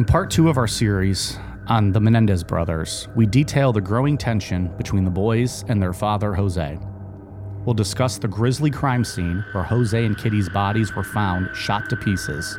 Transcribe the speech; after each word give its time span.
In 0.00 0.06
part 0.06 0.30
two 0.30 0.48
of 0.48 0.56
our 0.56 0.66
series 0.66 1.38
on 1.66 1.92
the 1.92 2.00
Menendez 2.00 2.42
brothers, 2.42 3.06
we 3.14 3.26
detail 3.26 3.70
the 3.70 3.82
growing 3.82 4.16
tension 4.16 4.74
between 4.78 5.04
the 5.04 5.10
boys 5.10 5.62
and 5.68 5.82
their 5.82 5.92
father, 5.92 6.32
Jose. 6.32 6.78
We'll 7.66 7.74
discuss 7.74 8.16
the 8.16 8.26
grisly 8.26 8.70
crime 8.70 9.04
scene 9.04 9.44
where 9.52 9.62
Jose 9.62 10.02
and 10.02 10.16
Kitty's 10.16 10.48
bodies 10.48 10.96
were 10.96 11.04
found 11.04 11.54
shot 11.54 11.90
to 11.90 11.98
pieces. 11.98 12.58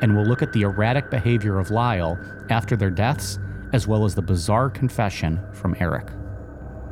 And 0.00 0.16
we'll 0.16 0.26
look 0.26 0.42
at 0.42 0.52
the 0.52 0.62
erratic 0.62 1.08
behavior 1.08 1.60
of 1.60 1.70
Lyle 1.70 2.18
after 2.50 2.74
their 2.74 2.90
deaths, 2.90 3.38
as 3.72 3.86
well 3.86 4.04
as 4.04 4.16
the 4.16 4.22
bizarre 4.22 4.68
confession 4.68 5.40
from 5.52 5.76
Erik. 5.78 6.08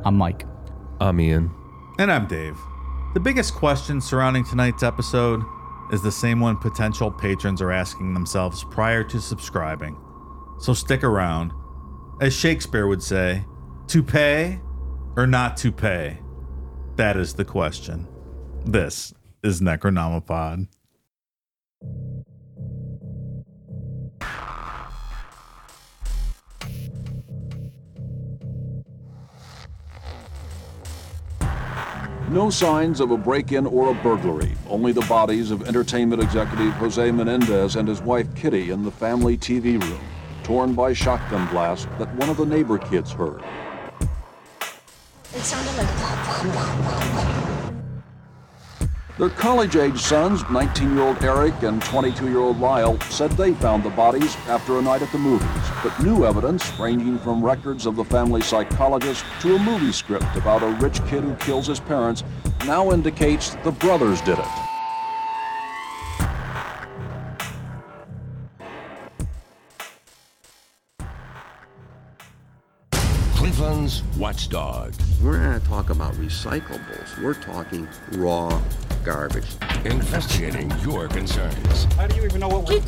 I'm 0.05 0.15
Mike. 0.15 0.45
I'm 1.01 1.19
Ian. 1.19 1.51
And 1.99 2.09
I'm 2.09 2.27
Dave. 2.27 2.55
The 3.13 3.19
biggest 3.19 3.55
question 3.55 3.99
surrounding 3.99 4.45
tonight's 4.45 4.83
episode 4.83 5.41
is 5.91 6.01
the 6.01 6.11
same 6.11 6.39
one 6.39 6.57
potential 6.57 7.11
patrons 7.11 7.61
are 7.61 7.71
asking 7.71 8.13
themselves 8.13 8.63
prior 8.63 9.03
to 9.03 9.19
subscribing. 9.19 9.99
So 10.59 10.73
stick 10.73 11.03
around. 11.03 11.51
As 12.21 12.33
Shakespeare 12.33 12.87
would 12.87 13.03
say, 13.03 13.45
to 13.87 14.01
pay 14.01 14.61
or 15.15 15.27
not 15.27 15.57
to 15.57 15.71
pay? 15.71 16.19
That 16.95 17.17
is 17.17 17.33
the 17.33 17.45
question. 17.45 18.07
This 18.65 19.13
is 19.43 19.59
Necronomipod. 19.59 20.67
No 32.31 32.49
signs 32.49 33.01
of 33.01 33.11
a 33.11 33.17
break 33.17 33.51
in 33.51 33.65
or 33.65 33.91
a 33.91 33.93
burglary, 33.93 34.53
only 34.69 34.93
the 34.93 35.01
bodies 35.01 35.51
of 35.51 35.67
entertainment 35.67 36.23
executive 36.23 36.71
Jose 36.75 37.11
Menendez 37.11 37.75
and 37.75 37.85
his 37.85 38.01
wife 38.01 38.33
Kitty 38.35 38.69
in 38.69 38.83
the 38.83 38.91
family 38.91 39.37
TV 39.37 39.77
room, 39.83 39.99
torn 40.41 40.73
by 40.73 40.93
shotgun 40.93 41.45
blast 41.49 41.89
that 41.99 42.15
one 42.15 42.29
of 42.29 42.37
the 42.37 42.45
neighbor 42.45 42.77
kids 42.77 43.11
heard. 43.11 43.43
It 45.33 45.41
sounded 45.41 45.75
like. 45.75 47.00
Their 49.21 49.29
college 49.29 49.75
age 49.75 49.99
sons, 49.99 50.41
19 50.49 50.95
year 50.95 51.03
old 51.03 51.23
Erik 51.23 51.61
and 51.61 51.79
22 51.83 52.27
year 52.27 52.39
old 52.39 52.59
Lyle, 52.59 52.99
said 53.01 53.29
they 53.33 53.53
found 53.53 53.83
the 53.83 53.91
bodies 53.91 54.35
after 54.47 54.79
a 54.79 54.81
night 54.81 55.03
at 55.03 55.11
the 55.11 55.19
movies, 55.19 55.47
but 55.83 55.93
new 56.01 56.25
evidence, 56.25 56.75
ranging 56.79 57.19
from 57.19 57.45
records 57.45 57.85
of 57.85 57.95
the 57.95 58.03
family 58.03 58.41
psychologist 58.41 59.23
to 59.41 59.55
a 59.55 59.59
movie 59.59 59.91
script 59.91 60.25
about 60.35 60.63
a 60.63 60.69
rich 60.83 61.05
kid 61.05 61.23
who 61.23 61.35
kills 61.35 61.67
his 61.67 61.79
parents, 61.79 62.23
now 62.65 62.91
indicates 62.91 63.53
the 63.63 63.69
brothers 63.73 64.21
did 64.21 64.39
it. 64.39 64.45
Cleveland's 73.35 74.01
watchdog. 74.17 74.95
We're 75.21 75.37
not 75.37 75.63
talking 75.65 75.91
about 75.91 76.15
recyclables. 76.15 77.21
We're 77.21 77.35
talking 77.35 77.87
raw 78.13 78.59
garbage. 79.03 79.45
Investigating 79.85 80.71
your 80.81 81.07
concerns. 81.07 81.85
How 81.95 82.07
do 82.07 82.15
you 82.15 82.23
even 82.25 82.39
know 82.39 82.47
what 82.47 82.67
we're... 82.67 82.81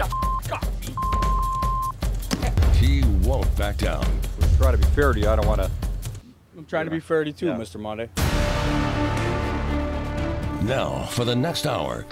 He 2.74 3.04
won't 3.28 3.56
back 3.58 3.78
down. 3.78 4.06
Try 4.58 4.72
to 4.72 4.78
be 4.78 4.86
fair 4.88 5.14
to 5.14 5.20
you. 5.20 5.30
I 5.30 5.36
don't 5.36 5.48
want 5.48 5.62
to... 5.62 5.72
I'm 6.58 6.66
trying 6.66 6.86
to 6.86 6.92
be 6.92 7.00
fair 7.00 7.24
to 7.24 7.30
you 7.30 7.34
too, 7.34 7.48
Mr. 7.48 7.80
Monday. 7.80 8.10
Now, 10.64 11.04
for 11.12 11.26
the 11.26 11.36
next 11.36 11.66
hour, 11.66 12.06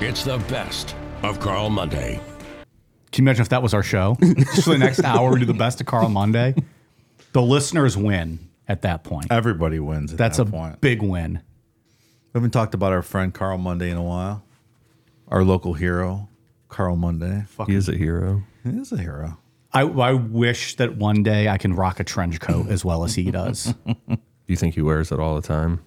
it's 0.00 0.24
the 0.24 0.38
best 0.48 0.96
of 1.22 1.38
Carl 1.40 1.70
Monday. 1.70 2.20
Can 3.12 3.24
you 3.24 3.28
imagine 3.28 3.42
if 3.42 3.48
that 3.50 3.62
was 3.62 3.74
our 3.74 3.82
show? 3.82 4.16
Just 4.22 4.64
for 4.64 4.70
the 4.70 4.78
next 4.78 5.04
hour, 5.04 5.32
we 5.32 5.40
do 5.40 5.46
the 5.46 5.54
best 5.54 5.80
of 5.80 5.86
Carl 5.86 6.08
Monday. 6.08 6.54
The 7.32 7.42
listeners 7.42 7.96
win 7.96 8.40
at 8.68 8.82
that 8.82 9.04
point. 9.04 9.26
Everybody 9.30 9.78
wins 9.78 10.12
at 10.12 10.18
That's 10.18 10.38
that 10.38 10.48
a 10.48 10.50
point. 10.50 10.80
big 10.80 11.00
win. 11.02 11.42
We 12.36 12.38
haven't 12.40 12.50
talked 12.50 12.74
about 12.74 12.92
our 12.92 13.00
friend 13.00 13.32
Carl 13.32 13.56
Monday 13.56 13.88
in 13.88 13.96
a 13.96 14.02
while. 14.02 14.44
Our 15.28 15.42
local 15.42 15.72
hero, 15.72 16.28
Carl 16.68 16.94
Monday. 16.94 17.44
Fuck, 17.48 17.66
He 17.66 17.74
is 17.74 17.88
a 17.88 17.96
hero. 17.96 18.42
He 18.62 18.76
is 18.76 18.92
a 18.92 18.98
hero. 18.98 19.38
I, 19.72 19.80
I 19.84 20.12
wish 20.12 20.76
that 20.76 20.98
one 20.98 21.22
day 21.22 21.48
I 21.48 21.56
can 21.56 21.74
rock 21.74 21.98
a 21.98 22.04
trench 22.04 22.38
coat 22.38 22.68
as 22.68 22.84
well 22.84 23.04
as 23.04 23.14
he 23.14 23.30
does. 23.30 23.72
Do 23.86 24.18
you 24.48 24.56
think 24.56 24.74
he 24.74 24.82
wears 24.82 25.12
it 25.12 25.18
all 25.18 25.34
the 25.34 25.48
time? 25.48 25.80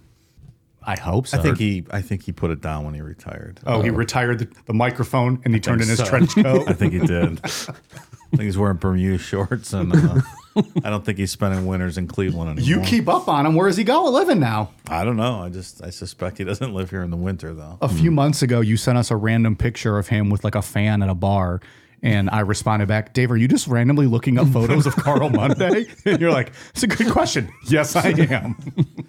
I 0.82 1.00
hope 1.00 1.28
so. 1.28 1.38
I 1.38 1.42
think 1.44 1.60
he 1.60 1.86
I 1.92 2.02
think 2.02 2.24
he 2.24 2.32
put 2.32 2.50
it 2.50 2.62
down 2.62 2.84
when 2.84 2.96
he 2.96 3.02
retired. 3.02 3.60
Oh, 3.68 3.84
he 3.84 3.92
retired 3.92 4.40
the, 4.40 4.50
the 4.66 4.74
microphone 4.74 5.40
and 5.46 5.54
he 5.54 5.60
turned 5.60 5.84
in 5.84 5.88
his 5.88 6.02
trench 6.02 6.34
coat. 6.34 6.64
I 6.68 6.74
think 6.74 6.94
he 6.94 7.00
did. 7.00 7.42
I 7.46 7.48
think 8.32 8.42
he's 8.42 8.58
wearing 8.58 8.78
Bermuda 8.78 9.20
shorts, 9.20 9.72
and 9.72 9.96
uh, 9.96 10.22
I 10.84 10.90
don't 10.90 11.06
think 11.06 11.18
he's 11.18 11.32
spending 11.32 11.66
winters 11.66 11.98
in 11.98 12.08
Cleveland 12.08 12.60
anymore. 12.60 12.68
you 12.68 12.82
keep 12.90 13.08
up 13.08 13.28
on 13.28 13.46
him. 13.46 13.56
Where 13.56 13.68
is 13.68 13.78
he 13.78 13.84
going 13.84 14.14
living 14.14 14.40
now? 14.40 14.72
I 14.88 15.04
don't 15.06 15.18
know. 15.18 15.42
I 15.42 15.50
just 15.50 15.84
I 15.84 15.90
suspect 15.90 16.38
he 16.38 16.44
doesn't 16.44 16.74
live 16.74 16.90
here 16.90 17.02
in 17.04 17.12
the 17.12 17.18
winter 17.18 17.54
though. 17.54 17.78
A 17.82 17.90
few 17.90 18.12
months 18.12 18.42
ago, 18.42 18.60
you 18.62 18.76
sent 18.78 18.98
us 18.98 19.12
a 19.12 19.16
random 19.16 19.56
picture 19.56 19.98
of 19.98 20.08
him 20.08 20.30
with 20.30 20.44
like 20.44 20.56
a 20.56 20.62
fan 20.62 21.02
at 21.04 21.10
a 21.10 21.16
bar. 21.16 21.62
And 22.02 22.30
I 22.30 22.40
responded 22.40 22.88
back, 22.88 23.12
Dave, 23.14 23.30
are 23.30 23.36
you 23.36 23.50
just 23.50 23.68
randomly 23.68 24.06
looking 24.06 24.38
up 24.40 24.48
photos 24.48 24.86
of 24.88 24.96
Carl 24.96 25.30
Monday? 25.30 25.86
And 26.06 26.22
you're 26.22 26.32
like, 26.32 26.54
it's 26.70 26.84
a 26.84 26.88
good 26.88 27.12
question. 27.12 27.52
Yes, 27.68 27.94
I 27.94 28.10
am. 28.12 28.56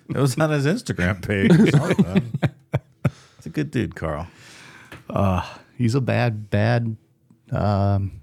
It 0.08 0.16
was 0.16 0.36
on 0.36 0.50
his 0.50 0.66
Instagram 0.66 1.24
page. 1.24 1.52
or 1.52 1.70
something. 1.70 2.32
It's 3.38 3.46
a 3.46 3.50
good 3.50 3.70
dude, 3.70 3.94
Carl. 3.94 4.26
He's 5.78 5.94
a 5.94 6.00
bad, 6.00 6.50
bad, 6.50 6.96
um, 7.52 8.20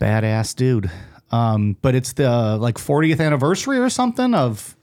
badass 0.00 0.54
dude. 0.56 0.90
Um, 1.30 1.76
but 1.82 1.94
it's 1.94 2.12
the 2.12 2.56
like 2.56 2.76
40th 2.76 3.20
anniversary 3.20 3.78
or 3.78 3.90
something 3.90 4.34
of. 4.34 4.76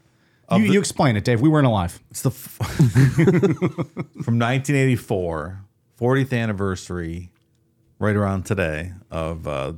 You, 0.51 0.73
you 0.73 0.79
explain 0.79 1.15
it, 1.15 1.23
Dave. 1.23 1.41
We 1.41 1.49
weren't 1.49 1.65
alive. 1.65 1.99
It's 2.11 2.21
the 2.21 2.29
f- 2.29 2.35
from 4.23 4.37
1984, 4.37 5.61
40th 5.99 6.33
anniversary, 6.37 7.31
right 7.97 8.15
around 8.15 8.43
today 8.45 8.91
of 9.09 9.47
uh, 9.47 9.73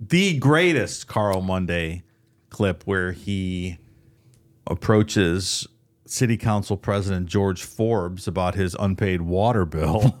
the 0.00 0.38
greatest 0.38 1.08
Carl 1.08 1.42
Monday 1.42 2.04
clip 2.48 2.84
where 2.84 3.12
he 3.12 3.76
approaches 4.66 5.66
City 6.06 6.36
Council 6.36 6.76
President 6.76 7.26
George 7.26 7.64
Forbes 7.64 8.26
about 8.26 8.54
his 8.54 8.74
unpaid 8.78 9.22
water 9.22 9.64
bill. 9.66 10.16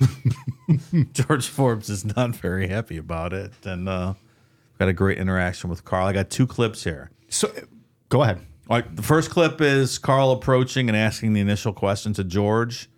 George 1.12 1.48
Forbes 1.48 1.88
is 1.90 2.04
not 2.04 2.36
very 2.36 2.68
happy 2.68 2.96
about 2.96 3.32
it, 3.32 3.52
and 3.64 3.88
uh, 3.88 4.14
got 4.78 4.88
a 4.88 4.92
great 4.92 5.18
interaction 5.18 5.70
with 5.70 5.84
Carl. 5.84 6.06
I 6.06 6.12
got 6.12 6.30
two 6.30 6.46
clips 6.46 6.84
here. 6.84 7.10
So 7.28 7.50
go 8.08 8.22
ahead. 8.22 8.40
All 8.68 8.78
right, 8.78 8.96
the 8.96 9.02
first 9.02 9.30
clip 9.30 9.60
is 9.60 9.98
Carl 9.98 10.32
approaching 10.32 10.88
and 10.88 10.96
asking 10.96 11.34
the 11.34 11.40
initial 11.40 11.72
question 11.72 12.12
to 12.14 12.24
George. 12.24 12.88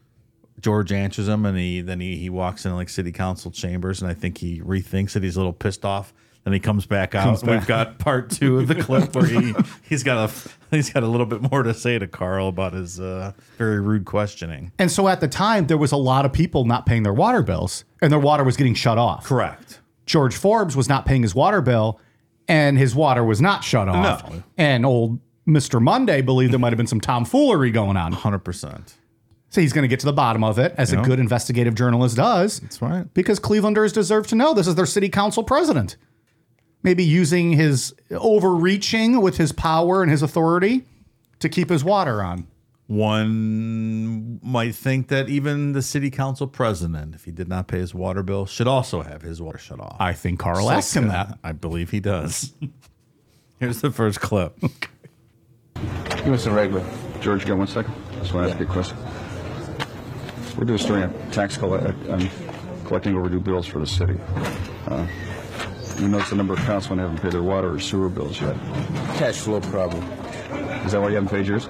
George 0.60 0.90
answers 0.92 1.28
him, 1.28 1.44
and 1.46 1.56
he 1.56 1.80
then 1.82 2.00
he, 2.00 2.16
he 2.16 2.30
walks 2.30 2.64
in 2.64 2.74
like 2.74 2.88
city 2.88 3.12
council 3.12 3.50
chambers, 3.50 4.00
and 4.00 4.10
I 4.10 4.14
think 4.14 4.38
he 4.38 4.60
rethinks 4.60 5.14
it. 5.14 5.22
He's 5.22 5.36
a 5.36 5.40
little 5.40 5.52
pissed 5.52 5.84
off. 5.84 6.12
Then 6.44 6.54
he 6.54 6.60
comes 6.60 6.86
back 6.86 7.14
out. 7.14 7.24
Comes 7.24 7.42
and 7.42 7.50
We've 7.50 7.66
got 7.66 7.98
part 7.98 8.30
two 8.30 8.58
of 8.58 8.68
the 8.68 8.74
clip 8.82 9.14
where 9.14 9.26
he 9.26 9.54
he's 9.82 10.02
got 10.02 10.30
a 10.30 10.50
he's 10.70 10.90
got 10.90 11.02
a 11.02 11.06
little 11.06 11.26
bit 11.26 11.42
more 11.50 11.62
to 11.62 11.74
say 11.74 11.98
to 11.98 12.08
Carl 12.08 12.48
about 12.48 12.72
his 12.72 12.98
uh, 12.98 13.32
very 13.58 13.80
rude 13.80 14.06
questioning. 14.06 14.72
And 14.78 14.90
so 14.90 15.08
at 15.08 15.20
the 15.20 15.28
time, 15.28 15.66
there 15.66 15.76
was 15.76 15.92
a 15.92 15.96
lot 15.96 16.24
of 16.24 16.32
people 16.32 16.64
not 16.64 16.86
paying 16.86 17.02
their 17.02 17.12
water 17.12 17.42
bills, 17.42 17.84
and 18.00 18.10
their 18.10 18.18
water 18.18 18.44
was 18.44 18.56
getting 18.56 18.74
shut 18.74 18.96
off. 18.96 19.24
Correct. 19.26 19.77
George 20.08 20.34
Forbes 20.34 20.74
was 20.74 20.88
not 20.88 21.04
paying 21.06 21.22
his 21.22 21.34
water 21.34 21.60
bill, 21.60 22.00
and 22.48 22.78
his 22.78 22.94
water 22.94 23.22
was 23.22 23.40
not 23.40 23.62
shut 23.62 23.88
off. 23.88 24.28
No. 24.32 24.42
And 24.56 24.86
old 24.86 25.20
Mr. 25.46 25.80
Monday 25.80 26.22
believed 26.22 26.52
there 26.52 26.58
might 26.58 26.72
have 26.72 26.78
been 26.78 26.86
some 26.86 27.00
tomfoolery 27.00 27.70
going 27.70 27.96
on. 27.96 28.12
Hundred 28.12 28.40
percent. 28.40 28.94
So 29.50 29.60
he's 29.60 29.72
going 29.72 29.82
to 29.82 29.88
get 29.88 30.00
to 30.00 30.06
the 30.06 30.12
bottom 30.12 30.42
of 30.42 30.58
it, 30.58 30.74
as 30.76 30.92
a 30.92 30.96
good 30.98 31.18
investigative 31.18 31.74
journalist 31.74 32.16
does. 32.16 32.60
That's 32.60 32.82
right. 32.82 33.06
Because 33.14 33.40
Clevelanders 33.40 33.92
deserve 33.94 34.26
to 34.26 34.34
know 34.34 34.52
this 34.52 34.66
is 34.66 34.74
their 34.74 34.84
city 34.86 35.08
council 35.08 35.42
president. 35.42 35.96
Maybe 36.82 37.02
using 37.02 37.52
his 37.52 37.94
overreaching 38.10 39.20
with 39.20 39.36
his 39.38 39.52
power 39.52 40.02
and 40.02 40.10
his 40.10 40.22
authority 40.22 40.84
to 41.38 41.48
keep 41.48 41.70
his 41.70 41.82
water 41.82 42.22
on. 42.22 42.46
One 42.88 44.40
might 44.42 44.74
think 44.74 45.08
that 45.08 45.28
even 45.28 45.72
the 45.72 45.82
city 45.82 46.10
council 46.10 46.46
president, 46.46 47.14
if 47.14 47.26
he 47.26 47.30
did 47.30 47.46
not 47.46 47.68
pay 47.68 47.78
his 47.78 47.94
water 47.94 48.22
bill, 48.22 48.46
should 48.46 48.66
also 48.66 49.02
have 49.02 49.20
his 49.20 49.42
water 49.42 49.58
shut 49.58 49.78
off. 49.78 49.98
I 50.00 50.14
think 50.14 50.40
Carl 50.40 50.70
asked 50.70 50.96
him 50.96 51.08
that. 51.08 51.38
I 51.44 51.52
believe 51.52 51.90
he 51.90 52.00
does. 52.00 52.54
Here's 53.60 53.82
the 53.82 53.90
first 53.90 54.20
clip. 54.22 54.58
Give 54.60 56.28
me 56.28 56.38
some 56.38 56.54
regular. 56.54 56.82
George, 57.20 57.42
you 57.42 57.48
got 57.48 57.58
one 57.58 57.66
second? 57.66 57.92
I 58.12 58.20
Just 58.20 58.32
want 58.32 58.46
to 58.46 58.52
ask 58.52 58.58
you 58.60 58.66
a 58.66 58.70
question. 58.70 58.96
We're 60.56 60.64
doing 60.64 60.80
a 60.80 60.82
story 60.82 61.02
on 61.02 61.30
tax 61.30 61.58
collect, 61.58 62.08
on 62.08 62.30
collecting 62.86 63.14
overdue 63.16 63.40
bills 63.40 63.66
for 63.66 63.80
the 63.80 63.86
city. 63.86 64.18
Uh, 64.86 65.06
you 65.98 66.08
notice 66.08 66.30
the 66.30 66.36
number 66.36 66.54
of 66.54 66.60
councilmen 66.60 67.00
haven't 67.00 67.20
paid 67.20 67.32
their 67.32 67.42
water 67.42 67.74
or 67.74 67.78
sewer 67.80 68.08
bills 68.08 68.40
yet. 68.40 68.56
Cash 69.18 69.36
flow 69.36 69.60
problem. 69.60 70.02
Is 70.86 70.92
that 70.92 71.02
why 71.02 71.08
you 71.08 71.16
haven't 71.16 71.28
paid 71.28 71.46
yours? 71.46 71.68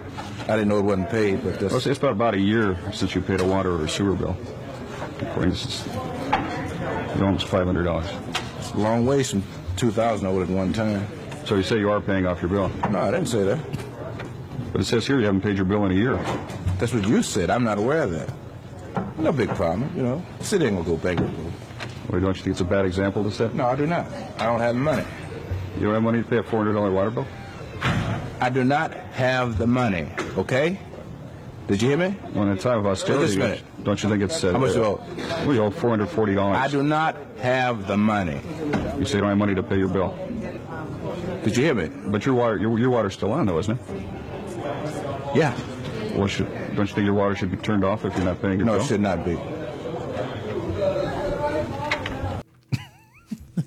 I 0.48 0.52
didn't 0.56 0.68
know 0.68 0.78
it 0.78 0.84
wasn't 0.84 1.10
paid, 1.10 1.42
but 1.44 1.60
Well, 1.60 1.70
that's 1.70 1.84
see, 1.84 1.90
it's 1.90 1.98
about 1.98 2.12
about 2.12 2.34
a 2.34 2.40
year 2.40 2.78
since 2.92 3.14
you 3.14 3.20
paid 3.20 3.40
a 3.40 3.44
water 3.44 3.80
or 3.82 3.86
sewer 3.88 4.14
bill. 4.14 4.36
To 5.18 5.40
this, 5.40 5.86
you're 7.16 7.26
almost 7.26 7.46
five 7.48 7.66
hundred 7.66 7.84
dollars. 7.84 8.06
It's 8.58 8.72
a 8.72 8.78
long 8.78 9.04
way 9.04 9.22
from 9.22 9.42
2,000 9.76 10.26
over 10.26 10.42
at 10.42 10.48
one 10.48 10.72
time. 10.72 11.06
So 11.44 11.56
you 11.56 11.62
say 11.62 11.78
you 11.78 11.90
are 11.90 12.00
paying 12.00 12.26
off 12.26 12.40
your 12.40 12.48
bill, 12.50 12.68
No, 12.90 12.98
I 13.00 13.10
didn't 13.10 13.28
say 13.28 13.42
that. 13.44 13.58
but 14.72 14.80
it 14.80 14.84
says 14.84 15.06
here 15.06 15.18
you 15.18 15.26
haven't 15.26 15.40
paid 15.42 15.56
your 15.56 15.64
bill 15.66 15.84
in 15.86 15.92
a 15.92 15.94
year. 15.94 16.16
That's 16.78 16.92
what 16.94 17.06
you 17.06 17.22
said. 17.22 17.50
I'm 17.50 17.64
not 17.64 17.78
aware 17.78 18.02
of 18.02 18.10
that. 18.12 18.32
No 19.18 19.32
big 19.32 19.48
problem, 19.50 19.90
you 19.96 20.02
know. 20.02 20.22
City 20.40 20.66
ain't 20.66 20.76
gonna 20.76 20.88
go 20.88 20.96
bankrupt. 20.96 21.32
Well, 22.08 22.20
don't 22.20 22.36
you 22.36 22.42
think 22.42 22.52
it's 22.54 22.60
a 22.60 22.64
bad 22.64 22.84
example 22.86 23.22
to 23.24 23.30
set? 23.30 23.54
No, 23.54 23.66
I 23.66 23.76
do 23.76 23.86
not. 23.86 24.06
I 24.38 24.46
don't 24.46 24.60
have 24.60 24.74
the 24.74 24.80
money. 24.80 25.04
You 25.76 25.84
don't 25.84 25.94
have 25.94 26.02
money 26.02 26.22
to 26.22 26.28
pay 26.28 26.38
a 26.38 26.42
$400 26.42 26.92
water 26.92 27.10
bill? 27.10 27.26
I 28.40 28.50
do 28.50 28.64
not 28.64 28.92
have 29.18 29.58
the 29.58 29.66
money, 29.66 30.06
okay? 30.36 30.78
Did 31.66 31.82
you 31.82 31.88
hear 31.88 31.98
me? 31.98 32.14
Well, 32.32 32.44
in 32.44 32.50
a 32.50 32.56
time 32.56 32.78
of 32.78 32.86
austerity, 32.86 33.24
Just 33.26 33.36
a 33.36 33.40
minute. 33.40 33.62
don't 33.82 34.00
you 34.02 34.08
think 34.08 34.22
it's... 34.22 34.42
Uh, 34.44 34.52
How 34.52 34.58
much 34.58 34.74
you 34.76 34.84
owe? 34.84 35.04
Well, 35.44 35.54
you 35.54 35.62
owe 35.64 35.70
$440. 35.70 36.54
I 36.54 36.68
do 36.68 36.82
not 36.84 37.16
have 37.40 37.88
the 37.88 37.96
money. 37.96 38.40
You 38.96 39.04
say 39.04 39.14
you 39.14 39.20
don't 39.20 39.30
have 39.30 39.38
money 39.38 39.56
to 39.56 39.62
pay 39.62 39.76
your 39.76 39.88
bill. 39.88 40.16
Did 41.42 41.56
you 41.56 41.64
hear 41.64 41.74
me? 41.74 41.88
But 42.06 42.24
your 42.24 42.36
water, 42.36 42.56
your, 42.58 42.78
your 42.78 42.90
water's 42.90 43.14
still 43.14 43.32
on, 43.32 43.46
though, 43.46 43.58
isn't 43.58 43.78
it? 43.78 44.02
Yeah. 45.34 45.58
Well, 46.14 46.28
should, 46.28 46.48
don't 46.76 46.88
you 46.88 46.94
think 46.94 47.04
your 47.04 47.14
water 47.14 47.34
should 47.34 47.50
be 47.50 47.56
turned 47.58 47.84
off 47.84 48.04
if 48.04 48.14
you're 48.16 48.24
not 48.24 48.40
paying 48.40 48.58
your 48.60 48.66
No, 48.66 48.74
bill? 48.74 48.82
it 48.82 48.86
should 48.86 49.00
not 49.00 49.24
be. 49.24 49.36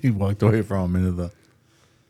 he 0.00 0.10
walked 0.10 0.42
away 0.42 0.62
from 0.62 0.96
him 0.96 1.06
into 1.06 1.12
the 1.12 1.30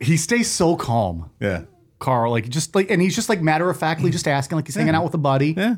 He 0.00 0.16
stays 0.16 0.48
so 0.48 0.76
calm, 0.76 1.28
yeah. 1.40 1.62
Carl. 2.02 2.32
Like 2.32 2.48
just 2.48 2.74
like, 2.74 2.90
and 2.90 3.00
he's 3.00 3.14
just 3.14 3.28
like 3.28 3.40
matter 3.40 3.70
of 3.70 3.78
factly 3.78 4.10
just 4.10 4.28
asking, 4.28 4.56
like 4.56 4.66
he's 4.66 4.74
hanging 4.74 4.94
out 4.94 5.04
with 5.04 5.14
a 5.14 5.18
buddy. 5.18 5.54
Yeah. 5.56 5.76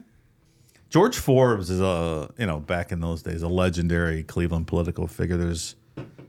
George 0.91 1.19
Forbes 1.19 1.71
is 1.71 1.81
a 1.81 2.31
you 2.39 2.47
know 2.47 2.61
back 2.61 2.93
in 2.93 3.01
those 3.01 3.23
days 3.23 3.43
a 3.43 3.49
legendary 3.49 4.23
Cleveland 4.23 4.67
political 4.67 5.07
figure. 5.07 5.37
There's 5.37 5.77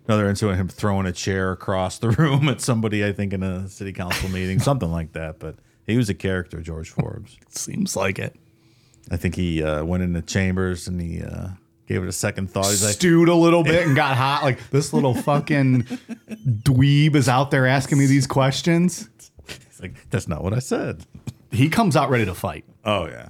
another 0.07 0.29
incident 0.29 0.53
of 0.53 0.59
him 0.59 0.67
throwing 0.67 1.05
a 1.05 1.11
chair 1.11 1.51
across 1.51 1.97
the 1.99 2.09
room 2.19 2.49
at 2.49 2.61
somebody 2.61 3.05
I 3.05 3.11
think 3.11 3.33
in 3.33 3.41
a 3.41 3.67
city 3.69 3.93
council 3.93 4.29
meeting, 4.29 4.59
something 4.59 4.91
like 4.91 5.13
that. 5.13 5.39
But 5.39 5.55
he 5.85 5.97
was 5.97 6.09
a 6.09 6.13
character, 6.13 6.61
George 6.61 6.89
Forbes. 6.89 7.37
Seems 7.49 7.95
like 7.95 8.19
it. 8.19 8.35
I 9.11 9.17
think 9.17 9.35
he 9.35 9.63
uh, 9.63 9.83
went 9.83 10.01
into 10.03 10.21
chambers 10.23 10.87
and 10.87 10.99
he 10.99 11.21
uh, 11.21 11.49
gave 11.87 12.01
it 12.01 12.09
a 12.09 12.11
second 12.11 12.49
thought. 12.49 12.65
He's 12.65 12.83
like, 12.83 12.95
Stewed 12.95 13.29
a 13.29 13.35
little 13.35 13.63
bit 13.63 13.85
and 13.87 13.95
got 13.95 14.17
hot. 14.17 14.43
Like 14.43 14.69
this 14.71 14.93
little 14.93 15.13
fucking 15.13 15.83
dweeb 15.83 17.15
is 17.15 17.29
out 17.29 17.51
there 17.51 17.67
asking 17.67 17.99
me 17.99 18.07
these 18.07 18.25
questions. 18.25 19.09
He's 19.85 19.95
like, 19.97 20.09
that's 20.09 20.27
not 20.27 20.43
what 20.43 20.53
I 20.53 20.59
said. 20.59 21.05
He 21.51 21.69
comes 21.69 21.95
out 21.95 22.09
ready 22.09 22.25
to 22.25 22.33
fight. 22.33 22.65
Oh 22.83 23.05
yeah. 23.07 23.29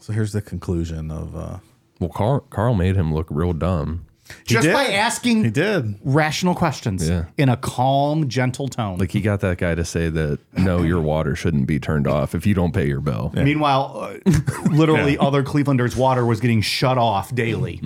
So 0.00 0.12
here's 0.12 0.32
the 0.32 0.42
conclusion 0.42 1.10
of 1.10 1.36
uh, 1.36 1.58
Well, 2.00 2.10
Carl, 2.10 2.40
Carl 2.50 2.74
made 2.74 2.96
him 2.96 3.14
look 3.14 3.26
real 3.30 3.52
dumb. 3.52 4.06
Just 4.44 4.64
did. 4.66 4.72
by 4.72 4.84
asking 4.86 5.44
he 5.44 5.50
did. 5.50 5.96
rational 6.04 6.54
questions 6.54 7.08
Yeah. 7.08 7.26
in 7.36 7.48
a 7.48 7.56
calm, 7.56 8.28
gentle 8.28 8.68
tone. 8.68 8.98
Like 8.98 9.10
he 9.10 9.20
got 9.20 9.40
that 9.40 9.58
guy 9.58 9.74
to 9.74 9.84
say 9.84 10.08
that 10.08 10.38
no, 10.56 10.82
your 10.82 11.00
water 11.00 11.34
shouldn't 11.36 11.66
be 11.66 11.78
turned 11.78 12.06
off 12.06 12.34
if 12.34 12.46
you 12.46 12.54
don't 12.54 12.72
pay 12.72 12.86
your 12.86 13.00
bill. 13.00 13.30
Meanwhile, 13.34 14.20
uh, 14.26 14.30
literally, 14.70 15.18
other 15.18 15.42
Clevelanders' 15.42 15.96
water 15.96 16.24
was 16.24 16.40
getting 16.40 16.60
shut 16.62 16.98
off 16.98 17.34
daily. 17.34 17.80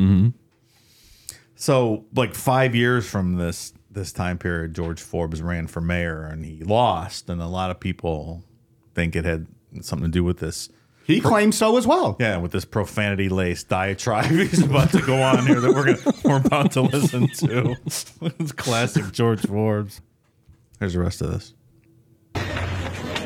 So, 1.56 2.04
like 2.14 2.34
five 2.34 2.74
years 2.74 3.08
from 3.08 3.36
this 3.36 3.72
this 3.96 4.12
time 4.12 4.38
period, 4.38 4.74
George 4.74 5.00
Forbes 5.00 5.42
ran 5.42 5.66
for 5.66 5.80
mayor 5.80 6.22
and 6.22 6.44
he 6.44 6.62
lost, 6.62 7.28
and 7.28 7.42
a 7.42 7.48
lot 7.48 7.72
of 7.72 7.80
people 7.80 8.44
think 8.94 9.16
it 9.16 9.24
had 9.24 9.48
something 9.80 10.06
to 10.06 10.12
do 10.12 10.22
with 10.22 10.38
this. 10.38 10.68
He 11.04 11.20
claims 11.20 11.56
so 11.56 11.76
as 11.76 11.86
well. 11.86 12.16
Yeah, 12.18 12.36
with 12.38 12.52
this 12.52 12.64
profanity 12.64 13.28
laced 13.28 13.68
diatribe 13.68 14.24
he's 14.30 14.62
about 14.62 14.90
to 14.90 15.00
go 15.02 15.20
on 15.22 15.46
here 15.46 15.60
that 15.60 15.72
we're 15.72 15.94
gonna, 15.94 16.16
we're 16.24 16.44
about 16.44 16.72
to 16.72 16.82
listen 16.82 17.28
to. 17.28 17.76
it's 17.86 18.52
classic 18.52 19.12
George 19.12 19.40
Forbes. 19.46 20.00
Here's 20.78 20.94
the 20.94 21.00
rest 21.00 21.22
of 21.22 21.32
this. 21.32 21.54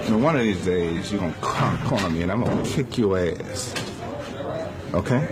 You 0.04 0.16
know, 0.16 0.18
one 0.18 0.36
of 0.36 0.42
these 0.42 0.64
days, 0.64 1.10
you're 1.10 1.20
gonna 1.20 1.34
come 1.40 1.78
corner 1.86 2.10
me 2.10 2.22
and 2.22 2.30
I'm 2.30 2.44
gonna 2.44 2.64
kick 2.64 2.98
your 2.98 3.18
ass. 3.18 3.74
Okay? 4.92 5.28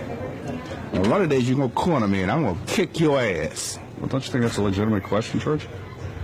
And 0.93 1.07
one 1.07 1.21
of 1.21 1.29
the 1.29 1.35
days, 1.35 1.47
you're 1.47 1.57
gonna 1.57 1.71
corner 1.73 2.07
me 2.07 2.23
and 2.23 2.31
I'm 2.31 2.43
gonna 2.43 2.59
kick 2.65 2.99
your 2.99 3.19
ass. 3.19 3.77
Well, 3.99 4.07
don't 4.07 4.25
you 4.25 4.31
think 4.31 4.43
that's 4.43 4.57
a 4.57 4.61
legitimate 4.61 5.03
question, 5.03 5.39
George? 5.39 5.67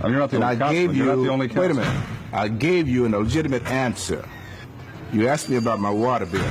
I 0.00 0.04
mean, 0.04 0.12
you're 0.12 0.20
not 0.20 0.30
the 0.30 0.36
And 0.36 0.44
only 0.44 0.56
I 0.56 0.58
councilman. 0.58 0.86
gave 0.86 0.96
you, 0.96 1.04
You're 1.04 1.16
not 1.16 1.22
the 1.22 1.30
only 1.30 1.46
wait 1.48 1.70
a 1.70 1.74
minute. 1.74 2.02
I 2.32 2.48
gave 2.48 2.88
you 2.88 3.04
an 3.04 3.12
legitimate 3.12 3.66
answer. 3.66 4.26
You 5.12 5.28
asked 5.28 5.48
me 5.48 5.56
about 5.56 5.80
my 5.80 5.90
water 5.90 6.26
bill. 6.26 6.42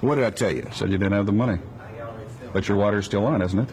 What 0.00 0.16
did 0.16 0.24
I 0.24 0.30
tell 0.30 0.50
you? 0.50 0.66
Said 0.72 0.90
you 0.90 0.98
didn't 0.98 1.12
have 1.12 1.26
the 1.26 1.32
money. 1.32 1.58
But 2.52 2.68
your 2.68 2.76
water's 2.76 3.06
still 3.06 3.24
on, 3.26 3.40
isn't 3.42 3.58
it? 3.58 3.68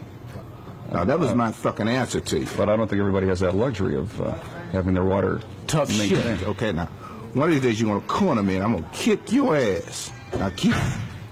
Now, 0.92 1.04
that 1.04 1.18
was 1.18 1.34
my 1.34 1.52
fucking 1.52 1.88
answer 1.88 2.20
to 2.20 2.38
you. 2.40 2.46
But 2.56 2.68
I 2.68 2.76
don't 2.76 2.88
think 2.88 3.00
everybody 3.00 3.26
has 3.28 3.40
that 3.40 3.54
luxury 3.54 3.96
of 3.96 4.20
uh, 4.20 4.32
having 4.72 4.94
their 4.94 5.04
water 5.04 5.40
Tough 5.66 5.88
maintained. 5.98 6.40
shit. 6.40 6.48
Okay, 6.48 6.72
now, 6.72 6.86
one 7.34 7.48
of 7.48 7.54
these 7.54 7.62
days, 7.62 7.80
you're 7.80 7.90
gonna 7.90 8.06
corner 8.06 8.42
me 8.42 8.56
and 8.56 8.64
I'm 8.64 8.72
gonna 8.74 8.88
kick 8.92 9.30
your 9.32 9.56
ass. 9.56 10.10
Now, 10.36 10.50
keep, 10.50 10.74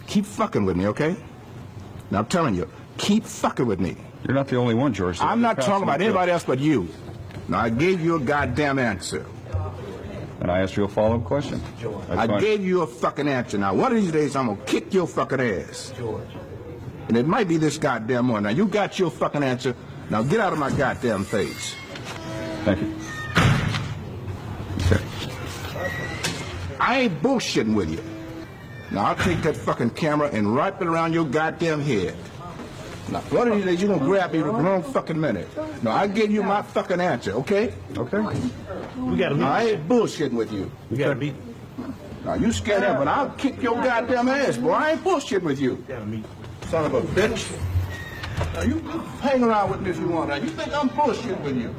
keep 0.07 0.25
fucking 0.27 0.65
with 0.65 0.77
me, 0.77 0.87
okay? 0.89 1.17
Now, 2.11 2.19
I'm 2.21 2.27
telling 2.27 2.55
you, 2.55 2.69
keep 2.99 3.25
fucking 3.25 3.67
with 3.67 3.81
me. 3.81 3.97
You're 4.27 4.35
not 4.35 4.49
the 4.49 4.57
only 4.57 4.75
one, 4.75 4.93
George. 4.93 5.21
I'm 5.21 5.41
not 5.41 5.61
talking 5.61 5.85
about 5.85 6.01
anybody 6.01 6.33
else 6.33 6.45
but 6.45 6.59
you. 6.59 6.89
Now, 7.49 7.61
I 7.61 7.71
gave 7.71 8.01
you 8.01 8.17
a 8.17 8.21
goddamn 8.21 8.79
answer. 8.79 9.25
And 10.41 10.51
I 10.51 10.61
asked 10.61 10.77
you 10.77 10.85
a 10.85 10.89
follow-up 10.89 11.25
question. 11.25 11.61
That's 11.81 12.11
I 12.11 12.27
fine. 12.27 12.41
gave 12.41 12.65
you 12.65 12.83
a 12.83 12.87
fucking 12.87 13.27
answer. 13.27 13.59
Now, 13.59 13.75
one 13.75 13.91
of 13.91 14.01
these 14.01 14.13
days, 14.13 14.37
I'm 14.37 14.47
gonna 14.47 14.61
kick 14.67 14.95
your 14.95 15.07
fucking 15.07 15.41
ass. 15.41 15.93
George. 15.97 16.29
And 17.09 17.17
it 17.17 17.27
might 17.27 17.49
be 17.49 17.57
this 17.57 17.79
goddamn 17.79 18.29
one. 18.29 18.43
Now, 18.45 18.51
you 18.51 18.67
got 18.67 18.99
your 18.99 19.11
fucking 19.11 19.43
answer. 19.43 19.75
Now, 20.11 20.23
get 20.23 20.41
out 20.41 20.53
of 20.53 20.59
my 20.59 20.71
goddamn 20.71 21.25
face. 21.25 21.75
Thank 22.65 22.81
you. 22.83 22.95
I 26.81 27.01
ain't 27.01 27.23
bullshitting 27.23 27.75
with 27.75 27.91
you. 27.91 28.03
Now, 28.91 29.07
I'll 29.07 29.17
take 29.17 29.43
that 29.43 29.57
fucking 29.57 29.91
camera 29.91 30.29
and 30.33 30.55
wrap 30.55 30.81
it 30.81 30.87
around 30.87 31.13
your 31.13 31.25
goddamn 31.25 31.81
head. 31.81 32.17
Now, 33.11 33.21
one 33.21 33.49
of 33.49 33.55
these 33.57 33.65
days, 33.65 33.81
you're 33.83 33.91
gonna 33.95 34.05
grab 34.05 34.33
me 34.33 34.43
with 34.43 34.55
the 34.55 34.63
wrong 34.63 34.83
fucking 34.83 35.19
minute. 35.19 35.49
Now, 35.83 35.93
I 35.93 36.07
give 36.07 36.31
you 36.31 36.43
my 36.43 36.63
fucking 36.63 37.01
answer, 37.01 37.33
okay? 37.33 37.73
Okay. 37.97 38.19
We 38.99 39.17
gotta 39.17 39.35
meet. 39.35 39.45
I 39.45 39.65
ain't 39.71 39.89
bullshitting 39.89 40.33
with 40.33 40.53
you. 40.53 40.71
We 40.91 40.99
gotta 40.99 41.15
meet. 41.15 41.35
Now, 42.25 42.35
you 42.35 42.53
scared 42.53 42.83
him, 42.83 42.97
but 42.97 43.09
I'll 43.09 43.31
kick 43.31 43.63
your 43.63 43.77
goddamn 43.77 44.29
ass, 44.29 44.59
boy. 44.59 44.73
I 44.73 44.93
ain't 44.93 45.05
bullshitting 45.05 45.43
with 45.43 45.61
you. 45.61 45.83
Son 46.69 46.85
of 46.85 46.95
a 46.95 47.01
bitch. 47.01 47.51
Now, 48.55 48.63
you 48.63 48.79
hang 49.21 49.43
around 49.43 49.71
with 49.71 49.81
me 49.81 49.91
if 49.91 49.99
you 49.99 50.09
want. 50.09 50.29
Now, 50.29 50.37
you 50.37 50.49
think 50.51 50.73
I'm 50.75 50.91
bullshitting 50.91 51.41
with 51.43 51.57
you. 51.57 51.75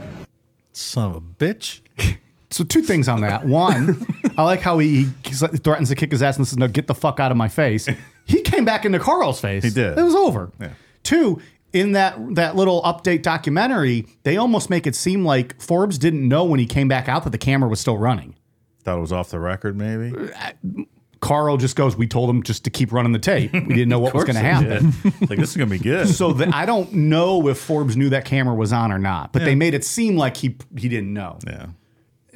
Son 0.74 1.12
of 1.12 1.16
a 1.18 1.22
bitch. 1.22 1.82
So 2.52 2.64
two 2.64 2.82
things 2.82 3.08
on 3.08 3.22
that. 3.22 3.46
One, 3.46 4.04
I 4.36 4.44
like 4.44 4.62
how 4.62 4.80
he, 4.80 5.04
he 5.24 5.34
threatens 5.34 5.90
to 5.90 5.96
kick 5.96 6.12
his 6.12 6.24
ass 6.24 6.38
and 6.38 6.48
says, 6.48 6.58
"No, 6.58 6.68
get 6.68 6.88
the 6.88 6.96
fuck 6.96 7.20
out 7.20 7.30
of 7.30 7.38
my 7.38 7.48
face." 7.48 7.88
He 8.26 8.42
came 8.42 8.66
back 8.66 8.86
into 8.86 8.98
Carl's 8.98 9.40
face. 9.40 9.64
He 9.64 9.70
did. 9.70 9.98
It 9.98 10.02
was 10.02 10.16
over. 10.16 10.52
Yeah. 10.60 10.70
Two, 11.04 11.42
in 11.74 11.92
that 11.94 12.18
that 12.36 12.56
little 12.56 12.82
update 12.84 13.22
documentary, 13.22 14.06
they 14.24 14.38
almost 14.38 14.70
make 14.70 14.88
it 14.88 14.96
seem 14.96 15.24
like 15.26 15.60
Forbes 15.62 15.98
didn't 15.98 16.28
know 16.28 16.44
when 16.44 16.60
he 16.60 16.66
came 16.66 16.88
back 16.88 17.08
out 17.08 17.24
that 17.24 17.30
the 17.32 17.38
camera 17.38 17.70
was 17.70 17.80
still 17.80 17.98
running. 17.98 18.36
Thought 18.84 18.98
it 18.98 19.02
was 19.02 19.12
off 19.14 19.30
the 19.30 19.40
record, 19.40 19.78
maybe. 19.78 20.14
Uh, 20.18 20.84
Carl 21.22 21.58
just 21.58 21.76
goes, 21.76 21.98
"We 21.98 22.08
told 22.08 22.30
him 22.30 22.44
just 22.44 22.64
to 22.64 22.70
keep 22.70 22.92
running 22.94 23.12
the 23.12 23.20
tape. 23.20 23.52
We 23.52 23.60
didn't 23.60 23.90
know 23.90 24.00
what 24.06 24.14
was 24.14 24.24
going 24.24 24.36
to 24.36 24.42
happen." 24.42 24.94
like 25.28 25.38
this 25.38 25.52
is 25.52 25.58
gonna 25.58 25.70
be 25.70 25.78
good. 25.78 26.08
So 26.08 26.32
the, 26.34 26.50
I 26.56 26.66
don't 26.66 26.92
know 26.94 27.48
if 27.50 27.58
Forbes 27.58 27.98
knew 27.98 28.10
that 28.12 28.24
camera 28.26 28.56
was 28.56 28.72
on 28.72 28.92
or 28.92 29.00
not, 29.00 29.34
but 29.34 29.44
they 29.44 29.54
made 29.56 29.74
it 29.74 29.84
seem 29.84 30.16
like 30.16 30.38
he 30.38 30.56
he 30.78 30.88
didn't 30.90 31.14
know. 31.14 31.38
yeah. 31.46 31.68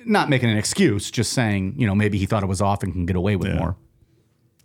Not 0.06 0.30
making 0.30 0.50
an 0.50 0.58
excuse, 0.58 1.10
just 1.10 1.32
saying, 1.32 1.76
you 1.78 1.88
know, 1.88 1.96
maybe 1.96 2.18
he 2.18 2.26
thought 2.26 2.44
it 2.44 2.48
was 2.48 2.60
off 2.62 2.84
and 2.84 2.92
can 2.92 3.06
get 3.06 3.16
away 3.16 3.38
with 3.38 3.48
Yeah. 3.48 3.60
more. 3.60 3.78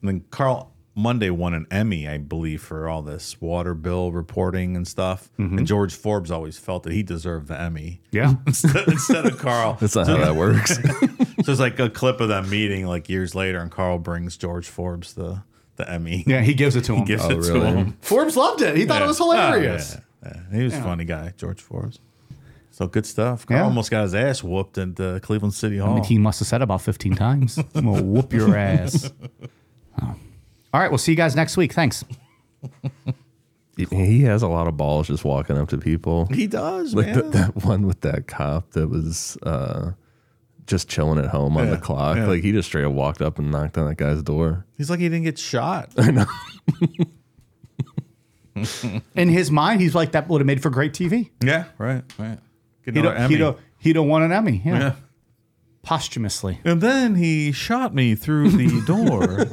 And 0.01 0.09
then 0.09 0.25
Carl 0.31 0.73
Monday 0.99 1.31
won 1.31 1.55
an 1.55 1.67
Emmy, 1.71 2.09
I 2.09 2.19
believe, 2.19 2.61
for 2.61 2.89
all 2.89 3.03
this 3.03 3.41
water 3.41 3.73
bill 3.75 4.11
reporting 4.13 4.75
and 4.77 4.87
stuff. 4.87 5.31
And 5.39 5.67
George 5.67 5.95
Forbes 5.95 6.31
always 6.31 6.59
felt 6.59 6.83
that 6.83 6.93
he 6.93 7.03
deserved 7.05 7.47
the 7.49 7.59
Emmy 7.61 8.01
Yeah. 8.11 8.35
instead, 8.47 8.89
instead 8.89 9.25
of 9.27 9.39
Carl. 9.39 9.79
That's 9.81 9.95
not 9.95 10.09
how 10.09 10.17
that 10.19 10.35
works. 10.37 10.79
So 11.45 11.53
it's 11.53 11.61
like 11.61 11.79
a 11.79 11.89
clip 11.89 12.21
of 12.21 12.31
that 12.31 12.49
meeting 12.49 12.85
like 12.85 13.09
years 13.09 13.33
later, 13.33 13.61
and 13.61 13.71
Carl 13.71 13.99
brings 14.01 14.37
George 14.37 14.69
Forbes 14.69 15.15
the 15.15 15.43
the 15.77 15.89
Emmy. 15.89 16.25
Yeah, 16.27 16.41
he 16.41 16.53
gives 16.53 16.75
it 16.75 16.83
to 16.87 16.93
him. 16.95 16.99
He 16.99 17.05
gives 17.07 17.25
Oh, 17.25 17.31
it 17.31 17.43
to 17.45 17.61
him. 17.65 17.97
Forbes 18.01 18.37
loved 18.37 18.61
it. 18.61 18.77
He 18.77 18.85
thought 18.87 19.01
it 19.03 19.07
was 19.07 19.21
Oh, 19.21 19.31
hilarious. 19.31 19.97
yeah, 20.25 20.33
yeah. 20.51 20.59
He 20.59 20.65
was 20.65 20.75
a 20.75 20.83
funny 20.83 21.05
guy, 21.05 21.33
George 21.37 21.63
Forbes. 21.63 22.01
So 22.73 22.89
good 22.89 23.07
stuff. 23.07 23.47
Carl 23.47 23.61
Yeah. 23.61 23.65
almost 23.67 23.89
got 23.93 24.03
his 24.03 24.17
ass 24.17 24.43
whooped 24.43 24.79
at 24.79 24.99
uh, 24.99 25.21
Cleveland 25.21 25.55
City 25.55 25.79
Hall. 25.79 25.93
I 25.93 25.95
mean, 25.95 26.05
he 26.05 26.19
must 26.19 26.41
have 26.41 26.49
said 26.49 26.61
about 26.61 26.83
15 26.83 27.15
times. 27.15 27.57
I'm 27.75 27.85
going 27.85 27.97
to 27.99 28.03
whoop 28.03 28.33
your 28.33 28.57
ass. 28.57 29.13
Oh. 30.03 30.17
All 30.75 30.81
right, 30.81 30.91
we'll 30.91 30.99
see 30.99 31.13
you 31.13 31.17
guys 31.17 31.35
next 31.37 31.57
week. 31.57 31.73
Thanks. 31.73 32.05
He- 33.77 33.85
he 33.91 34.23
has 34.23 34.43
a 34.43 34.49
lot 34.49 34.67
of 34.67 34.77
balls 34.77 35.07
just 35.07 35.25
walking 35.25 35.57
up 35.57 35.69
to 35.69 35.79
people. 35.79 36.27
He 36.33 36.47
does, 36.49 36.95
like 36.95 37.07
man. 37.07 37.15
the, 37.17 37.23
that 37.31 37.65
one 37.65 37.87
with 37.87 38.01
that 38.01 38.27
cop 38.27 38.73
that 38.73 38.89
was 38.89 39.37
uh, 39.45 39.93
just 40.67 40.89
chilling 40.89 41.19
at 41.25 41.27
home 41.31 41.57
on 41.57 41.67
Yeah, 41.67 41.71
the 41.75 41.79
clock. 41.79 42.17
yeah. 42.17 42.27
Like 42.27 42.43
he 42.43 42.51
just 42.53 42.69
straight 42.69 42.85
up 42.85 42.93
walked 42.93 43.23
up 43.23 43.39
and 43.39 43.51
knocked 43.53 43.79
on 43.79 43.87
that 43.89 43.95
guy's 43.97 44.21
door. 44.23 44.67
He's 44.77 44.91
like 44.91 44.99
he 44.99 45.09
didn't 45.09 45.25
get 45.25 45.39
shot. 45.39 45.91
I 45.99 46.11
know. 46.11 46.27
In 49.15 49.29
his 49.29 49.51
mind, 49.53 49.81
he's 49.81 49.95
like, 49.95 50.13
that 50.13 50.29
would 50.29 50.41
have 50.41 50.47
made 50.47 50.61
for 50.61 50.71
great 50.71 50.93
TV. 50.93 51.31
Yeah, 51.41 51.67
right, 51.79 52.03
right. 52.19 52.39
Get 52.85 52.95
He 52.95 53.01
another 53.01 53.15
don't, 53.17 53.29
he 53.31 53.35
Emmy. 53.35 53.37
don't, 53.37 53.59
he 53.79 53.93
don't 53.93 54.09
want 54.09 54.25
an 54.25 54.33
Emmy. 54.33 54.61
Yeah. 54.65 54.79
Yeah. 54.79 54.95
Posthumously. 55.89 56.61
And 56.67 56.83
then 56.83 57.15
he 57.15 57.51
shot 57.51 57.95
me 57.95 58.15
through 58.15 58.51
the 58.51 58.83
door. 58.87 59.47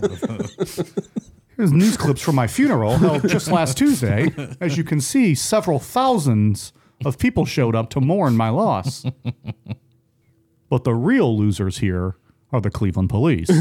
Here's 1.55 1.71
news 1.71 1.95
clips 1.95 2.19
from 2.19 2.35
my 2.35 2.45
funeral 2.45 2.97
held 2.97 3.29
just 3.29 3.49
last 3.49 3.77
Tuesday. 3.77 4.33
As 4.59 4.75
you 4.75 4.83
can 4.83 4.99
see, 4.99 5.33
several 5.33 5.79
thousands 5.79 6.73
of 7.05 7.17
people 7.17 7.45
showed 7.45 7.73
up 7.73 7.89
to 7.91 8.01
mourn 8.01 8.35
my 8.35 8.49
loss. 8.49 9.05
But 10.69 10.83
the 10.83 10.93
real 10.93 11.37
losers 11.37 11.77
here 11.77 12.17
are 12.51 12.59
the 12.59 12.69
Cleveland 12.69 13.09
police. 13.09 13.47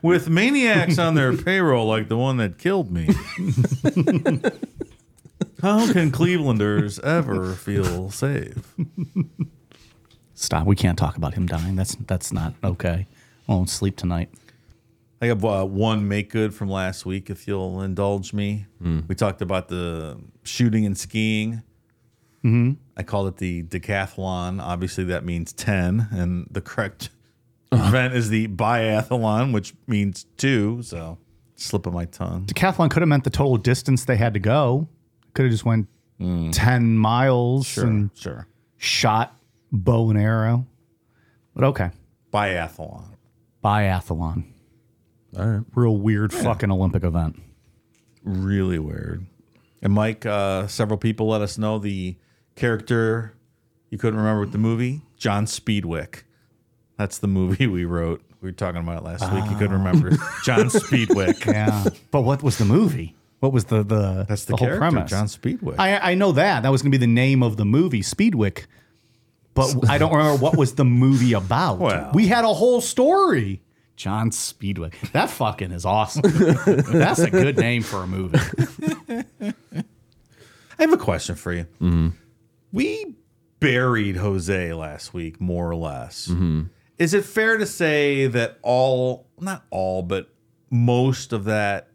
With 0.00 0.30
maniacs 0.30 0.98
on 0.98 1.16
their 1.16 1.36
payroll 1.36 1.86
like 1.86 2.08
the 2.08 2.16
one 2.16 2.38
that 2.38 2.56
killed 2.56 2.90
me. 2.90 3.08
How 5.60 5.92
can 5.92 6.12
Clevelanders 6.12 6.98
ever 7.04 7.52
feel 7.52 8.10
safe? 8.10 8.74
Stop. 10.38 10.66
We 10.66 10.76
can't 10.76 10.96
talk 10.96 11.16
about 11.16 11.34
him 11.34 11.46
dying. 11.46 11.74
That's 11.74 11.96
that's 12.06 12.32
not 12.32 12.54
okay. 12.62 13.06
I 13.48 13.52
won't 13.52 13.68
sleep 13.68 13.96
tonight. 13.96 14.30
I 15.20 15.26
have 15.26 15.44
uh, 15.44 15.64
one 15.64 16.06
make 16.06 16.30
good 16.30 16.54
from 16.54 16.70
last 16.70 17.04
week, 17.04 17.28
if 17.28 17.48
you'll 17.48 17.82
indulge 17.82 18.32
me. 18.32 18.66
We 19.08 19.16
talked 19.16 19.42
about 19.42 19.66
the 19.68 20.20
shooting 20.44 20.86
and 20.86 20.96
skiing. 20.96 21.62
Mm-hmm. 22.44 22.74
I 22.96 23.02
called 23.02 23.26
it 23.26 23.36
the 23.38 23.64
decathlon. 23.64 24.62
Obviously, 24.62 25.02
that 25.04 25.24
means 25.24 25.52
10, 25.52 26.06
and 26.12 26.46
the 26.52 26.60
correct 26.60 27.10
event 27.72 28.14
is 28.14 28.28
the 28.28 28.46
biathlon, 28.46 29.52
which 29.52 29.74
means 29.88 30.24
two. 30.36 30.82
So, 30.84 31.18
slip 31.56 31.86
of 31.86 31.94
my 31.94 32.04
tongue. 32.04 32.46
Decathlon 32.46 32.88
could 32.88 33.02
have 33.02 33.08
meant 33.08 33.24
the 33.24 33.30
total 33.30 33.56
distance 33.56 34.04
they 34.04 34.16
had 34.16 34.34
to 34.34 34.40
go. 34.40 34.86
Could 35.34 35.46
have 35.46 35.52
just 35.52 35.64
went 35.64 35.88
10 36.20 36.96
miles 36.96 37.76
and 37.76 38.10
Sure. 38.14 38.46
shot 38.76 39.36
bow 39.72 40.10
and 40.10 40.18
arrow. 40.18 40.66
But 41.54 41.64
okay. 41.64 41.90
Biathlon. 42.32 43.04
Biathlon. 43.64 44.44
All 45.36 45.46
right. 45.46 45.64
Real 45.74 45.96
weird 45.96 46.32
fucking 46.32 46.70
Olympic 46.70 47.04
event. 47.04 47.40
Really 48.22 48.78
weird. 48.78 49.26
And 49.82 49.92
Mike, 49.92 50.26
uh, 50.26 50.66
several 50.66 50.98
people 50.98 51.28
let 51.28 51.40
us 51.40 51.58
know 51.58 51.78
the 51.78 52.16
character 52.56 53.34
you 53.90 53.98
couldn't 53.98 54.18
remember 54.18 54.40
with 54.40 54.52
the 54.52 54.58
movie, 54.58 55.02
John 55.16 55.46
Speedwick. 55.46 56.22
That's 56.96 57.18
the 57.18 57.28
movie 57.28 57.66
we 57.66 57.84
wrote. 57.84 58.22
We 58.40 58.48
were 58.48 58.52
talking 58.52 58.80
about 58.80 58.98
it 58.98 59.04
last 59.04 59.32
week. 59.32 59.44
You 59.50 59.56
couldn't 59.56 59.72
remember 59.72 60.10
John 60.44 60.66
Speedwick. 60.68 61.44
Yeah. 61.46 61.84
but 62.10 62.22
what 62.22 62.42
was 62.42 62.58
the 62.58 62.64
movie? 62.64 63.16
What 63.40 63.52
was 63.52 63.66
the 63.66 63.82
the, 63.82 64.26
That's 64.28 64.44
the, 64.44 64.56
whole 64.56 64.66
character, 64.66 64.78
premise? 64.78 65.10
John 65.10 65.26
Speedwick. 65.26 65.76
I, 65.78 66.12
I 66.12 66.14
know 66.14 66.32
that. 66.32 66.62
That 66.64 66.70
was 66.70 66.82
going 66.82 66.90
to 66.92 66.98
be 66.98 67.04
the 67.04 67.12
name 67.12 67.42
of 67.42 67.56
the 67.56 67.64
movie, 67.64 68.02
Speedwick. 68.02 68.66
But 69.58 69.90
I 69.90 69.98
don't 69.98 70.12
remember 70.12 70.40
what 70.42 70.56
was 70.56 70.74
the 70.74 70.84
movie 70.84 71.32
about. 71.32 71.78
Well. 71.78 72.10
we 72.14 72.26
had 72.26 72.44
a 72.44 72.54
whole 72.54 72.80
story. 72.80 73.62
John 73.96 74.30
Speedwick. 74.30 75.12
That 75.12 75.28
fucking 75.28 75.72
is 75.72 75.84
awesome. 75.84 76.22
That's 76.24 77.18
a 77.18 77.30
good 77.30 77.56
name 77.56 77.82
for 77.82 78.04
a 78.04 78.06
movie. 78.06 78.38
I 79.40 80.82
have 80.82 80.92
a 80.92 80.96
question 80.96 81.34
for 81.34 81.52
you. 81.52 81.64
Mm-hmm. 81.80 82.08
We 82.70 83.16
buried 83.58 84.16
Jose 84.16 84.72
last 84.72 85.12
week, 85.12 85.40
more 85.40 85.68
or 85.68 85.74
less. 85.74 86.28
Mm-hmm. 86.28 86.62
Is 86.98 87.12
it 87.12 87.24
fair 87.24 87.58
to 87.58 87.66
say 87.66 88.28
that 88.28 88.58
all, 88.62 89.26
not 89.40 89.64
all, 89.70 90.02
but 90.02 90.28
most 90.70 91.32
of 91.32 91.44
that 91.44 91.88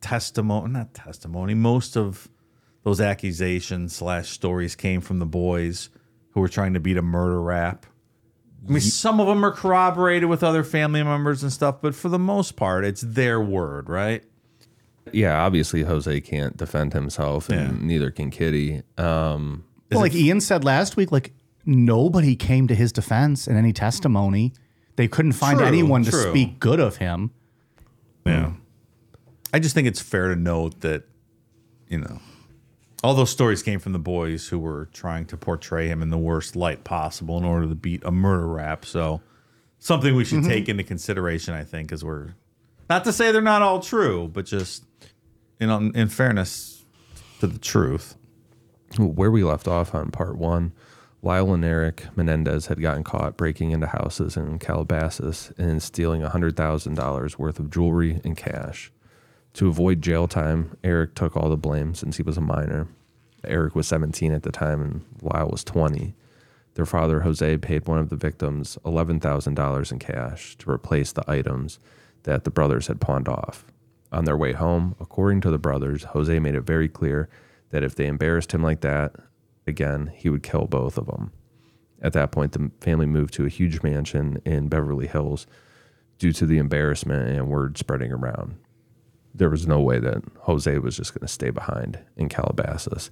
testimony, 0.00 0.72
not 0.72 0.92
testimony, 0.92 1.54
most 1.54 1.96
of 1.96 2.28
those 2.82 3.00
accusations 3.00 3.94
slash 3.94 4.30
stories 4.30 4.74
came 4.74 5.00
from 5.00 5.18
the 5.18 5.26
boys 5.26 5.88
who 6.34 6.40
were 6.40 6.48
trying 6.48 6.74
to 6.74 6.80
beat 6.80 6.96
a 6.96 7.02
murder 7.02 7.40
rap? 7.40 7.86
I 8.66 8.70
mean, 8.70 8.80
some 8.80 9.20
of 9.20 9.26
them 9.26 9.44
are 9.44 9.50
corroborated 9.52 10.28
with 10.28 10.42
other 10.42 10.64
family 10.64 11.02
members 11.02 11.42
and 11.42 11.52
stuff, 11.52 11.76
but 11.82 11.94
for 11.94 12.08
the 12.08 12.18
most 12.18 12.56
part, 12.56 12.84
it's 12.84 13.02
their 13.02 13.40
word, 13.40 13.88
right? 13.88 14.24
Yeah, 15.12 15.44
obviously 15.44 15.82
Jose 15.82 16.20
can't 16.22 16.56
defend 16.56 16.94
himself, 16.94 17.50
and 17.50 17.82
neither 17.82 18.10
can 18.10 18.30
Kitty. 18.30 18.82
Um, 18.96 19.64
Well, 19.90 20.00
like 20.00 20.14
Ian 20.14 20.40
said 20.40 20.64
last 20.64 20.96
week, 20.96 21.12
like 21.12 21.34
nobody 21.66 22.36
came 22.36 22.66
to 22.68 22.74
his 22.74 22.90
defense 22.90 23.46
in 23.46 23.56
any 23.56 23.72
testimony. 23.74 24.54
They 24.96 25.08
couldn't 25.08 25.32
find 25.32 25.58
True, 25.58 25.66
anyone 25.66 26.04
to 26.04 26.10
true. 26.10 26.30
speak 26.30 26.58
good 26.58 26.80
of 26.80 26.96
him. 26.96 27.32
Yeah. 28.24 28.52
I 29.52 29.58
just 29.58 29.74
think 29.74 29.86
it's 29.86 30.00
fair 30.00 30.28
to 30.28 30.36
note 30.36 30.80
that, 30.80 31.04
you 31.88 31.98
know, 31.98 32.18
all 33.04 33.12
those 33.14 33.28
stories 33.28 33.62
came 33.62 33.78
from 33.78 33.92
the 33.92 33.98
boys 33.98 34.48
who 34.48 34.58
were 34.58 34.88
trying 34.94 35.26
to 35.26 35.36
portray 35.36 35.88
him 35.88 36.00
in 36.00 36.08
the 36.08 36.16
worst 36.18 36.56
light 36.56 36.84
possible 36.84 37.36
in 37.36 37.44
order 37.44 37.68
to 37.68 37.74
beat 37.74 38.02
a 38.02 38.10
murder 38.10 38.48
rap. 38.48 38.86
So, 38.86 39.20
something 39.78 40.14
we 40.16 40.24
should 40.24 40.38
Mm-hmm. 40.38 40.48
take 40.48 40.68
into 40.70 40.82
consideration, 40.84 41.52
I 41.52 41.64
think, 41.64 41.92
as 41.92 42.02
we're 42.02 42.34
not 42.88 43.04
to 43.04 43.12
say 43.12 43.30
they're 43.30 43.42
not 43.42 43.60
all 43.60 43.80
true, 43.80 44.28
but 44.32 44.46
just, 44.46 44.84
you 45.60 45.66
know, 45.66 45.90
in 45.94 46.08
fairness 46.08 46.84
to 47.40 47.46
the 47.46 47.58
truth. 47.58 48.16
where 48.98 49.30
we 49.30 49.44
left 49.44 49.68
off 49.68 49.94
on 49.94 50.10
part 50.10 50.38
one, 50.38 50.72
Lyle 51.20 51.52
and 51.52 51.64
Erik 51.64 52.06
Menendez 52.16 52.66
had 52.68 52.80
gotten 52.80 53.04
caught 53.04 53.36
breaking 53.36 53.70
into 53.72 53.86
houses 53.88 54.36
in 54.36 54.58
Calabasas 54.58 55.52
and 55.58 55.82
stealing 55.82 56.22
$100,000 56.22 57.38
worth 57.38 57.58
of 57.58 57.70
jewelry 57.70 58.20
and 58.24 58.34
cash. 58.36 58.90
To 59.54 59.68
avoid 59.68 60.02
jail 60.02 60.26
time, 60.26 60.76
Erik 60.82 61.14
took 61.14 61.36
all 61.36 61.48
the 61.48 61.56
blame 61.56 61.94
since 61.94 62.16
he 62.16 62.24
was 62.24 62.36
a 62.36 62.40
minor. 62.40 62.88
Erik 63.44 63.76
was 63.76 63.86
17 63.86 64.32
at 64.32 64.42
the 64.42 64.50
time 64.50 64.82
and 64.82 65.04
Lyle 65.22 65.48
was 65.48 65.62
20. 65.62 66.14
Their 66.74 66.86
father, 66.86 67.20
Jose, 67.20 67.58
paid 67.58 67.86
one 67.86 67.98
of 67.98 68.08
the 68.08 68.16
victims 68.16 68.76
$11,000 68.84 69.92
in 69.92 69.98
cash 70.00 70.56
to 70.56 70.70
replace 70.70 71.12
the 71.12 71.28
items 71.30 71.78
that 72.24 72.42
the 72.42 72.50
brothers 72.50 72.88
had 72.88 73.00
pawned 73.00 73.28
off. 73.28 73.64
On 74.10 74.24
their 74.24 74.36
way 74.36 74.52
home, 74.52 74.96
according 74.98 75.40
to 75.42 75.50
the 75.52 75.58
brothers, 75.58 76.02
Jose 76.02 76.36
made 76.40 76.56
it 76.56 76.62
very 76.62 76.88
clear 76.88 77.28
that 77.70 77.84
if 77.84 77.94
they 77.94 78.06
embarrassed 78.08 78.52
him 78.52 78.62
like 78.62 78.80
that 78.80 79.14
again, 79.68 80.12
he 80.16 80.28
would 80.28 80.42
kill 80.42 80.66
both 80.66 80.98
of 80.98 81.06
them. 81.06 81.32
At 82.02 82.12
that 82.14 82.32
point, 82.32 82.52
the 82.52 82.72
family 82.80 83.06
moved 83.06 83.34
to 83.34 83.46
a 83.46 83.50
huge 83.50 83.82
mansion 83.82 84.42
in 84.44 84.68
Beverly 84.68 85.06
Hills 85.06 85.46
due 86.18 86.32
to 86.32 86.44
the 86.44 86.58
embarrassment 86.58 87.28
and 87.28 87.48
word 87.48 87.78
spreading 87.78 88.10
around. 88.10 88.56
There 89.34 89.50
was 89.50 89.66
no 89.66 89.80
way 89.80 89.98
that 89.98 90.22
Jose 90.42 90.78
was 90.78 90.96
just 90.96 91.12
going 91.12 91.26
to 91.26 91.32
stay 91.32 91.50
behind 91.50 91.98
in 92.16 92.28
Calabasas. 92.28 93.10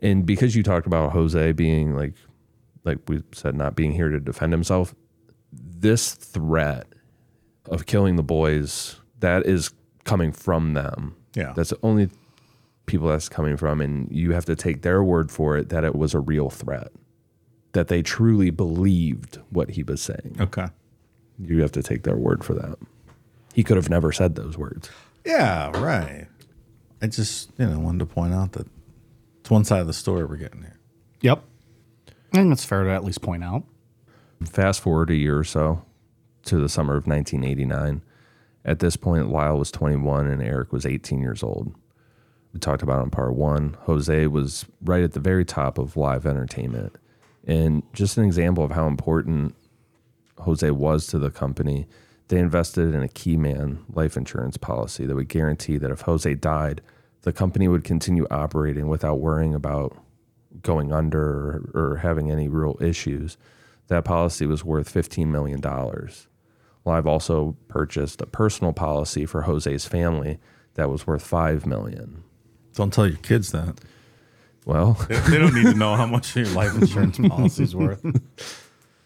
And 0.00 0.24
because 0.24 0.56
you 0.56 0.62
talked 0.62 0.86
about 0.86 1.12
Jose 1.12 1.52
being 1.52 1.94
like, 1.94 2.14
like 2.84 2.98
we 3.08 3.22
said, 3.32 3.54
not 3.54 3.76
being 3.76 3.92
here 3.92 4.08
to 4.08 4.20
defend 4.20 4.52
himself, 4.52 4.94
this 5.52 6.14
threat 6.14 6.86
of 7.70 7.86
killing 7.86 8.16
the 8.16 8.22
boys 8.22 8.96
that 9.20 9.46
is 9.46 9.70
coming 10.04 10.32
from 10.32 10.74
them. 10.74 11.16
Yeah. 11.34 11.52
That's 11.54 11.70
the 11.70 11.78
only 11.82 12.10
people 12.86 13.08
that's 13.08 13.28
coming 13.28 13.56
from. 13.56 13.80
And 13.80 14.10
you 14.10 14.32
have 14.32 14.44
to 14.46 14.56
take 14.56 14.82
their 14.82 15.02
word 15.02 15.30
for 15.30 15.56
it 15.56 15.68
that 15.70 15.84
it 15.84 15.94
was 15.94 16.14
a 16.14 16.20
real 16.20 16.50
threat, 16.50 16.88
that 17.72 17.88
they 17.88 18.02
truly 18.02 18.50
believed 18.50 19.40
what 19.50 19.70
he 19.70 19.82
was 19.82 20.02
saying. 20.02 20.36
Okay. 20.40 20.68
You 21.38 21.62
have 21.62 21.72
to 21.72 21.82
take 21.82 22.02
their 22.02 22.16
word 22.16 22.44
for 22.44 22.54
that. 22.54 22.78
He 23.54 23.62
could 23.62 23.76
have 23.76 23.88
never 23.88 24.12
said 24.12 24.34
those 24.34 24.58
words. 24.58 24.90
Yeah, 25.24 25.70
right. 25.80 26.26
I 27.00 27.06
just, 27.06 27.50
you 27.58 27.66
know, 27.66 27.78
wanted 27.78 28.00
to 28.00 28.06
point 28.06 28.34
out 28.34 28.52
that 28.52 28.66
it's 29.40 29.50
one 29.50 29.64
side 29.64 29.80
of 29.80 29.86
the 29.86 29.92
story 29.92 30.24
we're 30.24 30.36
getting 30.36 30.62
here. 30.62 30.78
Yep. 31.20 31.42
I 32.08 32.36
think 32.38 32.52
it's 32.52 32.64
fair 32.64 32.84
to 32.84 32.90
at 32.90 33.04
least 33.04 33.22
point 33.22 33.44
out. 33.44 33.64
Fast 34.44 34.80
forward 34.80 35.10
a 35.10 35.14
year 35.14 35.38
or 35.38 35.44
so 35.44 35.84
to 36.44 36.58
the 36.58 36.68
summer 36.68 36.96
of 36.96 37.06
1989. 37.06 38.02
At 38.64 38.78
this 38.78 38.96
point, 38.96 39.30
Lyle 39.30 39.58
was 39.58 39.70
21 39.70 40.26
and 40.26 40.42
Erik 40.42 40.72
was 40.72 40.86
18 40.86 41.20
years 41.20 41.42
old. 41.42 41.74
We 42.52 42.60
talked 42.60 42.82
about 42.82 43.00
it 43.00 43.04
in 43.04 43.10
part 43.10 43.34
one. 43.34 43.76
Jose 43.82 44.26
was 44.28 44.64
right 44.82 45.02
at 45.02 45.12
the 45.12 45.20
very 45.20 45.44
top 45.44 45.76
of 45.76 45.96
live 45.96 46.26
entertainment. 46.26 46.94
And 47.46 47.82
just 47.92 48.16
an 48.16 48.24
example 48.24 48.64
of 48.64 48.70
how 48.70 48.86
important 48.86 49.54
Jose 50.38 50.70
was 50.70 51.06
to 51.08 51.18
the 51.18 51.30
company, 51.30 51.86
they 52.28 52.38
invested 52.38 52.94
in 52.94 53.02
a 53.02 53.08
key 53.08 53.36
man 53.36 53.84
life 53.92 54.16
insurance 54.16 54.56
policy 54.56 55.06
that 55.06 55.14
would 55.14 55.28
guarantee 55.28 55.76
that 55.78 55.90
if 55.90 56.02
Jose 56.02 56.32
died, 56.34 56.80
the 57.22 57.32
company 57.32 57.68
would 57.68 57.84
continue 57.84 58.26
operating 58.30 58.88
without 58.88 59.20
worrying 59.20 59.54
about 59.54 59.96
going 60.62 60.92
under 60.92 61.70
or, 61.74 61.92
or 61.92 61.96
having 61.96 62.30
any 62.30 62.48
real 62.48 62.76
issues. 62.80 63.36
That 63.88 64.04
policy 64.04 64.46
was 64.46 64.64
worth 64.64 64.92
$15 64.92 65.26
million. 65.26 65.60
Live 66.84 67.06
also 67.06 67.56
purchased 67.68 68.20
a 68.22 68.26
personal 68.26 68.72
policy 68.72 69.26
for 69.26 69.42
Jose's 69.42 69.86
family 69.86 70.38
that 70.74 70.90
was 70.90 71.06
worth 71.06 71.22
5 71.22 71.66
million. 71.66 72.24
Don't 72.74 72.92
tell 72.92 73.06
your 73.06 73.18
kids 73.18 73.52
that. 73.52 73.78
Well, 74.66 74.94
They, 75.08 75.16
they 75.16 75.38
don't 75.38 75.54
need 75.54 75.64
to 75.64 75.74
know 75.74 75.94
how 75.94 76.06
much 76.06 76.34
your 76.34 76.46
life 76.48 76.74
insurance 76.80 77.18
policy 77.18 77.62
is 77.64 77.76
worth. 77.76 78.63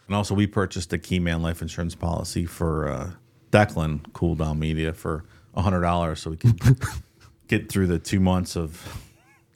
And 0.09 0.17
also, 0.17 0.35
we 0.35 0.47
purchased 0.47 0.93
a 0.93 0.99
Keyman 0.99 1.43
life 1.43 1.63
insurance 1.63 1.95
policy 1.95 2.47
for 2.47 2.89
uh, 2.89 3.11
Declan 3.53 4.13
Cool 4.15 4.35
Down 4.35 4.59
Media 4.59 4.93
for 4.93 5.25
hundred 5.55 5.81
dollars, 5.83 6.21
so 6.21 6.31
we 6.31 6.37
could 6.37 6.61
get 7.49 7.69
through 7.69 7.89
the 7.89 7.99
two 7.99 8.21
months 8.21 8.57
of 8.57 9.05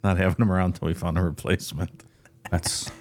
not 0.03 0.17
having 0.17 0.45
him 0.45 0.51
around 0.51 0.75
until 0.75 0.89
we 0.89 0.93
found 0.93 1.17
a 1.17 1.21
replacement. 1.21 2.03
That's 2.51 2.91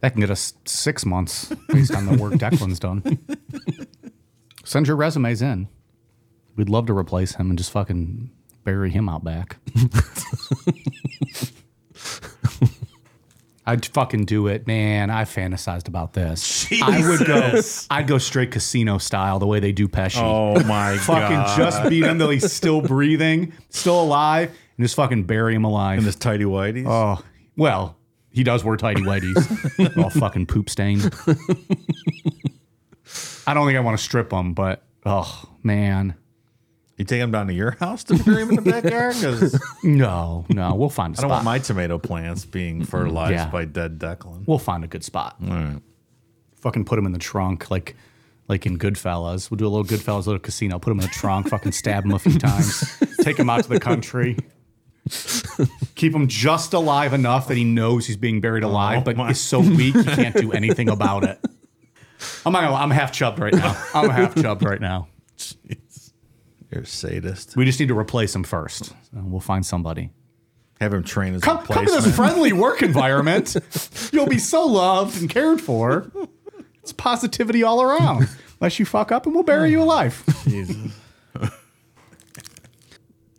that 0.00 0.12
can 0.12 0.20
get 0.20 0.30
us 0.30 0.54
six 0.64 1.04
months 1.06 1.52
based 1.68 1.94
on 1.94 2.06
the 2.06 2.16
work 2.16 2.34
Declan's 2.34 2.78
done. 2.78 3.18
Send 4.64 4.86
your 4.88 4.96
resumes 4.96 5.42
in. 5.42 5.68
We'd 6.56 6.68
love 6.68 6.86
to 6.86 6.96
replace 6.96 7.34
him 7.36 7.50
and 7.50 7.58
just 7.58 7.70
fucking 7.70 8.30
bury 8.64 8.90
him 8.90 9.08
out 9.08 9.22
back. 9.22 9.58
I'd 13.68 13.84
fucking 13.84 14.26
do 14.26 14.46
it, 14.46 14.66
man. 14.68 15.10
I 15.10 15.24
fantasized 15.24 15.88
about 15.88 16.12
this. 16.12 16.70
I 16.82 17.08
would 17.08 17.26
go. 17.26 17.60
I'd 17.90 18.06
go 18.06 18.18
straight 18.18 18.52
casino 18.52 18.98
style, 18.98 19.40
the 19.40 19.46
way 19.46 19.58
they 19.58 19.72
do 19.72 19.88
Pesci. 19.88 20.20
Oh 20.22 20.62
my 20.64 20.96
fucking 21.00 21.36
God. 21.36 21.48
Fucking 21.48 21.64
just 21.64 21.90
beat 21.90 22.04
him 22.04 22.18
till 22.18 22.30
he's 22.30 22.52
still 22.52 22.80
breathing, 22.80 23.52
still 23.70 24.00
alive, 24.00 24.50
and 24.50 24.84
just 24.84 24.94
fucking 24.94 25.24
bury 25.24 25.54
him 25.56 25.64
alive. 25.64 25.98
In 25.98 26.04
this 26.04 26.14
tidy 26.14 26.44
whiteies. 26.44 26.86
Oh, 26.86 27.24
well, 27.56 27.96
he 28.30 28.44
does 28.44 28.62
wear 28.62 28.76
tidy 28.76 29.02
whities, 29.02 29.96
all 30.02 30.10
fucking 30.10 30.46
poop 30.46 30.70
stained. 30.70 31.12
I 33.48 33.54
don't 33.54 33.66
think 33.66 33.76
I 33.76 33.80
want 33.80 33.98
to 33.98 34.02
strip 34.04 34.32
him, 34.32 34.54
but 34.54 34.84
oh 35.04 35.44
man, 35.64 36.14
You 36.96 37.04
take 37.04 37.20
him 37.20 37.30
down 37.30 37.46
to 37.48 37.52
your 37.52 37.72
house 37.72 38.04
to 38.04 38.14
bury 38.24 38.42
him 38.42 38.50
in 38.50 38.56
the 38.56 38.62
backyard? 38.70 39.14
Because 39.16 39.60
no, 39.84 40.46
no, 40.48 40.74
we'll 40.74 40.88
find 40.88 41.14
a 41.14 41.18
I 41.18 41.20
spot. 41.20 41.24
I 41.24 41.28
don't 41.28 41.30
want 41.30 41.44
my 41.44 41.58
tomato 41.58 41.98
plants 41.98 42.44
being 42.46 42.84
fertilized 42.84 43.32
Yeah. 43.32 43.50
by 43.50 43.66
dead 43.66 43.98
Declan. 43.98 44.46
we'll 44.46 44.58
find 44.58 44.82
a 44.82 44.86
good 44.86 45.04
spot. 45.04 45.36
All 45.42 45.48
right. 45.54 45.82
Fucking 46.62 46.84
put 46.86 46.98
him 46.98 47.04
in 47.06 47.12
the 47.12 47.18
trunk, 47.18 47.70
like 47.70 47.96
like 48.48 48.64
in 48.64 48.78
Goodfellas. 48.78 49.50
We'll 49.50 49.58
do 49.58 49.66
a 49.66 49.68
little 49.68 49.84
Goodfellas, 49.84 50.26
little 50.26 50.38
casino. 50.38 50.78
Put 50.78 50.90
him 50.92 51.00
in 51.00 51.06
the 51.06 51.12
trunk, 51.12 51.48
fucking 51.48 51.72
stab 51.72 52.04
him 52.06 52.12
a 52.12 52.18
few 52.18 52.38
times, 52.38 52.98
take 53.20 53.38
him 53.38 53.50
out 53.50 53.62
to 53.64 53.68
the 53.68 53.78
country. 53.80 54.38
Keep 55.96 56.14
him 56.14 56.26
just 56.28 56.72
alive 56.72 57.12
enough 57.12 57.48
that 57.48 57.56
he 57.56 57.64
knows 57.64 58.06
he's 58.06 58.16
being 58.16 58.40
buried 58.40 58.64
oh 58.64 58.68
alive, 58.68 59.04
but 59.04 59.16
my- 59.16 59.30
is 59.30 59.40
so 59.40 59.60
weak 59.60 59.94
he 59.94 60.02
can't 60.04 60.34
do 60.34 60.50
anything 60.52 60.88
about 60.88 61.24
it. 61.24 61.38
I'm 62.46 62.52
not 62.52 62.60
gonna, 62.62 62.72
lie, 62.72 62.82
I'm 62.82 62.90
half 62.90 63.12
chubbed 63.12 63.38
right 63.38 63.52
now. 63.52 63.76
I'm 63.94 64.08
half 64.08 64.34
chubbed 64.34 64.64
right 64.64 64.80
now. 64.80 65.08
You're 66.70 66.82
a 66.82 66.86
sadist. 66.86 67.56
We 67.56 67.64
just 67.64 67.78
need 67.80 67.88
to 67.88 67.98
replace 67.98 68.34
him 68.34 68.42
first. 68.44 68.86
So 68.86 68.94
we'll 69.14 69.40
find 69.40 69.64
somebody. 69.64 70.10
Have 70.80 70.92
him 70.92 71.04
train 71.04 71.34
as 71.34 71.40
Come, 71.42 71.58
come 71.58 71.66
to 71.66 71.72
replacement. 71.80 72.04
this 72.04 72.16
friendly 72.16 72.52
work 72.52 72.82
environment. 72.82 73.56
You'll 74.12 74.26
be 74.26 74.38
so 74.38 74.66
loved 74.66 75.20
and 75.20 75.30
cared 75.30 75.60
for. 75.60 76.10
It's 76.82 76.92
positivity 76.92 77.62
all 77.62 77.80
around. 77.82 78.28
Unless 78.60 78.78
you 78.78 78.84
fuck 78.84 79.10
up 79.12 79.26
and 79.26 79.34
we'll 79.34 79.44
bury 79.44 79.70
you 79.70 79.82
alive. 79.82 80.22
Jesus. 80.44 80.76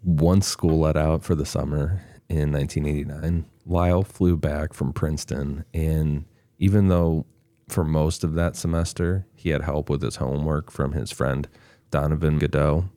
Once 0.03 0.47
school 0.47 0.79
let 0.79 0.95
out 0.95 1.23
for 1.23 1.35
the 1.35 1.45
summer 1.45 2.01
in 2.29 2.51
1989, 2.51 3.45
Lyle 3.65 4.03
flew 4.03 4.37
back 4.37 4.73
from 4.73 4.93
Princeton. 4.93 5.65
And 5.73 6.25
even 6.57 6.87
though 6.87 7.25
for 7.67 7.83
most 7.83 8.23
of 8.23 8.33
that 8.35 8.55
semester 8.55 9.27
he 9.35 9.49
had 9.49 9.61
help 9.61 9.89
with 9.89 10.01
his 10.01 10.15
homework 10.15 10.71
from 10.71 10.93
his 10.93 11.11
friend 11.11 11.47
Donovan 11.91 12.39
Goodreau, 12.39 12.89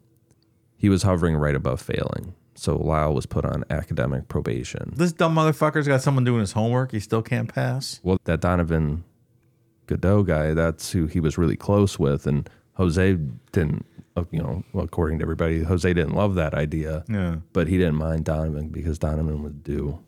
he 0.80 0.88
was 0.88 1.02
hovering 1.02 1.36
right 1.36 1.54
above 1.54 1.80
failing. 1.80 2.34
So 2.54 2.76
Lyle 2.76 3.14
was 3.14 3.26
put 3.26 3.44
on 3.44 3.64
academic 3.70 4.28
probation. 4.28 4.92
This 4.96 5.12
dumb 5.12 5.34
motherfucker's 5.34 5.86
got 5.86 6.02
someone 6.02 6.24
doing 6.24 6.40
his 6.40 6.52
homework. 6.52 6.90
He 6.92 7.00
still 7.00 7.22
can't 7.22 7.52
pass. 7.52 8.00
Well, 8.02 8.18
that 8.24 8.40
Donovan 8.40 9.04
Goodreau 9.86 10.26
guy, 10.26 10.54
that's 10.54 10.90
who 10.92 11.06
he 11.06 11.20
was 11.20 11.38
really 11.38 11.56
close 11.56 11.98
with. 11.98 12.26
And 12.26 12.48
Jose 12.74 13.18
didn't, 13.52 13.84
uh, 14.16 14.24
you 14.30 14.42
know, 14.42 14.64
according 14.74 15.18
to 15.18 15.22
everybody, 15.22 15.62
Jose 15.62 15.92
didn't 15.92 16.14
love 16.14 16.34
that 16.34 16.54
idea. 16.54 17.04
Yeah. 17.08 17.36
But 17.52 17.68
he 17.68 17.76
didn't 17.78 17.96
mind 17.96 18.24
Donovan 18.24 18.68
because 18.68 18.98
Donovan 18.98 19.42
would 19.42 19.62
do 19.62 20.00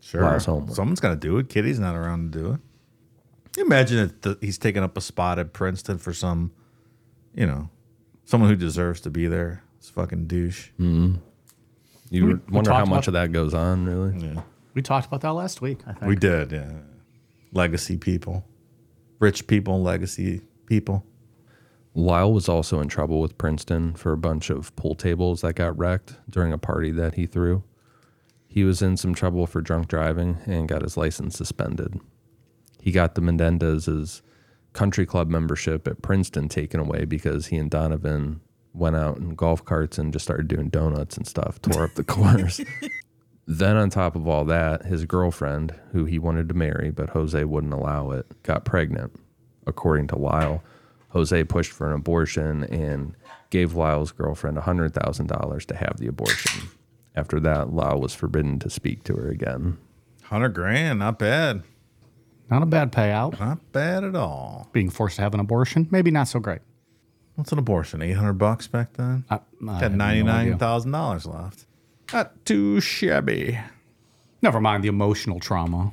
Sure. 0.00 0.22
Lyle's 0.22 0.44
homework. 0.44 0.76
Someone's 0.76 1.00
got 1.00 1.10
to 1.10 1.16
do 1.16 1.36
it. 1.38 1.48
Kitty's 1.48 1.80
not 1.80 1.96
around 1.96 2.32
to 2.32 2.38
do 2.38 2.52
it. 2.52 3.60
Imagine 3.60 3.98
if 3.98 4.20
the, 4.20 4.38
he's 4.40 4.56
taking 4.58 4.82
up 4.84 4.96
a 4.96 5.00
spot 5.00 5.38
at 5.38 5.52
Princeton 5.52 5.98
for 5.98 6.12
some, 6.12 6.52
you 7.34 7.46
know, 7.46 7.70
someone 8.24 8.48
who 8.50 8.54
deserves 8.56 9.00
to 9.00 9.10
be 9.10 9.26
there. 9.26 9.64
It's 9.86 9.92
fucking 9.94 10.26
douche. 10.26 10.70
Mm-hmm. 10.80 11.14
You 12.10 12.26
We- 12.26 12.34
we 12.34 12.40
wonder 12.50 12.72
how 12.72 12.78
talked 12.78 12.90
much 12.90 13.06
about- 13.06 13.22
of 13.22 13.30
that 13.30 13.32
goes 13.32 13.54
on, 13.54 13.86
really? 13.86 14.18
Yeah. 14.18 14.42
We 14.74 14.82
talked 14.82 15.06
about 15.06 15.20
that 15.20 15.30
last 15.30 15.60
week, 15.62 15.78
I 15.86 15.92
think. 15.92 16.06
We 16.08 16.16
did, 16.16 16.50
yeah. 16.50 16.72
Legacy 17.52 17.96
people, 17.96 18.44
rich 19.20 19.46
people, 19.46 19.80
legacy 19.80 20.40
people. 20.66 21.06
Lyle 21.94 22.32
was 22.32 22.48
also 22.48 22.80
in 22.80 22.88
trouble 22.88 23.20
with 23.20 23.38
Princeton 23.38 23.94
for 23.94 24.10
a 24.12 24.16
bunch 24.18 24.50
of 24.50 24.74
pool 24.74 24.96
tables 24.96 25.42
that 25.42 25.54
got 25.54 25.78
wrecked 25.78 26.16
during 26.28 26.52
a 26.52 26.58
party 26.58 26.90
that 26.90 27.14
he 27.14 27.24
threw. 27.26 27.62
He 28.48 28.64
was 28.64 28.82
in 28.82 28.96
some 28.96 29.14
trouble 29.14 29.46
for 29.46 29.60
drunk 29.60 29.86
driving 29.86 30.38
and 30.46 30.68
got 30.68 30.82
his 30.82 30.96
license 30.96 31.36
suspended. 31.36 32.00
He 32.80 32.90
got 32.90 33.14
the 33.14 33.20
Menendez's 33.20 34.20
country 34.72 35.06
club 35.06 35.28
membership 35.28 35.86
at 35.86 36.02
Princeton 36.02 36.48
taken 36.48 36.80
away 36.80 37.04
because 37.04 37.46
he 37.46 37.56
and 37.56 37.70
Donovan 37.70 38.40
went 38.76 38.96
out 38.96 39.16
in 39.16 39.34
golf 39.34 39.64
carts 39.64 39.98
and 39.98 40.12
just 40.12 40.24
started 40.24 40.48
doing 40.48 40.68
donuts 40.68 41.16
and 41.16 41.26
stuff, 41.26 41.60
tore 41.62 41.84
up 41.84 41.94
the 41.94 42.04
course. 42.04 42.60
Then, 43.46 43.76
on 43.76 43.90
top 43.90 44.16
of 44.16 44.26
all 44.26 44.44
that, 44.46 44.84
his 44.84 45.04
girlfriend, 45.04 45.74
who 45.92 46.04
he 46.04 46.18
wanted 46.18 46.48
to 46.48 46.54
marry, 46.54 46.90
but 46.90 47.10
Jose 47.10 47.42
wouldn't 47.44 47.72
allow 47.72 48.10
it, 48.10 48.42
got 48.42 48.64
pregnant. 48.64 49.12
According 49.66 50.08
to 50.08 50.16
Lyle, 50.16 50.62
Jose 51.10 51.44
pushed 51.44 51.72
for 51.72 51.88
an 51.88 51.94
abortion 51.94 52.64
and 52.64 53.14
gave 53.50 53.74
Lyle's 53.74 54.12
girlfriend 54.12 54.56
$100,000 54.56 55.64
to 55.66 55.76
have 55.76 55.96
the 55.98 56.08
abortion. 56.08 56.68
After 57.14 57.40
that, 57.40 57.72
Lyle 57.72 58.00
was 58.00 58.14
forbidden 58.14 58.58
to 58.58 58.68
speak 58.70 59.04
to 59.04 59.14
her 59.14 59.28
again. 59.30 59.78
Hundred 60.24 60.50
grand, 60.50 60.98
not 60.98 61.18
bad. 61.18 61.62
Not 62.50 62.62
a 62.62 62.66
bad 62.66 62.92
payout. 62.92 63.38
Not 63.38 63.72
bad 63.72 64.04
at 64.04 64.14
all. 64.14 64.68
Being 64.72 64.90
forced 64.90 65.16
to 65.16 65.22
have 65.22 65.34
an 65.34 65.40
abortion, 65.40 65.88
maybe 65.90 66.10
not 66.10 66.28
so 66.28 66.40
great. 66.40 66.60
What's 67.36 67.52
an 67.52 67.58
abortion? 67.58 68.02
Eight 68.02 68.12
hundred 68.12 68.34
bucks 68.34 68.66
back 68.66 68.94
then. 68.94 69.24
I, 69.30 69.36
I 69.36 69.38
Got 69.64 69.80
have 69.82 69.92
no 69.92 69.98
ninety 69.98 70.22
nine 70.22 70.46
idea. 70.46 70.56
thousand 70.58 70.90
dollars 70.92 71.24
left. 71.26 71.66
Not 72.12 72.44
too 72.44 72.80
shabby. 72.80 73.58
Never 74.42 74.60
mind 74.60 74.82
the 74.84 74.88
emotional 74.88 75.38
trauma. 75.40 75.92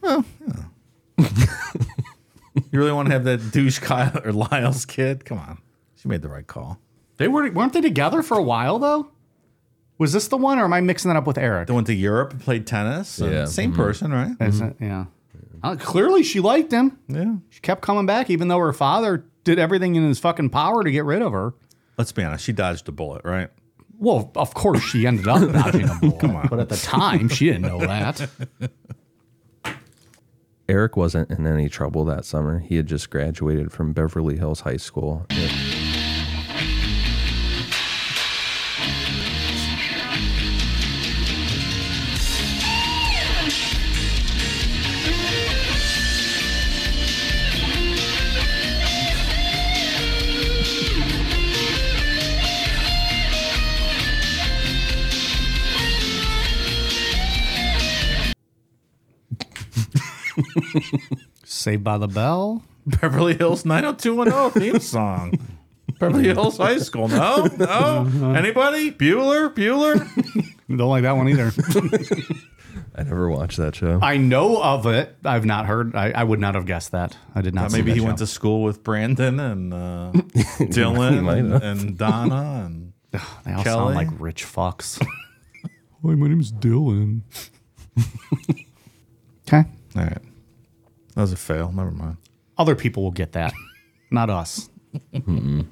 Well, 0.00 0.24
You 1.18 2.78
really 2.78 2.92
want 2.92 3.08
to 3.08 3.12
have 3.12 3.24
that 3.24 3.50
douche 3.50 3.78
Kyle 3.80 4.20
or 4.24 4.32
Lyle's 4.32 4.84
kid? 4.86 5.24
Come 5.24 5.38
on, 5.38 5.58
she 5.96 6.08
made 6.08 6.22
the 6.22 6.28
right 6.28 6.46
call. 6.46 6.78
They 7.16 7.26
were 7.26 7.50
weren't 7.50 7.72
they 7.72 7.80
together 7.80 8.22
for 8.22 8.38
a 8.38 8.42
while 8.42 8.78
though? 8.78 9.08
Was 9.98 10.12
this 10.12 10.28
the 10.28 10.36
one, 10.36 10.58
or 10.58 10.64
am 10.64 10.72
I 10.72 10.80
mixing 10.80 11.08
that 11.08 11.16
up 11.16 11.26
with 11.26 11.38
Erik? 11.38 11.68
They 11.68 11.74
went 11.74 11.86
to 11.88 11.94
Europe 11.94 12.32
and 12.32 12.40
played 12.40 12.66
tennis. 12.66 13.18
Yeah. 13.20 13.44
same 13.46 13.72
Mhm. 13.72 13.76
person, 13.76 14.12
right? 14.12 14.36
Is 14.40 14.60
it? 14.60 14.76
Yeah. 14.80 15.06
Uh, 15.62 15.76
clearly, 15.76 16.22
she 16.22 16.40
liked 16.40 16.70
him. 16.72 16.98
Yeah. 17.08 17.36
She 17.50 17.60
kept 17.60 17.80
coming 17.82 18.04
back, 18.06 18.28
even 18.28 18.48
though 18.48 18.58
her 18.58 18.72
father 18.72 19.24
did 19.44 19.58
everything 19.58 19.94
in 19.94 20.06
his 20.08 20.18
fucking 20.18 20.50
power 20.50 20.82
to 20.82 20.90
get 20.90 21.04
rid 21.04 21.22
of 21.22 21.32
her. 21.32 21.54
Let's 21.96 22.12
be 22.12 22.22
honest. 22.24 22.44
She 22.44 22.52
dodged 22.52 22.88
a 22.88 22.92
bullet, 22.92 23.22
right? 23.24 23.50
Well, 23.98 24.32
of 24.34 24.54
course, 24.54 24.82
she 24.82 25.06
ended 25.06 25.28
up 25.28 25.40
dodging 25.52 25.88
a 25.88 25.94
bullet. 26.00 26.18
Come 26.20 26.34
on. 26.36 26.48
But 26.48 26.58
at 26.60 26.68
the 26.68 26.76
time, 26.76 27.28
she 27.28 27.46
didn't 27.46 27.62
know 27.62 27.78
that. 27.78 28.28
Erik 30.68 30.96
wasn't 30.96 31.30
in 31.30 31.46
any 31.46 31.68
trouble 31.68 32.04
that 32.06 32.24
summer. 32.24 32.58
He 32.60 32.76
had 32.76 32.86
just 32.86 33.10
graduated 33.10 33.70
from 33.70 33.92
Beverly 33.92 34.38
Hills 34.38 34.60
High 34.60 34.78
School. 34.78 35.26
Saved 61.64 61.82
by 61.82 61.96
the 61.96 62.06
Bell. 62.08 62.62
Beverly 62.86 63.34
Hills 63.38 63.64
90210 63.64 64.60
theme 64.72 64.80
song. 64.80 65.32
Beverly 65.98 66.24
Hills 66.24 66.58
High 66.58 66.76
School. 66.76 67.08
No, 67.08 67.46
no. 67.56 68.34
Anybody? 68.34 68.90
Bueller? 68.92 69.48
Bueller? 69.48 69.96
Don't 70.68 70.90
like 70.90 71.04
that 71.04 71.12
one 71.16 71.26
either. 71.30 71.52
I 72.94 73.02
never 73.04 73.30
watched 73.30 73.56
that 73.56 73.74
show. 73.76 73.98
I 74.02 74.18
know 74.18 74.62
of 74.62 74.84
it. 74.86 75.16
I've 75.24 75.46
not 75.46 75.64
heard. 75.64 75.96
I, 75.96 76.10
I 76.10 76.22
would 76.22 76.38
not 76.38 76.54
have 76.54 76.66
guessed 76.66 76.92
that. 76.92 77.16
I 77.34 77.40
did 77.40 77.54
not. 77.54 77.62
Thought 77.62 77.70
see 77.70 77.76
maybe 77.78 77.92
that 77.92 77.94
he 77.94 78.00
show. 78.00 78.06
went 78.08 78.18
to 78.18 78.26
school 78.26 78.62
with 78.62 78.82
Brandon 78.84 79.40
and 79.40 79.72
uh, 79.72 80.12
Dylan 80.68 81.22
might 81.22 81.38
and, 81.38 81.52
have. 81.52 81.62
and 81.62 81.96
Donna 81.96 82.64
and 82.66 82.92
They 83.10 83.52
all 83.54 83.64
Kelly. 83.64 83.64
sound 83.64 83.94
like 83.94 84.08
rich 84.18 84.44
fucks. 84.44 85.02
Hi, 85.02 86.14
my 86.14 86.28
name's 86.28 86.52
Dylan. 86.52 87.22
okay. 89.48 89.64
All 89.96 90.02
right. 90.02 90.18
That 91.14 91.22
was 91.22 91.32
a 91.32 91.36
fail. 91.36 91.72
Never 91.72 91.90
mind. 91.90 92.16
Other 92.58 92.74
people 92.74 93.02
will 93.02 93.10
get 93.10 93.32
that, 93.32 93.52
not 94.10 94.30
us. 94.30 94.68
Hmm. 95.24 95.62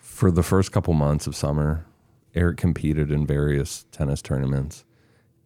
For 0.00 0.30
the 0.30 0.42
first 0.42 0.72
couple 0.72 0.94
months 0.94 1.26
of 1.26 1.36
summer, 1.36 1.86
Erik 2.34 2.56
competed 2.56 3.10
in 3.10 3.26
various 3.26 3.84
tennis 3.92 4.22
tournaments. 4.22 4.84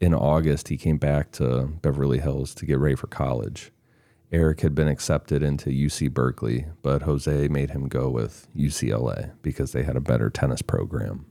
In 0.01 0.15
August, 0.15 0.69
he 0.69 0.77
came 0.77 0.97
back 0.97 1.33
to 1.33 1.67
Beverly 1.83 2.21
Hills 2.21 2.55
to 2.55 2.67
get 2.67 2.79
ready 2.79 2.95
for 2.95 3.09
college. 3.09 3.73
Erik 4.31 4.61
had 4.61 4.75
been 4.75 4.89
accepted 4.89 5.43
into 5.43 5.71
UC 5.71 6.13
Berkeley, 6.13 6.67
but 6.83 7.03
Jose 7.03 7.49
made 7.49 7.71
him 7.71 7.89
go 7.89 8.11
with 8.11 8.47
UCLA 8.55 9.33
because 9.43 9.73
they 9.73 9.83
had 9.83 9.97
a 9.97 10.01
better 10.01 10.29
tennis 10.29 10.63
program. 10.63 11.27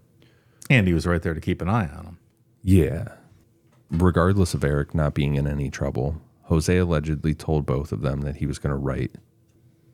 And 0.69 0.87
he 0.87 0.93
was 0.93 1.05
right 1.05 1.21
there 1.21 1.35
to 1.35 1.41
keep 1.41 1.61
an 1.61 1.69
eye 1.69 1.87
on 1.87 2.05
him. 2.05 2.19
Yeah. 2.63 3.09
Regardless 3.89 4.53
of 4.53 4.63
Erik 4.63 4.93
not 4.95 5.13
being 5.13 5.35
in 5.35 5.47
any 5.47 5.69
trouble, 5.69 6.21
Jose 6.47 6.75
allegedly 6.75 7.33
told 7.33 7.65
both 7.65 7.91
of 7.91 8.01
them 8.01 8.21
that 8.21 8.37
he 8.37 8.45
was 8.45 8.59
going 8.59 8.71
to 8.71 8.77
write 8.77 9.11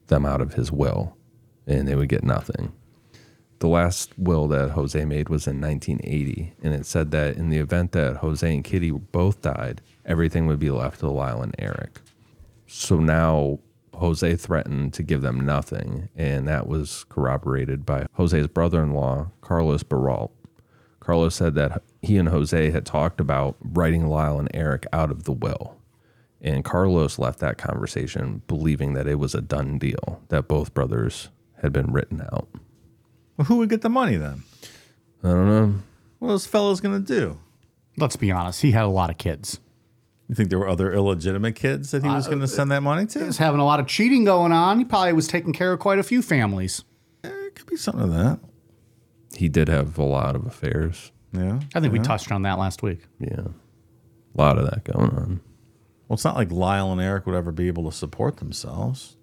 them 0.08 0.26
out 0.26 0.42
of 0.42 0.54
his 0.54 0.72
will 0.72 1.18
and 1.66 1.88
they 1.88 1.96
would 1.96 2.10
get 2.10 2.24
nothing. 2.24 2.74
The 3.60 3.68
last 3.68 4.12
will 4.18 4.48
that 4.50 4.72
Jose 4.72 5.06
made 5.06 5.30
was 5.30 5.48
in 5.48 5.62
1980, 5.62 6.54
and 6.62 6.74
it 6.74 6.86
said 6.86 7.12
that 7.12 7.38
in 7.38 7.50
the 7.50 7.60
event 7.60 7.94
that 7.94 8.18
Jose 8.18 8.54
and 8.54 8.64
Kitty 8.64 8.92
both 8.92 9.42
died, 9.42 9.82
everything 10.06 10.48
would 10.48 10.60
be 10.60 10.70
left 10.70 11.00
to 11.00 11.10
Lyle 11.10 11.42
and 11.42 11.56
Erik. 11.58 12.02
So 12.68 13.00
now 13.00 13.60
Jose 13.94 14.36
threatened 14.36 14.94
to 14.96 15.04
give 15.04 15.22
them 15.22 15.46
nothing, 15.46 16.10
and 16.16 16.48
that 16.48 16.68
was 16.68 17.06
corroborated 17.06 17.86
by 17.86 18.06
Jose's 18.14 18.48
brother 18.48 18.84
in 18.84 18.94
law, 18.94 19.32
Carlos 19.40 19.84
Baralt. 19.84 20.32
Carlos 21.00 21.36
said 21.36 21.56
that 21.56 21.84
he 22.02 22.18
and 22.18 22.30
Jose 22.30 22.70
had 22.72 22.86
talked 22.86 23.22
about 23.22 23.56
writing 23.62 24.08
Lyle 24.08 24.40
and 24.40 24.50
Erik 24.54 24.86
out 24.92 25.10
of 25.10 25.24
the 25.24 25.32
will. 25.32 25.78
And 26.44 26.66
Carlos 26.66 27.18
left 27.18 27.40
that 27.40 27.58
conversation 27.58 28.42
believing 28.48 28.94
that 28.94 29.08
it 29.08 29.18
was 29.18 29.34
a 29.34 29.42
done 29.42 29.80
deal, 29.80 30.22
that 30.28 30.50
both 30.50 30.74
brothers 30.74 31.30
had 31.62 31.72
been 31.72 31.92
written 31.92 32.22
out. 32.22 32.50
Well, 33.38 33.46
who 33.46 33.58
would 33.58 33.70
get 33.70 33.82
the 33.82 33.90
money 33.90 34.18
then? 34.18 34.44
I 35.24 35.30
don't 35.30 35.48
know. 35.48 35.74
What 36.20 36.28
are 36.28 36.32
those 36.32 36.46
fellows 36.46 36.82
going 36.82 37.02
to 37.02 37.20
do? 37.20 37.40
Let's 37.98 38.18
be 38.18 38.30
honest. 38.30 38.62
He 38.62 38.72
had 38.72 38.84
a 38.84 38.90
lot 38.90 39.10
of 39.10 39.18
kids. 39.18 39.62
You 40.28 40.36
think 40.36 40.50
there 40.50 40.60
were 40.60 40.68
other 40.68 40.94
illegitimate 40.94 41.56
kids 41.56 41.92
that 41.92 42.04
he 42.04 42.10
was 42.10 42.28
uh, 42.28 42.32
going 42.32 42.42
to 42.42 42.48
send 42.48 42.72
that 42.72 42.84
money 42.84 43.06
to? 43.06 43.20
He 43.20 43.26
was 43.26 43.38
having 43.38 43.60
a 43.60 43.66
lot 43.66 43.80
of 43.80 43.88
cheating 43.88 44.26
going 44.26 44.52
on. 44.52 44.80
He 44.80 44.86
probably 44.86 45.14
was 45.14 45.28
taking 45.28 45.54
care 45.54 45.72
of 45.72 45.80
quite 45.80 46.00
a 46.00 46.04
few 46.04 46.22
families. 46.22 46.84
It 47.24 47.56
could 47.56 47.68
be 47.68 47.76
something 47.78 48.04
of 48.04 48.12
that. 48.12 48.40
He 49.36 49.48
did 49.48 49.70
have 49.70 49.98
a 49.98 50.04
lot 50.04 50.36
of 50.36 50.46
affairs. 50.46 51.12
Yeah. 51.32 51.60
I 51.74 51.80
think 51.80 51.94
we 51.94 52.00
touched 52.00 52.32
on 52.32 52.42
that 52.44 52.60
last 52.60 52.84
week. 52.84 53.02
Yeah. 53.20 53.48
A 54.36 54.42
lot 54.42 54.58
of 54.58 54.66
that 54.66 54.84
going 54.84 55.10
on. 55.12 55.42
Well, 56.08 56.16
it's 56.16 56.26
not 56.26 56.36
like 56.36 56.52
Lyle 56.52 56.92
and 56.92 57.02
Erik 57.02 57.26
would 57.26 57.36
ever 57.36 57.52
be 57.52 57.68
able 57.68 57.90
to 57.90 57.96
support 57.96 58.38
themselves. 58.38 59.16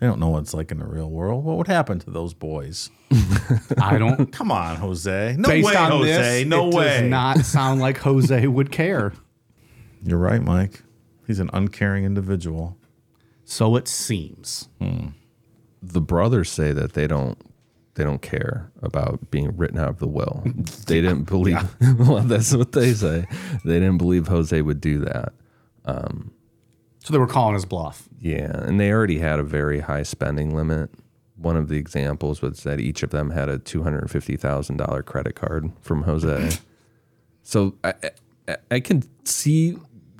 They 0.00 0.06
don't 0.08 0.18
know 0.18 0.30
what 0.30 0.40
it's 0.42 0.54
like 0.54 0.72
in 0.72 0.80
the 0.80 0.86
real 0.86 1.08
world. 1.08 1.44
What 1.44 1.58
would 1.58 1.68
happen 1.68 2.00
to 2.00 2.10
those 2.10 2.34
boys? 2.34 2.90
I 3.80 3.98
don't. 3.98 4.32
Come 4.32 4.50
on, 4.50 4.76
Jose. 4.76 5.36
No 5.38 5.48
Based 5.48 5.64
way, 5.68 5.76
on 5.76 5.92
Jose. 5.92 6.42
this, 6.42 6.46
no 6.48 6.70
it 6.70 6.74
way. 6.74 7.00
Does 7.02 7.10
not 7.10 7.38
sound 7.44 7.80
like 7.80 7.98
Jose 7.98 8.46
would 8.48 8.72
care. 8.72 9.12
You're 10.02 10.18
right, 10.18 10.42
Mike. 10.42 10.82
He's 11.26 11.38
an 11.38 11.50
uncaring 11.52 12.04
individual. 12.04 12.76
So 13.44 13.76
it 13.76 13.86
seems. 13.86 14.68
Hmm. 14.80 15.08
The 15.80 16.00
brothers 16.00 16.50
say 16.50 16.72
that 16.72 16.94
they 16.94 17.06
don't 17.06 17.38
they 17.94 18.02
don't 18.02 18.22
care 18.22 18.72
about 18.82 19.30
being 19.30 19.56
written 19.56 19.78
out 19.78 19.88
of 19.90 19.98
the 19.98 20.08
will. 20.08 20.42
They 20.86 21.00
didn't 21.00 21.24
believe 21.24 21.62
well, 21.98 22.22
that's 22.24 22.52
what 22.54 22.72
they 22.72 22.92
say. 22.92 23.26
They 23.64 23.74
didn't 23.78 23.98
believe 23.98 24.26
Jose 24.26 24.60
would 24.60 24.80
do 24.80 24.98
that. 25.00 25.32
Um, 25.84 26.32
So 27.04 27.12
they 27.12 27.18
were 27.18 27.26
calling 27.26 27.54
his 27.54 27.64
bluff. 27.64 28.08
Yeah, 28.20 28.50
and 28.66 28.78
they 28.78 28.92
already 28.92 29.18
had 29.18 29.38
a 29.38 29.42
very 29.42 29.80
high 29.80 30.02
spending 30.04 30.54
limit. 30.54 30.90
One 31.36 31.56
of 31.56 31.68
the 31.68 31.76
examples 31.76 32.40
was 32.42 32.62
that 32.62 32.78
each 32.78 33.02
of 33.02 33.10
them 33.10 33.30
had 33.30 33.48
a 33.48 33.58
two 33.58 33.82
hundred 33.82 34.08
fifty 34.10 34.36
thousand 34.36 34.76
dollar 34.76 35.02
credit 35.02 35.34
card 35.34 35.72
from 35.80 36.02
Jose. 36.04 36.58
so 37.42 37.74
I, 37.82 37.94
I 38.48 38.56
I 38.70 38.80
can 38.80 39.02
see 39.24 39.76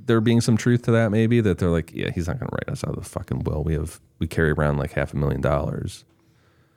there 0.07 0.21
being 0.21 0.41
some 0.41 0.57
truth 0.57 0.83
to 0.83 0.91
that. 0.93 1.11
Maybe 1.13 1.41
that 1.41 1.59
they're 1.59 1.69
like, 1.69 1.93
yeah, 1.95 2.11
he's 2.11 2.27
not 2.27 2.41
going 2.41 2.49
to 2.49 2.57
write 2.57 2.73
us 2.73 2.83
out 2.83 2.97
of 2.97 3.05
the 3.05 3.09
fucking 3.09 3.45
will. 3.45 3.63
We 3.63 3.75
have 3.75 4.01
we 4.19 4.27
carry 4.27 4.51
around 4.51 4.79
like 4.79 4.93
half 4.93 5.15
a 5.15 5.17
million 5.17 5.41
dollars. 5.41 6.05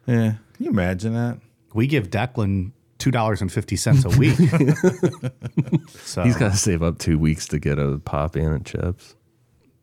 Yeah. 0.05 0.33
Can 0.53 0.65
you 0.65 0.69
imagine 0.69 1.13
that? 1.15 1.39
We 1.73 1.87
give 1.87 2.09
Declan 2.11 2.71
two 3.05 3.11
dollars 3.11 3.39
and 3.39 3.53
fifty 3.53 3.75
cents 3.75 4.03
a 4.03 4.09
week. 4.17 4.35
so 5.89 6.23
He's 6.23 6.35
got 6.35 6.53
to 6.53 6.57
save 6.57 6.81
up 6.81 6.97
two 6.97 7.19
weeks 7.19 7.47
to 7.49 7.59
get 7.59 7.77
a 7.77 7.99
pop 7.99 8.35
in 8.35 8.51
and 8.51 8.65
chips. 8.65 9.13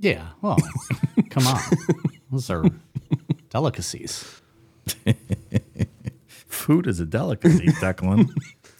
yeah. 0.01 0.31
Well, 0.41 0.59
come 1.31 1.47
on, 1.47 1.61
those 2.33 2.51
are 2.51 2.65
delicacies. 3.49 4.43
Food 6.27 6.89
is 6.89 6.99
a 6.99 7.07
delicacy, 7.07 7.69
Declan. 7.69 8.29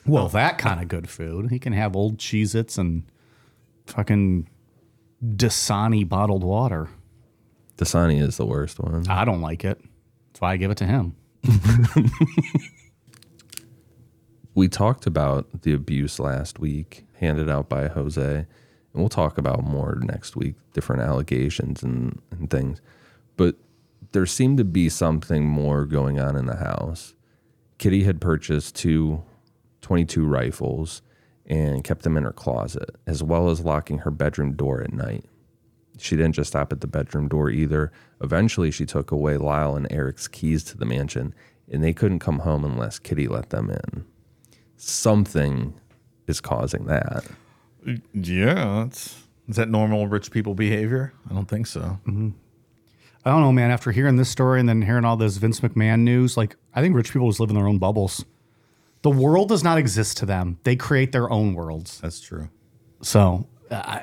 Well, 0.07 0.27
that 0.31 0.59
kind 0.59 0.81
of 0.81 0.89
good 0.89 1.09
food. 1.09 1.51
He 1.51 1.61
can 1.61 1.73
have 1.73 1.95
old 1.95 2.19
Cheez 2.19 2.57
Its 2.57 2.77
and 2.79 3.05
fucking 3.87 4.49
Dasani 5.25 6.09
bottled 6.09 6.43
water. 6.43 6.89
Dasani 7.77 8.21
is 8.21 8.39
the 8.39 8.47
worst 8.47 8.81
one. 8.81 9.07
I 9.09 9.25
don't 9.25 9.41
like 9.41 9.65
it. 9.65 9.81
That's 10.33 10.41
why 10.41 10.55
I 10.55 10.57
give 10.57 10.73
it 10.73 10.79
to 10.79 10.87
him. 10.87 11.15
We 14.55 14.69
talked 14.69 15.07
about 15.07 15.63
the 15.63 15.73
abuse 15.73 16.19
last 16.19 16.59
week 16.59 17.07
handed 17.15 17.49
out 17.49 17.69
by 17.69 17.89
Jose, 17.89 18.35
and 18.35 18.47
we'll 18.93 19.09
talk 19.09 19.39
about 19.39 19.65
more 19.65 19.99
next 20.03 20.37
week, 20.37 20.57
different 20.75 21.03
allegations 21.03 21.83
and, 21.83 22.21
and 22.31 22.51
things. 22.51 22.83
But 23.37 23.57
there 24.11 24.27
seemed 24.27 24.59
to 24.59 24.65
be 24.65 24.89
something 24.89 25.47
more 25.47 25.87
going 25.87 26.21
on 26.21 26.37
in 26.37 26.47
the 26.47 26.57
house. 26.57 27.15
Kitty 27.79 28.05
had 28.05 28.21
purchased 28.21 28.77
two 28.77 29.23
22 29.81 30.25
rifles 30.25 31.03
and 31.47 31.83
kept 31.83 32.03
them 32.03 32.17
in 32.17 32.23
her 32.23 32.33
closet, 32.33 32.91
as 33.07 33.23
well 33.23 33.51
as 33.51 33.65
locking 33.65 33.99
her 33.99 34.11
bedroom 34.11 34.53
door 34.53 34.81
at 34.81 34.93
night. 34.93 35.25
She 35.99 36.17
didn't 36.17 36.35
just 36.35 36.49
stop 36.49 36.73
at 36.73 36.81
the 36.81 36.87
bedroom 36.87 37.29
door 37.29 37.51
either. 37.51 37.91
Eventually, 38.21 38.71
she 38.71 38.87
took 38.87 39.11
away 39.11 39.37
Lyle 39.37 39.77
and 39.77 39.91
Erik's 39.91 40.29
keys 40.29 40.63
to 40.65 40.79
the 40.79 40.85
mansion, 40.87 41.35
and 41.71 41.83
they 41.83 41.93
couldn't 41.93 42.21
come 42.21 42.41
home 42.41 42.65
unless 42.65 42.99
Kitty 42.99 43.27
let 43.27 43.51
them 43.51 43.71
in. 43.71 44.05
Something 44.85 45.75
is 46.27 46.41
causing 46.41 46.87
that. 46.87 47.25
yeah. 48.13 48.83
That's, 48.85 49.17
is 49.49 49.57
that 49.57 49.69
normal 49.69 50.09
rich 50.09 50.31
people 50.33 50.55
behavior? 50.55 51.13
I 51.31 51.35
don't 51.35 51.49
think 51.49 51.67
so. 51.69 51.99
I 53.25 53.31
don't 53.31 53.41
know, 53.41 53.53
man. 53.53 53.71
After 53.71 53.93
hearing 53.93 54.17
this 54.17 54.29
story 54.29 54.59
and 54.59 54.69
then 54.69 54.83
hearing 54.83 55.05
all 55.05 55.17
this 55.17 55.37
Vince 55.37 55.61
McMahon 55.61 56.01
news, 56.01 56.37
like 56.37 56.57
I 56.75 56.81
think 56.81 56.97
rich 56.97 57.13
people 57.13 57.29
just 57.29 57.39
live 57.39 57.51
in 57.51 57.55
their 57.57 57.69
own 57.69 57.79
bubbles. 57.79 58.25
The 59.03 59.11
world 59.11 59.49
does 59.49 59.63
not 59.63 59.79
exist 59.79 60.17
to 60.19 60.27
them. 60.27 60.59
They 60.65 60.75
create 60.77 61.13
their 61.13 61.31
own 61.31 61.55
worlds. 61.55 62.01
That's 62.01 62.21
true. 62.21 62.49
So 63.03 63.47
uh, 63.71 64.01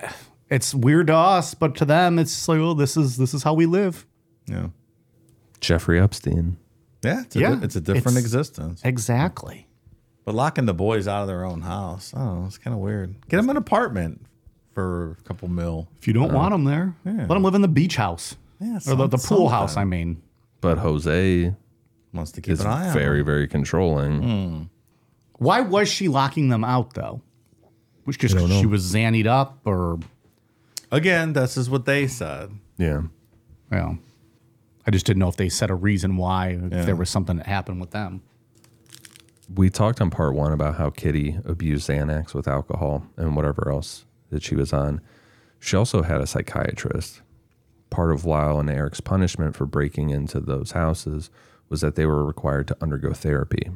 it's 0.50 0.74
weird 0.74 1.08
to 1.08 1.16
us, 1.16 1.54
but 1.54 1.76
to 1.76 1.86
them, 1.86 2.20
it's 2.20 2.48
like, 2.48 2.60
oh, 2.60 2.74
this 2.74 2.96
is 2.96 3.18
this 3.18 3.34
is 3.34 3.44
how 3.44 3.54
we 3.54 3.66
live. 3.66 4.06
Yeah. 4.46 4.68
Jeffrey 5.60 6.00
Epstein. 6.00 6.58
Yeah. 7.04 7.22
It's 7.22 7.36
a, 7.36 7.40
Yeah, 7.40 7.56
di- 7.56 7.64
it's 7.66 7.76
a 7.76 7.82
different 7.82 8.18
it's- 8.18 8.24
existence. 8.26 8.82
Exactly. 8.86 9.68
But 10.30 10.36
locking 10.36 10.68
the 10.68 10.76
boys 10.76 11.08
out 11.08 11.24
of 11.24 11.28
their 11.28 11.44
own 11.44 11.62
house, 11.62 12.14
I 12.14 12.20
don't 12.20 12.42
know. 12.42 12.46
It's 12.46 12.60
kind 12.60 12.76
of 12.76 12.80
weird. 12.82 13.16
Get 13.30 13.38
them 13.38 13.50
an 13.50 13.58
apartment 13.58 14.24
for 14.76 15.18
a 15.20 15.24
couple 15.24 15.48
mil. 15.48 15.88
If 15.98 16.06
you 16.08 16.14
don't 16.14 16.26
uh-huh. 16.30 16.38
want 16.38 16.52
them 16.52 16.66
there, 16.66 16.94
yeah. 17.04 17.22
let 17.22 17.30
them 17.30 17.42
live 17.44 17.56
in 17.56 17.64
the 17.64 17.68
beach 17.68 17.96
house 17.96 18.36
Yeah, 18.60 18.78
or 18.88 18.96
the, 18.96 19.08
the 19.08 19.18
some- 19.18 19.36
pool 19.38 19.50
house. 19.50 19.72
I 19.72 19.82
something. 19.82 19.90
mean, 19.90 20.22
But 20.62 20.78
Jose 20.78 21.56
Wants 22.14 22.32
to 22.34 22.42
keep 22.42 22.52
is 22.52 22.60
an 22.62 22.68
eye 22.68 22.90
on 22.90 22.94
very, 22.94 23.18
them. 23.22 23.26
very 23.26 23.48
controlling. 23.48 24.22
Hmm. 24.22 24.64
why 25.44 25.62
was 25.62 25.90
she 25.90 26.08
locking 26.08 26.50
them 26.50 26.64
out 26.64 26.94
though? 26.94 27.24
Was 28.06 28.16
just 28.16 28.38
'cause 28.38 28.52
she 28.60 28.68
was 28.68 28.84
zannied 28.94 29.26
up, 29.26 29.58
or 29.66 29.98
Again, 30.92 31.34
this 31.34 31.58
is 31.58 31.72
what 31.72 31.86
they 31.86 32.06
said. 32.06 32.52
Yeah. 32.78 33.02
well, 33.72 33.98
I 34.86 34.92
just 34.92 35.08
didn't 35.08 35.22
know 35.22 35.30
if 35.30 35.38
they 35.38 35.50
said 35.50 35.72
a 35.72 35.76
reason 35.76 36.18
why, 36.18 36.50
if 36.50 36.72
Yeah. 36.72 36.86
there 36.86 36.96
was 36.96 37.10
something 37.10 37.38
that 37.38 37.48
happened 37.48 37.82
with 37.82 37.90
them. 37.90 38.22
We 39.54 39.70
talked 39.70 40.00
on 40.00 40.12
part 40.12 40.36
one 40.36 40.52
about 40.52 40.76
how 40.76 40.92
Kitty 40.92 41.40
abused 41.44 41.90
Xanax 41.90 42.34
with 42.34 42.48
alcohol 42.48 43.08
and 43.18 43.36
whatever 43.36 43.72
else 43.72 44.06
that 44.30 44.44
she 44.44 44.56
was 44.56 44.72
on. 44.72 45.02
She 45.60 45.76
also 45.76 46.04
had 46.04 46.22
a 46.22 46.28
psychiatrist. 46.28 47.22
Part 47.90 48.12
of 48.12 48.26
Lyle 48.26 48.60
and 48.60 48.70
Erik's 48.70 49.02
punishment 49.02 49.56
for 49.56 49.66
breaking 49.66 50.12
into 50.12 50.40
those 50.40 50.72
houses 50.72 51.32
was 51.68 51.82
that 51.82 51.96
they 51.96 52.06
were 52.06 52.24
required 52.24 52.68
to 52.68 52.78
undergo 52.80 53.12
therapy. 53.12 53.72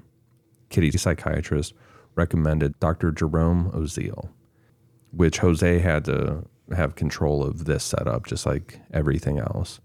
Kitty's 0.69 1.01
psychiatrist 1.01 1.73
recommended 2.15 2.79
Dr. 2.79 3.11
Jerome 3.11 3.71
Oziel, 3.71 4.29
which 5.11 5.39
Jose 5.39 5.79
had 5.79 6.05
to 6.05 6.45
have 6.75 6.95
control 6.95 7.43
of 7.43 7.65
this 7.65 7.83
setup, 7.83 8.27
just 8.27 8.45
like 8.45 8.79
everything 8.93 9.39
else. 9.39 9.79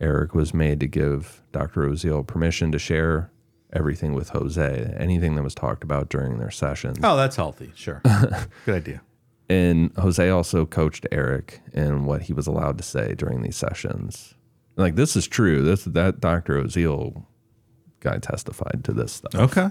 Erik 0.00 0.34
was 0.34 0.52
made 0.52 0.80
to 0.80 0.86
give 0.88 1.42
Dr. 1.52 1.82
Oziel 1.82 2.26
permission 2.26 2.72
to 2.72 2.78
share 2.78 3.30
everything 3.72 4.14
with 4.14 4.30
Jose, 4.30 4.94
anything 4.98 5.34
that 5.36 5.42
was 5.42 5.54
talked 5.54 5.82
about 5.84 6.08
during 6.08 6.38
their 6.38 6.50
sessions. 6.50 6.98
Oh, 7.02 7.16
that's 7.16 7.36
healthy. 7.36 7.72
Sure. 7.74 8.00
Good 8.64 8.74
idea. 8.74 9.02
And 9.50 9.92
Jose 9.96 10.28
also 10.28 10.66
coached 10.66 11.06
Erik 11.10 11.60
in 11.72 12.04
what 12.04 12.22
he 12.22 12.32
was 12.32 12.46
allowed 12.46 12.76
to 12.78 12.84
say 12.84 13.14
during 13.14 13.42
these 13.42 13.56
sessions. 13.56 14.34
Like 14.76 14.94
this 14.94 15.16
is 15.16 15.26
true. 15.26 15.62
This 15.62 15.84
that 15.84 16.20
Dr. 16.20 16.62
Oziel 16.62 17.24
guy 18.00 18.18
testified 18.18 18.82
to 18.84 18.92
this 18.92 19.12
stuff. 19.12 19.34
Okay. 19.34 19.70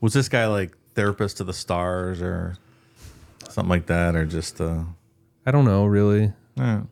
Was 0.00 0.12
this 0.14 0.28
guy 0.28 0.46
like 0.46 0.76
therapist 0.94 1.36
to 1.38 1.44
the 1.44 1.52
stars 1.52 2.22
or 2.22 2.54
something 3.48 3.68
like 3.68 3.86
that, 3.86 4.14
or 4.16 4.24
just 4.24 4.60
uh, 4.60 4.82
I 5.44 5.50
don't 5.50 5.64
know 5.64 5.84
really. 5.86 6.32
yeah. 6.56 6.82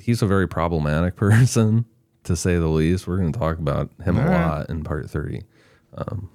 He's 0.00 0.22
a 0.22 0.26
very 0.26 0.48
problematic 0.48 1.14
person, 1.16 1.84
to 2.24 2.34
say 2.36 2.56
the 2.56 2.66
least. 2.68 3.06
We're 3.06 3.18
going 3.18 3.32
to 3.32 3.38
talk 3.38 3.58
about 3.58 3.90
him 4.04 4.16
a 4.16 4.22
All 4.22 4.26
right. 4.28 4.46
lot 4.46 4.70
in 4.70 4.82
part 4.82 5.08
three. 5.10 5.42
Um, 5.96 6.30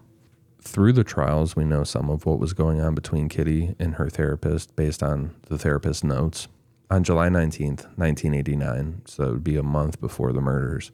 through 0.61 0.93
the 0.93 1.03
trials, 1.03 1.55
we 1.55 1.63
know 1.63 1.83
some 1.83 2.09
of 2.09 2.25
what 2.25 2.39
was 2.39 2.53
going 2.53 2.81
on 2.81 2.93
between 2.93 3.29
Kitty 3.29 3.75
and 3.79 3.95
her 3.95 4.09
therapist 4.09 4.75
based 4.75 5.01
on 5.01 5.35
the 5.47 5.57
therapist's 5.57 6.03
notes. 6.03 6.47
On 6.89 7.03
July 7.03 7.29
19th, 7.29 7.85
1989, 7.97 9.01
so 9.05 9.23
it 9.23 9.31
would 9.31 9.43
be 9.43 9.57
a 9.57 9.63
month 9.63 9.99
before 9.99 10.31
the 10.31 10.41
murders, 10.41 10.91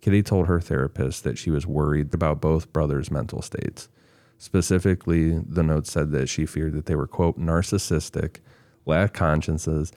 Kitty 0.00 0.22
told 0.22 0.46
her 0.46 0.60
therapist 0.60 1.24
that 1.24 1.38
she 1.38 1.50
was 1.50 1.66
worried 1.66 2.12
about 2.12 2.40
both 2.40 2.72
brothers' 2.72 3.10
mental 3.10 3.40
states. 3.40 3.88
Specifically, 4.36 5.38
the 5.38 5.62
note 5.62 5.86
said 5.86 6.10
that 6.12 6.28
she 6.28 6.44
feared 6.44 6.74
that 6.74 6.86
they 6.86 6.94
were, 6.94 7.06
quote, 7.06 7.38
narcissistic, 7.38 8.40
lacked 8.84 9.14
consciences, 9.14 9.92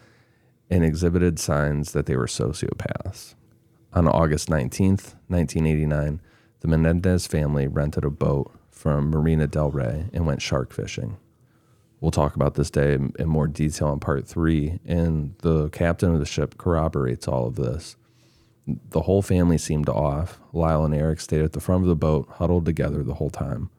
and 0.69 0.83
exhibited 0.83 1.39
signs 1.39 1.91
that 1.91 2.05
they 2.05 2.15
were 2.15 2.27
sociopaths. 2.27 3.35
On 3.93 4.07
August 4.07 4.49
19th, 4.49 5.15
1989, 5.27 6.21
the 6.67 6.77
Menendez 6.77 7.27
family 7.27 7.65
rented 7.65 8.03
a 8.03 8.09
boat 8.09 8.51
from 8.69 9.09
Marina 9.09 9.47
del 9.47 9.71
Rey 9.71 10.09
and 10.11 10.25
went 10.25 10.41
shark 10.41 10.73
fishing. 10.73 11.17
We'll 12.01 12.11
talk 12.11 12.35
about 12.35 12.55
this 12.55 12.69
day 12.69 12.93
in 12.93 13.27
more 13.29 13.47
detail 13.47 13.93
in 13.93 13.99
part 13.99 14.27
three, 14.27 14.79
and 14.85 15.33
the 15.39 15.69
captain 15.69 16.13
of 16.13 16.19
the 16.19 16.25
ship 16.25 16.57
corroborates 16.57 17.27
all 17.27 17.47
of 17.47 17.55
this. 17.55 17.95
The 18.67 19.03
whole 19.03 19.21
family 19.21 19.57
seemed 19.57 19.87
off. 19.87 20.41
Lyle 20.51 20.83
and 20.83 20.93
Erik 20.93 21.21
stayed 21.21 21.41
at 21.41 21.53
the 21.53 21.61
front 21.61 21.83
of 21.83 21.87
the 21.87 21.95
boat, 21.95 22.27
huddled 22.33 22.65
together 22.65 23.01
the 23.01 23.15
whole 23.15 23.29
time. 23.29 23.69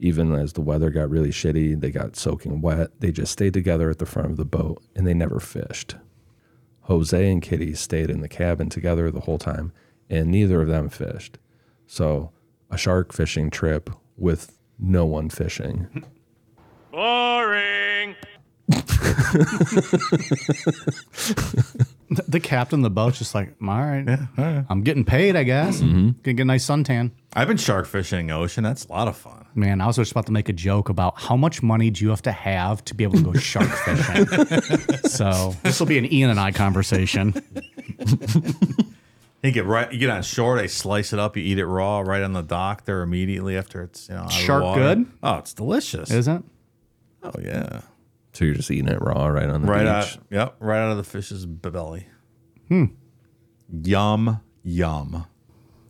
Even 0.00 0.34
as 0.34 0.52
the 0.52 0.60
weather 0.60 0.90
got 0.90 1.08
really 1.08 1.30
shitty, 1.30 1.80
they 1.80 1.92
got 1.92 2.16
soaking 2.16 2.60
wet, 2.60 2.90
they 2.98 3.12
just 3.12 3.32
stayed 3.32 3.54
together 3.54 3.88
at 3.88 3.98
the 3.98 4.04
front 4.04 4.32
of 4.32 4.36
the 4.36 4.44
boat 4.44 4.82
and 4.96 5.06
they 5.06 5.14
never 5.14 5.38
fished. 5.38 5.94
Jose 6.82 7.30
and 7.30 7.40
Kitty 7.40 7.74
stayed 7.74 8.10
in 8.10 8.20
the 8.20 8.28
cabin 8.28 8.68
together 8.68 9.10
the 9.10 9.20
whole 9.20 9.38
time, 9.38 9.72
and 10.10 10.28
neither 10.28 10.60
of 10.60 10.68
them 10.68 10.88
fished. 10.88 11.38
So, 11.86 12.32
a 12.70 12.76
shark 12.76 13.12
fishing 13.12 13.50
trip 13.50 13.90
with 14.16 14.58
no 14.78 15.06
one 15.06 15.30
fishing. 15.30 16.04
Boring. 16.90 18.14
The, 18.68 18.84
the 22.28 22.40
captain 22.40 22.80
of 22.80 22.84
the 22.84 22.90
boat's 22.90 23.18
just 23.18 23.34
like, 23.34 23.54
all 23.62 23.68
right, 23.68 24.18
I'm 24.68 24.82
getting 24.82 25.04
paid, 25.04 25.36
I 25.36 25.44
guess. 25.44 25.80
Mm-hmm. 25.80 26.10
Gonna 26.22 26.34
get 26.34 26.42
a 26.42 26.46
nice 26.46 26.66
suntan. 26.66 27.12
I've 27.34 27.48
been 27.48 27.56
shark 27.58 27.86
fishing 27.86 28.30
ocean. 28.30 28.64
That's 28.64 28.86
a 28.86 28.92
lot 28.92 29.08
of 29.08 29.16
fun. 29.16 29.46
Man, 29.54 29.80
I 29.80 29.86
was 29.86 29.96
just 29.96 30.12
about 30.12 30.26
to 30.26 30.32
make 30.32 30.48
a 30.48 30.52
joke 30.52 30.88
about 30.88 31.20
how 31.20 31.36
much 31.36 31.62
money 31.62 31.90
do 31.90 32.04
you 32.04 32.10
have 32.10 32.22
to 32.22 32.32
have 32.32 32.84
to 32.86 32.94
be 32.94 33.04
able 33.04 33.18
to 33.18 33.24
go 33.24 33.32
shark 33.34 33.68
fishing. 33.68 34.26
so 35.08 35.54
this 35.62 35.78
will 35.78 35.86
be 35.86 35.98
an 35.98 36.12
Ian 36.12 36.30
and 36.30 36.40
I 36.40 36.50
conversation. 36.50 37.34
You 39.46 39.52
get 39.52 39.64
right, 39.64 39.92
you 39.92 39.98
get 39.98 40.10
on 40.10 40.22
shore. 40.22 40.56
They 40.56 40.68
slice 40.68 41.12
it 41.12 41.18
up. 41.18 41.36
You 41.36 41.42
eat 41.42 41.58
it 41.58 41.66
raw 41.66 42.00
right 42.00 42.22
on 42.22 42.32
the 42.32 42.42
dock 42.42 42.84
there 42.84 43.02
immediately 43.02 43.56
after 43.56 43.82
it's 43.82 44.08
you 44.08 44.14
know 44.14 44.22
out 44.22 44.26
of 44.26 44.32
the 44.32 44.36
Shark 44.38 44.62
water. 44.64 44.80
good? 44.80 45.06
Oh, 45.22 45.36
it's 45.36 45.54
delicious. 45.54 46.10
Is 46.10 46.26
it? 46.28 46.42
Oh 47.22 47.32
yeah. 47.40 47.82
So 48.32 48.44
you're 48.44 48.54
just 48.54 48.70
eating 48.70 48.88
it 48.88 49.00
raw 49.00 49.26
right 49.28 49.48
on 49.48 49.62
the 49.62 49.68
right 49.68 49.80
beach. 49.80 50.16
out. 50.16 50.18
Yep. 50.30 50.56
Right 50.58 50.78
out 50.80 50.90
of 50.90 50.96
the 50.96 51.04
fish's 51.04 51.46
belly. 51.46 52.08
Hmm. 52.68 52.86
Yum 53.70 54.40
yum. 54.66 55.26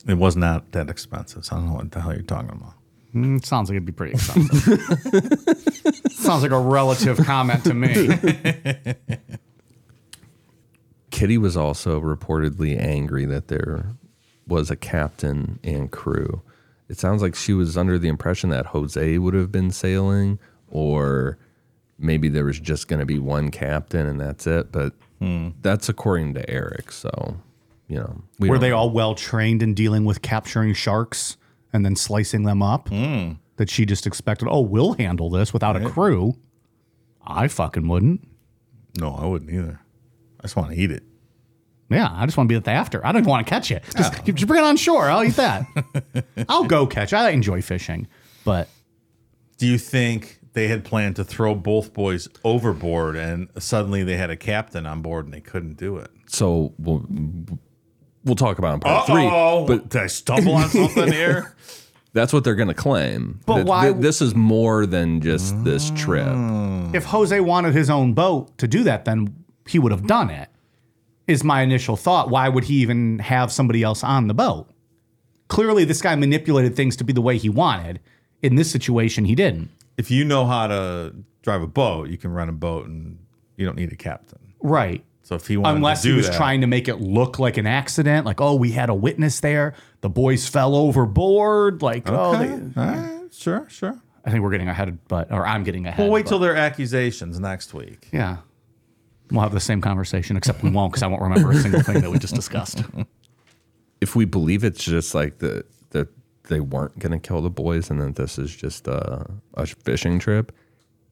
It 0.07 0.15
was 0.19 0.37
not 0.37 0.71
that 0.73 0.89
expensive. 0.89 1.45
So 1.45 1.57
I 1.57 1.59
don't 1.59 1.69
know 1.69 1.75
what 1.75 1.91
the 1.91 2.01
hell 2.01 2.13
you're 2.13 2.23
talking 2.23 2.51
about. 2.51 2.75
Mm, 3.15 3.45
sounds 3.45 3.71
like 3.71 3.77
it'd 3.77 3.87
be 3.87 3.93
pretty 3.93 4.13
expensive. 4.13 4.81
sounds 6.13 6.43
like 6.43 6.53
a 6.53 6.61
relative 6.61 7.17
comment 7.25 7.65
to 7.65 7.75
me. 7.75 8.11
Kitty 11.17 11.39
was 11.39 11.57
also 11.57 11.99
reportedly 11.99 12.79
angry 12.79 13.25
that 13.25 13.49
there 13.49 13.97
was 14.47 14.71
a 14.71 14.77
captain 14.77 15.59
and 15.65 15.91
crew. 15.91 16.43
It 16.91 16.99
sounds 16.99 17.23
like 17.23 17.35
she 17.35 17.55
was 17.55 17.75
under 17.75 17.99
the 17.99 18.09
impression 18.09 18.51
that 18.51 18.67
Jose 18.67 19.17
would 19.17 19.33
have 19.33 19.51
been 19.51 19.71
sailing, 19.71 20.39
or 20.69 21.39
maybe 21.99 22.29
there 22.29 22.45
was 22.45 22.61
just 22.61 22.87
going 22.87 23.01
to 23.01 23.07
be 23.07 23.19
one 23.19 23.51
captain 23.51 24.07
and 24.07 24.21
that's 24.21 24.47
it. 24.47 24.71
But 24.71 24.93
hmm. 25.19 25.53
that's 25.63 25.89
according 25.89 26.35
to 26.35 26.51
Erik. 26.51 26.93
So, 26.93 27.39
you 27.89 27.97
know, 27.97 28.23
we 28.39 28.51
Were 28.51 28.59
they 28.59 28.69
know. 28.69 28.77
all 28.77 28.91
well 28.91 29.15
trained 29.15 29.63
in 29.63 29.73
dealing 29.73 30.05
with 30.05 30.21
capturing 30.21 30.75
sharks 30.75 31.39
and 31.73 31.83
then 31.83 31.97
slicing 31.97 32.43
them 32.43 32.63
up? 32.63 32.91
Hmm. 32.91 33.33
That 33.57 33.71
she 33.71 33.87
just 33.87 34.07
expected, 34.07 34.49
oh, 34.51 34.61
we'll 34.61 34.93
handle 34.93 35.31
this 35.31 35.55
without 35.55 35.77
a 35.77 35.89
crew. 35.89 36.37
I 37.27 37.49
fucking 37.49 37.89
wouldn't. 37.89 38.29
No, 38.99 39.15
I 39.15 39.25
wouldn't 39.25 39.51
either. 39.51 39.81
I 40.47 40.49
just 40.49 40.55
want 40.57 40.71
to 40.71 40.77
eat 40.81 40.93
it. 40.93 41.03
Yeah, 41.91 42.09
I 42.13 42.25
just 42.25 42.37
want 42.37 42.49
to 42.49 42.53
be 42.53 42.57
at 42.57 42.63
the 42.65 42.71
after. 42.71 43.05
I 43.05 43.11
don't 43.11 43.23
even 43.23 43.31
want 43.31 43.45
to 43.45 43.51
catch 43.51 43.73
it. 43.73 43.83
Just, 43.97 44.25
just 44.25 44.47
bring 44.47 44.63
it 44.63 44.65
on 44.67 44.77
shore. 44.77 45.09
I'll 45.11 45.25
eat 45.25 45.35
that. 45.35 45.67
I'll 46.49 46.63
go 46.65 46.87
catch. 46.87 47.13
I 47.13 47.31
enjoy 47.31 47.63
fishing, 47.63 48.07
but 48.45 48.69
Do 49.59 49.67
you 49.67 49.77
think 49.77 50.39
they 50.53 50.69
had 50.69 50.85
planned 50.85 51.17
to 51.17 51.25
throw 51.25 51.57
both 51.57 51.93
boys 51.93 52.29
overboard 52.45 53.17
and 53.17 53.49
suddenly 53.59 54.05
they 54.05 54.17
had 54.17 54.31
a 54.31 54.37
captain 54.37 54.87
on 54.87 55.03
board 55.03 55.25
and 55.25 55.35
they 55.35 55.41
couldn't 55.41 55.79
do 55.79 55.97
it? 55.97 56.11
So 56.27 56.73
we'll, 56.79 57.05
we'll 58.25 58.37
talk 58.37 58.59
about 58.59 58.71
it 58.71 58.75
in 58.75 58.81
part 58.81 59.07
three. 59.07 59.25
Oh, 59.29 59.65
But 59.67 59.89
did 59.89 60.01
I 60.03 60.07
stumble 60.07 60.55
on 60.55 60.69
something 60.69 61.11
here? 61.13 61.55
that's 62.13 62.33
what 62.33 62.45
they're 62.45 62.55
going 62.55 62.69
to 62.69 62.75
claim. 62.75 63.41
But 63.47 63.57
That- 63.59 63.67
why- 63.67 63.87
that 63.93 64.01
this 64.01 64.23
is 64.23 64.35
more 64.37 64.87
than 64.87 65.21
just 65.21 65.63
this 65.65 65.91
trip. 65.91 66.27
if 66.95 67.05
Jose 67.05 67.39
wanted 67.41 67.75
his 67.75 67.91
own 67.91 68.13
boat 68.15 68.57
to 68.59 68.67
do 68.69 68.85
that, 68.85 69.05
then 69.05 69.35
he 69.69 69.79
would 69.79 69.93
have 69.93 70.07
done 70.07 70.31
it. 70.31 70.49
Is 71.27 71.43
my 71.43 71.63
initial 71.63 71.97
thought. 71.97 72.31
Why 72.31 72.49
would 72.49 72.65
he 72.65 72.75
even 72.77 73.19
have 73.19 73.51
somebody 73.51 73.83
else 73.83 74.05
on 74.05 74.29
the 74.29 74.35
boat? 74.35 74.69
Clearly, 75.49 75.85
this 75.85 76.01
guy 76.01 76.15
manipulated 76.15 76.77
things 76.77 76.97
to 76.97 77.05
be 77.05 77.13
the 77.13 77.21
way 77.21 77.37
he 77.37 77.49
wanted. 77.49 78.01
In 78.43 78.55
this 78.55 78.71
situation, 78.71 79.25
he 79.25 79.35
didn't. 79.35 79.71
If 79.97 80.11
you 80.11 80.25
know 80.25 80.45
how 80.47 80.67
to 80.69 81.15
drive 81.43 81.63
a 81.63 81.67
boat, 81.67 82.11
you 82.11 82.17
can 82.19 82.31
run 82.31 82.49
a 82.49 82.53
boat 82.53 82.87
and 82.87 83.19
you 83.57 83.65
don't 83.67 83.77
need 83.77 83.93
a 83.93 83.97
captain. 83.97 84.39
Right. 84.61 85.05
So 85.23 85.35
if 85.35 85.49
he 85.49 85.57
wanted 85.57 85.79
Unless 85.79 86.03
to 86.03 86.11
he 86.11 86.15
was 86.15 86.29
that, 86.29 86.37
trying 86.37 86.61
to 86.61 86.69
make 86.69 86.87
it 86.87 87.01
look 87.01 87.41
like 87.41 87.57
an 87.57 87.67
accident, 87.67 88.25
like, 88.27 88.41
oh, 88.41 88.55
we 88.55 88.71
had 88.71 88.89
a 88.89 88.95
witness 88.95 89.41
there. 89.41 89.75
The 90.03 90.09
boys 90.09 90.47
fell 90.49 90.77
overboard. 90.77 91.83
Like, 91.83 92.05
oh, 92.09 92.39
they, 92.39 92.51
All 92.51 92.87
right, 92.87 93.35
sure, 93.35 93.67
sure. 93.69 94.01
I 94.25 94.31
think 94.31 94.43
we're 94.45 94.51
getting 94.53 94.69
ahead, 94.69 94.97
but, 95.09 95.33
or 95.33 95.45
I'm 95.45 95.65
getting 95.65 95.87
ahead. 95.87 95.99
We'll 95.99 96.13
wait 96.13 96.27
but- 96.27 96.29
till 96.29 96.39
their 96.39 96.55
accusations 96.55 97.41
next 97.41 97.75
week. 97.75 98.09
Yeah. 98.13 98.39
We'll 99.31 99.43
have 99.43 99.53
the 99.53 99.61
same 99.61 99.81
conversation, 99.81 100.37
except 100.37 100.63
we 100.63 100.71
won't 100.71 100.93
because 100.93 101.03
I 101.03 101.09
won't 101.09 101.23
remember 101.23 101.51
a 101.51 101.57
single 101.57 101.83
thing 101.83 102.01
that 102.01 102.11
we 102.11 102.19
just 102.19 102.35
discussed. 102.35 102.83
if 104.01 104.15
we 104.15 104.25
believe 104.25 104.63
it's 104.65 104.85
just 104.85 105.15
like 105.15 105.39
the 105.39 105.65
that 105.91 106.09
they 106.45 106.61
weren't 106.61 106.99
gonna 106.99 107.19
kill 107.19 107.41
the 107.43 107.51
boys 107.51 107.91
and 107.91 108.01
that 108.01 108.15
this 108.17 108.39
is 108.39 108.55
just 108.55 108.87
a, 108.87 109.27
a 109.55 109.67
fishing 109.67 110.19
trip, 110.19 110.53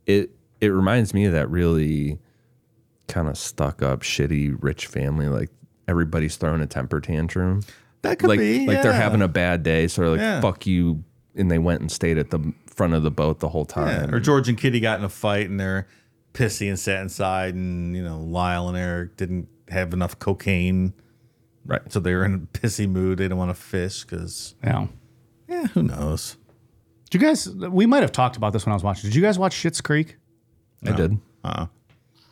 it 0.06 0.30
it 0.60 0.68
reminds 0.68 1.12
me 1.12 1.24
of 1.24 1.32
that 1.32 1.50
really 1.50 2.18
kind 3.08 3.28
of 3.28 3.36
stuck 3.36 3.82
up, 3.82 4.00
shitty 4.00 4.56
rich 4.60 4.86
family. 4.86 5.26
Like 5.28 5.50
everybody's 5.88 6.36
throwing 6.36 6.60
a 6.60 6.66
temper 6.66 7.00
tantrum. 7.00 7.62
That 8.02 8.18
could 8.18 8.28
like 8.28 8.38
be, 8.38 8.66
like 8.66 8.82
they're 8.82 8.92
having 8.92 9.22
a 9.22 9.28
bad 9.28 9.62
day, 9.62 9.88
so 9.88 10.02
they're 10.02 10.10
like 10.12 10.20
Yeah. 10.20 10.40
fuck 10.40 10.66
you, 10.66 11.02
and 11.34 11.50
they 11.50 11.58
went 11.58 11.80
and 11.80 11.90
stayed 11.90 12.18
at 12.18 12.30
the 12.30 12.52
front 12.66 12.94
of 12.94 13.02
the 13.02 13.10
boat 13.10 13.40
the 13.40 13.48
whole 13.48 13.66
Yeah. 13.68 13.74
time. 14.06 14.14
Or 14.14 14.20
George 14.20 14.48
and 14.48 14.56
Kitty 14.58 14.78
got 14.80 14.98
in 14.98 15.04
a 15.04 15.08
fight 15.08 15.48
and 15.48 15.58
they're 15.58 15.86
pissy 16.34 16.68
and 16.68 16.78
sat 16.78 17.00
inside, 17.00 17.54
and 17.54 17.96
you 17.96 18.02
know 18.04 18.20
Lyle 18.20 18.68
and 18.68 18.76
Erik 18.76 19.16
didn't 19.16 19.48
have 19.70 19.94
enough 19.94 20.18
cocaine, 20.18 20.92
right? 21.64 21.80
So 21.90 21.98
they 22.00 22.14
were 22.14 22.24
in 22.26 22.34
a 22.34 22.38
pissy 22.58 22.86
mood. 22.88 23.18
They 23.18 23.24
didn't 23.24 23.38
want 23.38 23.50
to 23.50 23.54
fish 23.60 24.04
because 24.04 24.54
Yeah. 24.62 24.88
yeah, 25.48 25.66
who 25.68 25.82
knows? 25.84 26.36
Did 27.10 27.22
you 27.22 27.28
guys, 27.28 27.48
we 27.48 27.86
might 27.86 28.02
have 28.02 28.12
talked 28.12 28.36
about 28.36 28.52
this 28.52 28.66
when 28.66 28.72
I 28.72 28.74
was 28.76 28.82
watching. 28.82 29.08
Did 29.08 29.14
you 29.14 29.22
guys 29.22 29.38
watch 29.38 29.54
Schitt's 29.54 29.80
Creek? 29.80 30.16
I 30.84 30.92
did. 30.92 31.18
Uh, 31.44 31.66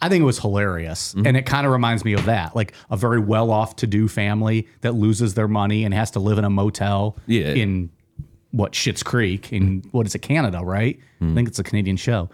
I 0.01 0.09
think 0.09 0.23
it 0.23 0.25
was 0.25 0.41
hilarious. 0.41 1.15
And 1.15 1.37
it 1.37 1.47
kind 1.47 1.65
of 1.65 1.73
reminds 1.73 2.05
me 2.05 2.15
of 2.15 2.25
that 2.25 2.57
like 2.57 2.73
a 2.91 2.97
very 2.97 3.21
well 3.21 3.51
off 3.53 3.77
to 3.77 3.87
do 3.87 4.09
family 4.09 4.67
that 4.81 4.95
loses 4.97 5.35
their 5.35 5.47
money 5.47 5.85
and 5.85 5.95
has 5.95 6.11
to 6.13 6.19
live 6.21 6.37
in 6.39 6.45
a 6.45 6.51
motel 6.51 7.17
Yeah. 7.27 7.53
in 7.53 7.91
what, 8.51 8.73
Schitt's 8.73 9.03
Creek 9.05 9.53
in 9.53 9.85
what 9.93 10.07
is 10.07 10.15
it, 10.17 10.19
Canada, 10.21 10.61
right? 10.65 10.99
I 11.21 11.33
think 11.35 11.47
it's 11.49 11.61
a 11.61 11.63
Canadian 11.65 11.97
show. 11.97 12.29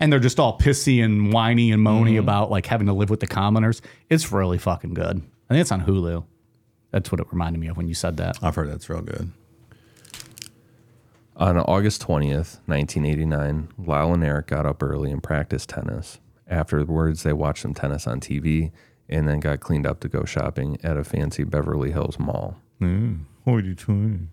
And 0.00 0.10
they're 0.10 0.18
just 0.18 0.40
all 0.40 0.58
pissy 0.58 1.04
and 1.04 1.32
whiny 1.32 1.70
and 1.70 1.86
moany 1.86 2.18
about 2.18 2.50
like 2.50 2.66
having 2.66 2.86
to 2.86 2.92
live 2.94 3.10
with 3.10 3.20
the 3.20 3.26
commoners. 3.26 3.82
It's 4.08 4.32
really 4.32 4.58
fucking 4.58 4.94
good. 4.94 5.18
I 5.50 5.54
think 5.54 5.60
it's 5.60 5.72
on 5.72 5.82
Hulu. 5.82 6.24
That's 6.90 7.12
what 7.12 7.20
it 7.20 7.26
reminded 7.30 7.60
me 7.60 7.68
of 7.68 7.76
when 7.76 7.86
you 7.86 7.94
said 7.94 8.16
that. 8.16 8.38
I've 8.42 8.54
heard 8.54 8.70
that's 8.70 8.88
real 8.88 9.02
good. 9.02 9.30
On 11.36 11.56
August 11.58 12.02
20th, 12.06 12.58
1989, 12.66 13.68
Lyle 13.78 14.14
and 14.14 14.24
Erik 14.24 14.48
got 14.48 14.66
up 14.66 14.82
early 14.82 15.10
and 15.10 15.22
practiced 15.22 15.68
tennis. 15.68 16.18
Afterwards, 16.48 17.22
they 17.22 17.32
watched 17.32 17.62
some 17.62 17.74
tennis 17.74 18.06
on 18.06 18.20
TV 18.20 18.72
and 19.08 19.28
then 19.28 19.40
got 19.40 19.60
cleaned 19.60 19.86
up 19.86 20.00
to 20.00 20.08
go 20.08 20.24
shopping 20.24 20.78
at 20.82 20.96
a 20.96 21.04
fancy 21.04 21.44
Beverly 21.44 21.92
Hills 21.92 22.18
mall. 22.18 22.56
Mm. 22.80 23.20
What 23.44 23.64
you? 23.64 24.28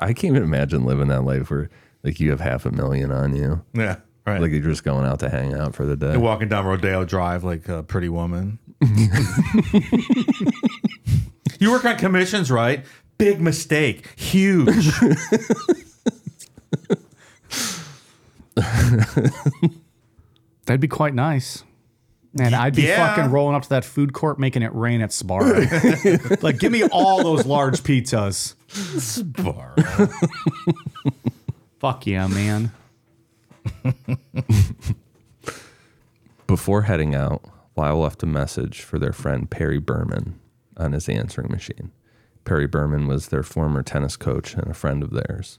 I 0.00 0.12
can't 0.12 0.36
even 0.36 0.42
imagine 0.42 0.84
living 0.84 1.08
that 1.08 1.24
life 1.24 1.50
where 1.50 1.68
like 2.02 2.20
you 2.20 2.30
have 2.30 2.40
half 2.40 2.64
a 2.64 2.70
million 2.70 3.10
on 3.10 3.34
you. 3.34 3.64
Yeah, 3.74 3.96
Right. 4.30 4.40
Like 4.40 4.52
you're 4.52 4.60
just 4.60 4.84
going 4.84 5.06
out 5.06 5.18
to 5.20 5.28
hang 5.28 5.54
out 5.54 5.74
for 5.74 5.84
the 5.84 5.96
day. 5.96 6.12
You're 6.12 6.20
walking 6.20 6.48
down 6.48 6.64
Rodeo 6.64 7.04
Drive 7.04 7.42
like 7.42 7.68
a 7.68 7.82
pretty 7.82 8.08
woman. 8.08 8.60
you 11.58 11.72
work 11.72 11.84
on 11.84 11.96
commissions, 11.96 12.48
right? 12.48 12.84
Big 13.18 13.40
mistake. 13.40 14.06
Huge. 14.16 14.92
That'd 20.66 20.80
be 20.80 20.86
quite 20.88 21.14
nice. 21.14 21.64
Man, 22.32 22.54
I'd 22.54 22.76
be 22.76 22.82
yeah. 22.82 23.14
fucking 23.14 23.32
rolling 23.32 23.56
up 23.56 23.62
to 23.64 23.68
that 23.70 23.84
food 23.84 24.12
court 24.12 24.38
making 24.38 24.62
it 24.62 24.72
rain 24.72 25.00
at 25.00 25.10
Sbarro. 25.10 26.42
like, 26.44 26.60
give 26.60 26.70
me 26.70 26.84
all 26.84 27.24
those 27.24 27.44
large 27.44 27.80
pizzas. 27.80 28.54
Sbarro. 28.68 29.74
Fuck 31.80 32.06
yeah, 32.06 32.28
man. 32.28 32.70
Before 36.46 36.82
heading 36.82 37.14
out, 37.14 37.44
Lyle 37.76 38.00
left 38.00 38.22
a 38.22 38.26
message 38.26 38.82
for 38.82 38.98
their 38.98 39.12
friend 39.12 39.50
Perry 39.50 39.78
Berman 39.78 40.38
on 40.76 40.92
his 40.92 41.08
answering 41.08 41.50
machine. 41.50 41.92
Perry 42.44 42.66
Berman 42.66 43.06
was 43.06 43.28
their 43.28 43.42
former 43.42 43.82
tennis 43.82 44.16
coach 44.16 44.54
and 44.54 44.68
a 44.68 44.74
friend 44.74 45.02
of 45.02 45.10
theirs. 45.10 45.58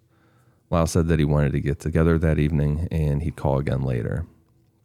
Lyle 0.69 0.87
said 0.87 1.07
that 1.07 1.19
he 1.19 1.25
wanted 1.25 1.51
to 1.53 1.59
get 1.59 1.79
together 1.79 2.17
that 2.17 2.39
evening 2.39 2.87
and 2.91 3.23
he'd 3.23 3.35
call 3.35 3.59
again 3.59 3.81
later. 3.81 4.25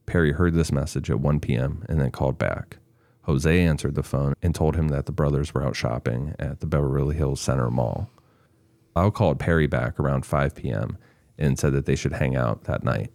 Perry 0.04 0.32
heard 0.32 0.54
this 0.54 0.72
message 0.72 1.10
at 1.10 1.20
1 1.20 1.40
p.m. 1.40 1.84
and 1.88 2.00
then 2.00 2.10
called 2.10 2.38
back. 2.38 2.78
Jose 3.22 3.60
answered 3.60 3.96
the 3.96 4.02
phone 4.04 4.34
and 4.40 4.54
told 4.54 4.76
him 4.76 4.88
that 4.88 5.06
the 5.06 5.12
brothers 5.12 5.52
were 5.52 5.64
out 5.64 5.74
shopping 5.74 6.34
at 6.38 6.60
the 6.60 6.66
Beverly 6.66 7.16
Hills 7.16 7.40
Center 7.40 7.70
Mall. 7.70 8.08
Lyle 8.94 9.10
called 9.10 9.38
Perry 9.40 9.66
back 9.66 9.98
around 9.98 10.24
5 10.24 10.54
p.m. 10.54 10.96
and 11.36 11.58
said 11.58 11.72
that 11.72 11.86
they 11.86 11.96
should 11.96 12.14
hang 12.14 12.36
out 12.36 12.64
that 12.64 12.84
night. 12.84 13.10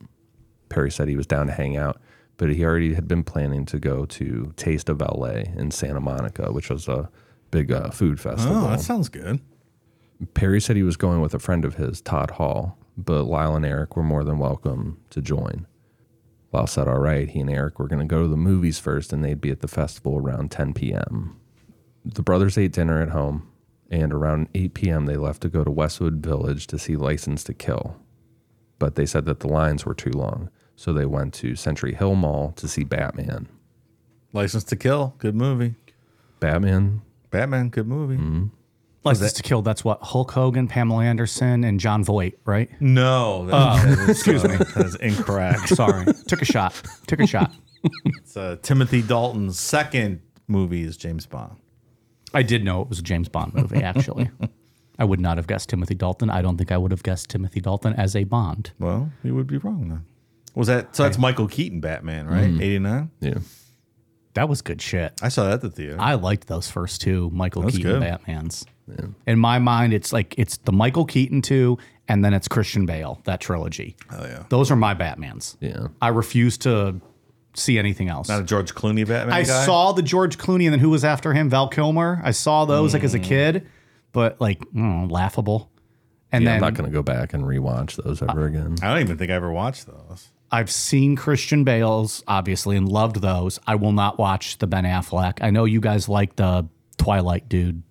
Perry 0.72 0.90
said 0.90 1.08
he 1.08 1.16
was 1.16 1.28
down 1.28 1.48
to 1.48 1.54
hang 1.54 1.78
out, 1.78 2.02
but 2.38 2.50
he 2.50 2.64
already 2.66 2.94
had 2.94 3.08
been 3.08 3.24
planning 3.24 3.66
to 3.68 3.78
go 3.78 4.06
to 4.06 4.54
Taste 4.56 4.90
of 4.90 5.02
LA 5.02 5.44
in 5.56 5.70
Santa 5.70 6.00
Monica, 6.00 6.52
which 6.52 6.70
was 6.70 6.88
a 6.88 7.10
big 7.52 7.72
uh, 7.72 7.92
food 7.92 8.20
festival. 8.20 8.58
oh, 8.58 8.70
that 8.70 8.82
sounds 8.82 9.10
good. 9.10 9.42
Perry 10.34 10.62
said 10.62 10.76
he 10.76 10.84
was 10.84 10.98
going 10.98 11.20
with 11.22 11.34
a 11.34 11.40
friend 11.40 11.66
of 11.66 11.76
his, 11.76 12.02
Todd 12.02 12.32
Hall, 12.32 12.78
but 12.98 13.24
Lyle 13.24 13.56
and 13.56 13.66
Erik 13.66 13.96
were 13.96 14.04
more 14.04 14.24
than 14.24 14.38
welcome 14.38 15.00
to 15.10 15.22
join. 15.22 15.68
Lyle 16.54 16.68
said, 16.68 16.88
all 16.88 17.00
right, 17.00 17.30
he 17.30 17.40
and 17.40 17.50
Erik 17.50 17.80
were 17.80 17.88
going 17.88 18.00
to 18.00 18.06
go 18.06 18.24
to 18.24 18.28
the 18.28 18.38
movies 18.38 18.80
first 18.80 19.14
and 19.14 19.24
they'd 19.24 19.42
be 19.42 19.52
at 19.52 19.62
the 19.62 19.68
festival 19.68 20.18
around 20.18 20.52
10 20.52 20.74
p.m. 20.74 21.40
The 22.04 22.24
brothers 22.24 22.58
ate 22.58 22.74
dinner 22.74 23.02
at 23.02 23.10
home, 23.10 23.48
and 23.90 24.14
around 24.14 24.50
8 24.56 24.74
p.m., 24.74 25.06
they 25.06 25.18
left 25.18 25.42
to 25.42 25.50
go 25.50 25.64
to 25.64 25.72
Westwood 25.72 26.16
Village 26.24 26.68
to 26.68 26.80
see 26.80 26.96
License 26.96 27.44
to 27.46 27.54
Kill. 27.54 27.98
But 28.80 28.96
they 28.96 29.06
said 29.06 29.26
that 29.26 29.42
the 29.42 29.48
lines 29.48 29.86
were 29.86 29.94
too 29.94 30.12
long, 30.12 30.50
so 30.82 30.92
they 30.92 31.06
went 31.06 31.32
to 31.36 31.56
Century 31.56 31.94
Hill 31.94 32.16
Mall 32.16 32.54
to 32.56 32.68
see 32.68 32.84
Batman. 32.84 33.48
License 34.34 34.64
to 34.64 34.76
Kill. 34.76 35.14
Good 35.20 35.36
movie. 35.36 35.76
Batman, 36.40 37.04
Batman. 37.30 37.70
Good 37.70 37.88
movie. 37.88 38.50
License 39.04 39.34
to 39.34 39.44
Kill, 39.44 39.62
that's 39.62 39.86
what? 39.86 40.02
Hulk 40.02 40.32
Hogan, 40.32 40.68
Pamela 40.68 41.04
Anderson, 41.04 41.64
and 41.64 41.80
Jon 41.80 42.04
Voight, 42.04 42.40
right? 42.46 42.68
No. 42.80 43.46
That, 43.46 43.86
that 43.86 44.00
is, 44.00 44.10
excuse 44.10 44.44
me. 44.44 44.56
That 44.56 44.86
is 44.86 44.96
incorrect. 44.96 45.70
Sorry. 45.76 46.06
Took 46.28 46.42
a 46.42 46.46
shot. 46.46 46.82
Took 47.06 47.20
a 47.20 47.28
shot. 47.28 47.52
It's 48.06 48.36
uh, 48.36 48.58
Timothy 48.64 49.04
Dalton's 49.04 49.60
second 49.60 50.22
movie 50.48 50.82
is 50.82 50.98
James 50.98 51.28
Bond. 51.28 51.58
I 52.34 52.42
did 52.42 52.64
know 52.64 52.82
it 52.82 52.90
was 52.90 52.98
a 52.98 53.04
James 53.04 53.30
Bond 53.30 53.54
movie, 53.54 53.84
actually. 53.84 54.32
I 55.00 55.04
would 55.04 55.20
not 55.20 55.38
have 55.38 55.46
guessed 55.46 55.70
Timothy 55.70 55.96
Dalton. 55.96 56.32
I 56.32 56.42
don't 56.42 56.58
think 56.58 56.72
I 56.72 56.78
would 56.78 56.92
have 56.92 57.04
guessed 57.04 57.30
Timothy 57.30 57.60
Dalton 57.60 57.94
as 57.94 58.16
a 58.16 58.24
Bond. 58.24 58.72
Well, 58.80 59.12
you 59.24 59.36
would 59.36 59.48
be 59.48 59.58
wrong 59.58 59.90
then. 59.90 60.06
Was 60.56 60.68
that 60.68 60.96
so? 60.96 61.04
That's 61.04 61.18
Michael 61.18 61.48
Keaton 61.48 61.80
Batman, 61.80 62.28
right? 62.28 62.44
Eighty 62.46 62.80
nine. 62.80 63.12
yeah. 63.20 63.36
That 64.34 64.48
was 64.48 64.62
good 64.62 64.82
shit. 64.82 65.12
I 65.22 65.28
saw 65.28 65.44
that 65.46 65.54
at 65.56 65.62
the 65.62 65.70
theater. 65.70 65.98
I 66.00 66.14
liked 66.14 66.48
those 66.48 66.70
first 66.72 67.02
two 67.02 67.30
Michael 67.34 67.64
That's 67.64 67.76
Keaton 67.76 68.00
good. 68.00 68.02
Batmans. 68.02 68.66
In 69.28 69.40
my 69.40 69.60
mind, 69.60 69.94
it's 69.94 70.12
like 70.14 70.36
it's 70.38 70.58
the 70.58 70.72
Michael 70.72 71.06
Keaton 71.06 71.42
two, 71.42 71.78
and 72.08 72.24
then 72.26 72.34
it's 72.34 72.48
Christian 72.48 72.86
Bale 72.86 73.22
that 73.26 73.40
trilogy. 73.42 73.96
oh 74.12 74.26
yeah. 74.26 74.44
Those 74.50 74.72
are 74.72 74.76
my 74.76 74.94
Batmans. 74.96 75.56
Yeah. 75.60 75.88
I 76.02 76.10
refuse 76.10 76.58
to 76.60 77.00
see 77.54 77.78
anything 77.78 78.10
else. 78.10 78.28
Not 78.30 78.42
a 78.42 78.44
George 78.44 78.74
Clooney 78.74 79.06
Batman 79.08 79.34
I 79.34 79.44
guy. 79.44 79.66
saw 79.66 79.92
the 79.94 80.02
George 80.02 80.38
Clooney, 80.38 80.64
and 80.66 80.74
then 80.74 80.80
who 80.80 80.90
was 80.90 81.04
after 81.06 81.34
him? 81.34 81.50
Val 81.50 81.68
Kilmer. 81.70 82.22
I 82.24 82.32
saw 82.32 82.66
those 82.66 82.94
like 82.94 83.04
as 83.04 83.14
a 83.14 83.20
kid, 83.20 83.68
but 84.12 84.40
like 84.42 84.60
mm, 84.74 85.10
laughable. 85.12 85.70
And 86.34 86.44
yeah 86.44 86.52
then 86.52 86.56
I'm 86.56 86.62
not 86.62 86.74
going 86.76 86.90
to 86.90 86.94
go 86.94 87.04
back 87.04 87.34
and 87.34 87.44
rewatch 87.44 88.02
those 88.02 88.22
ever 88.22 88.46
again. 88.46 88.76
I 88.82 88.88
don't 88.94 89.02
even 89.02 89.18
think 89.18 89.32
I 89.32 89.36
ever 89.36 89.52
watched 89.52 89.86
those. 89.88 90.30
I've 90.52 90.70
seen 90.72 91.16
Christian 91.16 91.64
Bale's 91.64 92.24
obviously 92.28 92.76
and 92.76 92.88
loved 92.90 93.22
those. 93.22 93.60
I 93.66 93.76
will 93.76 93.94
not 93.94 94.18
watch 94.20 94.58
the 94.58 94.68
Ben 94.68 94.84
Affleck. 94.84 95.40
I 95.42 95.50
know 95.50 95.66
you 95.66 95.80
guys 95.80 96.10
like 96.10 96.36
the 96.36 96.68
Twilight 96.98 97.48
dude 97.48 97.84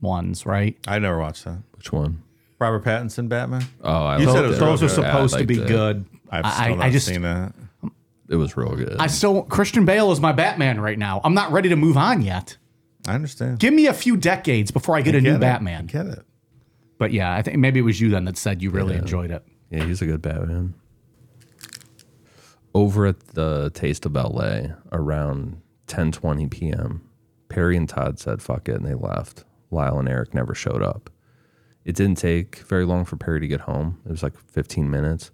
ones, 0.00 0.44
right? 0.44 0.76
I 0.86 0.98
never 0.98 1.18
watched 1.18 1.44
that. 1.44 1.62
Which 1.76 1.90
one? 1.92 2.22
Robert 2.58 2.84
Pattinson 2.84 3.28
Batman. 3.28 3.64
Oh, 3.82 3.90
I 4.04 4.18
You 4.18 4.26
said 4.30 4.44
it 4.44 4.48
was 4.48 4.58
Those 4.58 4.82
are 4.82 4.88
supposed 4.88 5.34
Yeah, 5.34 5.40
to 5.40 5.46
be 5.46 5.60
it. 5.60 5.66
good. 5.66 6.04
I've 6.30 6.46
still 6.52 6.64
I, 6.64 6.68
not 6.74 6.80
I 6.86 6.90
just 6.90 7.06
seen 7.06 7.22
that. 7.22 7.54
It 8.28 8.36
was 8.36 8.56
real 8.56 8.74
good. 8.76 8.96
I 8.98 9.08
still 9.08 9.42
Christian 9.42 9.84
Bale 9.84 10.12
is 10.12 10.20
my 10.20 10.32
Batman 10.32 10.80
right 10.80 10.98
now. 10.98 11.20
I'm 11.24 11.34
not 11.34 11.50
ready 11.52 11.68
to 11.70 11.76
move 11.76 11.96
on 11.96 12.22
yet. 12.22 12.56
I 13.06 13.14
understand. 13.14 13.58
Give 13.58 13.74
me 13.74 13.86
a 13.86 13.92
few 13.92 14.16
decades 14.16 14.70
before 14.70 14.96
I 14.96 15.00
get 15.02 15.14
a 15.14 15.20
Get 15.20 15.28
new 15.30 15.36
it. 15.36 15.40
Batman. 15.40 15.86
Get 15.86 16.06
it. 16.06 16.20
But 16.98 17.12
yeah, 17.12 17.34
I 17.34 17.42
think 17.42 17.58
maybe 17.58 17.80
it 17.80 17.82
was 17.82 18.00
you 18.00 18.10
then 18.10 18.24
that 18.26 18.36
said 18.38 18.62
you 18.62 18.70
really 18.70 18.94
enjoyed 18.96 19.30
it. 19.32 19.44
Yeah, 19.70 19.84
he's 19.84 20.00
a 20.02 20.06
good 20.06 20.22
Batman. 20.22 20.74
Over 22.74 23.06
at 23.06 23.20
the 23.28 23.70
Taste 23.74 24.06
of 24.06 24.14
LA 24.14 24.74
around 24.90 25.60
10:20 25.88 26.50
p.m., 26.50 27.08
Perry 27.48 27.76
and 27.76 27.88
Todd 27.88 28.18
said 28.18 28.40
fuck 28.40 28.68
it 28.68 28.76
and 28.76 28.86
they 28.86 28.94
left. 28.94 29.44
Lyle 29.70 29.98
and 29.98 30.08
Erik 30.08 30.34
never 30.34 30.54
showed 30.54 30.82
up. 30.82 31.10
It 31.84 31.96
didn't 31.96 32.18
take 32.18 32.58
very 32.58 32.84
long 32.84 33.04
for 33.04 33.16
Perry 33.16 33.40
to 33.40 33.48
get 33.48 33.62
home. 33.62 34.00
It 34.06 34.10
was 34.10 34.22
like 34.22 34.36
15 34.36 34.90
minutes. 34.90 35.30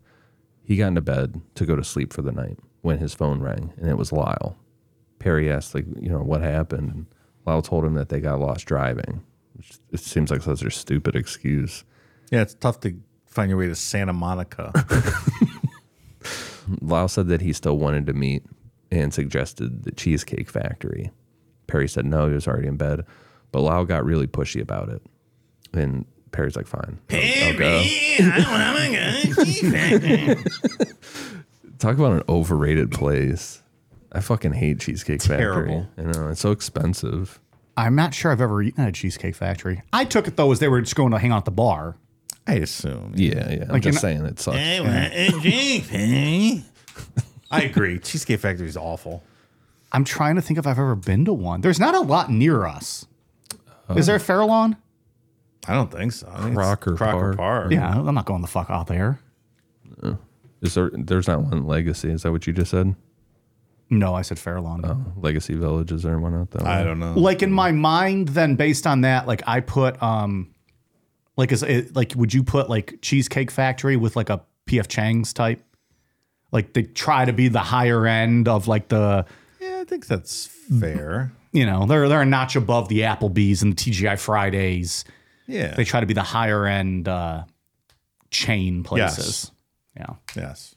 He 0.62 0.76
got 0.76 0.88
into 0.88 1.00
bed 1.00 1.40
to 1.54 1.66
go 1.66 1.76
to 1.76 1.84
sleep 1.84 2.12
for 2.12 2.22
the 2.22 2.32
night 2.32 2.58
when 2.82 2.98
his 2.98 3.14
phone 3.14 3.40
rang 3.40 3.72
and 3.76 3.88
it 3.88 3.96
was 3.96 4.12
Lyle. 4.12 4.56
Perry 5.18 5.50
asked 5.50 5.74
like, 5.74 5.86
you 6.00 6.08
know, 6.08 6.22
what 6.22 6.40
happened? 6.40 6.90
And 6.92 7.06
Lyle 7.46 7.62
told 7.62 7.84
him 7.84 7.94
that 7.94 8.08
they 8.08 8.20
got 8.20 8.40
lost 8.40 8.66
driving. 8.66 9.24
Which 9.54 9.78
it 9.90 10.00
seems 10.00 10.30
like 10.30 10.42
such 10.42 10.62
a 10.62 10.70
stupid 10.70 11.16
excuse. 11.16 11.84
Yeah, 12.30 12.42
it's 12.42 12.54
tough 12.54 12.80
to 12.80 12.96
find 13.26 13.48
your 13.48 13.58
way 13.58 13.66
to 13.66 13.74
Santa 13.74 14.12
Monica. 14.12 14.72
Lyle 16.80 17.08
said 17.08 17.28
that 17.28 17.40
he 17.40 17.52
still 17.52 17.78
wanted 17.78 18.06
to 18.06 18.12
meet 18.12 18.42
and 18.90 19.12
suggested 19.14 19.84
the 19.84 19.92
Cheesecake 19.92 20.48
Factory. 20.50 21.10
Perry 21.66 21.88
said 21.88 22.06
no, 22.06 22.28
he 22.28 22.34
was 22.34 22.48
already 22.48 22.68
in 22.68 22.76
bed, 22.76 23.04
but 23.52 23.60
Lyle 23.60 23.84
got 23.84 24.04
really 24.04 24.26
pushy 24.26 24.60
about 24.60 24.88
it. 24.88 25.02
And 25.74 26.06
Perry's 26.32 26.56
like, 26.56 26.66
fine. 26.66 26.98
I'll- 27.10 27.52
I'll 27.52 27.58
go. 27.58 27.82
Talk 31.78 31.96
about 31.96 32.12
an 32.12 32.22
overrated 32.28 32.90
place. 32.90 33.62
I 34.10 34.20
fucking 34.20 34.52
hate 34.54 34.80
Cheesecake 34.80 35.20
Terrible. 35.20 35.84
Factory. 35.96 36.04
I 36.06 36.10
know, 36.18 36.28
it's 36.30 36.40
so 36.40 36.50
expensive. 36.50 37.38
I'm 37.76 37.94
not 37.94 38.14
sure 38.14 38.32
I've 38.32 38.40
ever 38.40 38.60
eaten 38.62 38.82
at 38.82 38.88
a 38.88 38.92
Cheesecake 38.92 39.36
Factory. 39.36 39.82
I 39.92 40.04
took 40.04 40.26
it 40.26 40.36
though 40.36 40.50
as 40.50 40.58
they 40.58 40.68
were 40.68 40.80
just 40.80 40.96
going 40.96 41.12
to 41.12 41.18
hang 41.18 41.30
out 41.30 41.38
at 41.38 41.44
the 41.44 41.50
bar. 41.52 41.96
I 42.48 42.54
assume. 42.54 43.12
Yeah, 43.14 43.50
yeah. 43.50 43.62
I'm 43.64 43.68
Like, 43.68 43.82
just 43.82 44.00
saying 44.00 44.24
it 44.24 44.40
sucks. 44.40 44.56
I 47.50 47.62
agree. 47.62 47.98
Cheesecake 47.98 48.40
Factory 48.40 48.66
is 48.66 48.76
awful. 48.76 49.22
I'm 49.92 50.04
trying 50.04 50.36
to 50.36 50.42
think 50.42 50.58
if 50.58 50.66
I've 50.66 50.78
ever 50.78 50.94
been 50.94 51.24
to 51.26 51.32
one. 51.32 51.60
There's 51.60 51.80
not 51.80 51.94
a 51.94 52.00
lot 52.00 52.30
near 52.30 52.66
us. 52.66 53.06
Is 53.96 54.06
there 54.06 54.16
a 54.16 54.20
Fairlawn? 54.20 54.76
I 55.66 55.74
don't 55.74 55.90
think 55.90 56.12
so. 56.12 56.28
I 56.30 56.36
think 56.38 56.48
it's 56.48 56.56
Crocker 56.56 56.96
Crocker 56.96 57.18
Park. 57.18 57.36
Park. 57.36 57.72
Yeah, 57.72 57.88
I'm 57.90 58.14
not 58.14 58.26
going 58.26 58.42
the 58.42 58.48
fuck 58.48 58.70
out 58.70 58.86
there. 58.86 59.20
Is 60.60 60.74
there 60.74 60.90
there's 60.92 61.28
not 61.28 61.42
one 61.42 61.66
legacy. 61.66 62.10
Is 62.10 62.22
that 62.22 62.32
what 62.32 62.46
you 62.46 62.52
just 62.52 62.70
said? 62.70 62.94
No, 63.90 64.14
I 64.14 64.22
said 64.22 64.38
Fairlawn. 64.38 64.84
Oh, 64.84 65.12
legacy 65.20 65.54
Village, 65.54 65.92
is 65.92 66.02
there 66.02 66.18
one 66.18 66.34
out 66.34 66.50
there? 66.50 66.66
I 66.66 66.82
don't 66.82 66.98
know. 66.98 67.14
Like 67.14 67.42
in 67.42 67.50
my 67.50 67.72
mind, 67.72 68.28
then 68.28 68.54
based 68.56 68.86
on 68.86 69.02
that, 69.02 69.26
like 69.26 69.42
I 69.46 69.60
put 69.60 70.02
um, 70.02 70.54
like 71.38 71.52
is 71.52 71.62
it 71.62 71.96
like 71.96 72.12
would 72.16 72.34
you 72.34 72.42
put 72.42 72.68
like 72.68 72.98
Cheesecake 73.00 73.50
Factory 73.50 73.96
with 73.96 74.16
like 74.16 74.28
a 74.28 74.42
PF 74.66 74.88
Chang's 74.88 75.32
type? 75.32 75.64
Like 76.50 76.74
they 76.74 76.82
try 76.82 77.24
to 77.24 77.32
be 77.32 77.48
the 77.48 77.60
higher 77.60 78.06
end 78.06 78.48
of 78.48 78.68
like 78.68 78.88
the 78.88 79.24
yeah, 79.60 79.78
I 79.80 79.84
think 79.84 80.06
that's 80.06 80.46
fair. 80.46 81.32
you 81.52 81.64
know 81.64 81.86
they're 81.86 82.08
they're 82.08 82.22
a 82.22 82.26
notch 82.26 82.56
above 82.56 82.88
the 82.88 83.00
Applebee's 83.00 83.62
and 83.62 83.72
the 83.72 83.76
TGI 83.76 84.18
Fridays. 84.18 85.04
Yeah. 85.46 85.74
They 85.74 85.84
try 85.84 86.00
to 86.00 86.06
be 86.06 86.12
the 86.12 86.22
higher 86.22 86.66
end 86.66 87.08
uh, 87.08 87.44
chain 88.30 88.82
places. 88.82 89.50
Yeah. 89.96 90.14
yes. 90.36 90.74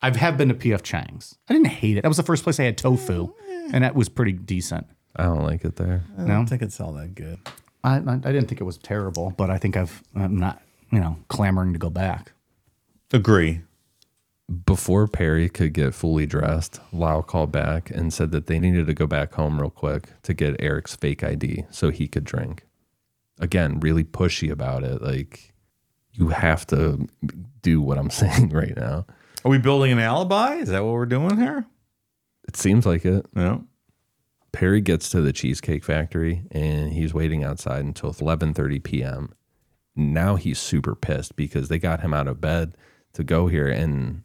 I 0.00 0.06
have 0.06 0.16
have 0.16 0.38
been 0.38 0.48
to 0.48 0.54
PF 0.54 0.82
Chang's. 0.82 1.36
I 1.48 1.54
didn't 1.54 1.68
hate 1.68 1.98
it. 1.98 2.02
That 2.02 2.08
was 2.08 2.16
the 2.16 2.22
first 2.22 2.44
place 2.44 2.60
I 2.60 2.64
had 2.64 2.78
tofu, 2.78 3.34
and 3.72 3.82
that 3.82 3.96
was 3.96 4.08
pretty 4.08 4.32
decent. 4.32 4.86
I 5.16 5.24
don't 5.24 5.42
like 5.42 5.64
it 5.64 5.74
there. 5.74 6.04
I 6.16 6.24
don't 6.24 6.46
think 6.46 6.62
it's 6.62 6.80
all 6.80 6.92
that 6.92 7.16
good. 7.16 7.40
I, 7.84 7.96
I, 7.96 8.12
I 8.12 8.32
didn't 8.32 8.48
think 8.48 8.60
it 8.60 8.64
was 8.64 8.78
terrible, 8.78 9.32
but 9.36 9.50
I 9.50 9.58
think 9.58 9.76
I've 9.76 10.02
I'm 10.14 10.36
not 10.36 10.62
you 10.90 11.00
know 11.00 11.18
clamoring 11.28 11.72
to 11.72 11.78
go 11.78 11.90
back. 11.90 12.32
Agree. 13.12 13.62
Before 14.64 15.06
Perry 15.06 15.50
could 15.50 15.74
get 15.74 15.94
fully 15.94 16.24
dressed, 16.24 16.80
Lyle 16.90 17.22
called 17.22 17.52
back 17.52 17.90
and 17.90 18.12
said 18.12 18.30
that 18.30 18.46
they 18.46 18.58
needed 18.58 18.86
to 18.86 18.94
go 18.94 19.06
back 19.06 19.34
home 19.34 19.60
real 19.60 19.68
quick 19.68 20.08
to 20.22 20.32
get 20.32 20.56
Erik's 20.58 20.96
fake 20.96 21.22
ID 21.22 21.66
so 21.70 21.90
he 21.90 22.08
could 22.08 22.24
drink. 22.24 22.64
Again, 23.38 23.78
really 23.78 24.04
pushy 24.04 24.50
about 24.50 24.84
it. 24.84 25.02
Like, 25.02 25.52
you 26.12 26.28
have 26.28 26.66
to 26.68 27.06
do 27.60 27.82
what 27.82 27.98
I'm 27.98 28.08
saying 28.22 28.48
right 28.48 28.74
now. 28.74 29.04
Are 29.44 29.50
we 29.50 29.58
building 29.58 29.92
an 29.92 29.98
alibi? 29.98 30.54
Is 30.54 30.70
that 30.70 30.82
what 30.82 30.94
we're 30.94 31.06
doing 31.06 31.36
here? 31.36 31.66
It 32.48 32.56
seems 32.56 32.86
like 32.86 33.04
it. 33.04 33.26
Yeah. 33.36 33.58
Perry 34.52 34.80
gets 34.80 35.10
to 35.10 35.20
the 35.20 35.32
Cheesecake 35.32 35.84
Factory 35.84 36.42
and 36.50 36.92
he's 36.92 37.12
waiting 37.12 37.44
outside 37.44 37.84
until 37.84 38.12
11:30 38.12 38.82
p.m. 38.82 39.32
Now 39.94 40.36
he's 40.36 40.58
super 40.58 40.94
pissed 40.94 41.36
because 41.36 41.68
they 41.68 41.78
got 41.78 42.00
him 42.00 42.14
out 42.14 42.28
of 42.28 42.40
bed 42.40 42.76
to 43.14 43.24
go 43.24 43.48
here 43.48 43.68
and 43.68 44.22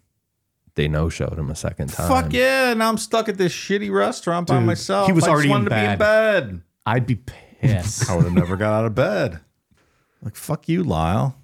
they 0.76 0.88
no 0.88 1.09
showed 1.09 1.38
him 1.38 1.49
a 1.49 1.55
second 1.55 1.89
time. 1.89 2.07
Fuck 2.07 2.34
yeah! 2.34 2.74
Now 2.74 2.89
I'm 2.89 2.97
stuck 2.97 3.28
at 3.30 3.38
this 3.38 3.53
shitty 3.53 3.91
restaurant 3.91 4.47
by 4.47 4.57
Dude, 4.57 4.65
myself. 4.65 5.07
he 5.07 5.13
was 5.13 5.24
I 5.24 5.28
just 5.28 5.34
already 5.34 5.47
in 5.47 5.51
wanted 5.51 5.69
to 5.69 5.76
be 5.76 5.82
in 5.82 5.97
bed. 5.97 6.61
I'd 6.86 7.05
be 7.05 7.15
pissed. 7.15 8.09
I 8.09 8.15
would 8.15 8.26
have 8.26 8.34
never 8.34 8.55
got 8.55 8.74
out 8.74 8.86
of 8.86 8.95
bed. 8.95 9.39
Like 10.21 10.36
fuck 10.36 10.69
you, 10.69 10.84
Lyle. 10.84 11.38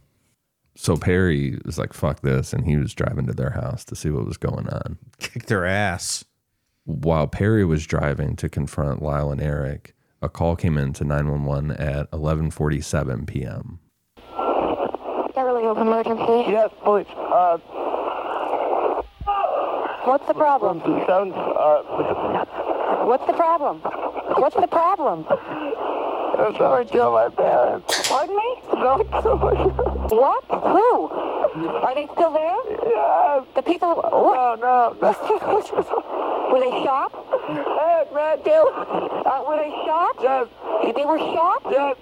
So 0.76 0.96
Perry 0.96 1.60
was 1.66 1.78
like, 1.78 1.92
fuck 1.92 2.22
this. 2.22 2.54
And 2.54 2.66
he 2.66 2.78
was 2.78 2.94
driving 2.94 3.28
to 3.28 3.34
their 3.34 3.50
house 3.50 3.84
to 3.84 3.98
see 3.98 4.10
what 4.12 4.26
was 4.26 4.38
going 4.38 4.70
on. 4.70 4.98
Kicked 5.20 5.48
their 5.48 5.66
ass. 5.66 6.24
While 6.90 7.28
Perry 7.28 7.64
was 7.64 7.86
driving 7.86 8.36
to 8.38 8.50
confront 8.50 9.04
Lyle 9.04 9.32
and 9.32 9.40
Erik, 9.40 9.94
a 10.24 10.28
call 10.28 10.56
came 10.56 10.76
in 10.76 10.92
to 10.94 11.04
911 11.04 11.70
at 11.74 12.10
11:47 12.10 13.28
p.m. 13.28 13.78
Beverly 15.36 15.62
Hills 15.62 15.78
emergency. 15.78 16.50
Yes, 16.50 16.72
please. 16.84 17.06
Uh, 17.16 17.60
What's 20.06 20.26
the 20.26 20.34
problem? 20.34 20.80
What's 23.06 23.26
the 23.28 23.34
problem? 23.34 23.82
What's 24.42 24.56
the 24.56 24.66
problem? 24.68 25.28
I'm 25.30 26.56
sorry, 26.56 26.86
kill 26.86 27.12
my 27.12 27.30
parents. 27.30 28.10
Pardon 28.10 28.36
me? 28.36 28.56
What? 30.10 30.44
Who? 30.50 31.39
Are 31.56 31.96
they 31.96 32.08
still 32.14 32.32
there? 32.32 32.58
Yes. 32.86 33.46
The 33.56 33.62
people. 33.64 33.96
No, 33.96 34.56
no. 34.56 34.96
were 36.52 36.60
they 36.60 36.84
shot? 36.84 37.12
Yes, 37.50 38.08
man, 38.14 38.38
kill. 38.44 38.70
Uh, 38.70 39.44
were 39.48 39.58
they 39.58 39.72
shot? 39.86 40.16
Yes. 40.22 40.48
They 40.96 41.06
were 41.06 41.18
shot? 41.18 41.62
Yes. 41.70 41.96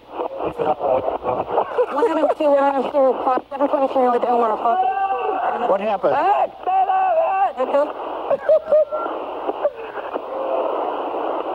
What 1.96 2.08
happened 2.08 2.38
to 2.38 2.46
uh, 2.46 2.82
723 2.92 4.10
with 4.10 4.24
Elmer? 4.24 4.56
What 5.68 5.82
happened? 5.82 6.14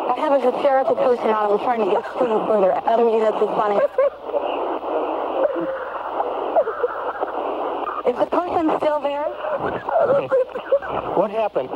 What 0.09 0.19
happens 0.19 0.45
with 0.45 0.55
Sarah 0.63 0.85
to 0.85 0.95
post 0.95 1.21
it 1.21 1.29
out? 1.29 1.51
I'm 1.53 1.59
trying 1.59 1.85
to 1.85 1.91
get 1.91 2.05
student 2.17 2.47
further. 2.47 2.73
I 2.73 2.97
don't 2.97 3.07
mean 3.07 3.21
that's 3.21 3.39
so 3.39 3.49
funny. 3.49 3.81
Is 8.07 8.17
the 8.19 8.27
person 8.27 8.71
still 8.79 9.01
there? 9.01 9.25
What 11.15 11.31
happened? 11.31 11.71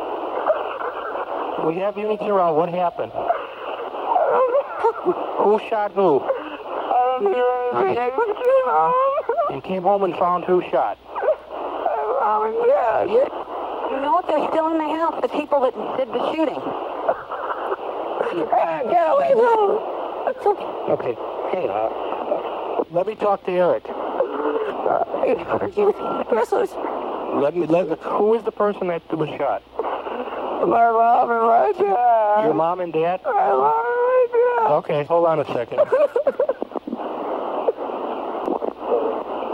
We 1.66 1.76
have 1.80 1.96
units 1.96 2.22
around. 2.22 2.56
What 2.56 2.68
happened? 2.68 3.12
Who 5.38 5.60
shot 5.70 5.92
who? 5.92 6.20
And 9.50 9.62
came 9.62 9.82
home 9.82 10.02
and 10.02 10.14
found 10.16 10.44
who 10.44 10.62
shot. 10.70 10.98
Yeah, 12.66 13.04
you 13.04 14.00
know 14.02 14.12
what? 14.12 14.26
They're 14.26 14.48
still 14.50 14.68
in 14.72 14.78
the 14.78 14.88
house. 14.98 15.22
The 15.22 15.28
people 15.28 15.60
that 15.60 15.74
did 15.96 16.08
the 16.08 16.32
shooting. 16.34 16.60
Get 18.90 19.06
away 19.08 19.30
from 19.30 19.46
them. 19.46 19.78
It's 20.26 20.44
okay. 20.44 20.66
Okay. 20.90 21.14
Hey, 21.52 21.68
uh, 21.70 21.88
let 22.90 23.06
me 23.06 23.14
talk 23.14 23.44
to 23.46 23.52
Erik. 23.52 23.86
Let 27.40 27.54
me. 27.56 27.66
Let. 27.66 27.98
Who 28.00 28.34
is 28.34 28.42
the 28.44 28.52
person 28.52 28.86
that 28.88 29.02
was 29.16 29.28
shot? 29.30 29.62
My 29.76 30.90
mom 30.90 31.30
and 31.30 31.42
my 31.46 31.72
dad. 31.76 32.44
Your 32.44 32.54
mom 32.54 32.80
and 32.80 32.92
dad? 32.92 33.20
My 33.24 33.32
mom 33.32 33.50
and 33.52 33.60
my 33.60 34.26
dad. 34.32 34.72
Okay, 34.72 35.04
hold 35.04 35.26
on 35.26 35.40
a 35.40 35.44
second. 35.46 35.80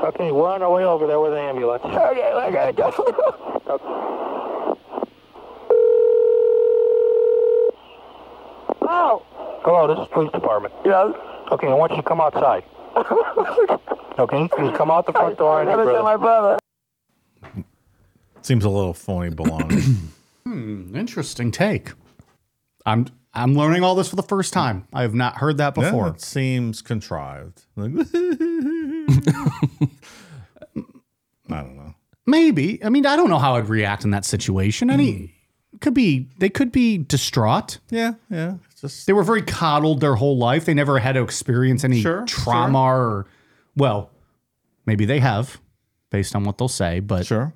Okay, 0.05 0.33
we're 0.33 0.51
on 0.51 0.63
our 0.63 0.71
way 0.73 0.85
over 0.85 1.07
there 1.07 1.21
with 1.21 1.33
the 1.33 1.39
ambulance. 1.41 1.85
Okay, 1.85 2.33
I 2.33 2.51
gotta 2.51 2.73
go. 2.73 2.93
Oh, 8.85 9.23
Hello, 9.65 9.87
this 9.95 10.03
is 10.03 10.09
police 10.13 10.33
department. 10.33 10.75
yes. 10.85 11.15
Okay, 11.53 11.69
I 11.69 11.75
want 11.75 11.93
you 11.93 11.99
to 11.99 12.03
come 12.03 12.21
outside. 12.21 12.65
Okay, 14.19 14.43
you 14.43 14.73
come 14.77 14.91
out 14.91 15.07
the 15.07 15.13
front 15.13 15.39
door 15.39 15.61
and 15.63 15.71
Never 15.71 15.87
said 15.87 16.03
my 16.03 16.17
brother. 16.19 16.59
Seems 18.43 18.63
a 18.65 18.69
little 18.69 18.93
phony 18.95 19.31
baloney. 19.31 19.97
Hmm, 20.45 20.95
interesting 20.97 21.53
take. 21.53 21.93
I'm 22.85 23.07
I'm 23.33 23.55
learning 23.55 23.85
all 23.85 23.95
this 23.95 24.09
for 24.09 24.17
the 24.17 24.25
first 24.25 24.53
time. 24.53 24.89
I 24.93 25.03
have 25.03 25.15
not 25.15 25.37
heard 25.37 25.57
that 25.59 25.75
Yeah, 25.77 25.85
before. 25.85 26.09
it 26.09 26.21
seems 26.21 26.83
contrived. 26.83 27.63
Like, 27.77 27.93
I 31.49 31.61
don't 31.63 31.77
know. 31.77 31.95
Maybe. 32.27 32.83
I 32.85 32.89
mean, 32.89 33.07
I 33.07 33.15
don't 33.17 33.31
know 33.31 33.39
how 33.39 33.55
I'd 33.57 33.69
react 33.69 34.05
in 34.05 34.11
that 34.11 34.25
situation. 34.25 34.91
Any 34.91 35.33
could 35.81 35.95
be 35.95 36.29
they 36.39 36.49
could 36.49 36.73
be 36.73 36.99
distraught. 36.99 37.79
Yeah, 37.89 38.15
yeah. 38.29 38.55
It's 38.83 38.95
just 38.95 39.07
They 39.07 39.13
were 39.13 39.23
very 39.23 39.43
coddled 39.43 40.01
their 40.01 40.15
whole 40.17 40.37
life. 40.39 40.65
They 40.65 40.75
never 40.75 40.99
had 40.99 41.13
to 41.13 41.23
experience 41.23 41.85
any 41.85 42.01
Sure, 42.01 42.25
trauma 42.27 42.79
or 42.83 43.27
well, 43.77 44.11
maybe 44.87 45.05
they 45.05 45.21
have 45.21 45.61
based 46.11 46.35
on 46.37 46.45
what 46.45 46.59
they'll 46.59 46.69
say, 46.69 47.01
but 47.01 47.27
sure. 47.27 47.55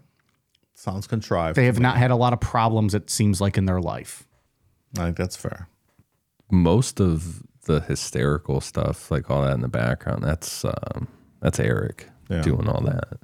Sounds 0.74 1.06
contrived. 1.06 1.56
they 1.56 1.64
have 1.66 1.80
not 1.80 1.96
had 1.96 2.10
a 2.10 2.16
lot 2.16 2.32
of 2.32 2.40
problems 2.40 2.94
it 2.94 3.08
seems 3.10 3.40
like 3.40 3.56
in 3.56 3.64
their 3.64 3.80
life. 3.80 4.26
I 4.98 5.04
think 5.04 5.16
that's 5.16 5.36
fair. 5.36 5.68
Most 6.50 7.00
of 7.00 7.42
the 7.64 7.80
hysterical 7.80 8.60
stuff, 8.60 9.10
like 9.10 9.30
all 9.30 9.42
that 9.42 9.54
in 9.54 9.60
the 9.62 9.68
background, 9.68 10.22
that's 10.22 10.64
um, 10.64 11.08
that's 11.40 11.58
Erik 11.58 12.08
Yeah. 12.30 12.42
doing 12.42 12.68
all 12.68 12.80
that. 12.82 13.18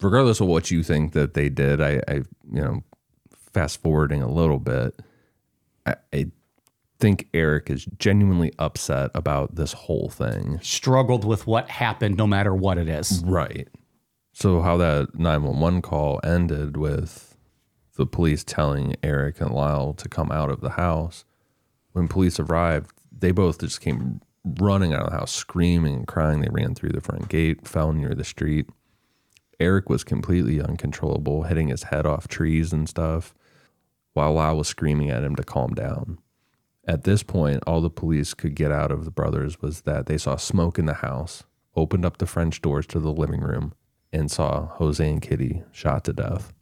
Regardless 0.00 0.40
of 0.40 0.46
what 0.46 0.70
you 0.70 0.82
think 0.82 1.12
that 1.12 1.34
they 1.34 1.48
did, 1.48 1.80
I, 1.80 2.00
I 2.06 2.14
you 2.52 2.62
know, 2.62 2.84
fast 3.52 3.80
forwarding 3.82 4.22
a 4.22 4.30
little 4.30 4.58
bit, 4.58 5.00
I, 5.86 5.96
I 6.12 6.26
think 6.98 7.28
Erik 7.34 7.70
is 7.70 7.86
genuinely 7.98 8.52
upset 8.58 9.10
about 9.14 9.54
this 9.56 9.72
whole 9.72 10.08
thing. 10.08 10.58
Struggled 10.62 11.24
with 11.24 11.46
what 11.46 11.68
happened 11.70 12.16
no 12.16 12.26
matter 12.26 12.54
what 12.54 12.78
it 12.78 12.88
is. 12.88 13.22
Right. 13.24 13.68
So 14.32 14.60
how 14.60 14.76
that 14.78 15.18
911 15.18 15.82
call 15.82 16.20
ended 16.22 16.76
with 16.76 17.36
the 17.96 18.06
police 18.06 18.44
telling 18.44 18.94
Erik 19.02 19.40
and 19.40 19.50
Lyle 19.50 19.94
to 19.94 20.08
come 20.08 20.30
out 20.30 20.50
of 20.50 20.60
the 20.60 20.70
house. 20.70 21.24
When 21.92 22.08
police 22.08 22.38
arrived, 22.38 22.90
they 23.10 23.30
both 23.30 23.60
just 23.60 23.80
came 23.80 24.20
running 24.44 24.92
out 24.92 25.04
of 25.04 25.10
the 25.10 25.18
house, 25.18 25.32
screaming 25.32 25.94
and 25.94 26.06
crying. 26.06 26.40
They 26.40 26.50
ran 26.50 26.74
through 26.74 26.90
the 26.90 27.00
front 27.00 27.28
gate, 27.28 27.66
fell 27.66 27.92
near 27.92 28.14
the 28.14 28.24
street. 28.24 28.68
Erik 29.58 29.88
was 29.88 30.04
completely 30.04 30.60
uncontrollable, 30.60 31.44
hitting 31.44 31.68
his 31.68 31.84
head 31.84 32.04
off 32.04 32.28
trees 32.28 32.72
and 32.72 32.88
stuff, 32.88 33.34
while 34.12 34.34
Lyle 34.34 34.58
was 34.58 34.68
screaming 34.68 35.10
at 35.10 35.24
him 35.24 35.34
to 35.36 35.42
calm 35.42 35.72
down. 35.74 36.18
At 36.86 37.02
this 37.02 37.22
point, 37.22 37.62
all 37.66 37.80
the 37.80 37.90
police 37.90 38.32
could 38.32 38.54
get 38.54 38.70
out 38.70 38.92
of 38.92 39.04
the 39.04 39.10
brothers 39.10 39.60
was 39.60 39.82
that 39.82 40.06
they 40.06 40.18
saw 40.18 40.36
smoke 40.36 40.78
in 40.78 40.86
the 40.86 40.94
house, 40.94 41.42
opened 41.74 42.04
up 42.04 42.18
the 42.18 42.26
French 42.26 42.62
doors 42.62 42.86
to 42.88 43.00
the 43.00 43.12
living 43.12 43.40
room, 43.40 43.74
and 44.12 44.30
saw 44.30 44.66
Jose 44.66 45.06
and 45.06 45.20
Kitty 45.20 45.64
shot 45.72 46.04
to 46.04 46.12
death. 46.12 46.52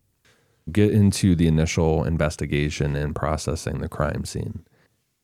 Get 0.73 0.93
into 0.93 1.35
the 1.35 1.47
initial 1.47 2.05
investigation 2.05 2.97
and 2.97 3.15
processing 3.15 3.81
the 3.81 3.89
crime 3.89 4.25
scene. 4.25 4.65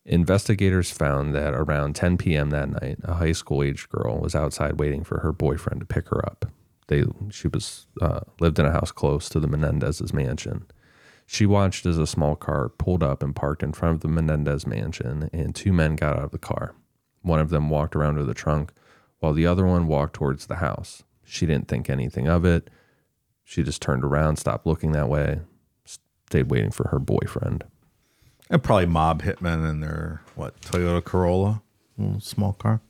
Investigators 0.05 0.91
found 0.91 1.35
that 1.35 1.55
around 1.55 1.95
10 1.95 2.19
p.m. 2.19 2.51
that 2.51 2.69
night, 2.69 2.99
a 3.05 3.15
high 3.15 3.33
school 3.33 3.63
aged 3.63 3.89
girl 3.89 4.19
was 4.19 4.35
outside 4.35 4.79
waiting 4.79 5.03
for 5.03 5.21
her 5.21 5.33
boyfriend 5.33 5.81
to 5.81 5.87
pick 5.87 6.09
her 6.09 6.25
up. 6.27 6.47
They 6.89 7.05
she 7.31 7.49
was 7.49 7.87
uh, 8.03 8.21
lived 8.41 8.59
in 8.59 8.67
a 8.67 8.73
house 8.73 8.91
close 8.91 9.29
to 9.31 9.41
the 9.41 9.47
Menendez's 9.47 10.13
mansion. 10.13 10.67
She 11.33 11.47
watched 11.47 11.87
as 11.87 11.97
a 11.97 12.09
small 12.09 12.35
car 12.35 12.69
pulled 12.69 13.05
up 13.05 13.23
and 13.23 13.37
parked 13.37 13.63
in 13.63 13.73
front 13.73 13.95
of 13.95 14.01
the 14.01 14.09
Menendez 14.09 14.67
mansion, 14.67 15.31
and 15.33 15.55
two 15.55 15.73
men 15.73 15.95
got 15.95 16.17
out 16.17 16.25
of 16.25 16.31
the 16.33 16.39
car. 16.39 16.75
One 17.23 17.39
of 17.39 17.51
them 17.51 17.71
walked 17.71 17.95
around 17.95 18.17
to 18.17 18.25
the 18.25 18.35
trunk, 18.35 18.73
while 19.21 19.33
the 19.33 19.47
other 19.47 19.65
one 19.65 19.87
walked 19.87 20.15
towards 20.15 20.47
the 20.47 20.57
house. 20.57 21.05
She 21.23 21.47
didn't 21.47 21.69
think 21.69 21.89
anything 21.89 22.27
of 22.27 22.45
it. 22.45 22.69
She 23.45 23.63
just 23.63 23.81
turned 23.81 24.03
around, 24.03 24.39
stopped 24.39 24.67
looking 24.67 24.91
that 24.91 25.09
way, 25.09 25.43
stayed 25.85 26.51
waiting 26.51 26.73
for 26.73 26.89
her 26.89 26.99
boyfriend. 26.99 27.63
And 28.51 28.61
probably 28.61 28.87
mob 28.87 29.23
hitmen 29.23 29.71
in 29.71 29.79
their 29.79 30.23
what 30.35 30.61
Toyota 30.63 31.05
Corolla, 31.05 31.63
little 31.97 32.21
small 32.21 32.55
car. 32.55 32.81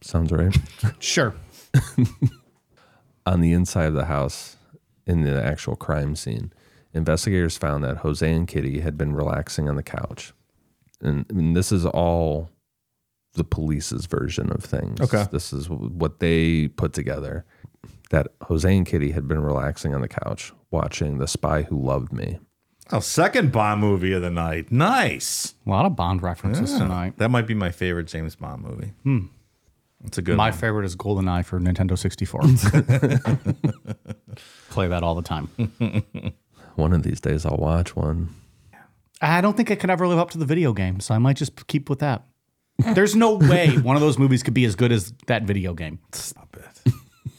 Sounds 0.00 0.32
right. 0.32 0.56
Sure. 1.00 1.34
On 3.26 3.42
the 3.42 3.52
inside 3.52 3.88
of 3.88 3.94
the 3.94 4.06
house, 4.06 4.56
in 5.06 5.20
the 5.20 5.44
actual 5.44 5.76
crime 5.76 6.16
scene, 6.16 6.50
investigators 6.98 7.56
found 7.56 7.82
that 7.84 7.98
Jose 7.98 8.30
and 8.30 8.46
Kitty 8.46 8.80
had 8.80 8.98
been 8.98 9.14
relaxing 9.14 9.68
on 9.68 9.76
the 9.76 9.82
couch. 9.82 10.32
And, 11.00 11.24
and 11.30 11.56
this 11.56 11.72
is 11.72 11.86
all 11.86 12.50
the 13.34 13.44
police's 13.44 14.06
version 14.06 14.50
of 14.52 14.62
things. 14.64 15.00
Okay. 15.00 15.26
This 15.32 15.52
is 15.52 15.68
what 15.70 16.18
they 16.20 16.68
put 16.68 16.92
together 16.92 17.44
that 18.10 18.28
Jose 18.42 18.76
and 18.76 18.86
Kitty 18.86 19.12
had 19.12 19.28
been 19.28 19.40
relaxing 19.40 19.94
on 19.94 20.00
the 20.00 20.08
couch 20.08 20.52
watching 20.70 21.18
The 21.18 21.28
Spy 21.28 21.62
Who 21.62 21.80
Loved 21.80 22.12
Me. 22.12 22.38
Oh, 22.90 23.00
second 23.00 23.52
Bond 23.52 23.80
movie 23.82 24.12
of 24.14 24.22
the 24.22 24.30
night. 24.30 24.72
Nice. 24.72 25.54
A 25.66 25.70
lot 25.70 25.84
of 25.84 25.94
Bond 25.94 26.22
references 26.22 26.72
Yeah. 26.72 26.78
tonight. 26.78 27.18
That 27.18 27.30
might 27.30 27.46
be 27.46 27.54
my 27.54 27.70
favorite 27.70 28.06
James 28.06 28.34
Bond 28.34 28.62
movie. 28.62 28.92
Hmm. 29.04 29.26
It's 30.04 30.16
a 30.16 30.22
good 30.22 30.36
My 30.36 30.50
one. 30.50 30.58
favorite 30.58 30.84
is 30.86 30.96
GoldenEye 30.96 31.44
for 31.44 31.60
Nintendo 31.60 31.98
64. 31.98 32.40
Play 34.70 34.88
that 34.88 35.02
all 35.02 35.14
the 35.14 35.22
time. 35.22 35.48
One 36.78 36.92
of 36.92 37.02
these 37.02 37.20
days 37.20 37.44
I'll 37.44 37.56
watch 37.56 37.96
one. 37.96 38.28
I 39.20 39.40
don't 39.40 39.56
think 39.56 39.68
it 39.68 39.80
could 39.80 39.90
ever 39.90 40.06
live 40.06 40.18
up 40.18 40.30
to 40.30 40.38
the 40.38 40.44
video 40.44 40.72
game, 40.72 41.00
so 41.00 41.12
I 41.12 41.18
might 41.18 41.36
just 41.36 41.66
keep 41.66 41.90
with 41.90 41.98
that. 41.98 42.22
There's 42.78 43.16
no 43.16 43.34
way 43.34 43.70
one 43.78 43.96
of 43.96 44.00
those 44.00 44.16
movies 44.16 44.44
could 44.44 44.54
be 44.54 44.64
as 44.64 44.76
good 44.76 44.92
as 44.92 45.12
that 45.26 45.42
video 45.42 45.74
game. 45.74 45.98
Stop 46.12 46.56
it. 46.56 46.92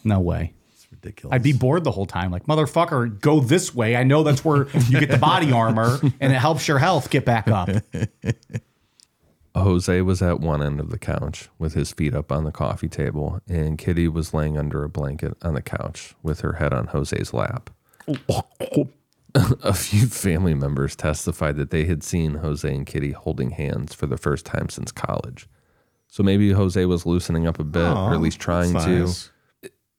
No 0.04 0.20
way. 0.20 0.54
It's 0.74 0.92
ridiculous. 0.92 1.34
I'd 1.34 1.44
be 1.44 1.54
bored 1.54 1.86
the 1.86 1.92
whole 1.92 2.06
time. 2.06 2.32
Like, 2.32 2.48
motherfucker, 2.48 3.22
go 3.22 3.40
this 3.40 3.74
way. 3.74 3.96
I 3.96 4.04
know 4.04 4.24
that's 4.24 4.44
where 4.44 4.68
you 4.90 5.00
get 5.00 5.10
the 5.10 5.18
body 5.18 5.54
armor 5.54 6.00
and 6.20 6.34
it 6.34 6.38
helps 6.38 6.68
your 6.68 6.80
health 6.80 7.10
get 7.10 7.24
back 7.24 7.48
up. 7.48 7.70
Jose 9.56 10.02
was 10.02 10.22
at 10.22 10.42
one 10.42 10.62
end 10.62 10.82
of 10.82 10.90
the 10.90 11.00
couch 11.00 11.48
with 11.58 11.76
his 11.76 11.94
feet 11.94 12.14
up 12.14 12.30
on 12.30 12.44
the 12.44 12.52
coffee 12.52 12.90
table, 12.90 13.40
and 13.48 13.78
Kitty 13.78 14.10
was 14.10 14.34
laying 14.34 14.58
under 14.58 14.84
a 14.84 14.90
blanket 14.90 15.38
on 15.42 15.54
the 15.54 15.62
couch 15.62 16.14
with 16.22 16.42
her 16.42 16.54
head 16.54 16.74
on 16.74 16.88
Jose's 16.88 17.34
lap. 17.34 17.70
a 19.64 19.74
few 19.74 20.08
family 20.08 20.54
members 20.54 20.96
testified 20.96 21.56
that 21.58 21.70
they 21.70 21.86
had 21.86 22.04
seen 22.04 22.36
Jose 22.36 22.68
and 22.74 22.86
Kitty 22.86 23.12
holding 23.12 23.52
hands 23.52 23.94
for 23.94 24.08
the 24.08 24.18
first 24.18 24.46
time 24.46 24.70
since 24.70 24.92
college. 24.92 25.48
So 26.08 26.24
maybe 26.24 26.52
Jose 26.52 26.84
was 26.86 27.06
loosening 27.06 27.46
up 27.46 27.60
a 27.60 27.64
bit, 27.64 27.84
or 27.86 28.14
at 28.14 28.22
least 28.22 28.40
trying 28.40 28.74
that's 28.74 28.86
to. 28.86 29.00
nice. 29.00 29.32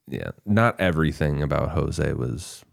Yeah, 0.08 0.30
not 0.44 0.80
everything 0.80 1.40
about 1.42 1.70
Jose 1.70 2.12
was 2.14 2.64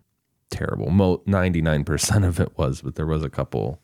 terrible. 0.50 0.90
Mo- 0.90 1.22
99% 1.28 2.28
of 2.28 2.40
it 2.40 2.58
was, 2.58 2.82
but 2.82 2.96
there 2.96 3.06
was 3.06 3.24
a 3.24 3.30
couple 3.30 3.80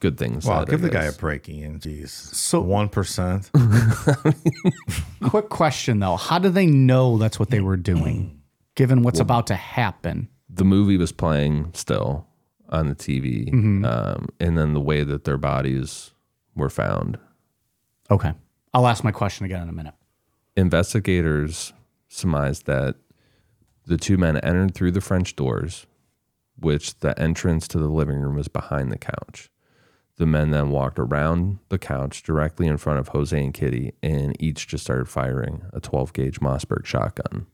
good 0.00 0.18
things. 0.18 0.44
Wow, 0.44 0.58
said, 0.58 0.68
I 0.68 0.70
give 0.72 0.80
the 0.82 0.90
guy 0.90 1.02
a 1.04 1.08
guess. 1.10 1.16
break, 1.16 1.48
Ian. 1.48 1.78
Jeez. 1.78 2.08
So- 2.08 2.60
one 2.60 2.88
percent. 2.88 3.50
Quick 5.22 5.48
question 5.50 6.00
though. 6.00 6.16
How 6.16 6.38
do 6.38 6.48
they 6.50 6.66
know 6.66 7.16
that's 7.18 7.38
what 7.38 7.50
they 7.50 7.60
were 7.60 7.76
doing, 7.76 8.42
given 8.74 9.02
what's 9.02 9.20
about 9.20 9.46
to 9.48 9.54
happen? 9.54 10.28
The 10.54 10.64
movie 10.64 10.96
was 10.96 11.12
playing 11.12 11.70
still 11.74 12.26
on 12.68 12.88
the 12.88 12.94
TV, 12.94 13.50
Mm-hmm. 13.50 13.84
um, 13.84 14.28
and 14.40 14.56
then 14.56 14.72
the 14.74 14.80
way 14.80 15.02
that 15.04 15.24
their 15.24 15.36
bodies 15.38 16.12
were 16.54 16.70
found. 16.70 17.18
Okay. 18.10 18.32
I'll 18.72 18.86
ask 18.86 19.04
my 19.04 19.12
question 19.12 19.44
again 19.46 19.62
in 19.62 19.68
a 19.68 19.72
minute. 19.72 19.94
Investigators 20.56 21.72
surmised 22.08 22.66
that 22.66 22.96
the 23.86 23.96
two 23.96 24.16
men 24.16 24.36
entered 24.38 24.74
through 24.74 24.92
the 24.92 25.00
French 25.00 25.36
doors, 25.36 25.86
which 26.58 26.98
the 27.00 27.18
entrance 27.20 27.68
to 27.68 27.78
the 27.78 27.88
living 27.88 28.18
room 28.18 28.36
was 28.36 28.48
behind 28.48 28.90
the 28.90 28.98
couch. 28.98 29.50
The 30.16 30.26
men 30.26 30.50
then 30.50 30.70
walked 30.70 30.98
around 30.98 31.58
the 31.68 31.78
couch 31.78 32.22
directly 32.22 32.66
in 32.66 32.76
front 32.78 32.98
of 33.00 33.08
Jose 33.08 33.38
and 33.38 33.52
Kitty, 33.52 33.92
and 34.02 34.40
each 34.42 34.66
just 34.68 34.84
started 34.84 35.08
firing 35.08 35.62
a 35.72 35.80
12 35.80 36.12
gauge 36.12 36.40
Mossberg 36.40 36.86
shotgun. 36.86 37.46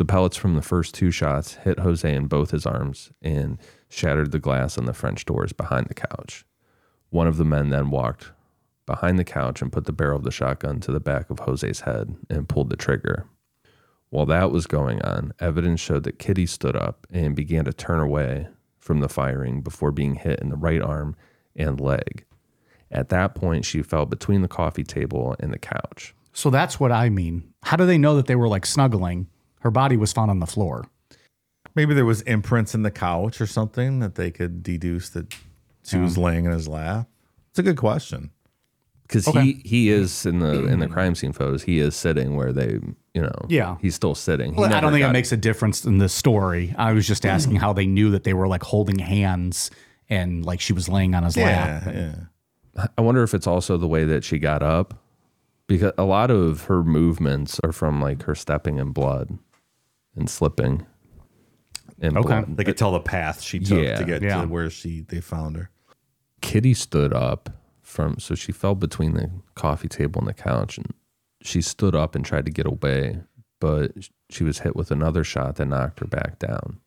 The 0.00 0.06
pellets 0.06 0.38
from 0.38 0.54
the 0.54 0.62
first 0.62 0.94
two 0.94 1.10
shots 1.10 1.56
hit 1.56 1.80
Jose 1.80 2.10
in 2.10 2.26
both 2.26 2.52
his 2.52 2.64
arms 2.64 3.10
and 3.20 3.58
shattered 3.90 4.32
the 4.32 4.38
glass 4.38 4.78
on 4.78 4.86
the 4.86 4.94
French 4.94 5.26
doors 5.26 5.52
behind 5.52 5.88
the 5.88 5.94
couch. 5.94 6.46
One 7.10 7.26
of 7.26 7.36
the 7.36 7.44
men 7.44 7.68
then 7.68 7.90
walked 7.90 8.32
behind 8.86 9.18
the 9.18 9.24
couch 9.24 9.60
and 9.60 9.70
put 9.70 9.84
the 9.84 9.92
barrel 9.92 10.16
of 10.16 10.24
the 10.24 10.30
shotgun 10.30 10.80
to 10.80 10.90
the 10.90 11.00
back 11.00 11.28
of 11.28 11.40
Jose's 11.40 11.80
head 11.80 12.16
and 12.30 12.48
pulled 12.48 12.70
the 12.70 12.76
trigger. 12.76 13.26
While 14.08 14.24
that 14.24 14.50
was 14.50 14.66
going 14.66 15.02
on, 15.02 15.34
evidence 15.38 15.80
showed 15.80 16.04
that 16.04 16.18
Kitty 16.18 16.46
stood 16.46 16.76
up 16.76 17.06
and 17.10 17.36
began 17.36 17.66
to 17.66 17.72
turn 17.74 18.00
away 18.00 18.48
from 18.78 19.00
the 19.00 19.08
firing 19.10 19.60
before 19.60 19.92
being 19.92 20.14
hit 20.14 20.40
in 20.40 20.48
the 20.48 20.56
right 20.56 20.80
arm 20.80 21.14
and 21.54 21.78
leg. 21.78 22.24
At 22.90 23.10
that 23.10 23.34
point, 23.34 23.66
she 23.66 23.82
fell 23.82 24.06
between 24.06 24.40
the 24.40 24.48
coffee 24.48 24.82
table 24.82 25.36
and 25.40 25.52
the 25.52 25.58
couch. 25.58 26.14
So 26.32 26.48
that's 26.48 26.80
what 26.80 26.90
I 26.90 27.10
mean. 27.10 27.52
How 27.64 27.76
do 27.76 27.84
they 27.84 27.98
know 27.98 28.16
that 28.16 28.28
they 28.28 28.36
were 28.36 28.48
like 28.48 28.64
snuggling? 28.64 29.26
Her 29.60 29.70
body 29.70 29.96
was 29.96 30.12
found 30.12 30.30
on 30.30 30.40
the 30.40 30.46
floor. 30.46 30.86
Maybe 31.74 31.94
there 31.94 32.04
was 32.04 32.22
imprints 32.22 32.74
in 32.74 32.82
the 32.82 32.90
couch 32.90 33.40
or 33.40 33.46
something 33.46 34.00
that 34.00 34.16
they 34.16 34.30
could 34.30 34.62
deduce 34.62 35.08
that 35.10 35.34
she 35.84 35.98
was 35.98 36.18
laying 36.18 36.44
in 36.44 36.50
his 36.52 36.68
lap. 36.68 37.08
It's 37.50 37.58
a 37.58 37.62
good 37.62 37.76
question. 37.76 38.30
Because 39.02 39.26
he, 39.26 39.60
he 39.64 39.90
is 39.90 40.24
in 40.24 40.38
the 40.38 40.66
in 40.66 40.78
the 40.78 40.86
crime 40.86 41.16
scene 41.16 41.32
photos, 41.32 41.64
he 41.64 41.80
is 41.80 41.96
sitting 41.96 42.36
where 42.36 42.52
they, 42.52 42.78
you 43.12 43.22
know, 43.22 43.34
Yeah. 43.48 43.76
he's 43.80 43.96
still 43.96 44.14
sitting. 44.14 44.54
He 44.54 44.60
Well, 44.60 44.72
I 44.72 44.80
don't 44.80 44.92
think 44.92 45.02
it 45.02 45.06
got- 45.06 45.12
makes 45.12 45.32
a 45.32 45.36
difference 45.36 45.84
in 45.84 45.98
the 45.98 46.08
story. 46.08 46.74
I 46.78 46.92
was 46.92 47.08
just 47.08 47.24
hmm. 47.24 47.30
asking 47.30 47.56
how 47.56 47.72
they 47.72 47.86
knew 47.86 48.10
that 48.10 48.22
they 48.22 48.34
were 48.34 48.46
like 48.46 48.62
holding 48.62 49.00
hands 49.00 49.70
and 50.08 50.44
like 50.44 50.60
she 50.60 50.72
was 50.72 50.88
laying 50.88 51.14
on 51.14 51.24
his 51.24 51.36
lap. 51.36 51.82
yeah. 51.86 52.14
I 52.96 53.00
wonder 53.00 53.22
if 53.24 53.34
it's 53.34 53.48
also 53.48 53.76
the 53.76 53.88
way 53.88 54.04
that 54.04 54.22
she 54.22 54.38
got 54.38 54.62
up, 54.62 54.94
because 55.66 55.92
a 55.98 56.04
lot 56.04 56.30
of 56.30 56.64
her 56.64 56.84
movements 56.84 57.60
are 57.64 57.72
from 57.72 58.00
like 58.00 58.22
her 58.22 58.34
stepping 58.36 58.78
in 58.78 58.92
blood 58.92 59.38
and 60.16 60.28
slipping. 60.28 60.86
And 62.00 62.16
Okay. 62.16 62.28
blood. 62.28 62.56
They 62.56 62.64
could 62.64 62.76
tell 62.76 62.92
the 62.92 63.00
path 63.00 63.40
she 63.42 63.58
took 63.58 63.82
Yeah. 63.84 63.96
to 63.96 64.04
get 64.04 64.22
Yeah. 64.22 64.42
to 64.42 64.48
where 64.48 64.70
she 64.70 65.02
they 65.02 65.20
found 65.20 65.56
her. 65.56 65.70
Kitty 66.40 66.72
stood 66.74 67.12
up 67.12 67.50
from, 67.82 68.18
so 68.18 68.34
she 68.34 68.52
fell 68.52 68.74
between 68.74 69.12
the 69.14 69.30
coffee 69.54 69.88
table 69.88 70.20
and 70.20 70.28
the 70.28 70.34
couch, 70.34 70.78
and 70.78 70.92
she 71.42 71.60
stood 71.60 71.94
up 71.94 72.14
and 72.14 72.24
tried 72.24 72.46
to 72.46 72.50
get 72.52 72.66
away, 72.66 73.20
but 73.58 73.92
she 74.30 74.44
was 74.44 74.60
hit 74.60 74.74
with 74.76 74.90
another 74.90 75.24
shot 75.24 75.56
that 75.56 75.66
knocked 75.66 76.00
her 76.00 76.06
back 76.06 76.38
down. 76.38 76.78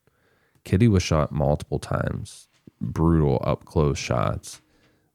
Kitty 0.64 0.88
was 0.88 1.04
shot 1.04 1.32
multiple 1.32 1.78
times, 1.80 2.48
brutal 2.82 3.42
up 3.46 3.66
close 3.66 3.98
shots. 4.00 4.62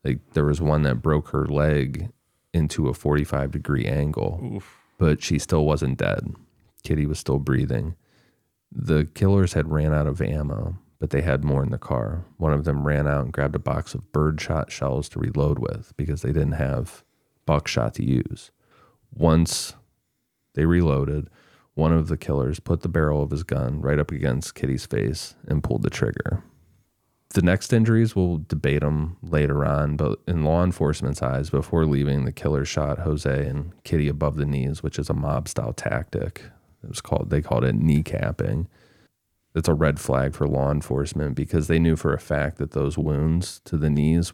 Like 0.04 0.20
there 0.34 0.44
was 0.44 0.60
one 0.60 0.82
that 0.82 1.02
broke 1.02 1.28
her 1.30 1.46
leg 1.46 2.10
into 2.52 2.88
a 2.88 2.94
45 2.94 3.50
degree 3.50 3.86
angle, 3.86 4.62
but 4.98 5.22
she 5.22 5.38
still 5.38 5.64
wasn't 5.64 5.98
dead. 5.98 6.34
Kitty 6.88 7.04
was 7.04 7.18
still 7.18 7.38
breathing. 7.38 7.96
The 8.72 9.04
killers 9.12 9.52
had 9.52 9.70
ran 9.70 9.92
out 9.92 10.06
of 10.06 10.22
ammo, 10.22 10.78
but 10.98 11.10
they 11.10 11.20
had 11.20 11.44
more 11.44 11.62
in 11.62 11.70
the 11.70 11.76
car. 11.76 12.24
One 12.38 12.54
of 12.54 12.64
them 12.64 12.86
ran 12.86 13.06
out 13.06 13.24
and 13.24 13.32
grabbed 13.32 13.54
a 13.54 13.58
box 13.58 13.92
of 13.92 14.10
birdshot 14.10 14.72
shells 14.72 15.10
to 15.10 15.18
reload 15.18 15.58
with 15.58 15.92
because 15.98 16.22
they 16.22 16.32
didn't 16.32 16.52
have 16.52 17.04
buckshot 17.44 17.92
to 17.96 18.02
use. 18.02 18.52
Once 19.12 19.74
they 20.54 20.64
reloaded, 20.64 21.28
one 21.74 21.92
of 21.92 22.08
the 22.08 22.16
killers 22.16 22.58
put 22.58 22.80
the 22.80 22.88
barrel 22.88 23.22
of 23.22 23.32
his 23.32 23.42
gun 23.42 23.82
right 23.82 23.98
up 23.98 24.10
against 24.10 24.54
Kitty's 24.54 24.86
face 24.86 25.34
and 25.46 25.62
pulled 25.62 25.82
the 25.82 25.90
trigger. 25.90 26.42
The 27.34 27.42
next 27.42 27.70
injuries, 27.74 28.16
we'll 28.16 28.44
debate 28.48 28.80
them 28.80 29.18
later 29.22 29.62
on, 29.62 29.96
but 29.96 30.20
in 30.26 30.42
law 30.42 30.64
enforcement's 30.64 31.20
eyes, 31.20 31.50
before 31.50 31.84
leaving, 31.84 32.24
the 32.24 32.32
killer 32.32 32.64
shot 32.64 33.00
Jose 33.00 33.46
and 33.46 33.72
Kitty 33.84 34.08
above 34.08 34.36
the 34.36 34.46
knees, 34.46 34.82
which 34.82 34.98
is 34.98 35.10
a 35.10 35.14
mob 35.14 35.48
style 35.48 35.74
tactic. 35.74 36.44
It 36.82 36.88
was 36.88 37.00
called, 37.00 37.30
they 37.30 37.42
called 37.42 37.64
it 37.64 37.78
kneecapping. 37.78 38.66
That's 39.54 39.68
a 39.68 39.74
red 39.74 39.98
flag 39.98 40.34
for 40.34 40.46
law 40.46 40.70
enforcement 40.70 41.34
because 41.34 41.66
they 41.66 41.78
knew 41.78 41.96
for 41.96 42.12
a 42.12 42.18
fact 42.20 42.58
that 42.58 42.72
those 42.72 42.96
wounds 42.98 43.60
to 43.64 43.76
the 43.76 43.90
knees 43.90 44.32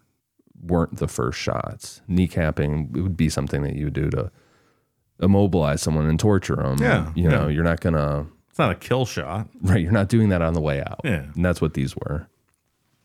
weren't 0.61 0.97
the 0.97 1.07
first 1.07 1.39
shots. 1.39 2.01
Kneecapping 2.09 2.91
would 2.91 3.17
be 3.17 3.29
something 3.29 3.63
that 3.63 3.75
you 3.75 3.85
would 3.85 3.93
do 3.93 4.09
to 4.11 4.31
immobilize 5.19 5.81
someone 5.81 6.05
and 6.07 6.19
torture 6.19 6.57
them. 6.57 6.77
Yeah, 6.79 7.11
You 7.15 7.29
know, 7.29 7.47
yeah. 7.47 7.53
you're 7.55 7.63
not 7.63 7.79
going 7.79 7.93
to, 7.95 8.27
It's 8.49 8.59
not 8.59 8.71
a 8.71 8.75
kill 8.75 9.05
shot. 9.05 9.47
right, 9.61 9.81
you're 9.81 9.91
not 9.91 10.09
doing 10.09 10.29
that 10.29 10.41
on 10.41 10.53
the 10.53 10.61
way 10.61 10.81
out. 10.81 11.01
Yeah. 11.03 11.23
And 11.33 11.43
that's 11.43 11.61
what 11.61 11.73
these 11.73 11.95
were. 11.95 12.27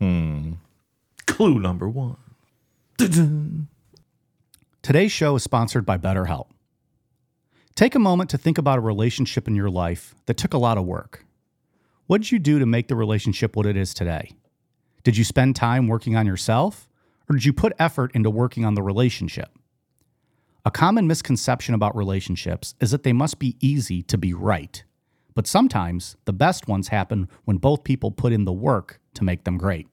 Hmm. 0.01 0.53
Clue 1.26 1.59
number 1.61 1.88
one. 1.88 2.16
Today's 4.82 5.12
show 5.12 5.36
is 5.36 5.43
sponsored 5.43 5.86
by 5.86 5.99
BetterHelp. 5.99 6.47
Take 7.81 7.95
a 7.95 7.99
moment 7.99 8.28
to 8.28 8.37
think 8.37 8.59
about 8.59 8.76
a 8.76 8.83
relationship 8.83 9.49
in 9.49 9.55
your 9.55 9.70
life 9.70 10.14
that 10.26 10.37
took 10.37 10.53
a 10.53 10.59
lot 10.59 10.76
of 10.76 10.85
work. 10.85 11.24
What 12.09 12.20
did 12.20 12.31
you 12.31 12.39
do 12.39 12.59
to 12.59 12.66
make 12.66 12.89
the 12.89 12.95
relationship 12.95 13.57
what 13.57 13.64
it 13.64 13.74
is 13.74 13.95
today? 13.95 14.33
Did 15.03 15.16
you 15.16 15.24
spend 15.24 15.57
time 15.57 15.89
working 15.89 16.14
on 16.14 16.26
yourself, 16.26 16.91
or 17.26 17.37
did 17.37 17.47
you 17.47 17.55
put 17.55 17.72
effort 17.78 18.14
into 18.14 18.28
working 18.28 18.66
on 18.66 18.74
the 18.74 18.83
relationship? 18.83 19.49
A 20.66 20.70
common 20.70 21.07
misconception 21.07 21.74
about 21.74 21.97
relationships 21.97 22.74
is 22.83 22.91
that 22.91 23.03
they 23.03 23.14
must 23.14 23.39
be 23.39 23.57
easy 23.61 24.03
to 24.03 24.18
be 24.18 24.35
right. 24.35 24.85
But 25.35 25.47
sometimes 25.47 26.18
the 26.26 26.35
best 26.35 26.68
ones 26.68 26.89
happen 26.89 27.31
when 27.47 27.57
both 27.57 27.83
people 27.83 28.11
put 28.11 28.35
in 28.35 28.45
the 28.45 28.53
work 28.53 29.01
to 29.14 29.24
make 29.24 29.45
them 29.45 29.57
great. 29.57 29.89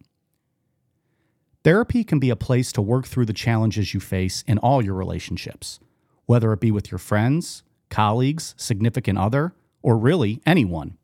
Therapy 1.63 2.03
can 2.03 2.19
be 2.19 2.31
a 2.31 2.35
place 2.35 2.73
to 2.73 2.81
work 2.81 3.07
through 3.07 3.27
the 3.27 3.31
challenges 3.31 3.93
you 3.93 4.01
face 4.01 4.43
in 4.45 4.57
all 4.57 4.83
your 4.83 4.95
relationships, 4.95 5.79
whether 6.25 6.51
it 6.51 6.59
be 6.59 6.69
with 6.69 6.91
your 6.91 6.99
friends, 6.99 7.63
colleagues, 7.89 8.53
significant 8.57 9.17
other, 9.17 9.53
or 9.81 9.97
really 9.97 10.41
anyone. 10.45 10.97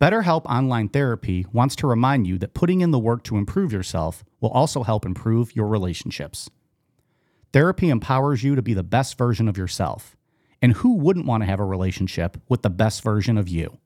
BetterHelp 0.00 0.44
Online 0.46 0.88
Therapy 0.88 1.46
wants 1.52 1.76
to 1.76 1.86
remind 1.86 2.26
you 2.26 2.36
that 2.38 2.52
putting 2.52 2.80
in 2.80 2.90
the 2.90 2.98
work 2.98 3.22
to 3.24 3.36
improve 3.36 3.72
yourself 3.72 4.24
will 4.40 4.50
also 4.50 4.82
help 4.82 5.06
improve 5.06 5.56
your 5.56 5.68
relationships. 5.68 6.50
Therapy 7.52 7.88
empowers 7.88 8.42
you 8.42 8.54
to 8.56 8.62
be 8.62 8.74
the 8.74 8.82
best 8.82 9.16
version 9.16 9.48
of 9.48 9.56
yourself. 9.56 10.16
And 10.60 10.72
who 10.72 10.96
wouldn't 10.96 11.26
want 11.26 11.42
to 11.42 11.46
have 11.46 11.60
a 11.60 11.64
relationship 11.64 12.36
with 12.48 12.62
the 12.62 12.70
best 12.70 13.02
version 13.02 13.38
of 13.38 13.48
you? 13.48 13.78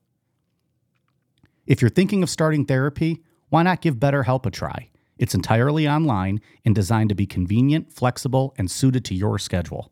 If 1.67 1.81
you're 1.81 1.89
thinking 1.89 2.23
of 2.23 2.29
starting 2.29 2.65
therapy, 2.65 3.23
why 3.49 3.63
not 3.63 3.81
give 3.81 3.97
BetterHelp 3.97 4.45
a 4.45 4.51
try? 4.51 4.89
It's 5.19 5.35
entirely 5.35 5.87
online 5.87 6.41
and 6.65 6.73
designed 6.73 7.09
to 7.09 7.15
be 7.15 7.27
convenient, 7.27 7.91
flexible, 7.93 8.55
and 8.57 8.71
suited 8.71 9.05
to 9.05 9.15
your 9.15 9.37
schedule. 9.37 9.91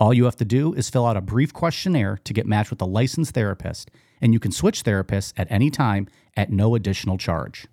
All 0.00 0.14
you 0.14 0.24
have 0.24 0.36
to 0.36 0.46
do 0.46 0.72
is 0.72 0.88
fill 0.88 1.04
out 1.04 1.18
a 1.18 1.20
brief 1.20 1.52
questionnaire 1.52 2.18
to 2.24 2.32
get 2.32 2.46
matched 2.46 2.70
with 2.70 2.80
a 2.80 2.86
licensed 2.86 3.34
therapist, 3.34 3.90
and 4.22 4.32
you 4.32 4.40
can 4.40 4.50
switch 4.50 4.82
therapists 4.82 5.34
at 5.36 5.46
any 5.52 5.70
time 5.70 6.08
at 6.34 6.50
no 6.50 6.74
additional 6.74 7.18
charge. 7.18 7.66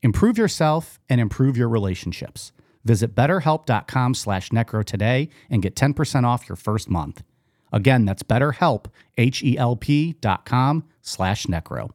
Improve 0.00 0.38
yourself 0.38 0.98
and 1.10 1.20
improve 1.20 1.58
your 1.58 1.68
relationships. 1.68 2.52
Visit 2.86 3.14
betterhelp.com 3.14 4.14
slash 4.14 4.48
necro 4.48 4.82
today 4.82 5.28
and 5.50 5.60
get 5.60 5.76
10% 5.76 6.24
off 6.24 6.48
your 6.48 6.56
first 6.56 6.88
month. 6.88 7.22
Again, 7.70 8.06
that's 8.06 8.22
betterhelp, 8.22 8.86
H-E-L-P 9.18 10.14
dot 10.22 10.46
com 10.46 10.84
slash 11.02 11.44
necro. 11.44 11.90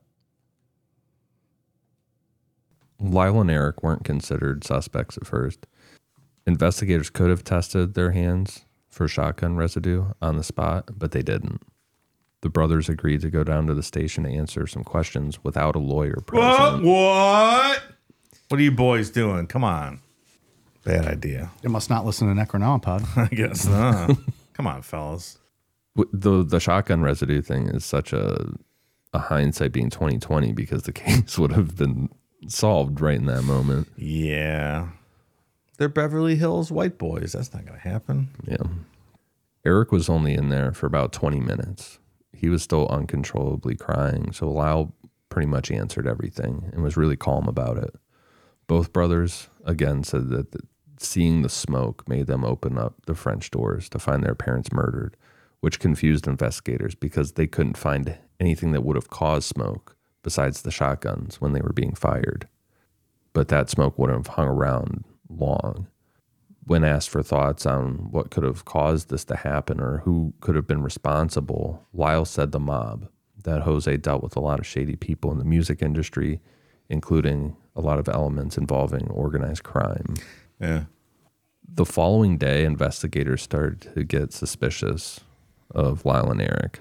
Lyle 3.00 3.42
and 3.42 3.50
Erik 3.50 3.82
weren't 3.82 4.06
considered 4.06 4.64
suspects 4.64 5.18
at 5.18 5.26
first. 5.26 5.66
Investigators 6.46 7.10
could 7.10 7.32
have 7.32 7.44
tested 7.44 7.96
their 7.96 8.12
hands 8.12 8.64
for 8.96 9.10
shotgun 9.10 9.58
residue 9.58 10.06
on 10.22 10.38
the 10.38 10.43
spot, 10.43 10.89
but 10.98 11.12
they 11.12 11.22
didn't. 11.22 11.62
The 12.41 12.50
brothers 12.50 12.88
agreed 12.88 13.20
to 13.22 13.30
go 13.30 13.43
down 13.43 13.68
to 13.68 13.74
the 13.74 13.84
station 13.84 14.24
to 14.24 14.30
answer 14.30 14.66
some 14.68 14.86
questions 14.86 15.43
without 15.43 15.76
a 15.76 15.80
lawyer 15.80 16.16
What? 16.16 16.28
present. 16.28 16.84
What? 16.86 17.84
What 18.48 18.60
are 18.60 18.64
you 18.64 18.72
boys 18.72 19.10
doing? 19.10 19.48
Come 19.48 19.66
on. 19.66 20.00
Bad 20.86 21.08
idea. 21.08 21.52
You 21.62 21.70
must 21.70 21.89
not 21.89 22.06
listen 22.06 22.34
to 22.34 22.41
Necronomipod. 22.41 23.06
I 23.18 23.28
guess 23.36 23.66
not. 23.66 24.16
Come 24.54 24.68
on, 24.68 24.82
fellas. 24.82 25.39
The 25.96 26.43
the 26.43 26.60
shotgun 26.60 27.02
residue 27.02 27.41
thing 27.41 27.68
is 27.68 27.84
such 27.84 28.14
a 28.14 28.46
a 29.14 29.20
hindsight 29.20 29.72
being 29.74 29.89
twenty 29.89 30.20
twenty 30.20 30.54
because 30.54 30.84
the 30.84 30.93
case 31.04 31.38
would 31.38 31.52
have 31.52 31.76
been 31.76 32.08
solved 32.48 33.02
right 33.02 33.18
in 33.18 33.26
that 33.26 33.41
moment. 33.41 33.88
Yeah. 33.98 34.88
They're 35.78 35.90
Beverly 35.90 36.36
Hills 36.36 36.72
white 36.72 36.98
boys. 36.98 37.34
That's 37.34 37.54
not 37.54 37.66
going 37.66 37.80
to 37.80 37.88
happen. 37.88 38.30
Yeah. 38.48 38.64
Erik 39.66 39.92
was 39.92 40.10
only 40.10 40.34
in 40.34 40.50
there 40.50 40.72
for 40.72 40.86
about 40.86 41.12
20 41.12 41.40
minutes. 41.40 42.00
He 42.34 42.50
was 42.50 42.62
still 42.62 42.88
uncontrollably 42.90 43.76
crying, 43.76 44.32
so 44.32 44.50
Lyle 44.50 44.94
pretty 45.30 45.48
much 45.48 45.72
answered 45.72 46.08
everything 46.08 46.70
and 46.72 46.84
was 46.84 46.98
really 46.98 47.16
calm 47.16 47.48
about 47.48 47.78
it. 47.78 47.96
Both 48.68 48.94
brothers, 48.94 49.50
again, 49.66 50.04
said 50.04 50.30
that 50.30 50.52
the, 50.52 50.60
seeing 50.98 51.42
the 51.42 51.50
smoke 51.50 52.08
made 52.08 52.28
them 52.28 52.46
open 52.46 52.78
up 52.78 53.06
the 53.06 53.16
French 53.16 53.52
doors 53.52 53.90
to 53.90 54.00
find 54.00 54.24
their 54.24 54.36
parents 54.36 54.72
murdered, 54.72 55.18
which 55.62 55.80
confused 55.80 56.28
investigators 56.28 56.96
because 56.96 57.34
they 57.34 57.48
couldn't 57.48 57.78
find 57.78 58.18
anything 58.40 58.72
that 58.72 58.84
would 58.84 58.96
have 58.96 59.10
caused 59.10 59.48
smoke 59.48 59.96
besides 60.24 60.62
the 60.62 60.72
shotguns 60.72 61.42
when 61.42 61.54
they 61.54 61.62
were 61.62 61.74
being 61.74 61.94
fired. 61.94 62.48
But 63.34 63.48
that 63.50 63.70
smoke 63.70 63.98
wouldn't 63.98 64.28
have 64.28 64.36
hung 64.36 64.48
around 64.48 65.04
long 65.30 65.88
when 66.66 66.84
asked 66.84 67.10
for 67.10 67.22
thoughts 67.22 67.66
on 67.66 68.10
what 68.12 68.32
could 68.32 68.44
have 68.44 68.66
caused 68.66 69.10
this 69.10 69.24
to 69.26 69.36
happen 69.36 69.80
or 69.80 70.00
who 70.00 70.34
could 70.42 70.56
have 70.56 70.68
been 70.68 70.82
responsible, 70.82 71.86
Lyle 71.94 72.26
said 72.26 72.52
the 72.52 72.60
mob, 72.60 73.08
that 73.44 73.62
Jose 73.62 73.98
dealt 73.98 74.24
with 74.24 74.36
a 74.36 74.40
lot 74.40 74.60
of 74.60 74.66
shady 74.66 74.96
people 74.96 75.32
in 75.32 75.38
the 75.38 75.46
music 75.46 75.82
industry, 75.82 76.42
including 76.90 77.56
a 77.76 77.82
lot 77.82 78.00
of 78.00 78.10
elements 78.10 78.58
involving 78.58 79.08
organized 79.10 79.64
crime. 79.64 80.16
Yeah. 80.60 80.86
The 81.68 81.86
following 81.86 82.38
day, 82.38 82.66
investigators 82.66 83.44
started 83.44 83.94
to 83.94 84.04
get 84.04 84.34
suspicious 84.34 85.20
of 85.72 86.06
Lyle 86.06 86.32
and 86.32 86.42
Erik. 86.42 86.80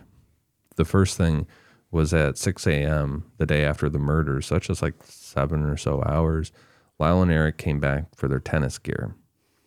The 0.77 0.85
first 0.85 1.17
thing 1.19 1.47
was 1.91 2.15
at 2.15 2.39
6 2.39 2.67
a.m. 2.67 3.25
the 3.37 3.47
day 3.47 3.65
after 3.65 3.89
the 3.89 3.99
murder, 3.99 4.41
such 4.41 4.71
as 4.71 4.83
like 4.83 4.95
seven 5.05 5.63
or 5.63 5.77
so 5.77 6.03
hours, 6.07 6.53
Lyle 6.99 7.23
and 7.23 7.31
Erik 7.31 7.59
came 7.59 7.81
back 7.81 8.15
for 8.15 8.29
their 8.29 8.41
tennis 8.41 8.79
gear, 8.79 9.15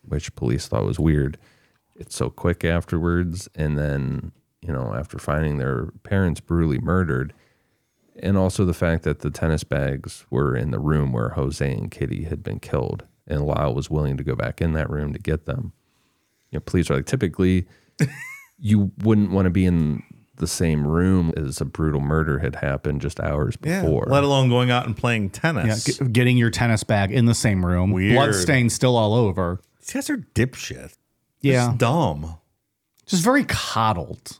which 0.02 0.34
police 0.34 0.66
thought 0.66 0.84
was 0.84 0.98
weird. 0.98 1.38
It's 1.94 2.16
so 2.16 2.30
quick 2.30 2.64
afterwards. 2.64 3.48
And 3.54 3.76
then, 3.76 4.32
you 4.62 4.72
know, 4.72 4.94
after 4.94 5.18
finding 5.18 5.58
their 5.58 5.86
parents 6.02 6.40
brutally 6.40 6.78
murdered, 6.78 7.34
and 8.20 8.36
also 8.36 8.64
the 8.64 8.74
fact 8.74 9.04
that 9.04 9.20
the 9.20 9.30
tennis 9.30 9.64
bags 9.64 10.26
were 10.30 10.56
in 10.56 10.70
the 10.70 10.78
room 10.78 11.12
where 11.12 11.30
Jose 11.30 11.72
and 11.72 11.90
Kitty 11.90 12.24
had 12.24 12.42
been 12.42 12.58
killed, 12.58 13.04
and 13.26 13.46
Lyle 13.46 13.74
was 13.74 13.90
willing 13.90 14.16
to 14.16 14.24
go 14.24 14.34
back 14.34 14.60
in 14.60 14.72
that 14.72 14.90
room 14.90 15.12
to 15.12 15.18
get 15.18 15.46
them. 15.46 15.72
You 16.50 16.56
know, 16.56 16.60
police 16.60 16.90
are 16.90 16.96
like, 16.96 17.06
typically, 17.06 17.66
you 18.58 18.90
wouldn't 19.02 19.30
want 19.30 19.46
to 19.46 19.50
be 19.50 19.66
in 19.66 20.02
the 20.38 20.46
same 20.46 20.86
room 20.86 21.32
as 21.36 21.60
a 21.60 21.64
brutal 21.64 22.00
murder 22.00 22.38
had 22.40 22.56
happened 22.56 23.00
just 23.00 23.20
hours 23.20 23.56
Yeah. 23.64 23.82
before. 23.82 24.06
Let 24.08 24.24
alone 24.24 24.48
going 24.48 24.70
out 24.70 24.86
and 24.86 24.96
playing 24.96 25.24
Yeah, 25.34 25.40
tennis. 25.52 25.84
g- 25.84 26.04
getting 26.08 26.36
your 26.36 26.50
tennis 26.50 26.82
bag 26.84 27.12
in 27.12 27.26
the 27.26 27.34
same 27.34 27.64
room, 27.64 27.90
Weird. 27.92 28.14
blood 28.14 28.34
stains 28.34 28.72
still 28.74 28.96
all 28.96 29.14
over. 29.14 29.60
These 29.80 29.90
guys 29.94 30.10
are 30.10 30.18
dipshit. 30.34 30.94
Yeah. 31.40 31.66
Just 31.68 31.78
dumb. 31.78 32.34
Just 33.06 33.22
very 33.22 33.44
coddled. 33.44 34.38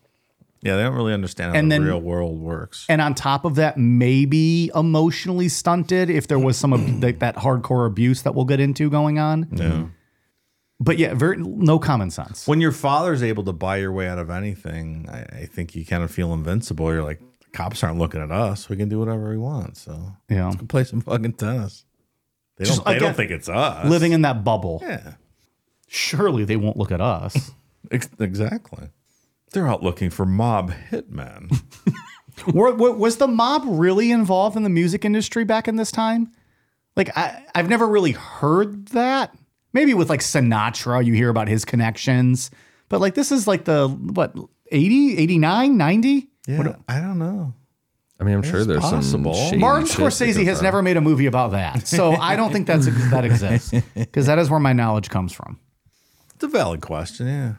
Yeah, 0.60 0.76
they 0.76 0.82
don't 0.82 0.94
really 0.96 1.14
understand 1.14 1.52
how 1.52 1.58
And 1.58 1.70
the 1.70 1.76
then- 1.76 1.84
real 1.84 2.00
world 2.00 2.40
works. 2.40 2.84
And 2.88 3.00
on 3.00 3.14
top 3.14 3.44
of 3.44 3.54
that, 3.54 3.78
maybe 3.78 4.70
emotionally 4.74 5.48
stunted 5.48 6.10
if 6.10 6.26
there 6.26 6.38
was 6.38 6.56
some 6.56 6.72
of 6.72 7.00
that, 7.00 7.20
that 7.20 7.36
hardcore 7.36 7.86
abuse 7.86 8.22
that 8.22 8.34
we'll 8.34 8.44
get 8.44 8.58
into 8.58 8.90
going 8.90 9.18
on. 9.20 9.46
Yeah. 9.52 9.84
But 10.80 10.98
yeah, 10.98 11.14
very 11.14 11.36
no 11.38 11.78
common 11.78 12.10
sense. 12.10 12.46
When 12.46 12.60
your 12.60 12.70
father's 12.72 13.22
able 13.22 13.42
to 13.44 13.52
buy 13.52 13.78
your 13.78 13.92
way 13.92 14.08
out 14.08 14.18
of 14.18 14.30
anything, 14.30 15.08
I, 15.10 15.40
I 15.40 15.46
think 15.46 15.74
you 15.74 15.84
kind 15.84 16.04
of 16.04 16.10
feel 16.10 16.32
invincible. 16.32 16.92
You're 16.92 17.02
like, 17.02 17.18
the 17.40 17.50
cops 17.52 17.82
aren't 17.82 17.98
looking 17.98 18.20
at 18.20 18.30
us. 18.30 18.68
We 18.68 18.76
can 18.76 18.88
do 18.88 18.98
whatever 19.00 19.28
we 19.30 19.38
want. 19.38 19.76
So 19.76 20.12
Yeah. 20.28 20.46
let's 20.46 20.56
go 20.56 20.66
play 20.66 20.84
some 20.84 21.00
fucking 21.00 21.32
tennis. 21.32 21.84
They 22.56 22.64
Just 22.64 22.78
don't. 22.78 22.86
They 22.86 22.96
again, 22.96 23.02
don't 23.08 23.16
think 23.16 23.30
it's 23.32 23.48
us. 23.48 23.88
Living 23.88 24.12
in 24.12 24.22
that 24.22 24.44
bubble. 24.44 24.80
Yeah. 24.84 25.14
Surely 25.88 26.44
they 26.44 26.56
won't 26.56 26.76
look 26.76 26.92
at 26.92 27.00
us. 27.00 27.50
Exactly. 27.90 28.88
They're 29.52 29.66
out 29.68 29.82
looking 29.82 30.10
for 30.10 30.26
mob 30.26 30.72
hitmen. 30.90 31.62
Was 32.46 33.16
the 33.16 33.28
mob 33.28 33.62
really 33.66 34.10
involved 34.10 34.56
in 34.56 34.62
the 34.62 34.68
music 34.68 35.04
industry 35.04 35.44
back 35.44 35.68
in 35.68 35.76
this 35.76 35.90
time? 35.90 36.30
Like, 36.96 37.16
I, 37.16 37.42
I've 37.54 37.68
never 37.68 37.86
really 37.86 38.12
heard 38.12 38.88
that. 38.88 39.34
Maybe 39.72 39.94
with 39.94 40.08
like 40.08 40.20
Sinatra, 40.20 41.04
you 41.04 41.14
hear 41.14 41.28
about 41.28 41.48
his 41.48 41.64
connections. 41.64 42.50
But 42.88 43.00
like, 43.00 43.14
this 43.14 43.30
is 43.32 43.46
like 43.46 43.64
the, 43.64 43.88
what, 43.88 44.34
80, 44.70 45.18
89, 45.18 45.76
90? 45.76 46.28
yeah. 46.46 46.74
I 46.88 47.00
don't 47.00 47.18
know. 47.18 47.54
I 48.20 48.24
mean, 48.24 48.34
I'm 48.34 48.42
sure 48.42 48.64
there's 48.64 48.80
possible. 48.80 49.34
some 49.34 49.48
shady 49.50 49.58
Martin 49.58 49.86
shit 49.86 49.98
Scorsese 49.98 50.44
has 50.44 50.58
on. 50.58 50.64
never 50.64 50.82
made 50.82 50.96
a 50.96 51.00
movie 51.00 51.26
about 51.26 51.52
that. 51.52 51.86
So 51.86 52.12
I 52.12 52.34
don't 52.34 52.52
think 52.52 52.66
that's 52.66 52.86
that 53.10 53.24
exists 53.24 53.72
because 53.94 54.26
that 54.26 54.38
is 54.38 54.50
where 54.50 54.58
my 54.58 54.72
knowledge 54.72 55.08
comes 55.08 55.32
from. 55.32 55.60
It's 56.34 56.42
a 56.42 56.48
valid 56.48 56.80
question. 56.80 57.28
Yeah. 57.28 57.54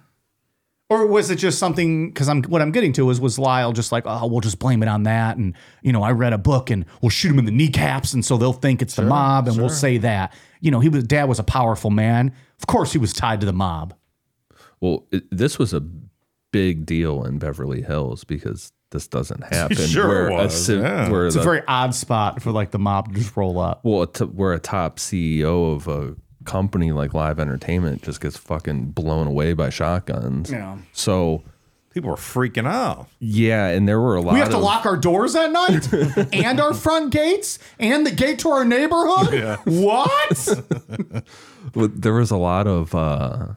Or 0.92 1.06
was 1.06 1.30
it 1.30 1.36
just 1.36 1.60
something? 1.60 2.08
Because 2.10 2.28
I'm 2.28 2.42
what 2.44 2.62
I'm 2.64 2.72
getting 2.72 2.94
to 2.94 3.10
is 3.12 3.22
was 3.22 3.38
Lyle 3.38 3.74
just 3.74 3.92
like, 3.92 4.04
oh, 4.08 4.26
we'll 4.26 4.40
just 4.42 4.58
blame 4.58 4.82
it 4.82 4.90
on 4.90 5.04
that, 5.04 5.38
and 5.38 5.54
you 5.84 5.92
know, 5.92 6.02
I 6.02 6.12
read 6.14 6.34
a 6.34 6.38
book 6.40 6.72
and 6.72 6.84
we'll 7.02 7.10
shoot 7.12 7.30
him 7.32 7.38
in 7.38 7.46
the 7.46 7.52
kneecaps, 7.52 8.14
and 8.14 8.26
so 8.26 8.38
they'll 8.38 8.54
think 8.54 8.82
it's 8.82 8.96
the 8.96 9.04
mob, 9.04 9.48
and 9.48 9.58
we'll 9.58 9.70
say 9.70 10.00
that. 10.00 10.34
You 10.62 10.72
know, 10.72 10.80
he 10.80 10.90
was 10.90 11.04
dad 11.04 11.26
was 11.30 11.38
a 11.38 11.44
powerful 11.44 11.92
man. 11.92 12.34
Of 12.60 12.66
course, 12.68 12.92
he 12.92 12.98
was 12.98 13.14
tied 13.14 13.40
to 13.42 13.46
the 13.46 13.54
mob. 13.54 13.94
Well, 14.82 15.06
it, 15.12 15.26
this 15.30 15.60
was 15.60 15.74
a 15.74 15.84
big 16.52 16.86
deal 16.88 17.24
in 17.24 17.38
Beverly 17.38 17.84
Hills 17.84 18.24
because 18.24 18.72
this 18.92 19.08
doesn't 19.08 19.44
happen. 19.54 19.78
Sure 19.78 20.28
it 20.30 20.34
was, 20.34 20.68
yeah. 20.70 21.08
where 21.12 21.28
It's 21.28 21.36
the- 21.36 21.42
a 21.42 21.44
very 21.44 21.62
odd 21.68 21.94
spot 21.94 22.42
for 22.42 22.52
like 22.52 22.72
the 22.72 22.80
mob 22.80 23.10
to 23.14 23.20
just 23.20 23.38
roll 23.38 23.60
up. 23.60 23.82
well, 23.84 24.02
a 24.02 24.08
t- 24.08 24.24
where 24.26 24.54
a 24.54 24.60
top 24.60 24.98
CEO 24.98 25.76
of 25.76 25.88
a 25.88 26.16
company 26.46 26.92
like 26.92 27.14
Live 27.14 27.40
Entertainment 27.40 28.04
just 28.04 28.22
gets 28.22 28.38
fucking 28.38 28.92
blown 28.92 29.28
away 29.28 29.54
by 29.54 29.70
shotguns. 29.70 30.52
Yeah. 30.52 30.78
So 30.94 31.44
People 31.94 32.12
were 32.12 32.16
freaking 32.18 32.68
out. 32.68 33.08
yeah, 33.20 33.68
and 33.70 33.88
there 33.88 34.00
were 34.00 34.16
a 34.16 34.22
lot. 34.22 34.34
We 34.34 34.40
have 34.40 34.52
to 34.52 34.58
of, 34.58 34.64
lock 34.64 34.86
our 34.86 34.96
doors 34.96 35.36
at 35.36 35.52
night 35.52 35.92
and 36.34 36.60
our 36.60 36.74
front 36.74 37.12
gates 37.12 37.58
and 37.80 38.06
the 38.06 38.12
gate 38.12 38.40
to 38.40 38.50
our 38.50 38.64
neighborhood. 38.64 39.34
Yeah. 39.34 39.58
What? 39.66 41.26
Well, 41.76 41.90
there 41.94 42.14
was 42.14 42.32
a 42.32 42.38
lot 42.38 42.68
of 42.68 42.96
uh, 42.96 43.48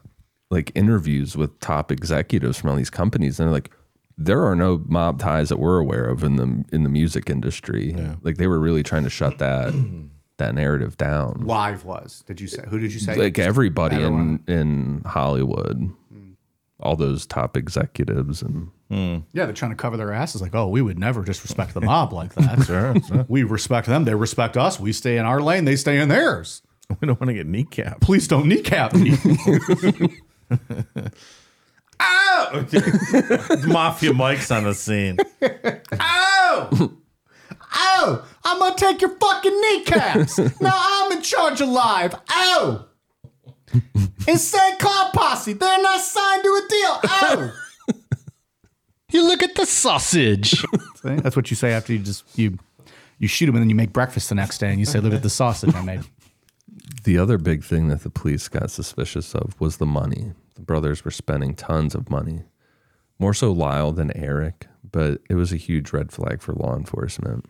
like 0.51 0.71
interviews 0.75 1.37
with 1.37 1.57
top 1.61 1.91
executives 1.91 2.59
from 2.59 2.69
all 2.69 2.75
these 2.75 2.89
companies, 2.89 3.39
and 3.39 3.47
they're 3.47 3.53
like, 3.53 3.71
there 4.17 4.43
are 4.45 4.55
no 4.55 4.83
mob 4.87 5.19
ties 5.19 5.49
that 5.49 5.57
we're 5.57 5.79
aware 5.79 6.05
of 6.05 6.21
in 6.23 6.35
the 6.35 6.63
in 6.71 6.83
the 6.83 6.89
music 6.89 7.29
industry. 7.29 7.93
Yeah. 7.97 8.15
Like 8.21 8.37
they 8.37 8.47
were 8.47 8.59
really 8.59 8.83
trying 8.83 9.03
to 9.05 9.09
shut 9.09 9.37
that 9.39 9.73
that 10.37 10.55
narrative 10.55 10.97
down. 10.97 11.43
Live 11.45 11.85
was. 11.85 12.23
Did 12.27 12.41
you 12.41 12.47
say? 12.47 12.63
Who 12.69 12.79
did 12.79 12.93
you 12.93 12.99
say? 12.99 13.15
Like 13.15 13.39
everybody 13.39 14.01
in 14.01 14.43
in 14.47 15.01
Hollywood. 15.05 15.91
all 16.79 16.95
those 16.95 17.25
top 17.25 17.55
executives 17.55 18.41
and 18.41 18.69
hmm. 18.89 19.17
Yeah, 19.31 19.45
they're 19.45 19.53
trying 19.53 19.71
to 19.71 19.77
cover 19.77 19.95
their 19.97 20.11
asses. 20.11 20.41
Like, 20.41 20.53
oh, 20.55 20.67
we 20.67 20.81
would 20.81 20.99
never 20.99 21.23
disrespect 21.23 21.73
the 21.73 21.81
mob 21.81 22.11
like 22.13 22.33
that. 22.35 22.63
Sure, 22.65 22.95
sure. 23.07 23.25
We 23.27 23.43
respect 23.43 23.87
them. 23.87 24.05
They 24.05 24.15
respect 24.15 24.57
us. 24.57 24.79
We 24.79 24.91
stay 24.91 25.17
in 25.17 25.25
our 25.25 25.41
lane. 25.41 25.65
They 25.65 25.75
stay 25.75 25.99
in 25.99 26.09
theirs. 26.09 26.61
We 26.99 27.07
don't 27.07 27.19
want 27.19 27.29
to 27.29 27.33
get 27.33 27.47
kneecapped. 27.47 28.01
Please 28.01 28.27
don't 28.27 28.45
kneecap 28.47 28.93
me. 28.93 29.13
Ow! 31.99 32.65
Oh! 32.65 33.57
Mafia 33.65 34.13
Mike's 34.13 34.51
on 34.51 34.65
the 34.65 34.73
scene. 34.73 35.17
oh! 35.99 36.93
Oh! 37.73 38.25
I'm 38.43 38.59
gonna 38.59 38.75
take 38.75 39.01
your 39.01 39.15
fucking 39.17 39.61
kneecaps. 39.61 40.37
now 40.61 40.73
I'm 40.73 41.11
in 41.11 41.21
charge 41.21 41.61
alive. 41.61 42.13
live. 42.13 42.21
Oh! 42.29 42.85
Insane 44.27 44.77
car 44.77 45.11
posse. 45.13 45.53
They're 45.53 45.81
not 45.81 45.99
signed 45.99 46.43
to 46.43 46.49
a 46.49 46.67
deal. 46.69 46.99
Oh! 47.03 47.53
You 49.13 49.27
look 49.27 49.43
at 49.43 49.53
the 49.53 49.67
sausage. 49.67 50.65
That's 51.03 51.35
what 51.35 51.51
you 51.51 51.55
say 51.55 51.71
after 51.71 51.93
you 51.93 51.99
just 51.99 52.23
you 52.35 52.57
you 53.19 53.27
shoot 53.27 53.47
him 53.47 53.53
and 53.55 53.61
then 53.61 53.69
you 53.69 53.75
make 53.75 53.93
breakfast 53.93 54.27
the 54.29 54.33
next 54.35 54.57
day 54.57 54.71
and 54.71 54.79
you 54.79 54.87
say, 54.87 54.99
"Look 54.99 55.13
at 55.13 55.21
the 55.21 55.29
sausage 55.29 55.75
I 55.75 55.83
made." 55.83 56.01
The 57.03 57.19
other 57.19 57.37
big 57.37 57.63
thing 57.63 57.89
that 57.89 58.01
the 58.01 58.09
police 58.09 58.47
got 58.47 58.71
suspicious 58.71 59.35
of 59.35 59.53
was 59.59 59.77
the 59.77 59.85
money. 59.85 60.33
The 60.55 60.61
brothers 60.61 61.05
were 61.05 61.11
spending 61.11 61.53
tons 61.53 61.93
of 61.93 62.09
money, 62.09 62.41
more 63.19 63.35
so 63.35 63.51
Lyle 63.51 63.91
than 63.91 64.15
Erik, 64.17 64.65
but 64.89 65.21
it 65.29 65.35
was 65.35 65.53
a 65.53 65.57
huge 65.57 65.93
red 65.93 66.11
flag 66.11 66.41
for 66.41 66.53
law 66.53 66.75
enforcement. 66.75 67.45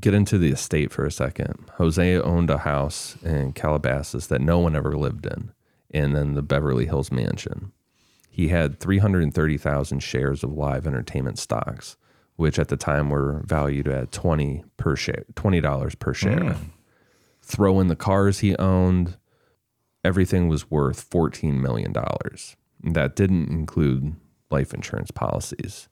Get 0.00 0.14
into 0.14 0.38
the 0.38 0.50
estate 0.50 0.90
for 0.90 1.04
a 1.04 1.10
second. 1.10 1.70
Jose 1.76 2.20
owned 2.20 2.50
a 2.50 2.58
house 2.58 3.16
in 3.22 3.52
Calabasas 3.52 4.26
that 4.26 4.40
no 4.40 4.58
one 4.58 4.74
ever 4.74 4.96
lived 4.96 5.24
in, 5.24 5.52
and 5.92 6.14
then 6.14 6.34
the 6.34 6.42
Beverly 6.42 6.86
Hills 6.86 7.12
mansion. 7.12 7.72
He 8.28 8.48
had 8.48 8.80
330,000 8.80 10.00
shares 10.00 10.42
of 10.42 10.52
live 10.52 10.88
entertainment 10.88 11.38
stocks, 11.38 11.96
which 12.34 12.58
at 12.58 12.66
the 12.66 12.76
time 12.76 13.08
were 13.08 13.42
valued 13.44 13.86
at 13.86 14.10
20 14.10 14.64
per 14.76 14.96
share, 14.96 15.24
$20 15.34 15.98
per 16.00 16.12
share 16.12 16.40
mm. 16.40 16.56
throw 17.40 17.78
in 17.78 17.86
the 17.86 17.94
cars 17.94 18.40
he 18.40 18.56
owned, 18.56 19.16
everything 20.04 20.48
was 20.48 20.68
worth 20.68 21.08
$14 21.08 21.60
million. 21.60 21.94
That 22.82 23.14
didn't 23.14 23.50
include 23.50 24.16
life 24.50 24.74
insurance 24.74 25.12
policies. 25.12 25.88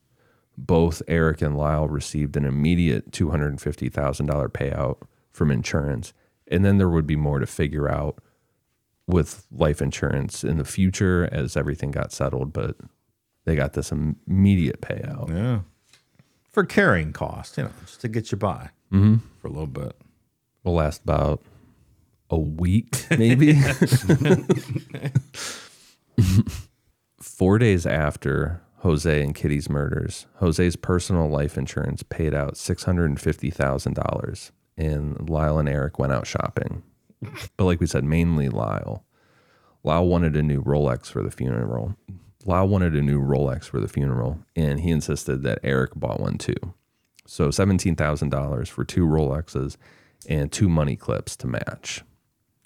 Both 0.64 1.02
Erik 1.08 1.42
and 1.42 1.56
Lyle 1.56 1.88
received 1.88 2.36
an 2.36 2.44
immediate 2.44 3.10
$250,000 3.10 4.48
payout 4.50 4.98
from 5.32 5.50
insurance. 5.50 6.12
And 6.46 6.64
then 6.64 6.78
there 6.78 6.88
would 6.88 7.06
be 7.06 7.16
more 7.16 7.38
to 7.40 7.46
figure 7.46 7.88
out 7.90 8.18
with 9.08 9.44
life 9.50 9.82
insurance 9.82 10.44
in 10.44 10.58
the 10.58 10.64
future 10.64 11.28
as 11.32 11.56
everything 11.56 11.90
got 11.90 12.12
settled, 12.12 12.52
but 12.52 12.76
they 13.44 13.56
got 13.56 13.72
this 13.72 13.90
immediate 13.90 14.80
payout. 14.80 15.30
Yeah. 15.30 15.60
For 16.52 16.64
carrying 16.64 17.12
costs, 17.12 17.56
you 17.58 17.64
know, 17.64 17.70
just 17.84 18.00
to 18.02 18.08
get 18.08 18.30
you 18.30 18.38
by 18.38 18.70
Mhm. 18.92 19.20
for 19.40 19.48
a 19.48 19.50
little 19.50 19.66
bit. 19.66 19.96
will 20.62 20.74
last 20.74 21.02
about 21.02 21.42
a 22.30 22.38
week, 22.38 23.04
maybe. 23.10 23.54
Four 27.20 27.58
days 27.58 27.84
after 27.86 28.60
Jose 28.82 29.22
and 29.22 29.34
Kitty's 29.34 29.68
murders, 29.70 30.26
Jose's 30.40 30.76
personal 30.76 31.28
life 31.28 31.56
insurance 31.56 32.02
paid 32.02 32.34
out 32.34 32.54
$650,000, 32.54 34.50
and 34.76 35.28
Lyle 35.30 35.58
and 35.58 35.68
Erik 35.68 35.98
went 35.98 36.12
out 36.12 36.26
shopping. 36.26 36.82
But 37.56 37.64
like 37.64 37.80
we 37.80 37.86
said, 37.86 38.04
mainly 38.04 38.48
Lyle. 38.48 39.04
Lyle 39.84 40.06
wanted 40.06 40.36
a 40.36 40.42
new 40.42 40.62
Rolex 40.62 41.06
for 41.06 41.22
the 41.22 41.30
funeral. 41.30 41.96
Lyle 42.44 42.66
wanted 42.66 42.94
a 42.96 43.02
new 43.02 43.20
Rolex 43.20 43.64
for 43.64 43.78
the 43.80 43.86
funeral, 43.88 44.40
and 44.56 44.80
he 44.80 44.90
insisted 44.90 45.42
that 45.44 45.60
Erik 45.62 45.94
bought 45.94 46.18
one 46.20 46.38
too. 46.38 46.54
So 47.26 47.48
$17,000 47.48 48.68
for 48.68 48.84
two 48.84 49.06
Rolexes 49.06 49.76
and 50.28 50.50
two 50.50 50.68
money 50.68 50.96
clips 50.96 51.36
to 51.36 51.46
match. 51.46 52.02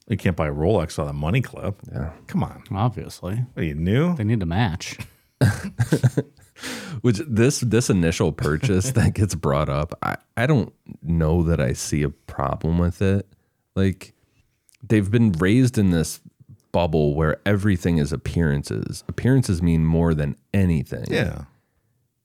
You 0.08 0.16
can't 0.16 0.36
buy 0.36 0.46
a 0.48 0.52
Rolex 0.52 0.98
on 0.98 1.08
a 1.08 1.12
money 1.12 1.42
clip. 1.42 1.76
Yeah. 1.92 2.12
Come 2.26 2.42
on. 2.42 2.62
Obviously, 2.70 3.44
Are 3.56 3.62
you 3.62 3.74
new? 3.74 4.14
they 4.16 4.24
need 4.24 4.40
to 4.40 4.46
match. 4.46 4.96
Which 7.02 7.18
this 7.28 7.60
this 7.60 7.90
initial 7.90 8.32
purchase 8.32 8.92
that 8.92 9.14
gets 9.14 9.34
brought 9.34 9.68
up, 9.68 9.96
I, 10.02 10.16
I 10.36 10.46
don't 10.46 10.72
know 11.02 11.42
that 11.42 11.60
I 11.60 11.74
see 11.74 12.02
a 12.02 12.08
problem 12.08 12.78
with 12.78 13.02
it. 13.02 13.26
Like 13.74 14.14
they've 14.82 15.10
been 15.10 15.32
raised 15.32 15.76
in 15.76 15.90
this 15.90 16.20
bubble 16.72 17.14
where 17.14 17.40
everything 17.44 17.98
is 17.98 18.12
appearances. 18.12 19.04
Appearances 19.08 19.62
mean 19.62 19.84
more 19.84 20.14
than 20.14 20.36
anything. 20.54 21.06
Yeah. 21.08 21.44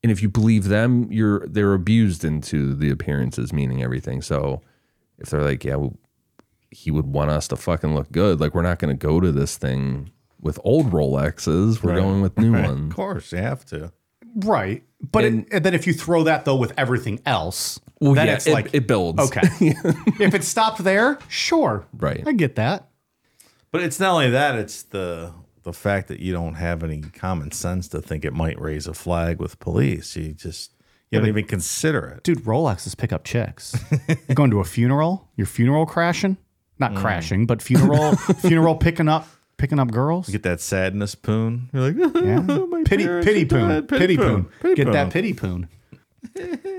And 0.04 0.12
if 0.12 0.22
you 0.22 0.30
believe 0.30 0.66
them, 0.66 1.12
you're 1.12 1.46
they're 1.48 1.74
abused 1.74 2.24
into 2.24 2.74
the 2.74 2.90
appearances 2.90 3.54
meaning 3.54 3.84
everything. 3.84 4.22
So 4.22 4.62
if 5.20 5.30
they're 5.30 5.44
like, 5.44 5.64
yeah, 5.64 5.76
well, 5.76 5.98
he 6.72 6.90
would 6.90 7.08
want 7.08 7.30
us 7.30 7.48
to 7.50 7.56
fucking 7.58 7.94
look 7.94 8.12
good, 8.12 8.40
like 8.40 8.56
we're 8.56 8.62
not 8.62 8.80
going 8.80 8.98
to 8.98 9.08
go 9.08 9.20
to 9.20 9.32
this 9.32 9.58
thing 9.58 10.12
with 10.42 10.60
old 10.64 10.92
Rolexes. 10.92 11.82
We're 11.84 11.92
Right. 11.94 12.02
going 12.02 12.22
with 12.22 12.38
new 12.38 12.54
Right. 12.54 12.68
ones. 12.68 12.90
Of 12.92 12.96
course, 12.96 13.32
you 13.32 13.38
have 13.40 13.66
to. 13.68 13.92
Right. 14.36 14.84
But 15.12 15.26
it, 15.26 15.34
and 15.52 15.64
then 15.66 15.74
if 15.74 15.86
you 15.88 15.94
throw 15.94 16.24
that 16.24 16.46
though 16.46 16.56
with 16.56 16.74
everything 16.78 17.20
else, 17.26 17.80
Well, 18.00 18.14
then 18.14 18.28
yeah, 18.28 18.34
it's 18.36 18.48
it- 18.48 18.54
like 18.54 18.70
it 18.74 18.88
builds. 18.88 19.20
Okay. 19.20 19.42
if 20.20 20.34
it 20.34 20.44
stopped 20.44 20.84
there, 20.84 21.20
sure. 21.28 21.86
Right. 21.98 22.24
I 22.26 22.32
get 22.34 22.56
that. 22.56 22.88
But 23.72 23.82
it's 23.84 24.00
not 24.00 24.14
only 24.14 24.30
that, 24.32 24.56
it's 24.56 24.84
the 24.84 25.32
the 25.64 25.74
fact 25.74 26.08
that 26.08 26.20
you 26.20 26.34
don't 26.34 26.56
have 26.56 26.84
any 26.84 27.02
common 27.02 27.52
sense 27.52 27.88
to 27.90 28.02
think 28.02 28.26
it 28.26 28.34
might 28.34 28.60
raise 28.60 28.88
a 28.88 28.94
flag 28.96 29.40
with 29.40 29.60
police. 29.60 30.16
You 30.16 30.34
just 30.34 30.72
you 31.12 31.20
don't 31.20 31.28
even 31.28 31.46
consider 31.46 32.08
it. 32.08 32.24
Dude, 32.24 32.46
Rolexes 32.46 32.98
pick 32.98 33.12
up 33.14 33.24
chicks. 33.26 33.76
You're 34.08 34.18
going 34.36 34.50
to 34.52 34.60
a 34.60 34.64
funeral, 34.64 35.30
your 35.36 35.46
funeral 35.46 35.86
crashing? 35.86 36.38
Not 36.80 36.94
Mm. 36.94 36.98
crashing, 37.02 37.46
but 37.46 37.62
funeral 37.62 38.16
funeral 38.16 38.76
picking 38.76 39.08
up 39.08 39.28
picking 39.62 39.80
up 39.80 39.92
girls. 39.92 40.28
You 40.28 40.32
get 40.34 40.44
that 40.44 40.60
sadness 40.60 41.14
poon. 41.16 41.70
You're 41.72 41.92
like, 41.92 42.16
Yeah. 42.16 42.42
Pity 42.86 43.06
pity 43.24 43.46
poon. 43.46 43.70
dead. 43.70 43.88
Pity 43.88 44.18
poon. 44.18 44.48
Pity 44.60 44.76
Get 44.76 44.92
that 44.92 45.12
pity 45.12 45.34
poon. 45.34 45.70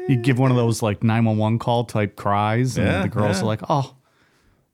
You 0.09 0.17
give 0.17 0.39
one 0.39 0.51
of 0.51 0.57
those 0.57 0.83
like 0.83 1.03
911 1.05 1.59
call 1.61 1.85
type 1.85 2.17
cries 2.17 2.77
and 2.77 2.87
Yeah, 2.87 3.03
the 3.03 3.09
girls 3.09 3.37
yeah. 3.39 3.43
are 3.43 3.47
like, 3.47 3.61
"Oh, 3.69 3.95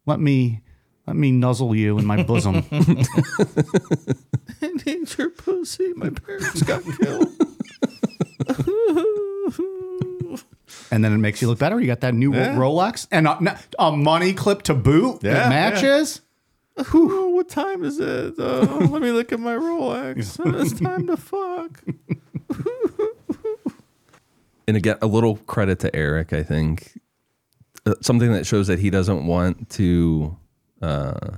let 0.06 0.20
me 0.20 0.60
let 1.06 1.16
me 1.16 1.32
nuzzle 1.32 1.74
you 1.74 1.98
in 1.98 2.06
my 2.06 2.22
bosom." 2.22 2.64
I 2.72 4.68
need 4.86 5.16
your 5.18 5.30
pussy. 5.30 5.92
My 5.94 6.10
parents 6.10 6.62
got 6.62 6.82
killed. 6.82 7.28
and 10.90 11.04
then 11.04 11.12
it 11.12 11.18
makes 11.18 11.40
you 11.42 11.48
look 11.48 11.58
better. 11.58 11.80
You 11.80 11.86
got 11.86 12.00
that 12.00 12.14
new 12.14 12.34
Yeah. 12.34 12.54
Rolex 12.56 13.06
and 13.10 13.26
a, 13.26 13.58
a 13.78 13.92
money 13.94 14.32
clip 14.32 14.62
to 14.62 14.74
boot 14.74 15.20
Yeah, 15.22 15.34
that 15.34 15.48
matches. 15.50 16.20
Oh, 16.94 17.28
what 17.30 17.48
time 17.48 17.84
is 17.84 17.98
it? 17.98 18.34
Oh, 18.38 18.88
let 18.90 19.02
me 19.02 19.10
look 19.10 19.32
at 19.32 19.40
my 19.40 19.54
Rolex. 19.54 20.38
it's 20.60 20.80
time 20.80 21.06
to 21.08 21.16
fuck. 21.16 21.82
and 24.68 24.76
again, 24.76 24.96
a 25.02 25.06
little 25.06 25.36
credit 25.38 25.78
to 25.80 25.94
Erik, 25.94 26.32
I 26.32 26.42
think. 26.42 26.98
Uh, 27.86 27.94
something 28.02 28.32
that 28.32 28.46
shows 28.46 28.66
that 28.66 28.78
he 28.78 28.90
doesn't 28.90 29.26
want 29.26 29.70
to, 29.70 30.36
uh, 30.82 31.36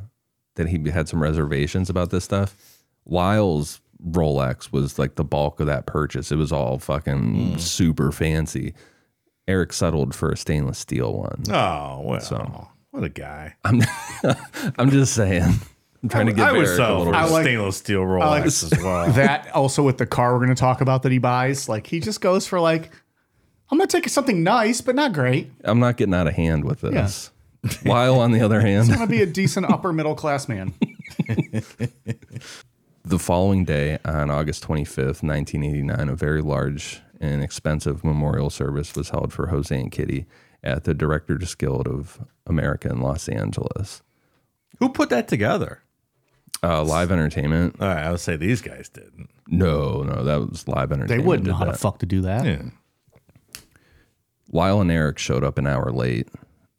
that 0.56 0.68
he 0.68 0.90
had 0.90 1.08
some 1.08 1.22
reservations 1.22 1.88
about 1.88 2.10
this 2.10 2.24
stuff. 2.24 2.56
Lyle's 3.06 3.80
Rolex 4.04 4.72
was 4.72 4.98
like 4.98 5.14
the 5.14 5.24
bulk 5.24 5.60
of 5.60 5.66
that 5.66 5.86
purchase. 5.86 6.32
It 6.32 6.36
was 6.36 6.52
all 6.52 6.78
fucking 6.78 7.58
super 7.58 8.10
fancy. 8.12 8.74
Erik 9.46 9.72
settled 9.72 10.14
for 10.14 10.30
a 10.30 10.36
stainless 10.36 10.78
steel 10.78 11.12
one. 11.14 11.42
Oh 11.50 12.00
well, 12.04 12.20
So- 12.20 12.68
what 12.90 13.04
a 13.04 13.08
guy. 13.08 13.54
I'm, 13.64 13.80
I'm 14.78 14.90
just 14.90 15.14
saying. 15.14 15.54
I'm 16.02 16.08
trying 16.08 16.26
to 16.26 16.32
get 16.32 16.48
I 16.48 16.52
would 16.52 16.60
Erik 16.66 16.70
a 16.70 16.76
sell 16.76 16.98
little. 16.98 17.12
for 17.12 17.30
like- 17.30 17.44
stainless 17.44 17.76
steel 17.76 18.02
Rolex 18.02 18.22
I 18.22 18.28
like 18.28 18.44
as 18.46 18.74
well. 18.82 19.12
that 19.12 19.50
also 19.54 19.82
with 19.82 19.98
the 19.98 20.06
car 20.06 20.32
we're 20.32 20.38
going 20.44 20.54
to 20.54 20.60
talk 20.60 20.80
about 20.80 21.02
that 21.02 21.12
he 21.12 21.18
buys. 21.18 21.68
Like 21.68 21.86
he 21.86 22.00
just 22.00 22.20
goes 22.20 22.46
for 22.46 22.58
like, 22.58 22.90
I'm 23.70 23.78
going 23.78 23.88
to 23.88 23.96
take 24.00 24.08
something 24.08 24.42
nice, 24.42 24.80
but 24.80 24.94
not 24.94 25.12
great. 25.12 25.50
I'm 25.64 25.78
not 25.78 25.96
getting 25.96 26.14
out 26.14 26.26
of 26.26 26.34
hand 26.34 26.64
with 26.64 26.80
this. 26.80 27.30
While 27.82 28.18
on 28.20 28.32
the 28.32 28.40
other 28.40 28.60
hand, 28.60 28.90
I'm 28.90 28.96
going 28.96 29.00
to 29.00 29.06
be 29.06 29.22
a 29.22 29.26
decent 29.26 29.66
upper 29.70 29.92
middle 29.92 30.14
class 30.14 30.48
man. 30.48 30.72
The 33.02 33.18
following 33.18 33.64
day, 33.64 33.98
on 34.04 34.30
August 34.30 34.62
25th, 34.68 35.22
1989, 35.22 36.08
a 36.10 36.14
very 36.14 36.42
large 36.42 37.00
and 37.18 37.42
expensive 37.42 38.04
memorial 38.04 38.50
service 38.50 38.94
was 38.94 39.08
held 39.08 39.32
for 39.32 39.46
Jose 39.46 39.74
and 39.74 39.90
Kitty 39.90 40.26
at 40.62 40.84
the 40.84 40.92
Directors 40.92 41.54
Guild 41.54 41.88
of 41.88 42.20
America 42.50 42.88
in 42.90 43.00
Los 43.00 43.28
Angeles. 43.28 44.02
Who 44.78 44.90
put 44.90 45.08
that 45.08 45.26
together? 45.28 45.82
Uh, 46.62 46.82
live 46.84 47.10
entertainment? 47.10 47.76
All 47.80 47.88
right, 47.88 48.04
I 48.04 48.10
would 48.10 48.20
say 48.20 48.36
these 48.36 48.60
guys 48.60 48.90
didn't. 48.90 49.30
No, 49.48 50.02
no, 50.02 50.22
that 50.24 50.50
was 50.50 50.68
live 50.68 50.92
entertainment. 50.92 51.08
They 51.08 51.26
wouldn't 51.26 51.48
know 51.48 51.54
how 51.54 51.64
to 51.64 51.72
that. 51.72 51.80
fuck 51.80 51.98
to 52.00 52.06
do 52.06 52.20
that. 52.20 52.44
Yeah. 52.44 52.62
Lyle 54.52 54.80
and 54.80 54.90
Erik 54.90 55.18
showed 55.18 55.44
up 55.44 55.58
an 55.58 55.66
hour 55.66 55.90
late, 55.90 56.28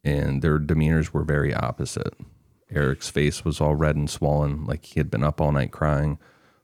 and 0.04 0.42
their 0.42 0.58
demeanors 0.58 1.12
were 1.12 1.24
very 1.24 1.52
opposite. 1.54 2.14
Erik's 2.70 3.08
face 3.10 3.44
was 3.44 3.60
all 3.60 3.74
red 3.74 3.96
and 3.96 4.08
swollen, 4.08 4.64
like 4.64 4.84
he 4.84 5.00
had 5.00 5.10
been 5.10 5.24
up 5.24 5.40
all 5.40 5.52
night 5.52 5.72
crying. 5.72 6.18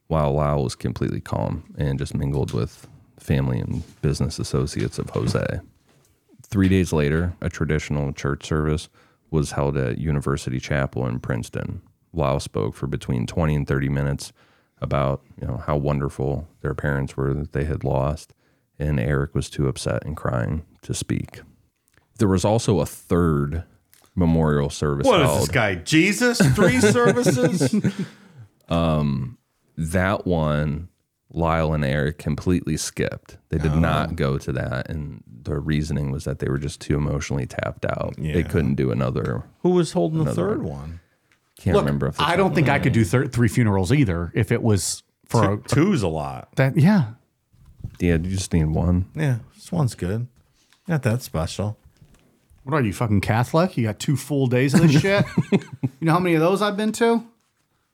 while 0.07 0.33
Lyle 0.33 0.63
was 0.65 0.75
completely 0.75 1.21
calm 1.21 1.65
and 1.77 1.99
just 1.99 2.15
mingled 2.15 2.53
with 2.55 2.87
family 3.19 3.59
and 3.61 3.83
business 4.01 4.39
associates 4.39 4.99
of 4.99 5.11
Jose. 5.11 5.61
Three 6.49 6.69
days 6.69 6.93
later, 6.93 7.35
a 7.41 7.49
traditional 7.49 8.13
church 8.13 8.47
service 8.47 8.89
was 9.31 9.53
held 9.53 9.77
at 9.77 9.99
University 9.99 10.59
Chapel 10.59 11.07
in 11.07 11.21
Princeton. 11.21 11.83
Lyle 12.13 12.41
spoke 12.41 12.75
for 12.75 12.87
between 12.87 13.27
20 13.27 13.55
and 13.55 13.67
30 13.67 13.89
minutes 13.91 14.33
about 14.81 15.23
you 15.41 15.47
know 15.47 15.59
how 15.67 15.77
wonderful 15.77 16.49
their 16.63 16.75
parents 16.75 17.17
were 17.17 17.35
that 17.35 17.53
they 17.53 17.65
had 17.65 17.85
lost, 17.85 18.33
and 18.79 18.99
Erik 18.99 19.35
was 19.35 19.51
too 19.51 19.69
upset 19.69 20.05
and 20.05 20.17
crying 20.17 20.65
to 20.83 20.95
speak. 20.95 21.43
There 22.19 22.29
was 22.29 22.45
also 22.45 22.81
a 22.81 22.87
third 22.87 23.65
memorial 24.15 24.71
service. 24.71 25.07
What 25.07 25.21
is 25.21 25.27
held. 25.27 25.41
this 25.43 25.49
guy? 25.49 25.75
Jesus? 25.77 26.39
Three 26.55 26.81
services? 26.81 27.75
Um, 28.69 29.39
that 29.77 30.27
one, 30.27 30.89
Lyle 31.31 31.75
and 31.75 31.85
Erik 31.85 32.19
completely 32.19 32.77
skipped. 32.77 33.37
They 33.51 33.59
did 33.59 33.75
not 33.75 34.11
oh. 34.11 34.15
go 34.15 34.39
to 34.39 34.53
that, 34.53 34.89
and 34.89 35.23
the 35.43 35.59
reasoning 35.59 36.11
was 36.11 36.25
that 36.25 36.39
they 36.39 36.49
were 36.49 36.59
just 36.59 36.81
too 36.81 36.97
emotionally 36.97 37.47
tapped 37.47 37.85
out. 37.85 38.15
They 38.17 38.39
Yeah. 38.41 38.43
couldn't 38.49 38.77
do 38.77 38.91
another. 38.91 39.45
Who 39.63 39.71
was 39.71 39.93
holding 39.93 40.25
the 40.25 40.35
third 40.35 40.63
one. 40.63 40.71
one? 40.79 41.01
Can't 41.59 41.75
Look, 41.77 41.85
remember. 41.85 42.07
If 42.07 42.17
the 42.17 42.23
I 42.23 42.37
don't 42.37 42.55
think 42.55 42.69
I 42.69 42.79
could 42.79 42.93
do 42.93 43.05
thir- 43.05 43.27
three 43.27 43.49
funerals 43.49 43.93
either 43.93 44.31
if 44.35 44.51
it 44.53 44.63
was 44.63 45.03
for 45.27 45.55
a, 45.55 45.57
Two's 45.59 46.03
a 46.03 46.09
lot. 46.09 46.49
that. 46.57 46.77
Yeah, 46.77 47.13
Yeah, 48.01 48.13
you 48.13 48.19
just 48.31 48.53
need 48.55 48.67
one. 48.67 49.07
Yeah, 49.15 49.39
this 49.55 49.71
one's 49.73 49.95
good. 49.95 50.29
Not 50.87 51.03
that 51.03 51.21
special. 51.23 51.77
What 52.65 52.75
are 52.75 52.83
you, 52.83 52.93
fucking 52.93 53.21
Catholic? 53.23 53.77
You 53.77 53.85
got 53.87 53.99
two 53.99 54.17
full 54.17 54.47
days 54.47 54.73
of 54.75 54.81
this 54.81 54.93
shit? 55.03 55.25
you 55.53 55.59
know 56.01 56.13
how 56.13 56.19
many 56.21 56.35
of 56.37 56.41
those 56.41 56.63
I've 56.63 56.77
been 56.77 56.93
to? 56.93 57.25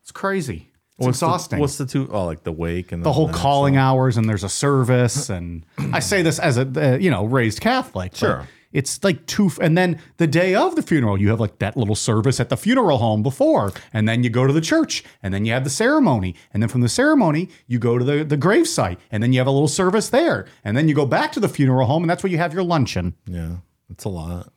It's 0.02 0.12
crazy. 0.12 0.70
It's 0.98 1.06
What's 1.06 1.20
the- 1.20 1.26
exhausting. 1.26 1.58
what's 1.58 1.76
the 1.78 1.86
two? 1.86 2.08
Oh, 2.12 2.24
like 2.24 2.44
the 2.44 2.52
wake 2.52 2.92
and 2.92 3.04
the 3.04 3.12
whole 3.12 3.26
next 3.26 3.38
calling 3.40 3.76
hours 3.76 4.16
and 4.16 4.28
there's 4.28 4.44
a 4.44 4.48
service 4.48 5.28
and 5.36 5.66
I 5.92 5.98
say 5.98 6.22
this 6.22 6.38
as 6.38 6.56
a 6.56 6.62
uh, 6.94 6.96
you 6.98 7.10
know 7.10 7.24
raised 7.24 7.60
Catholic. 7.60 8.14
Sure. 8.14 8.46
It's 8.72 9.04
like 9.04 9.24
two, 9.26 9.52
and 9.60 9.78
then 9.78 10.00
the 10.16 10.26
day 10.26 10.56
of 10.56 10.74
the 10.74 10.82
funeral, 10.82 11.16
you 11.20 11.28
have 11.30 11.38
like 11.38 11.60
that 11.60 11.76
little 11.76 11.94
service 11.94 12.40
at 12.40 12.48
the 12.48 12.56
funeral 12.56 12.98
home 12.98 13.22
before, 13.22 13.72
and 13.92 14.08
then 14.08 14.24
you 14.24 14.30
go 14.30 14.48
to 14.48 14.52
the 14.52 14.60
church, 14.60 15.04
and 15.22 15.32
then 15.32 15.44
you 15.44 15.52
have 15.52 15.62
the 15.62 15.70
ceremony, 15.70 16.34
and 16.52 16.60
then 16.60 16.68
from 16.68 16.80
the 16.80 16.88
ceremony, 16.88 17.48
you 17.68 17.78
go 17.78 17.98
to 17.98 18.04
the, 18.04 18.24
the 18.24 18.36
grave 18.36 18.66
site, 18.66 18.98
and 19.12 19.22
then 19.22 19.32
you 19.32 19.38
have 19.38 19.46
a 19.46 19.50
little 19.52 19.68
service 19.68 20.08
there, 20.08 20.46
and 20.64 20.76
then 20.76 20.88
you 20.88 20.94
go 20.96 21.06
back 21.06 21.30
to 21.30 21.38
the 21.38 21.48
funeral 21.48 21.86
home, 21.86 22.02
and 22.02 22.10
that's 22.10 22.24
where 22.24 22.32
you 22.32 22.38
have 22.38 22.52
your 22.52 22.64
luncheon. 22.64 23.14
Yeah, 23.28 23.58
it's 23.90 24.02
a 24.06 24.08
lot. 24.08 24.52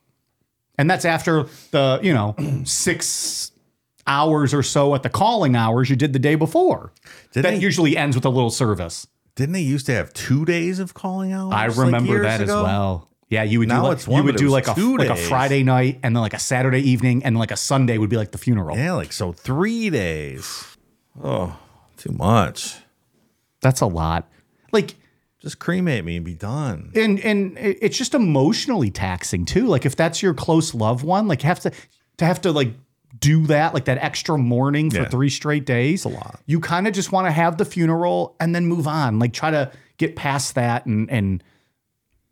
And 0.76 0.90
that's 0.90 1.04
after 1.04 1.44
the, 1.70 2.00
you 2.02 2.12
know, 2.12 2.34
six 2.64 3.52
hours 4.08 4.52
or 4.54 4.62
so 4.62 4.94
at 4.94 5.02
the 5.04 5.08
calling 5.10 5.54
hours 5.54 5.88
you 5.90 5.96
did 5.96 6.12
the 6.12 6.18
day 6.18 6.34
before. 6.34 6.92
Did 7.32 7.44
that 7.44 7.50
they- 7.50 7.58
usually 7.58 7.96
ends 7.96 8.16
with 8.16 8.24
a 8.24 8.30
little 8.30 8.50
service. 8.50 9.06
Didn't 9.36 9.52
they 9.52 9.60
used 9.60 9.86
to 9.86 9.92
have 9.94 10.12
two 10.12 10.44
days 10.44 10.80
of 10.80 10.94
calling 10.94 11.32
hours? 11.32 11.54
I 11.54 11.66
like, 11.68 11.76
remember 11.76 12.12
years 12.14 12.24
that 12.26 12.40
ago? 12.40 12.58
as 12.58 12.62
well. 12.64 13.08
Yeah, 13.30 13.42
you 13.44 13.58
would 13.60 13.68
Now 13.68 13.82
do 13.82 13.88
like, 13.88 14.02
one, 14.08 14.16
you 14.16 14.24
would 14.24 14.36
do 14.36 14.48
like 14.48 14.66
a 14.68 14.74
two 14.74 14.96
like 14.96 15.10
a. 15.10 15.14
Friday 15.14 15.62
night 15.62 16.00
and 16.02 16.16
then 16.16 16.22
like 16.22 16.34
a 16.34 16.38
Saturday 16.40 16.80
evening 16.80 17.22
and 17.24 17.38
like 17.38 17.50
a 17.52 17.56
Sunday 17.56 17.98
would 17.98 18.08
be 18.10 18.16
like 18.16 18.32
the 18.32 18.38
funeral. 18.38 18.76
Yeah, 18.76 18.94
like 18.94 19.12
so 19.12 19.32
three 19.32 19.90
days. 19.90 20.76
Oh, 21.22 21.56
too 21.96 22.10
much. 22.12 22.76
That's 23.60 23.80
a 23.80 23.86
lot. 23.86 24.28
Like 24.72 24.94
Just 25.40 25.58
cremate 25.58 26.04
me 26.04 26.16
and 26.16 26.24
be 26.24 26.34
done. 26.34 26.90
and 26.94 27.20
and 27.20 27.56
it's 27.58 27.96
just 27.98 28.14
emotionally 28.14 28.90
taxing 28.90 29.44
too. 29.44 29.66
Like 29.66 29.84
if 29.86 29.94
that's 29.94 30.22
your 30.22 30.32
close 30.34 30.74
loved 30.74 31.04
one, 31.04 31.28
like 31.28 31.42
have 31.42 31.60
to 31.60 31.70
to 32.16 32.24
have 32.24 32.40
to 32.40 32.50
like 32.50 32.72
do 33.18 33.46
that 33.46 33.74
like 33.74 33.86
that 33.86 33.98
extra 33.98 34.36
morning 34.38 34.90
for 34.90 34.98
Yeah. 35.02 35.08
three 35.08 35.30
straight 35.30 35.64
days. 35.66 36.04
a 36.04 36.08
lot. 36.08 36.40
You 36.46 36.60
kind 36.60 36.86
of 36.86 36.92
just 36.92 37.10
want 37.12 37.26
to 37.26 37.30
have 37.32 37.56
the 37.58 37.64
funeral 37.64 38.36
and 38.40 38.54
then 38.54 38.66
move 38.66 38.86
on. 38.86 39.18
Like 39.18 39.32
try 39.32 39.50
to 39.50 39.70
get 39.96 40.14
past 40.16 40.54
that 40.54 40.86
and 40.86 41.10
and 41.10 41.42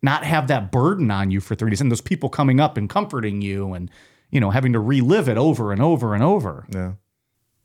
not 0.02 0.24
have 0.24 0.46
that 0.48 0.70
burden 0.70 1.10
on 1.10 1.30
you 1.30 1.40
for 1.40 1.54
three 1.54 1.70
days 1.70 1.80
and 1.80 1.90
those 1.90 2.00
people 2.02 2.28
coming 2.28 2.60
up 2.60 2.76
and 2.76 2.88
comforting 2.88 3.40
you 3.42 3.72
and 3.72 3.90
you 4.30 4.38
know 4.40 4.50
having 4.50 4.72
to 4.74 4.78
relive 4.80 5.28
it 5.28 5.38
over 5.38 5.72
and 5.72 5.80
over 5.82 6.14
and 6.14 6.22
over. 6.22 6.66
Yeah. 6.72 6.92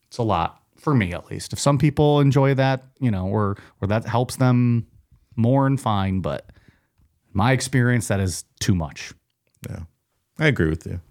It's 0.07 0.17
a 0.17 0.23
lot 0.23 0.61
for 0.77 0.95
me 0.95 1.13
at 1.13 1.29
least. 1.29 1.53
If 1.53 1.59
some 1.59 1.77
people 1.77 2.19
enjoy 2.21 2.53
that, 2.55 2.83
you 2.99 3.11
know, 3.11 3.27
or 3.27 3.57
or 3.81 3.87
that 3.89 4.05
helps 4.05 4.37
them 4.37 4.87
mourn, 5.35 5.77
fine. 5.77 6.21
But 6.21 6.49
my 7.33 7.51
experience, 7.51 8.07
that 8.07 8.19
is 8.19 8.45
too 8.59 8.73
much. 8.73 9.13
Yeah. 9.69 9.81
I 10.39 10.47
agree 10.47 10.69
with 10.69 10.85
you. 10.87 11.01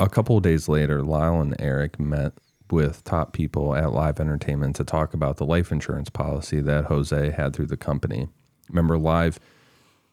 A 0.00 0.08
couple 0.08 0.38
of 0.38 0.42
days 0.42 0.66
later, 0.66 1.02
Lyle 1.02 1.42
and 1.42 1.54
Erik 1.60 2.00
met 2.00 2.32
with 2.70 3.04
top 3.04 3.34
people 3.34 3.76
at 3.76 3.92
Live 3.92 4.18
Entertainment 4.18 4.74
to 4.76 4.84
talk 4.84 5.12
about 5.12 5.36
the 5.36 5.44
life 5.44 5.70
insurance 5.70 6.08
policy 6.08 6.62
that 6.62 6.86
Jose 6.86 7.30
had 7.32 7.54
through 7.54 7.66
the 7.66 7.76
company. 7.76 8.26
Remember, 8.70 8.96
Live 8.96 9.38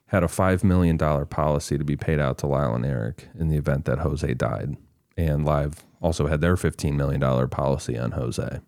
had 0.07 0.25
a 0.25 0.27
$5 0.27 0.61
million 0.65 0.97
policy 0.97 1.77
to 1.77 1.85
be 1.85 1.95
paid 1.95 2.19
out 2.19 2.37
to 2.39 2.47
Lyle 2.47 2.75
and 2.75 2.85
Erik 2.85 3.29
in 3.39 3.47
the 3.47 3.55
event 3.55 3.85
that 3.85 3.99
Jose 3.99 4.33
died. 4.33 4.75
And 5.15 5.45
Live 5.45 5.85
also 6.01 6.27
had 6.27 6.41
their 6.41 6.57
$15 6.57 6.93
million 6.95 7.47
policy 7.47 7.97
on 7.97 8.11
Jose. 8.11 8.59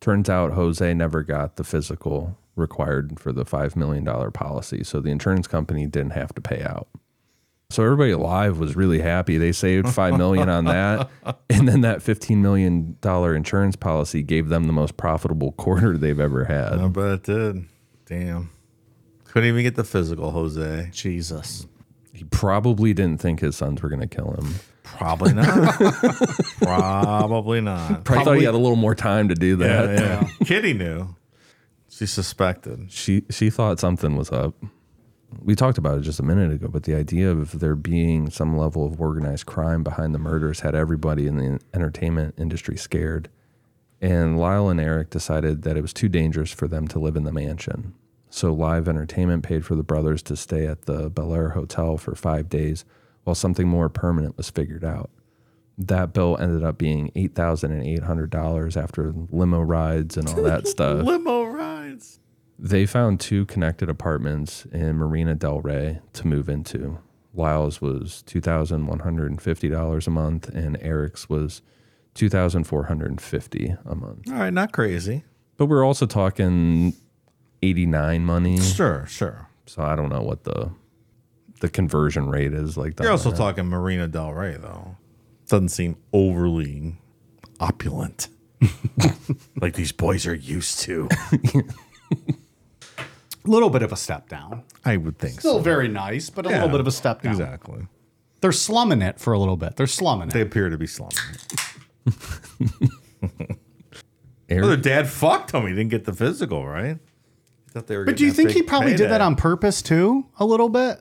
Turns 0.00 0.30
out 0.30 0.52
Jose 0.52 0.94
never 0.94 1.24
got 1.24 1.56
the 1.56 1.64
physical 1.64 2.38
required 2.54 3.18
for 3.18 3.32
the 3.32 3.44
$5 3.44 3.74
million 3.74 4.04
policy, 4.30 4.84
so 4.84 5.00
the 5.00 5.10
insurance 5.10 5.48
company 5.48 5.86
didn't 5.86 6.12
have 6.12 6.32
to 6.36 6.40
pay 6.40 6.62
out. 6.62 6.86
So 7.70 7.82
everybody 7.82 8.12
alive 8.12 8.58
was 8.58 8.76
really 8.76 9.00
happy. 9.00 9.38
They 9.38 9.50
saved 9.52 9.88
five 9.88 10.16
million 10.16 10.48
on 10.48 10.66
that, 10.66 11.10
and 11.50 11.66
then 11.66 11.80
that 11.80 12.00
fifteen 12.00 12.40
million 12.40 12.96
dollar 13.00 13.34
insurance 13.34 13.74
policy 13.74 14.22
gave 14.22 14.48
them 14.48 14.64
the 14.64 14.72
most 14.72 14.96
profitable 14.96 15.52
quarter 15.52 15.98
they've 15.98 16.20
ever 16.20 16.44
had. 16.44 16.74
I 16.74 16.88
bet 16.88 17.04
it 17.12 17.22
did. 17.24 17.64
Damn. 18.06 18.50
Couldn't 19.24 19.48
even 19.48 19.64
get 19.64 19.74
the 19.74 19.84
physical, 19.84 20.30
Jose. 20.30 20.90
Jesus. 20.92 21.66
He 22.12 22.24
probably 22.24 22.94
didn't 22.94 23.20
think 23.20 23.40
his 23.40 23.56
sons 23.56 23.82
were 23.82 23.88
going 23.90 24.00
to 24.00 24.06
kill 24.06 24.30
him. 24.32 24.54
Probably 24.84 25.34
not. 25.34 25.74
Probably 26.62 27.60
not. 27.60 28.04
Probably, 28.04 28.24
thought 28.24 28.38
he 28.38 28.44
had 28.44 28.54
a 28.54 28.58
little 28.58 28.76
more 28.76 28.94
time 28.94 29.28
to 29.28 29.34
do 29.34 29.56
that. 29.56 29.98
Yeah, 29.98 30.20
yeah. 30.22 30.46
Kitty 30.46 30.72
knew. 30.72 31.14
She 31.90 32.06
suspected. 32.06 32.90
She 32.92 33.24
she 33.30 33.50
thought 33.50 33.80
something 33.80 34.16
was 34.16 34.30
up. 34.30 34.54
We 35.42 35.54
talked 35.54 35.78
about 35.78 35.98
it 35.98 36.02
just 36.02 36.20
a 36.20 36.24
minute 36.24 36.52
ago, 36.52 36.68
but 36.68 36.84
the 36.84 36.94
idea 36.94 37.30
of 37.30 37.58
there 37.58 37.76
being 37.76 38.30
some 38.30 38.56
level 38.56 38.86
of 38.86 39.00
organized 39.00 39.46
crime 39.46 39.82
behind 39.82 40.14
the 40.14 40.18
murders 40.18 40.60
had 40.60 40.74
everybody 40.74 41.26
in 41.26 41.36
the 41.36 41.60
entertainment 41.74 42.34
industry 42.38 42.76
scared. 42.76 43.28
And 44.00 44.38
Lyle 44.38 44.68
and 44.68 44.80
Erik 44.80 45.10
decided 45.10 45.62
that 45.62 45.76
it 45.76 45.82
was 45.82 45.92
too 45.92 46.08
dangerous 46.08 46.52
for 46.52 46.68
them 46.68 46.86
to 46.88 46.98
live 46.98 47.16
in 47.16 47.24
the 47.24 47.32
mansion. 47.32 47.94
So 48.28 48.52
Live 48.52 48.88
Entertainment 48.88 49.42
paid 49.44 49.64
for 49.64 49.74
the 49.74 49.82
brothers 49.82 50.22
to 50.24 50.36
stay 50.36 50.66
at 50.66 50.82
the 50.82 51.08
Bel 51.08 51.34
Air 51.34 51.50
Hotel 51.50 51.96
for 51.96 52.14
five 52.14 52.48
days 52.48 52.84
while 53.24 53.34
something 53.34 53.66
more 53.66 53.88
permanent 53.88 54.36
was 54.36 54.50
figured 54.50 54.84
out. 54.84 55.10
That 55.78 56.12
bill 56.12 56.36
ended 56.38 56.62
up 56.64 56.76
being 56.78 57.10
eight 57.14 57.34
thousand 57.34 57.72
and 57.72 57.82
eight 57.82 58.02
hundred 58.02 58.30
dollars 58.30 58.76
after 58.76 59.12
limo 59.30 59.60
rides 59.60 60.16
and 60.16 60.28
all 60.28 60.42
that 60.42 60.66
stuff. 60.68 61.04
Limo. 61.04 61.45
They 62.58 62.86
found 62.86 63.20
two 63.20 63.44
connected 63.46 63.88
apartments 63.90 64.66
in 64.72 64.96
Marina 64.96 65.34
Del 65.34 65.60
Rey 65.60 66.00
to 66.14 66.26
move 66.26 66.48
into. 66.48 66.98
Lyle's 67.34 67.82
was 67.82 68.24
$2,150 68.26 70.06
a 70.06 70.10
month 70.10 70.48
and 70.48 70.78
Eric's 70.80 71.28
was 71.28 71.60
2,450 72.14 73.76
a 73.84 73.94
month. 73.94 74.30
All 74.30 74.38
right, 74.38 74.52
not 74.52 74.72
crazy. 74.72 75.24
But 75.58 75.66
we're 75.66 75.84
also 75.84 76.06
talking 76.06 76.94
89 77.62 78.24
money. 78.24 78.58
Sure, 78.60 79.04
sure. 79.06 79.48
So 79.66 79.82
I 79.82 79.94
don't 79.96 80.08
know 80.08 80.22
what 80.22 80.44
the 80.44 80.70
the 81.60 81.68
conversion 81.68 82.28
rate 82.28 82.52
is 82.52 82.76
like 82.76 82.96
that. 82.96 83.04
You're 83.04 83.12
also 83.12 83.32
talking 83.32 83.66
Marina 83.66 84.06
Del 84.06 84.32
Rey, 84.32 84.56
though. 84.58 84.96
Doesn't 85.48 85.70
seem 85.70 85.96
overly 86.12 86.96
opulent. 87.60 88.28
like 89.60 89.74
these 89.74 89.92
boys 89.92 90.26
are 90.26 90.34
used 90.34 90.80
to. 90.80 91.08
A 93.46 93.50
little 93.50 93.70
bit 93.70 93.82
of 93.82 93.92
a 93.92 93.96
step 93.96 94.28
down. 94.28 94.62
I 94.84 94.96
would 94.96 95.18
think 95.18 95.38
Still 95.40 95.58
so. 95.58 95.62
very 95.62 95.88
nice, 95.88 96.30
but 96.30 96.46
a 96.46 96.50
Yeah, 96.50 96.56
little 96.56 96.70
bit 96.70 96.80
of 96.80 96.86
a 96.86 96.90
step 96.92 97.22
down. 97.22 97.32
Exactly. 97.32 97.86
They're 98.40 98.52
slumming 98.52 99.02
it 99.02 99.18
for 99.20 99.32
a 99.32 99.38
little 99.38 99.56
bit. 99.56 99.76
They're 99.76 99.86
slumming 99.86 100.28
They 100.30 100.40
it. 100.40 100.46
appear 100.48 100.68
to 100.68 100.76
be 100.78 100.86
slumming. 100.86 101.16
Erik, 104.48 104.62
Well, 104.62 104.68
their 104.68 104.76
dad 104.76 105.08
fucked 105.08 105.52
him. 105.52 105.62
He 105.66 105.70
didn't 105.74 105.88
get 105.90 106.04
the 106.04 106.12
physical, 106.12 106.66
right? 106.66 106.98
He 107.64 107.70
thought 107.72 107.86
they 107.88 107.96
were 107.96 108.04
But 108.04 108.16
do 108.16 108.24
you 108.24 108.30
getting 108.30 108.36
think 108.36 108.48
that 108.50 108.54
he 108.54 108.60
big 108.62 108.68
probably 108.68 108.90
did 108.92 109.06
that 109.10 109.14
payday. 109.18 109.24
on 109.24 109.36
purpose 109.36 109.82
too? 109.82 110.26
A 110.38 110.44
little 110.46 110.68
bit? 110.68 111.00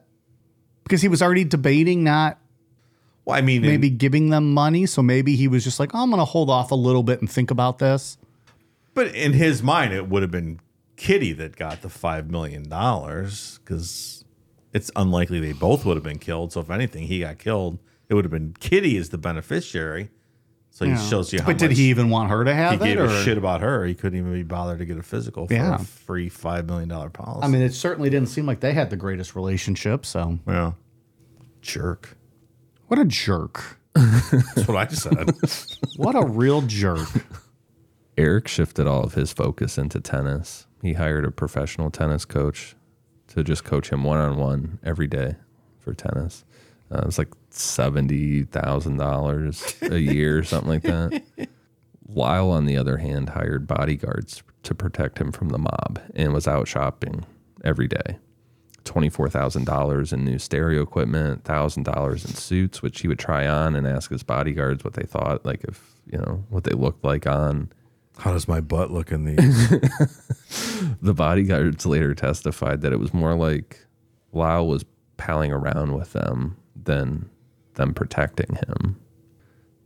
Because 0.84 1.02
he 1.02 1.08
was 1.08 1.22
already 1.22 1.44
debating 1.44 2.04
not 2.04 2.40
Well, 3.24 3.38
I 3.38 3.42
mean, 3.42 3.64
in- 3.64 3.70
maybe 3.70 3.90
giving 3.90 4.30
them 4.30 4.54
money. 4.54 4.86
So 4.88 5.02
maybe 5.04 5.36
he 5.36 5.48
was 5.48 5.64
just 5.64 5.80
like, 5.80 5.94
oh, 5.94 6.02
I'm 6.04 6.10
going 6.10 6.20
to 6.20 6.26
hold 6.26 6.50
off 6.50 6.72
a 6.72 6.76
little 6.76 7.04
bit 7.04 7.22
and 7.22 7.30
think 7.30 7.52
about 7.52 7.78
this. 7.80 8.18
But 8.96 9.14
in 9.14 9.34
his 9.34 9.62
mind, 9.62 9.94
it 9.94 10.08
would 10.10 10.22
have 10.24 10.32
been 10.32 10.60
Kitty 10.96 11.34
that 11.34 11.56
got 11.56 11.82
the 11.82 11.90
five 11.90 12.30
million 12.32 12.70
dollars 12.70 13.60
because 13.64 14.24
it's 14.74 14.92
unlikely 14.96 15.40
they 15.40 15.54
both 15.54 15.86
would 15.86 15.98
have 15.98 16.04
been 16.04 16.20
killed. 16.20 16.54
So 16.54 16.62
if 16.62 16.70
anything, 16.70 17.08
he 17.08 17.20
got 17.22 17.38
killed. 17.38 17.80
It 18.10 18.14
would 18.14 18.24
have 18.26 18.32
been 18.32 18.56
Kitty 18.60 18.98
as 18.98 19.10
the 19.10 19.18
beneficiary. 19.18 20.10
So 20.70 20.84
he 20.86 20.92
Yeah. 20.92 20.98
shows 21.10 21.32
you 21.32 21.40
how 21.40 21.46
But 21.48 21.58
did 21.58 21.72
he 21.72 21.90
even 21.90 22.10
want 22.10 22.30
her 22.30 22.44
to 22.44 22.52
he 22.52 22.58
have 22.58 22.82
it? 22.82 22.86
gave 22.86 23.00
or? 23.00 23.06
a 23.06 23.24
shit 23.24 23.38
about 23.38 23.62
her. 23.62 23.86
He 23.86 23.94
couldn't 23.96 24.20
even 24.20 24.34
be 24.34 24.44
bothered 24.44 24.80
to 24.80 24.86
get 24.86 24.98
a 24.98 25.04
physical 25.04 25.48
for 25.48 25.54
Yeah. 25.54 25.76
a 25.76 25.80
free 25.80 26.28
five 26.30 26.66
million 26.68 26.90
dollar 26.90 27.10
policy. 27.10 27.46
I 27.46 27.48
mean, 27.48 27.62
it 27.62 27.74
certainly 27.74 28.10
didn't 28.10 28.28
seem 28.30 28.46
like 28.46 28.60
they 28.60 28.74
had 28.74 28.90
the 28.90 28.98
greatest 28.98 29.36
relationship. 29.36 30.06
So, 30.06 30.40
yeah, 30.46 30.74
jerk. 31.62 32.18
what 32.88 33.00
a 33.00 33.06
jerk! 33.06 33.80
That's 33.94 34.68
what 34.68 34.76
I 34.78 34.88
said. 34.88 35.30
What 35.98 36.16
a 36.16 36.26
real 36.26 36.62
jerk! 36.62 37.08
Erik 38.18 38.50
shifted 38.50 38.86
all 38.86 39.04
of 39.04 39.14
his 39.14 39.32
focus 39.32 39.78
into 39.78 40.02
tennis. 40.02 40.68
He 40.86 40.94
hired 40.94 41.26
a 41.26 41.32
professional 41.32 41.90
tennis 41.90 42.26
coach 42.26 42.76
to 43.30 43.44
just 43.44 43.64
coach 43.64 43.90
him 43.90 44.04
one 44.04 44.20
on 44.20 44.38
one 44.38 44.78
every 44.84 45.08
day 45.08 45.34
for 45.80 45.96
tennis. 45.96 46.46
Uh, 46.92 47.00
it 47.00 47.06
was 47.08 47.18
like 47.18 47.34
seventy 47.50 48.44
thousand 48.44 48.98
dollars 48.98 49.76
a 49.82 49.98
year, 49.98 50.38
or 50.38 50.44
something 50.44 50.70
like 50.70 50.84
that. 50.84 51.24
Lyle, 52.08 52.52
on 52.52 52.68
the 52.68 52.78
other 52.78 52.98
hand, 52.98 53.30
hired 53.30 53.66
bodyguards 53.66 54.44
to 54.62 54.76
protect 54.76 55.18
him 55.18 55.32
from 55.32 55.50
the 55.50 55.58
mob 55.58 56.00
and 56.14 56.34
was 56.34 56.48
out 56.48 56.68
shopping 56.68 57.26
every 57.64 57.88
day. 57.88 58.20
Twenty-four 58.84 59.28
thousand 59.30 59.66
dollars 59.66 60.14
in 60.14 60.24
new 60.24 60.38
stereo 60.38 60.84
equipment, 60.84 61.46
thousand 61.46 61.82
dollars 61.82 62.24
in 62.26 62.36
suits, 62.36 62.84
which 62.84 63.02
he 63.02 63.08
would 63.08 63.18
try 63.18 63.48
on 63.48 63.76
and 63.76 63.88
ask 63.88 64.12
his 64.12 64.22
bodyguards 64.22 64.84
what 64.84 64.94
they 64.94 65.08
thought, 65.08 65.48
like 65.48 65.64
if 65.64 65.96
you 66.06 66.20
know 66.20 66.44
what 66.50 66.64
they 66.64 66.74
looked 66.74 67.04
like 67.04 67.26
on. 67.26 67.72
How 68.20 68.32
does 68.34 68.48
my 68.48 68.62
butt 68.62 68.92
look 68.92 69.12
in 69.12 69.26
these? 69.26 69.74
The 71.02 71.14
bodyguards 71.14 71.86
later 71.86 72.16
testified 72.16 72.82
that 72.82 72.94
it 72.94 73.00
was 73.00 73.14
more 73.14 73.36
like 73.36 73.86
Lyle 74.34 74.68
was 74.68 74.86
palling 75.18 75.52
around 75.52 75.94
with 75.94 76.14
them 76.14 76.58
than 76.76 77.30
them 77.76 77.94
protecting 77.94 78.56
him. 78.56 79.00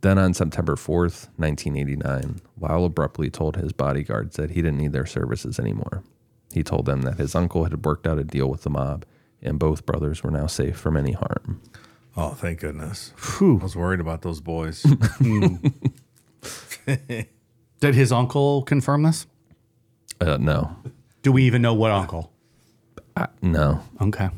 Then 0.00 0.18
on 0.18 0.32
September 0.32 0.76
4th, 0.76 1.28
1989, 1.36 2.40
Lyle 2.58 2.84
abruptly 2.86 3.28
told 3.30 3.56
his 3.56 3.72
bodyguards 3.72 4.36
that 4.36 4.50
he 4.50 4.62
didn't 4.62 4.78
need 4.78 4.92
their 4.92 5.06
services 5.06 5.58
anymore. 5.58 6.02
He 6.52 6.62
told 6.62 6.86
them 6.86 7.02
that 7.02 7.18
his 7.18 7.34
uncle 7.34 7.64
had 7.64 7.84
worked 7.84 8.06
out 8.06 8.18
a 8.18 8.24
deal 8.24 8.48
with 8.48 8.62
the 8.62 8.70
mob 8.70 9.04
and 9.42 9.58
both 9.58 9.84
brothers 9.86 10.22
were 10.22 10.30
now 10.30 10.46
safe 10.46 10.76
from 10.76 10.96
any 10.96 11.12
harm. 11.12 11.60
oh, 12.16 12.30
thank 12.30 12.60
goodness. 12.60 13.12
I 13.40 13.44
was 13.62 13.76
worried 13.76 14.00
about 14.00 14.22
those 14.22 14.40
boys. 14.40 14.84
Did 17.80 17.94
his 17.94 18.12
uncle 18.12 18.62
confirm 18.62 19.02
this? 19.02 19.26
Uh, 20.20 20.36
no, 20.38 20.76
Do 21.22 21.32
we 21.32 21.44
even 21.44 21.62
know 21.62 21.72
what 21.74 21.90
uncle? 21.90 22.30
I, 23.16 23.28
no, 23.42 23.82
Okay. 24.00 24.28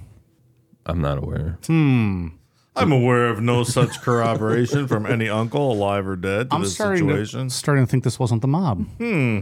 I'm 0.87 1.01
not 1.01 1.19
aware. 1.19 1.59
Hmm. 1.67 2.29
I'm 2.75 2.91
aware 2.91 3.29
of 3.29 3.41
no 3.41 3.63
such 3.65 4.01
corroboration 4.01 4.89
from 4.89 5.05
any 5.07 5.29
uncle, 5.29 5.73
alive 5.73 6.09
or 6.09 6.17
dead, 6.17 6.49
to 6.51 6.57
I'm 6.57 6.63
this 6.63 6.75
starting 6.75 7.07
situation. 7.09 7.49
to 7.49 7.55
starting 7.55 7.85
to 7.85 7.91
think 7.91 8.03
this 8.05 8.19
wasn't 8.19 8.43
the 8.43 8.49
mob. 8.49 8.87
Hmm. 8.99 9.41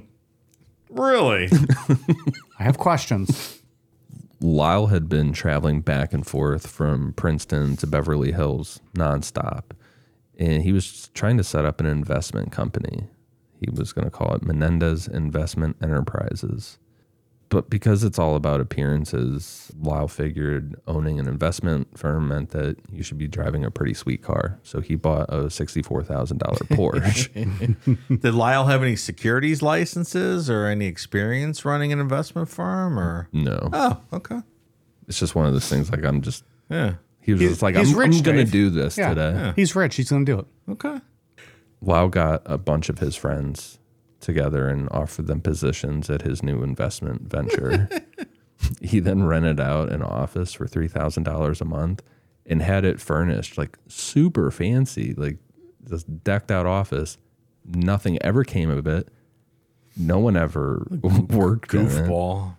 Really? 0.91 1.49
I 2.59 2.63
have 2.65 2.77
questions. 2.79 3.61
Lyle 4.41 4.87
had 4.89 5.09
been 5.09 5.33
traveling 5.33 5.81
back 5.83 6.13
and 6.13 6.27
forth 6.27 6.67
from 6.67 7.13
Princeton 7.13 7.77
to 7.77 7.87
Beverly 7.87 8.33
Hills 8.33 8.81
nonstop. 8.95 9.65
And 10.39 10.63
he 10.63 10.73
was 10.73 11.09
trying 11.15 11.37
to 11.37 11.45
set 11.45 11.65
up 11.65 11.79
an 11.81 11.87
investment 11.87 12.51
company. 12.51 13.05
He 13.61 13.69
was 13.71 13.93
going 13.93 14.05
to 14.07 14.11
call 14.11 14.35
it 14.35 14.43
Menendez 14.43 15.07
Investment 15.07 15.77
Enterprises. 15.83 16.79
But 17.51 17.69
because 17.69 18.05
it's 18.05 18.17
all 18.17 18.37
about 18.37 18.61
appearances, 18.61 19.73
Lyle 19.83 20.07
figured 20.07 20.77
owning 20.87 21.19
an 21.19 21.27
investment 21.27 21.99
firm 21.99 22.29
meant 22.29 22.51
that 22.51 22.77
you 22.93 23.03
should 23.03 23.19
be 23.19 23.27
driving 23.27 23.65
a 23.65 23.73
pretty 23.73 23.93
sweet 23.93 24.23
car. 24.23 24.61
So 24.63 24.81
he 24.81 24.95
bought 24.95 25.29
a 25.31 25.47
$64,000 25.47 26.39
Porsche. 26.71 27.99
Did 28.23 28.35
Lyle 28.35 28.67
have 28.67 28.85
any 28.85 28.95
securities 28.95 29.63
licenses 29.63 30.49
or 30.49 30.67
any 30.67 30.87
experience 30.87 31.65
running 31.65 31.93
an 31.93 31.99
investment 31.99 32.49
firm? 32.49 32.97
Or 32.99 33.29
no. 33.33 33.69
oh, 33.73 34.01
okay, 34.13 34.41
It's 35.09 35.19
just 35.19 35.35
one 35.35 35.47
of 35.47 35.53
those 35.53 35.69
things 35.69 35.91
like 35.91 36.05
I'm 36.05 36.21
just, 36.21 36.45
yeah, 36.71 36.95
he 37.21 37.33
was 37.33 37.41
He's- 37.41 37.53
just 37.53 37.63
like, 37.63 37.75
he's 37.77 37.93
I'm, 37.93 37.99
rich, 37.99 38.17
I'm 38.19 38.23
going 38.23 38.37
to 38.37 38.45
Dave. 38.45 38.53
do 38.53 38.71
this 38.71 38.97
Yeah. 38.97 39.09
today. 39.13 39.53
He's 39.57 39.75
rich. 39.75 39.97
He's 39.97 40.09
going 40.11 40.25
to 40.25 40.33
do 40.33 40.39
it. 40.39 40.47
okay. 40.73 41.01
Lyle 41.83 42.09
got 42.09 42.43
a 42.45 42.59
bunch 42.59 42.89
of 42.89 42.99
his 42.99 43.17
friends 43.17 43.79
together 44.21 44.69
and 44.69 44.89
offered 44.91 45.27
them 45.27 45.41
positions 45.41 46.11
at 46.11 46.23
his 46.23 46.43
new 46.43 46.63
investment 46.63 47.23
venture. 47.23 47.89
he 48.83 49.01
then 49.01 49.25
rented 49.25 49.59
out 49.59 49.91
an 49.91 50.03
office 50.03 50.53
for 50.53 50.67
$3,000 50.67 51.61
a 51.61 51.65
month 51.65 52.03
and 52.47 52.63
had 52.63 52.85
it 52.85 53.01
furnished 53.01 53.57
like 53.57 53.79
super 53.89 54.51
fancy, 54.51 55.15
like 55.15 55.39
this 55.83 56.03
decked 56.03 56.51
out 56.51 56.67
office. 56.67 57.17
Nothing 57.65 58.21
ever 58.23 58.45
came 58.45 58.71
of 58.71 58.87
it. 58.87 59.09
No 59.97 60.19
one 60.19 60.37
ever 60.37 60.87
worked 61.31 61.71
Goofball. 61.71 62.57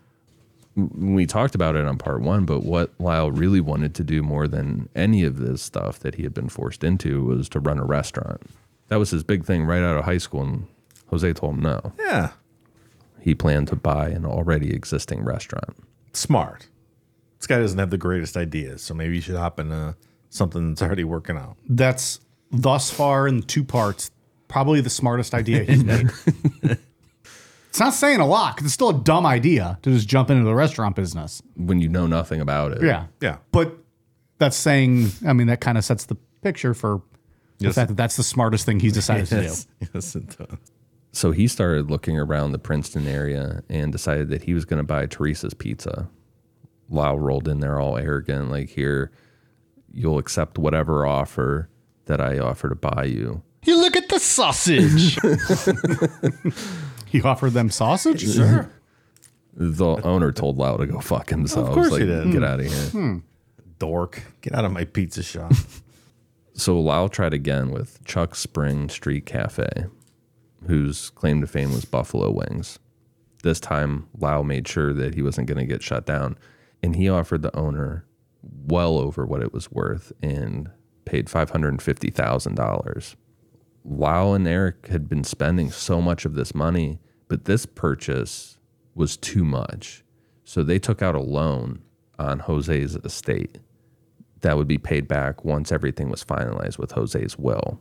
we 0.76 1.26
talked 1.26 1.56
about 1.56 1.76
it 1.76 1.86
on 1.86 1.98
part 1.98 2.22
one, 2.22 2.46
but 2.46 2.64
what 2.64 2.92
Lyle 3.00 3.32
really 3.32 3.62
wanted 3.62 3.94
to 3.96 4.04
do 4.04 4.22
more 4.22 4.48
than 4.48 4.90
any 4.96 5.24
of 5.24 5.38
this 5.38 5.62
stuff 5.62 6.00
that 6.00 6.16
he 6.16 6.24
had 6.24 6.34
been 6.34 6.50
forced 6.50 6.84
into 6.84 7.24
was 7.24 7.50
to 7.50 7.60
run 7.60 7.78
a 7.78 7.86
restaurant. 7.86 8.42
That 8.92 9.00
was 9.00 9.10
his 9.10 9.24
big 9.24 9.46
thing 9.46 9.64
right 9.64 9.82
out 9.82 9.98
of 9.98 10.04
high 10.04 10.18
school, 10.18 10.42
and 10.44 10.68
Jose 11.10 11.32
told 11.32 11.56
him 11.56 11.62
no. 11.62 11.94
Yeah, 11.98 12.32
He 13.22 13.34
planned 13.34 13.70
to 13.70 13.76
buy 13.78 14.10
an 14.10 14.26
already 14.26 14.74
existing 14.74 15.24
restaurant. 15.24 15.78
smart. 16.14 16.68
This 17.40 17.48
guy 17.48 17.58
doesn't 17.60 17.80
have 17.80 17.90
the 17.90 17.98
greatest 17.98 18.36
ideas, 18.36 18.82
so 18.84 18.94
maybe 18.94 19.16
you 19.16 19.22
should 19.22 19.38
hop 19.38 19.60
into 19.62 19.96
something 20.30 20.68
that's 20.70 20.82
already 20.82 21.06
working 21.06 21.38
out. 21.38 21.56
That's 21.70 22.20
thus 22.52 22.92
far 22.92 23.30
in 23.30 23.44
two 23.44 23.64
parts, 23.64 24.12
probably 24.50 24.82
the 24.82 24.90
smartest 24.90 25.34
idea 25.34 25.64
he's 25.64 25.84
made. 25.86 26.12
it's 27.70 27.80
not 27.80 27.94
saying 27.94 28.20
a 28.20 28.28
lot 28.28 28.56
because 28.56 28.66
it's 28.66 28.74
still 28.74 28.90
a 28.90 29.00
dumb 29.00 29.26
idea 29.26 29.80
to 29.84 29.90
just 29.92 30.08
jump 30.08 30.30
into 30.30 30.44
the 30.44 30.54
restaurant 30.54 30.96
business. 30.98 31.42
When 31.56 31.80
you 31.80 31.88
know 31.88 32.08
nothing 32.08 32.42
about 32.42 32.74
it, 32.74 32.84
Yeah. 32.84 33.06
Yeah. 33.22 33.38
But 33.54 33.76
that's 34.38 34.58
saying, 34.58 35.12
I 35.26 35.32
mean, 35.34 35.48
that 35.48 35.62
kind 35.62 35.78
of 35.78 35.86
sets 35.86 36.06
the 36.06 36.16
picture 36.42 36.74
for 36.74 37.02
the 37.62 37.68
Yes. 37.68 37.76
fact 37.76 37.88
that 37.90 37.98
that's 37.98 38.16
the 38.18 38.24
smartest 38.24 38.66
thing 38.66 38.80
he's 38.80 38.94
decided 38.94 39.28
to 39.28 39.36
do. 39.36 39.42
Yes, 39.44 39.68
yes, 39.94 40.16
it 40.16 40.38
does. 40.38 40.58
So 41.14 41.32
he 41.32 41.48
started 41.48 41.90
looking 41.92 42.18
around 42.18 42.52
the 42.52 42.60
Princeton 42.60 43.08
area 43.08 43.64
and 43.70 43.92
decided 43.92 44.30
that 44.30 44.44
he 44.44 44.54
was 44.54 44.66
going 44.66 44.78
to 44.80 44.84
buy 44.86 45.06
Teresa's 45.08 45.54
pizza. 45.54 46.10
Lyle 46.90 47.20
rolled 47.20 47.48
in 47.48 47.60
there 47.60 47.80
all 47.80 47.98
arrogant, 47.98 48.50
like, 48.52 48.70
here, 48.70 49.12
you'll 49.94 50.18
accept 50.18 50.58
whatever 50.58 51.06
offer 51.06 51.70
that 52.06 52.20
I 52.22 52.40
offer 52.40 52.70
to 52.70 52.76
buy 52.76 53.06
you. 53.06 53.42
You 53.64 53.80
look 53.80 53.96
at 53.96 54.10
the 54.10 54.20
sausage. 54.20 55.18
He 57.12 57.22
offered 57.22 57.52
them 57.52 57.70
sausage? 57.70 58.34
Sure. 58.34 58.70
The 59.54 59.86
owner 60.06 60.32
told 60.32 60.58
Lyle 60.58 60.78
to 60.78 60.88
go 60.88 61.02
fuck 61.02 61.30
himself. 61.30 61.68
Of 61.68 61.74
course 61.74 61.92
like, 61.92 62.00
he 62.04 62.08
did. 62.08 62.32
Get 62.32 62.42
out 62.42 62.62
of 62.62 62.68
here. 62.68 62.86
Hmm. 62.92 62.98
Hmm. 63.12 63.18
Dork. 63.80 64.24
Get 64.40 64.56
out 64.56 64.64
of 64.64 64.72
my 64.72 64.86
pizza 64.86 65.22
shop. 65.22 65.52
So 66.54 66.80
Lyle 66.80 67.10
tried 67.10 67.34
again 67.34 67.72
with 67.72 68.04
Chuck 68.06 68.36
Spring 68.36 68.90
Street 68.90 69.26
Cafe, 69.26 69.68
whose 70.68 71.10
claim 71.12 71.42
to 71.42 71.48
fame 71.48 71.72
was 71.72 71.86
Buffalo 71.86 72.30
Wings. 72.32 72.78
This 73.44 73.60
time, 73.60 74.08
Lyle 74.18 74.44
made 74.44 74.68
sure 74.68 74.94
that 74.94 75.16
he 75.16 75.22
wasn't 75.22 75.48
going 75.48 75.58
to 75.58 75.66
get 75.66 75.82
shut 75.82 76.06
down, 76.06 76.38
and 76.84 76.96
he 76.96 77.10
offered 77.10 77.42
the 77.42 77.56
owner 77.56 78.06
well 78.44 78.98
over 78.98 79.26
what 79.26 79.42
it 79.42 79.54
was 79.54 79.72
worth 79.72 80.12
and 80.22 80.70
paid 81.06 81.28
$550,000. 81.28 83.16
Lyle 83.84 84.34
and 84.34 84.48
Erik 84.48 84.88
had 84.88 85.10
been 85.10 85.24
spending 85.24 85.72
so 85.72 86.02
much 86.02 86.26
of 86.26 86.36
this 86.36 86.54
money, 86.54 87.00
but 87.28 87.46
this 87.46 87.66
purchase 87.66 88.60
was 88.94 89.18
too 89.18 89.44
much. 89.44 90.04
So 90.44 90.64
they 90.64 90.78
took 90.80 91.02
out 91.02 91.16
a 91.16 91.22
loan 91.22 91.82
on 92.20 92.40
Jose's 92.40 92.96
estate 92.98 93.58
that 94.42 94.58
would 94.58 94.68
be 94.68 94.78
paid 94.78 95.08
back 95.08 95.46
once 95.46 95.72
everything 95.72 96.10
was 96.10 96.24
finalized 96.24 96.78
with 96.78 96.92
Jose's 96.92 97.38
will, 97.38 97.80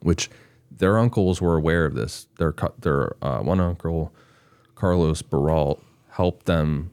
which 0.00 0.30
their 0.70 0.98
uncles 0.98 1.40
were 1.40 1.56
aware 1.56 1.84
of 1.84 1.94
this. 1.94 2.26
Their 2.38 2.54
their 2.78 3.16
uh, 3.22 3.40
one 3.40 3.60
uncle, 3.60 4.12
Carlos 4.74 5.22
Baralt, 5.22 5.80
helped 6.10 6.46
them 6.46 6.90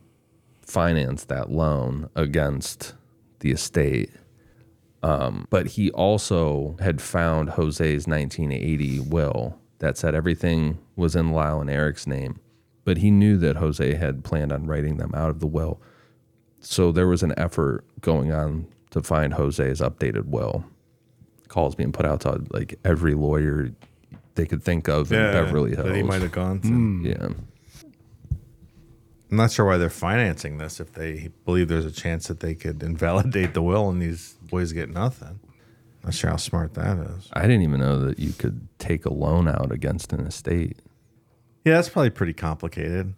finance 0.61 1.25
that 1.25 1.51
loan 1.51 2.09
against 2.15 2.93
the 3.39 3.51
estate. 3.51 4.11
Um, 5.03 5.47
but 5.51 5.67
he 5.67 5.91
also 5.91 6.77
had 6.79 6.99
found 6.99 7.51
Jose's 7.51 8.07
1980 8.07 9.01
will 9.01 9.59
that 9.77 9.97
said 9.97 10.15
everything 10.15 10.79
was 10.95 11.15
in 11.15 11.31
Lyle 11.31 11.61
and 11.61 11.69
Erik's 11.69 12.07
name, 12.07 12.39
but 12.83 12.97
he 12.97 13.11
knew 13.11 13.38
that 13.38 13.57
Jose 13.57 13.93
had 13.95 14.23
planned 14.23 14.51
on 14.51 14.65
writing 14.65 14.97
them 14.97 15.13
out 15.13 15.29
of 15.29 15.39
the 15.39 15.47
will 15.47 15.79
so 16.65 16.91
there 16.91 17.07
was 17.07 17.21
an 17.23 17.33
effort 17.38 17.86
going 18.01 18.31
on 18.31 18.67
to 18.95 19.03
find 19.03 19.33
Jose's 19.33 19.81
updated 19.81 20.25
will. 20.25 20.65
Calls 21.49 21.75
being 21.75 21.91
put 21.91 22.05
out 22.05 22.21
to 22.21 22.41
like 22.49 22.79
every 22.83 23.13
lawyer 23.13 23.71
they 24.35 24.45
could 24.45 24.63
think 24.63 24.87
of 24.87 25.11
in 25.11 25.19
Beverly 25.31 25.75
Hills. 25.75 25.87
That 25.87 25.95
he 25.95 26.03
might 26.03 26.21
have 26.21 26.31
gone 26.31 26.59
to. 26.61 26.67
Hmm. 26.67 27.05
Yeah. 27.05 27.27
I'm 29.31 29.37
not 29.37 29.51
sure 29.51 29.65
why 29.65 29.77
they're 29.77 29.89
financing 29.89 30.59
this 30.59 30.79
if 30.79 30.93
they 30.93 31.29
believe 31.43 31.67
there's 31.67 31.85
a 31.85 31.91
chance 31.91 32.27
that 32.27 32.39
they 32.39 32.55
could 32.55 32.81
invalidate 32.81 33.53
the 33.53 33.61
will 33.61 33.89
and 33.89 34.01
these 34.01 34.33
boys 34.49 34.71
get 34.71 34.89
nothing. 34.89 35.39
Not 36.03 36.13
sure 36.13 36.29
how 36.29 36.37
smart 36.37 36.75
that 36.75 36.97
is. 36.97 37.29
I 37.33 37.41
didn't 37.41 37.63
even 37.63 37.79
know 37.79 37.99
that 37.99 38.19
you 38.19 38.31
could 38.31 38.67
take 38.79 39.05
a 39.05 39.11
loan 39.11 39.47
out 39.47 39.71
against 39.71 40.13
an 40.13 40.21
estate. 40.21 40.77
Yeah, 41.65 41.73
that's 41.73 41.89
probably 41.89 42.11
pretty 42.11 42.33
complicated. 42.33 43.15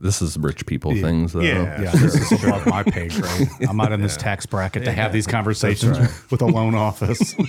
This 0.00 0.22
is 0.22 0.38
rich 0.38 0.64
people 0.64 0.92
things, 0.94 1.32
though. 1.32 1.40
Yeah. 1.40 1.82
Yeah, 1.82 1.90
this 1.90 2.14
is 2.32 2.44
above 2.44 2.66
my 2.66 2.84
pay 2.84 3.08
grade. 3.08 3.48
I'm 3.68 3.76
not 3.76 3.90
in 3.92 4.00
this 4.00 4.16
tax 4.16 4.46
bracket 4.46 4.84
to 4.84 4.92
have 4.92 5.12
these 5.12 5.26
conversations 5.26 5.98
with 6.30 6.40
a 6.40 6.46
loan 6.46 6.74
office. 6.76 7.34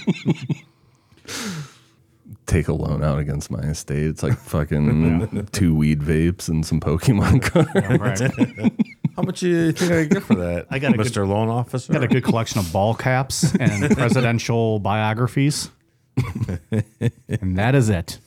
Take 2.47 2.67
a 2.67 2.73
loan 2.73 3.03
out 3.03 3.19
against 3.19 3.51
my 3.51 3.59
estate. 3.59 4.05
It's 4.05 4.23
like 4.23 4.35
fucking 4.39 5.47
two 5.51 5.75
weed 5.75 5.99
vapes 5.99 6.49
and 6.49 6.65
some 6.65 6.79
Pokemon 6.79 7.43
cards. 7.43 8.21
How 9.15 9.21
much 9.21 9.43
you 9.43 9.71
think 9.71 9.91
I 9.91 10.05
get 10.05 10.23
for 10.23 10.33
that? 10.35 10.65
I 10.71 10.79
got 10.79 10.95
a 10.95 10.97
Mr. 10.97 11.15
good- 11.15 11.27
Loan 11.27 11.49
Officer. 11.49 11.93
Got 11.93 12.03
a 12.03 12.07
good 12.07 12.23
collection 12.23 12.59
of 12.59 12.71
ball 12.73 12.95
caps 12.95 13.53
and 13.59 13.95
presidential 13.95 14.79
biographies. 14.79 15.69
and 17.29 17.57
that 17.59 17.75
is 17.75 17.89
it. 17.89 18.17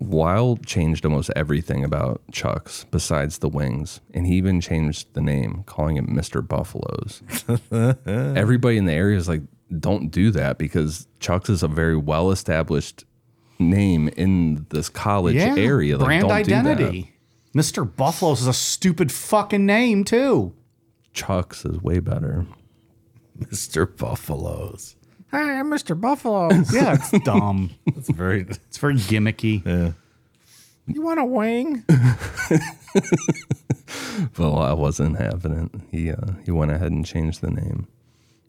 Lyle 0.00 0.56
changed 0.64 1.04
almost 1.04 1.30
everything 1.36 1.84
about 1.84 2.22
Chuck's 2.32 2.84
besides 2.90 3.38
the 3.38 3.48
wings, 3.48 4.00
and 4.14 4.26
he 4.26 4.34
even 4.36 4.60
changed 4.60 5.12
the 5.12 5.20
name, 5.20 5.62
calling 5.66 5.96
it 5.98 6.06
Mr. 6.06 6.46
Buffaloes. 6.46 7.22
Everybody 8.36 8.78
in 8.78 8.86
the 8.86 8.92
area 8.92 9.18
is 9.18 9.28
like, 9.28 9.42
don't 9.78 10.10
do 10.10 10.30
that 10.32 10.58
because 10.58 11.06
Chuck's 11.20 11.50
is 11.50 11.62
a 11.62 11.68
very 11.68 11.96
well 11.96 12.30
established 12.30 13.04
name 13.58 14.08
in 14.16 14.66
this 14.70 14.88
college 14.88 15.36
area. 15.36 15.96
Like, 15.98 16.06
brand 16.06 16.28
don't 16.28 16.44
do 16.44 16.50
that. 16.50 16.66
identity. 16.66 17.12
Mr. 17.54 17.84
Buffalo's 17.96 18.40
is 18.40 18.46
a 18.46 18.52
stupid 18.54 19.12
fucking 19.12 19.66
name 19.66 20.04
too. 20.04 20.54
Chuck's 21.12 21.64
is 21.64 21.80
way 21.82 21.98
better. 21.98 22.46
Mr. 23.38 23.86
Buffaloes. 23.96 24.96
Hi, 25.32 25.58
I'm 25.58 25.70
Mr. 25.70 25.98
Buffalo. 26.00 26.48
yeah, 26.72 26.94
it's 26.94 27.10
dumb. 27.24 27.70
It's 27.86 28.10
very. 28.10 28.42
It's 28.42 28.78
very 28.78 28.94
gimmicky. 28.96 29.64
Yeah. 29.64 29.92
You 30.86 31.02
want 31.02 31.20
a 31.20 31.24
wing? 31.24 31.84
Well, 34.38 34.58
I 34.58 34.72
wasn't 34.72 35.18
having 35.18 35.52
it. 35.52 35.80
He 35.90 36.10
uh, 36.10 36.32
he 36.44 36.50
went 36.50 36.70
ahead 36.70 36.92
and 36.92 37.04
changed 37.06 37.40
the 37.40 37.50
name. 37.50 37.86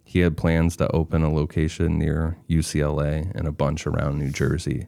He 0.04 0.20
had 0.20 0.38
plans 0.38 0.76
to 0.78 0.92
open 0.92 1.24
a 1.24 1.34
location 1.34 1.98
near 1.98 2.38
UCLA 2.50 3.32
and 3.34 3.48
a 3.48 3.52
bunch 3.52 3.88
around 3.88 4.20
New 4.20 4.30
Jersey. 4.30 4.88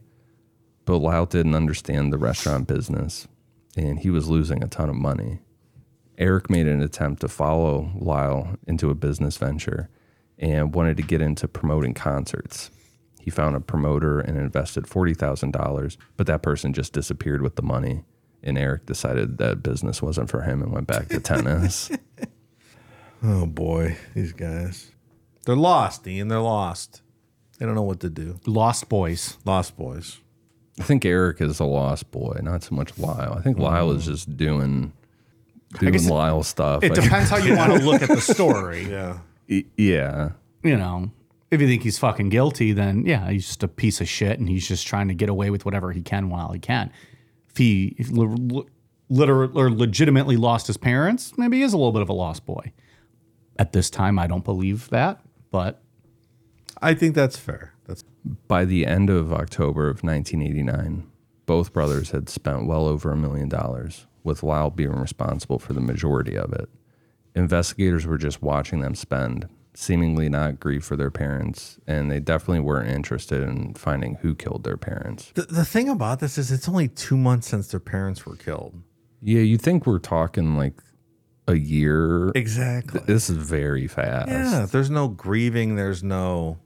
But 0.84 0.98
Lyle 0.98 1.26
didn't 1.26 1.54
understand 1.54 2.12
the 2.12 2.18
restaurant 2.18 2.68
business, 2.68 3.26
and 3.76 3.98
he 3.98 4.10
was 4.10 4.28
losing 4.28 4.62
a 4.62 4.68
ton 4.68 4.90
of 4.90 4.96
money. 4.96 5.38
Erik 6.18 6.50
made 6.50 6.66
an 6.66 6.82
attempt 6.82 7.22
to 7.22 7.28
follow 7.28 7.90
Lyle 7.96 8.56
into 8.66 8.90
a 8.90 8.94
business 8.94 9.36
venture 9.38 9.88
and 10.38 10.74
wanted 10.74 10.96
to 10.96 11.02
get 11.02 11.20
into 11.20 11.46
promoting 11.48 11.94
concerts. 11.94 12.70
He 13.20 13.30
found 13.30 13.56
a 13.56 13.60
promoter 13.60 14.20
and 14.20 14.36
invested 14.36 14.84
$40,000, 14.84 15.96
but 16.16 16.26
that 16.26 16.42
person 16.42 16.72
just 16.72 16.92
disappeared 16.92 17.40
with 17.42 17.56
the 17.56 17.62
money. 17.62 18.04
And 18.42 18.58
Erik 18.58 18.84
decided 18.84 19.38
that 19.38 19.62
business 19.62 20.02
wasn't 20.02 20.28
for 20.28 20.42
him 20.42 20.60
and 20.62 20.70
went 20.72 20.86
back 20.86 21.08
to 21.08 21.20
tennis. 21.20 21.90
Oh 23.22 23.46
boy, 23.46 23.96
these 24.14 24.32
guys. 24.32 24.90
They're 25.46 25.56
lost, 25.56 26.06
Ian. 26.06 26.28
They're 26.28 26.40
lost. 26.40 27.00
They 27.58 27.64
don't 27.64 27.74
know 27.74 27.82
what 27.82 28.00
to 28.00 28.10
do. 28.10 28.38
Lost 28.46 28.88
Boys. 28.90 29.38
Lost 29.46 29.76
boys. 29.76 30.20
I 30.78 30.82
think 30.82 31.04
Erik 31.06 31.40
is 31.40 31.60
a 31.60 31.64
lost 31.64 32.10
boy, 32.10 32.38
not 32.42 32.64
so 32.64 32.74
much 32.74 32.98
Lyle. 32.98 33.32
I 33.38 33.40
think 33.40 33.58
Lyle 33.58 33.92
is 33.92 34.04
just 34.04 34.36
doing 34.36 34.92
doing 35.78 35.92
guess 35.92 36.06
it- 36.06 36.10
Lyle 36.12 36.42
stuff. 36.42 36.82
It 36.82 36.92
Like- 36.92 37.02
depends 37.02 37.30
how 37.30 37.36
you 37.38 37.56
want 37.56 37.72
to 37.72 37.78
look 37.86 38.02
at 38.02 38.08
the 38.10 38.20
story. 38.20 38.90
Yeah. 38.90 39.18
Y- 39.48 39.64
yeah. 39.76 40.30
You 40.62 40.76
know, 40.76 41.10
if 41.50 41.60
you 41.60 41.66
think 41.66 41.82
he's 41.82 41.98
fucking 41.98 42.30
guilty, 42.30 42.72
then 42.72 43.04
yeah, 43.06 43.30
he's 43.30 43.46
just 43.46 43.62
a 43.62 43.68
piece 43.68 44.00
of 44.00 44.08
shit 44.08 44.38
and 44.38 44.48
he's 44.48 44.66
just 44.66 44.86
trying 44.86 45.08
to 45.08 45.14
get 45.14 45.28
away 45.28 45.50
with 45.50 45.64
whatever 45.64 45.92
he 45.92 46.02
can 46.02 46.30
while 46.30 46.52
he 46.52 46.58
can. 46.58 46.90
If 47.50 47.58
he 47.58 47.94
if 47.98 48.10
li- 48.10 48.64
liter- 49.08 49.52
or 49.52 49.70
legitimately 49.70 50.36
lost 50.36 50.66
his 50.66 50.76
parents, 50.76 51.36
maybe 51.36 51.58
he 51.58 51.62
is 51.62 51.72
a 51.72 51.76
little 51.76 51.92
bit 51.92 52.02
of 52.02 52.08
a 52.08 52.14
lost 52.14 52.46
boy. 52.46 52.72
At 53.58 53.72
this 53.72 53.88
time, 53.90 54.18
I 54.18 54.26
don't 54.26 54.44
believe 54.44 54.88
that, 54.90 55.20
but 55.52 55.80
I 56.82 56.94
think 56.94 57.14
that's 57.14 57.36
fair. 57.38 57.74
That's 57.86 58.02
By 58.48 58.64
the 58.64 58.84
end 58.86 59.10
of 59.10 59.32
October 59.32 59.88
of 59.88 60.02
1989, 60.02 61.06
both 61.46 61.72
brothers 61.72 62.10
had 62.10 62.28
spent 62.28 62.66
well 62.66 62.86
over 62.86 63.12
a 63.12 63.16
million 63.16 63.48
dollars, 63.48 64.06
with 64.24 64.42
Lyle 64.42 64.70
being 64.70 64.90
responsible 64.90 65.58
for 65.60 65.72
the 65.72 65.80
majority 65.80 66.36
of 66.36 66.52
it. 66.52 66.68
Investigators 67.34 68.06
were 68.06 68.18
just 68.18 68.42
watching 68.42 68.80
them 68.80 68.94
spend, 68.94 69.48
seemingly 69.74 70.28
not 70.28 70.60
grieve 70.60 70.84
for 70.84 70.96
their 70.96 71.10
parents, 71.10 71.78
and 71.86 72.10
they 72.10 72.20
definitely 72.20 72.60
weren't 72.60 72.88
interested 72.88 73.42
in 73.42 73.74
finding 73.74 74.16
who 74.16 74.34
killed 74.34 74.64
their 74.64 74.76
parents. 74.76 75.32
the, 75.34 75.42
the 75.42 75.64
thing 75.64 75.88
about 75.88 76.20
this 76.20 76.38
is 76.38 76.52
it's 76.52 76.68
only 76.68 76.88
two 76.88 77.16
months 77.16 77.48
since 77.48 77.68
their 77.68 77.80
parents 77.80 78.24
were 78.24 78.36
killed. 78.36 78.80
Yeah, 79.20 79.40
you 79.40 79.58
think 79.58 79.86
we're 79.86 79.98
talking 79.98 80.56
like 80.56 80.80
a 81.48 81.54
year? 81.56 82.30
Exactly. 82.34 83.00
This 83.06 83.28
is 83.28 83.36
very 83.36 83.86
fast. 83.86 84.28
Yeah, 84.28 84.66
there's 84.70 84.90
no 84.90 85.08
grieving. 85.08 85.76
There's 85.76 86.02
no 86.02 86.58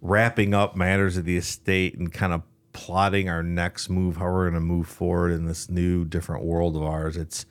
wrapping 0.00 0.54
up 0.54 0.76
matters 0.76 1.16
of 1.16 1.24
the 1.24 1.36
estate 1.36 1.98
and 1.98 2.12
kind 2.12 2.32
of 2.32 2.42
plotting 2.72 3.28
our 3.28 3.42
next 3.42 3.88
move, 3.88 4.16
how 4.16 4.24
we're 4.24 4.50
going 4.50 4.54
to 4.54 4.60
move 4.60 4.88
forward 4.88 5.30
in 5.30 5.46
this 5.46 5.70
new, 5.70 6.04
different 6.04 6.44
world 6.44 6.76
of 6.76 6.82
ours. 6.82 7.16
It's 7.16 7.46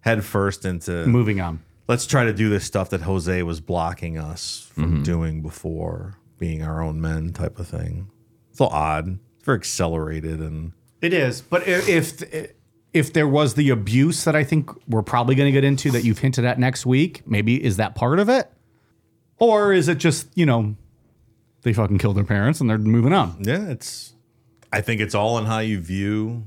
head 0.00 0.24
first 0.24 0.64
into 0.64 1.06
moving 1.06 1.40
on. 1.40 1.62
Let's 1.86 2.06
try 2.06 2.24
to 2.24 2.32
do 2.32 2.48
this 2.48 2.64
stuff 2.64 2.90
that 2.90 3.02
Jose 3.02 3.42
was 3.42 3.60
blocking 3.60 4.16
us 4.18 4.70
from 4.72 4.84
Mm-hmm. 4.84 5.02
doing 5.02 5.42
before, 5.42 6.14
being 6.38 6.62
our 6.62 6.82
own 6.82 7.00
men 7.00 7.32
type 7.32 7.58
of 7.58 7.68
thing. 7.68 8.08
It's 8.50 8.60
a 8.60 8.64
little 8.64 8.76
odd. 8.78 9.18
It's 9.36 9.44
very 9.44 9.58
accelerated 9.58 10.40
and 10.40 10.72
It 11.02 11.12
is, 11.12 11.42
but 11.42 11.62
i- 11.62 11.70
if 11.88 12.22
if 12.94 13.12
there 13.12 13.26
was 13.28 13.54
the 13.54 13.70
abuse 13.70 14.22
that 14.24 14.36
I 14.36 14.44
think 14.44 14.70
we're 14.88 15.02
probably 15.02 15.34
going 15.34 15.48
to 15.48 15.52
get 15.52 15.64
into 15.64 15.90
that 15.90 16.04
you've 16.04 16.20
hinted 16.20 16.44
at 16.44 16.58
next 16.60 16.86
week, 16.86 17.22
maybe 17.26 17.62
is 17.62 17.76
that 17.78 17.94
part 17.96 18.20
of 18.20 18.28
it, 18.28 18.48
or 19.38 19.72
is 19.72 19.88
it 19.88 19.98
just 19.98 20.28
you 20.36 20.46
know 20.46 20.76
they 21.62 21.72
fucking 21.72 21.98
killed 21.98 22.16
their 22.16 22.24
parents 22.24 22.60
and 22.60 22.70
they're 22.70 22.78
moving 22.78 23.12
on? 23.12 23.36
yeah, 23.40 23.68
it's. 23.68 24.14
I 24.72 24.80
think 24.80 25.00
it's 25.00 25.14
all 25.14 25.38
in 25.38 25.44
how 25.46 25.58
you 25.58 25.78
view 25.80 26.44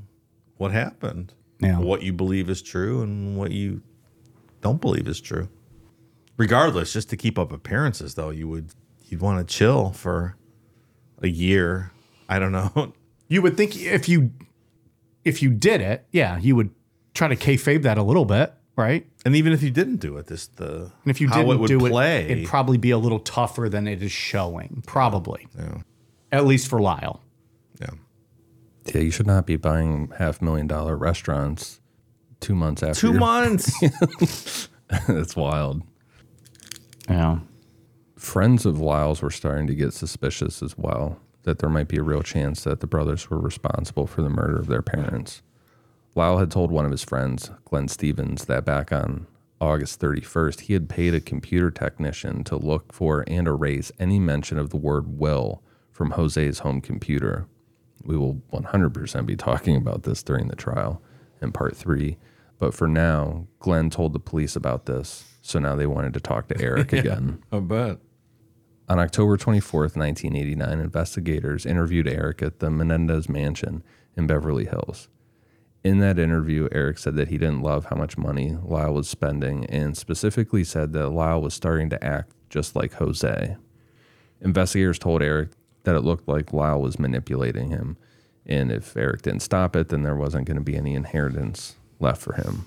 what 0.57 0.71
happened. 0.71 1.33
Yeah. 1.59 1.79
What 1.79 2.01
you 2.01 2.11
believe 2.13 2.49
is 2.49 2.61
true 2.61 3.01
and 3.01 3.37
what 3.37 3.51
you 3.51 3.81
don't 4.61 4.81
believe 4.81 5.07
is 5.07 5.21
true. 5.21 5.49
Regardless, 6.37 6.93
just 6.93 7.09
to 7.09 7.17
keep 7.17 7.39
up 7.39 7.51
appearances, 7.51 8.15
though, 8.15 8.29
you 8.29 8.47
would 8.47 8.71
you'd 9.05 9.21
want 9.21 9.45
to 9.47 9.53
chill 9.55 9.91
for 9.91 10.35
a 11.21 11.27
year. 11.27 11.91
I 12.29 12.39
don't 12.39 12.51
know. 12.51 12.93
You 13.29 13.41
would 13.41 13.57
think 13.57 13.75
if 13.75 14.07
you 14.07 14.31
if 15.25 15.41
you 15.41 15.49
did 15.49 15.81
it, 15.81 16.05
yeah, 16.13 16.37
you 16.39 16.55
would 16.55 16.69
try 17.13 17.27
to 17.27 17.35
kayfabe 17.35 17.81
that 17.81 17.97
a 17.97 18.01
little 18.01 18.23
bit, 18.23 18.53
right? 18.77 19.05
And 19.25 19.35
even 19.35 19.51
if 19.51 19.61
you 19.61 19.69
didn't 19.69 19.97
do 19.97 20.15
it, 20.15 20.27
this 20.27 20.47
the 20.47 20.93
And 21.03 21.07
if 21.11 21.19
you 21.19 21.27
didn't 21.27 21.51
it 21.51 21.59
would 21.59 21.67
do 21.67 21.77
play. 21.77 22.21
it, 22.23 22.31
it'd 22.31 22.45
probably 22.47 22.77
be 22.77 22.91
a 22.91 22.97
little 22.97 23.19
tougher 23.19 23.67
than 23.67 23.85
it 23.85 24.01
is 24.01 24.13
showing. 24.13 24.81
Probably, 24.87 25.45
yeah, 25.59 25.79
at 26.31 26.45
least 26.45 26.69
for 26.69 26.79
Lyle. 26.79 27.21
yeah. 27.81 27.89
Yeah, 28.85 29.01
you 29.01 29.11
should 29.11 29.27
not 29.27 29.45
be 29.45 29.57
buying 29.57 30.13
half 30.17 30.41
million 30.41 30.65
dollar 30.65 30.95
restaurants 30.95 31.81
two 32.39 32.55
months 32.55 32.83
after. 32.83 32.99
Two 32.99 33.13
months. 33.13 34.69
That's 35.07 35.35
wild. 35.35 35.83
Yeah. 37.09 37.39
Friends 38.15 38.65
of 38.65 38.79
Lyle's 38.79 39.21
were 39.21 39.31
starting 39.31 39.67
to 39.67 39.75
get 39.75 39.93
suspicious 39.93 40.61
as 40.61 40.77
well 40.77 41.19
that 41.43 41.59
there 41.59 41.69
might 41.69 41.87
be 41.87 41.97
a 41.97 42.03
real 42.03 42.21
chance 42.21 42.65
that 42.65 42.81
the 42.81 42.87
brothers 42.87 43.29
were 43.29 43.39
responsible 43.39 44.05
for 44.05 44.21
the 44.21 44.29
murder 44.29 44.57
of 44.59 44.67
their 44.67 44.81
parents. 44.81 45.41
Lyle 46.13 46.39
had 46.39 46.51
told 46.51 46.71
one 46.71 46.83
of 46.83 46.91
his 46.91 47.05
friends, 47.05 47.51
Glenn 47.63 47.87
Stevens, 47.87 48.45
that 48.45 48.65
back 48.65 48.91
on 48.91 49.27
August 49.61 50.01
31st, 50.01 50.61
he 50.61 50.73
had 50.73 50.89
paid 50.89 51.13
a 51.13 51.21
computer 51.21 51.71
technician 51.71 52.43
to 52.43 52.57
look 52.57 52.91
for 52.91 53.23
and 53.27 53.47
erase 53.47 53.93
any 53.97 54.19
mention 54.19 54.57
of 54.57 54.71
the 54.71 54.77
word 54.77 55.17
will 55.19 55.63
from 55.91 56.11
Jose's 56.11 56.59
home 56.59 56.81
computer. 56.81 57.47
We 58.03 58.17
will 58.17 58.41
100% 58.51 59.25
be 59.25 59.37
talking 59.37 59.77
about 59.77 60.03
this 60.03 60.23
during 60.23 60.49
the 60.49 60.55
trial 60.55 61.01
in 61.41 61.51
part 61.51 61.75
three. 61.75 62.17
But 62.59 62.73
for 62.73 62.87
now, 62.87 63.47
Glenn 63.59 63.89
told 63.89 64.13
the 64.13 64.19
police 64.19 64.55
about 64.55 64.85
this. 64.85 65.25
So 65.41 65.59
now 65.59 65.75
they 65.75 65.87
wanted 65.87 66.13
to 66.15 66.19
talk 66.19 66.47
to 66.49 66.61
Erik 66.61 66.93
again. 66.93 67.43
I 67.51 67.59
bet. 67.59 67.99
On 68.89 68.99
October 68.99 69.37
24th, 69.37 69.97
1989, 69.97 70.79
investigators 70.79 71.65
interviewed 71.65 72.07
Erik 72.07 72.41
at 72.41 72.59
the 72.59 72.69
Menendez 72.69 73.27
mansion 73.27 73.83
in 74.15 74.27
Beverly 74.27 74.65
Hills. 74.65 75.09
In 75.83 75.99
that 75.99 76.17
interview, 76.19 76.67
Erik 76.71 76.97
said 76.97 77.15
that 77.15 77.27
he 77.27 77.37
didn't 77.37 77.61
love 77.61 77.85
how 77.85 77.95
much 77.95 78.17
money 78.17 78.57
Lyle 78.63 78.93
was 78.93 79.07
spending 79.07 79.65
and 79.65 79.95
specifically 79.95 80.63
said 80.63 80.93
that 80.93 81.09
Lyle 81.09 81.41
was 81.41 81.53
starting 81.53 81.89
to 81.89 82.03
act 82.03 82.33
just 82.49 82.75
like 82.75 82.93
Jose. 82.93 83.55
Investigators 84.41 84.99
told 84.99 85.21
Erik 85.21 85.49
that 85.83 85.95
it 85.95 86.01
looked 86.01 86.27
like 86.27 86.53
Lyle 86.53 86.81
was 86.81 86.99
manipulating 86.99 87.69
him, 87.69 87.97
and 88.47 88.71
if 88.71 88.95
Erik 88.97 89.21
didn't 89.23 89.41
stop 89.41 89.75
it, 89.75 89.89
then 89.89 90.03
there 90.03 90.15
wasn't 90.15 90.45
going 90.47 90.57
to 90.57 90.63
be 90.63 90.75
any 90.75 90.95
inheritance 90.95 91.75
left 91.99 92.21
for 92.21 92.33
him. 92.33 92.65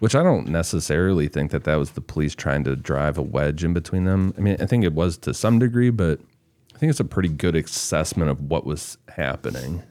Which 0.00 0.14
I 0.14 0.22
don't 0.22 0.48
necessarily 0.48 1.26
think 1.28 1.50
that 1.50 1.64
that 1.64 1.76
was 1.76 1.92
the 1.92 2.00
police 2.00 2.34
trying 2.34 2.62
to 2.64 2.76
drive 2.76 3.18
a 3.18 3.22
wedge 3.22 3.64
in 3.64 3.72
between 3.74 4.04
them. 4.04 4.32
I 4.38 4.40
mean, 4.40 4.56
I 4.60 4.66
think 4.66 4.84
it 4.84 4.92
was 4.92 5.18
to 5.18 5.34
some 5.34 5.58
degree, 5.58 5.90
but 5.90 6.20
I 6.20 6.76
I 6.76 6.78
think 6.78 6.90
it's 6.90 7.00
a 7.00 7.04
pretty 7.04 7.28
good 7.30 7.56
assessment 7.56 8.30
of 8.30 8.40
what 8.42 8.64
was 8.64 8.98
happening. 9.08 9.82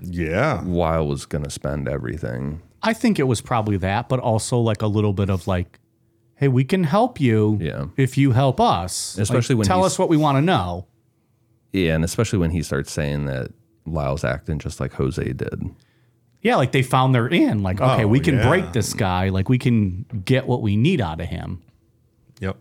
Yeah. 0.00 0.62
Lyle 0.64 1.08
was 1.08 1.26
going 1.26 1.42
to 1.42 1.50
spend 1.50 1.88
everything. 1.88 2.62
I 2.80 2.92
think 2.92 3.18
it 3.18 3.24
was 3.24 3.40
probably 3.40 3.76
that, 3.78 4.08
but 4.08 4.20
also 4.20 4.58
like 4.58 4.80
a 4.80 4.86
little 4.86 5.12
bit 5.12 5.30
of 5.30 5.48
like, 5.48 5.80
hey, 6.36 6.46
we 6.46 6.62
can 6.62 6.84
help 6.84 7.20
you 7.20 7.58
Yeah. 7.60 7.86
if 7.96 8.16
you 8.16 8.30
help 8.30 8.60
us. 8.60 9.16
Like, 9.16 9.22
Especially 9.24 9.56
when 9.56 9.66
tell 9.66 9.84
us 9.84 9.98
what 9.98 10.08
we 10.08 10.16
want 10.16 10.36
to 10.36 10.42
know. 10.42 10.86
Yeah, 11.72 11.96
and 11.96 12.04
especially 12.04 12.38
when 12.38 12.52
he 12.52 12.62
starts 12.62 12.92
saying 12.92 13.26
that 13.26 13.50
Lyle's 13.92 14.24
acting 14.24 14.58
just 14.58 14.80
like 14.80 14.92
Jose 14.94 15.22
did. 15.32 15.74
Yeah, 16.42 16.56
like 16.56 16.72
they 16.72 16.82
found 16.82 17.14
their 17.14 17.26
in. 17.26 17.62
Like, 17.62 17.80
okay, 17.80 18.04
Oh, 18.04 18.08
we 18.08 18.20
can 18.20 18.36
yeah. 18.36 18.48
break 18.48 18.72
this 18.72 18.94
guy. 18.94 19.28
Like, 19.28 19.48
we 19.48 19.58
can 19.58 20.06
get 20.24 20.46
what 20.46 20.62
we 20.62 20.76
need 20.76 21.00
out 21.00 21.20
of 21.20 21.26
him. 21.28 21.62
Yep. 22.40 22.56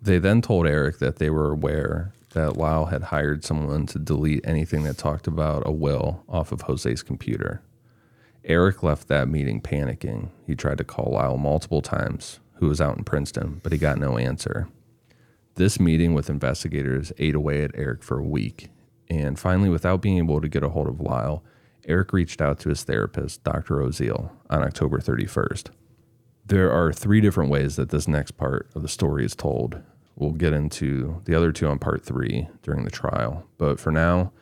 They 0.00 0.18
then 0.18 0.42
told 0.42 0.66
Erik 0.66 0.98
that 1.00 1.16
they 1.16 1.28
were 1.30 1.50
aware 1.50 2.12
that 2.34 2.56
Lyle 2.56 2.86
had 2.86 3.04
hired 3.04 3.44
someone 3.44 3.86
to 3.86 3.98
delete 3.98 4.46
anything 4.46 4.84
that 4.84 4.98
talked 4.98 5.26
about 5.26 5.62
a 5.66 5.72
will 5.72 6.22
off 6.28 6.52
of 6.52 6.62
Jose's 6.62 7.02
computer. 7.02 7.62
Erik 8.44 8.82
left 8.82 9.08
that 9.08 9.28
meeting 9.28 9.60
panicking. 9.60 10.28
He 10.46 10.54
tried 10.54 10.78
to 10.78 10.84
call 10.84 11.12
Lyle 11.14 11.36
multiple 11.38 11.80
times, 11.80 12.40
who 12.54 12.68
was 12.68 12.80
out 12.80 12.96
in 12.98 13.04
Princeton, 13.04 13.60
but 13.62 13.72
he 13.72 13.78
got 13.78 13.98
no 13.98 14.18
answer. 14.18 14.68
This 15.56 15.80
meeting 15.80 16.12
with 16.14 16.28
investigators 16.28 17.12
ate 17.18 17.34
away 17.34 17.62
at 17.62 17.70
Erik 17.74 18.02
for 18.02 18.18
a 18.18 18.24
week, 18.24 18.68
and 19.08 19.38
finally, 19.38 19.68
without 19.68 20.02
being 20.02 20.18
able 20.18 20.40
to 20.40 20.48
get 20.48 20.62
a 20.62 20.70
hold 20.70 20.88
of 20.88 21.00
Lyle, 21.00 21.42
Erik 21.86 22.12
reached 22.12 22.40
out 22.40 22.58
to 22.60 22.70
his 22.70 22.82
therapist, 22.82 23.44
Dr. 23.44 23.76
Oziel, 23.76 24.30
on 24.48 24.62
October 24.62 24.98
31st. 24.98 25.68
There 26.46 26.72
are 26.72 26.92
three 26.92 27.20
different 27.20 27.50
ways 27.50 27.76
that 27.76 27.90
this 27.90 28.08
next 28.08 28.32
part 28.32 28.70
of 28.74 28.82
the 28.82 28.88
story 28.88 29.24
is 29.24 29.34
told. 29.34 29.82
We'll 30.16 30.32
get 30.32 30.52
into 30.52 31.20
the 31.24 31.34
other 31.34 31.52
two 31.52 31.66
on 31.66 31.78
part 31.78 32.04
three 32.04 32.48
during 32.62 32.84
the 32.84 32.90
trial. 32.90 33.46
But 33.58 33.80
for 33.80 33.90
now, 33.90 34.32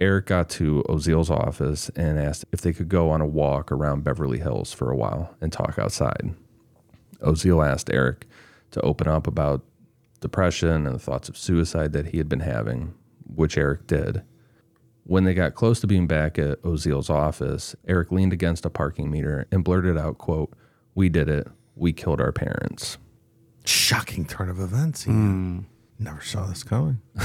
Erik 0.00 0.26
got 0.26 0.48
to 0.50 0.82
Oziel's 0.88 1.30
office 1.30 1.88
and 1.90 2.18
asked 2.18 2.44
if 2.52 2.60
they 2.60 2.72
could 2.72 2.88
go 2.88 3.10
on 3.10 3.20
a 3.20 3.26
walk 3.26 3.70
around 3.70 4.04
Beverly 4.04 4.38
Hills 4.38 4.72
for 4.72 4.90
a 4.90 4.96
while 4.96 5.34
and 5.40 5.52
talk 5.52 5.78
outside. 5.78 6.34
Oziel 7.20 7.64
asked 7.66 7.90
Erik 7.92 8.26
to 8.72 8.80
open 8.80 9.06
up 9.06 9.26
about 9.26 9.64
depression 10.20 10.86
and 10.86 10.94
the 10.94 10.98
thoughts 10.98 11.28
of 11.28 11.36
suicide 11.36 11.92
that 11.92 12.06
he 12.06 12.18
had 12.18 12.28
been 12.28 12.40
having, 12.40 12.94
which 13.34 13.56
Erik 13.56 13.86
did. 13.86 14.22
When 15.04 15.24
they 15.24 15.34
got 15.34 15.54
close 15.54 15.80
to 15.80 15.86
being 15.86 16.06
back 16.06 16.38
at 16.38 16.62
Oziel's 16.62 17.10
office, 17.10 17.74
Erik 17.88 18.12
leaned 18.12 18.32
against 18.32 18.64
a 18.64 18.70
parking 18.70 19.10
meter 19.10 19.46
and 19.50 19.64
blurted 19.64 19.98
out, 19.98 20.18
quote, 20.18 20.52
We 20.94 21.08
did 21.08 21.28
it. 21.28 21.48
We 21.74 21.92
killed 21.92 22.20
our 22.20 22.32
parents. 22.32 22.98
Shocking 23.64 24.24
turn 24.26 24.48
of 24.48 24.60
events. 24.60 25.06
Ian. 25.06 25.16
Hmm. 25.98 26.04
Never 26.04 26.22
saw 26.22 26.46
this 26.46 26.62
coming. 26.64 27.00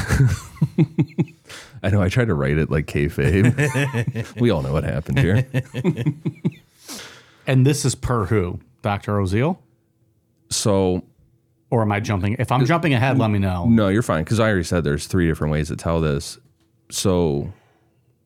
I 1.82 1.90
know 1.90 2.02
I 2.02 2.10
tried 2.10 2.28
to 2.28 2.36
write 2.36 2.58
it 2.58 2.70
like 2.70 2.86
kayfabe. 2.86 4.36
we 4.40 4.52
all 4.52 4.62
know 4.62 4.74
what 4.74 4.84
happened 4.84 5.20
here. 5.20 5.48
And 7.48 7.66
this 7.66 7.86
is 7.86 7.96
per 7.96 8.26
who? 8.26 8.60
Dr. 8.82 9.14
Oziel? 9.14 9.58
So, 10.50 11.04
Or 11.70 11.82
am 11.82 11.92
I 11.92 12.00
jumping? 12.00 12.36
If 12.40 12.52
I'm 12.52 12.66
jumping 12.66 12.94
ahead, 12.94 13.18
let 13.18 13.30
me 13.30 13.40
know. 13.40 13.66
no, 13.66 13.90
you're 13.90 14.02
fine 14.02 14.24
because 14.24 14.40
I 14.40 14.48
already 14.48 14.64
said 14.64 14.84
there's 14.84 15.06
three 15.08 15.28
different 15.28 15.52
ways 15.52 15.68
to 15.68 15.76
tell 15.76 16.00
this. 16.00 16.38
So, 16.90 17.52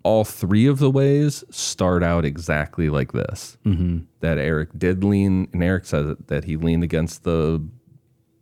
all 0.04 0.24
three 0.24 0.68
of 0.68 0.78
the 0.80 0.92
ways 0.92 1.44
start 1.50 2.04
out 2.04 2.24
exactly 2.24 2.90
like 2.90 3.14
this. 3.14 3.58
Mm-hmm. 3.66 4.00
That 4.20 4.38
Erik 4.38 4.70
did 4.78 5.04
lean, 5.04 5.48
and 5.54 5.64
Erik 5.64 5.86
says 5.86 6.16
that 6.28 6.44
he 6.44 6.56
leaned 6.56 6.84
against 6.84 7.24
the 7.24 7.68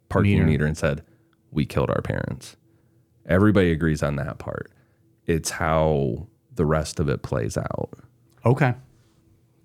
parking 0.10 0.34
Meter. 0.34 0.46
meter 0.46 0.66
and 0.66 0.78
said, 0.78 1.04
"We 1.52 1.66
killed 1.66 1.90
our 1.90 2.02
parents." 2.02 2.58
Everybody 3.26 3.72
agrees 3.72 4.04
on 4.04 4.16
that 4.18 4.38
part. 4.40 4.70
It's 5.26 5.52
how 5.52 6.28
the 6.56 6.66
rest 6.66 7.00
of 7.00 7.08
it 7.08 7.22
plays 7.22 7.58
out. 7.58 7.92
Okay. 8.46 8.74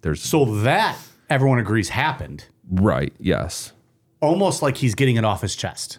There's 0.03 0.23
So 0.23 0.45
that 0.63 0.97
everyone 1.31 1.59
agrees 1.59 1.89
happened. 1.89 2.45
right, 2.71 3.13
yes, 3.19 3.73
Almost 4.25 4.63
like 4.63 4.77
he's 4.77 4.95
getting 4.95 5.17
it 5.17 5.25
off 5.25 5.41
his 5.43 5.55
chest. 5.57 5.99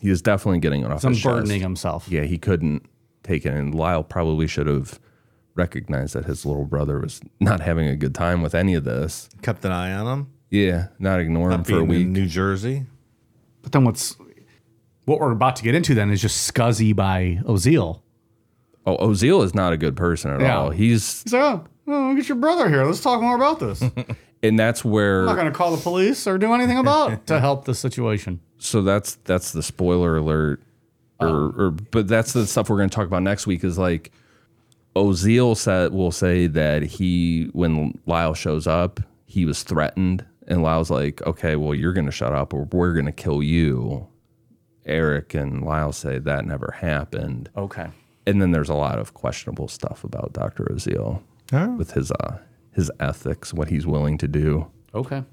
he 0.00 0.08
is 0.10 0.22
definitely 0.22 0.60
getting 0.60 0.82
it 0.84 0.90
off 0.90 1.00
Some 1.00 1.12
his 1.12 1.22
chest. 1.22 1.34
burdening 1.34 1.60
himself. 1.60 2.08
yeah, 2.08 2.22
he 2.22 2.38
couldn't 2.38 2.84
take 3.22 3.44
it. 3.46 3.52
And 3.52 3.74
Lyle 3.74 4.02
probably 4.04 4.46
should 4.46 4.66
have 4.66 5.00
recognized 5.54 6.14
that 6.14 6.24
his 6.26 6.44
little 6.44 6.64
brother 6.64 7.00
was 7.00 7.20
not 7.40 7.60
having 7.60 7.88
a 7.88 7.96
good 7.96 8.14
time 8.14 8.42
with 8.42 8.54
any 8.54 8.74
of 8.74 8.84
this. 8.84 9.28
Kept 9.42 9.64
an 9.64 9.72
eye 9.72 9.92
on 9.92 10.06
him. 10.06 10.26
Yeah, 10.50 10.88
not 10.98 11.18
ignore 11.20 11.50
him 11.50 11.58
Not 11.58 11.66
for 11.66 11.72
a 11.74 11.76
being 11.78 11.88
week. 11.88 12.00
in 12.02 12.12
New 12.12 12.26
Jersey. 12.26 12.84
But 13.62 13.72
then 13.72 13.84
what's 13.84 14.16
what 15.06 15.18
we're 15.20 15.32
about 15.32 15.56
to 15.56 15.62
get 15.62 15.74
into 15.74 15.94
then 15.94 16.10
is 16.10 16.20
just 16.22 16.52
scuzzy 16.52 16.94
by 16.94 17.40
Oziel. 17.44 18.00
oh, 18.86 18.96
Oziel 19.08 19.42
is 19.44 19.54
not 19.54 19.72
a 19.72 19.76
good 19.76 19.96
person 19.96 20.30
at 20.30 20.40
Yeah. 20.40 20.56
all. 20.58 20.70
He's 20.70 21.22
He's 21.24 21.32
like, 21.32 21.42
oh, 21.42 21.64
oh, 21.88 22.14
get 22.14 22.28
your 22.28 22.36
brother 22.38 22.68
here. 22.68 22.84
Let's 22.84 23.00
talk 23.00 23.20
more 23.22 23.34
about 23.36 23.58
this. 23.60 23.82
I'm 24.42 24.48
and 24.48 24.58
that's 24.58 24.84
where 24.84 25.20
I'm 25.20 25.26
not 25.26 25.36
going 25.36 25.46
to 25.52 25.56
call 25.56 25.74
the 25.74 25.82
police 25.82 26.26
or 26.26 26.38
do 26.38 26.52
anything 26.52 26.78
about 26.78 27.12
it 27.12 27.26
to 27.28 27.40
help 27.40 27.64
the 27.64 27.74
situation. 27.74 28.40
so 28.58 28.82
that's 28.82 29.16
that's 29.24 29.52
the 29.52 29.62
spoiler 29.62 30.16
alert 30.18 30.62
or, 31.20 31.28
or 31.56 31.70
but 31.70 32.06
that's 32.08 32.32
the 32.34 32.46
stuff 32.46 32.68
we're 32.68 32.76
going 32.76 32.90
to 32.90 32.94
talk 32.94 33.06
about 33.06 33.22
next 33.22 33.46
week 33.46 33.64
is 33.64 33.78
like 33.78 34.12
Oziel 34.94 35.56
said 35.56 35.92
will 35.92 36.12
say 36.12 36.46
that 36.46 36.82
he 36.82 37.48
when 37.52 37.98
Lyle 38.06 38.34
shows 38.34 38.66
up 38.66 39.00
he 39.26 39.44
was 39.44 39.62
threatened 39.62 40.24
and 40.46 40.62
Lyle's 40.62 40.90
like 40.90 41.22
okay 41.26 41.56
well 41.56 41.74
you're 41.74 41.92
going 41.92 42.06
to 42.06 42.12
shut 42.12 42.32
up 42.34 42.52
or 42.54 42.64
we're 42.72 42.92
going 42.92 43.06
to 43.06 43.12
kill 43.12 43.42
you 43.42 44.06
Erik 44.84 45.34
and 45.34 45.62
Lyle 45.64 45.92
say 45.92 46.18
that 46.18 46.46
never 46.46 46.74
happened 46.80 47.50
Okay. 47.56 47.88
and 48.26 48.40
then 48.40 48.52
there's 48.52 48.68
a 48.68 48.74
lot 48.74 48.98
of 48.98 49.14
questionable 49.14 49.68
stuff 49.68 50.04
about 50.04 50.32
Dr. 50.32 50.64
Oziel 50.64 51.22
with 51.78 51.92
his 51.92 52.10
uh 52.12 52.38
his 52.76 52.92
ethics 53.00 53.52
what 53.52 53.70
he's 53.70 53.86
willing 53.86 54.16
to 54.18 54.28
do 54.28 54.70
Okay. 54.96 55.24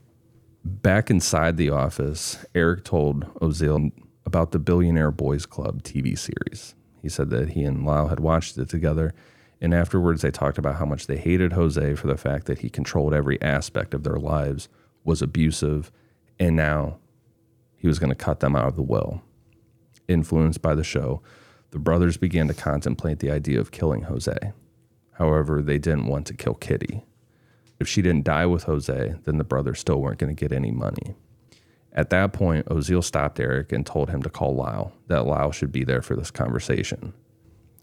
Back 0.65 1.10
inside 1.10 1.56
the 1.56 1.70
office, 1.70 2.45
Erik 2.53 2.84
told 2.84 3.34
Oziel 3.36 3.91
about 4.26 4.52
the 4.52 4.60
Billionaire 4.60 5.11
Boys 5.11 5.45
Club 5.45 5.84
TV 5.84 6.18
series. 6.18 6.76
He 7.02 7.07
said 7.07 7.30
that 7.30 7.52
he 7.52 7.64
and 7.64 7.86
Lyle 7.86 8.10
had 8.10 8.20
watched 8.20 8.57
it 8.57 8.68
together, 8.68 9.14
and 9.61 9.74
afterwards 9.74 10.22
they 10.22 10.32
talked 10.32 10.57
about 10.57 10.76
how 10.76 10.86
much 10.86 11.07
they 11.07 11.15
hated 11.15 11.53
Jose 11.53 11.95
for 11.95 12.07
the 12.07 12.18
fact 12.18 12.45
that 12.48 12.60
he 12.60 12.70
controlled 12.70 13.14
every 13.14 13.41
aspect 13.41 13.94
of 13.94 14.03
their 14.03 14.18
lives, 14.18 14.68
was 15.06 15.22
abusive, 15.22 15.91
and 16.40 16.57
now 16.57 16.98
he 17.78 17.88
was 17.88 17.99
going 17.99 18.10
to 18.10 18.15
cut 18.15 18.41
them 18.41 18.56
out 18.56 18.68
of 18.68 18.76
the 18.76 18.82
will. 18.82 19.22
Influenced 20.10 20.61
by 20.61 20.76
the 20.76 20.84
show, 20.84 21.22
the 21.72 21.80
brothers 21.80 22.18
began 22.18 22.49
to 22.49 22.53
contemplate 22.53 23.20
the 23.20 23.32
idea 23.32 23.61
of 23.61 23.72
killing 23.72 24.03
Jose. 24.03 24.38
However, 25.14 25.61
they 25.61 25.78
didn't 25.78 26.07
want 26.07 26.28
to 26.28 26.34
kill 26.34 26.56
Kitty. 26.56 27.06
If 27.84 27.89
she 27.89 28.01
didn't 28.01 28.23
die 28.23 28.45
with 28.45 28.64
Jose, 28.64 29.15
then 29.26 29.38
the 29.38 29.43
brothers 29.43 29.77
still 29.77 29.99
weren't 29.99 30.18
going 30.18 30.34
to 30.34 30.39
get 30.39 30.55
any 30.55 30.72
money. 30.72 31.15
At 31.91 32.11
that 32.11 32.31
point, 32.31 32.65
Oziel 32.68 33.03
stopped 33.03 33.41
Erik 33.41 33.73
and 33.73 33.85
told 33.85 34.10
him 34.10 34.23
to 34.23 34.30
call 34.30 34.55
Lyle, 34.55 34.93
that 35.07 35.26
Lyle 35.26 35.51
should 35.51 35.73
be 35.73 35.84
there 35.84 36.01
for 36.01 36.15
this 36.15 36.31
conversation. 36.31 37.11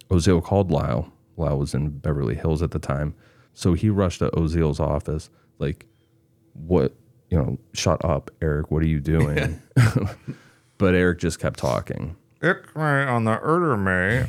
Oziel 0.08 0.42
called 0.42 0.70
Lyle. 0.70 1.12
Lyle 1.36 1.58
was 1.58 1.74
in 1.74 1.90
Beverly 1.90 2.34
Hills 2.34 2.62
at 2.62 2.70
the 2.70 2.78
time. 2.78 3.14
So 3.52 3.74
he 3.74 3.90
rushed 3.90 4.20
to 4.20 4.30
Oziel's 4.30 4.80
office, 4.80 5.28
like, 5.58 5.84
what, 6.54 6.94
you 7.28 7.36
know, 7.36 7.58
shut 7.74 8.02
up, 8.02 8.30
Erik, 8.40 8.70
what 8.70 8.82
are 8.82 8.88
you 8.88 9.00
doing? 9.00 9.60
but 10.78 10.94
Erik 10.94 11.18
just 11.18 11.40
kept 11.40 11.58
talking. 11.58 12.16
Ick 12.42 12.74
me 12.74 12.82
on 12.82 13.24
the 13.24 13.36
Erder 13.36 13.78
May. 13.78 14.24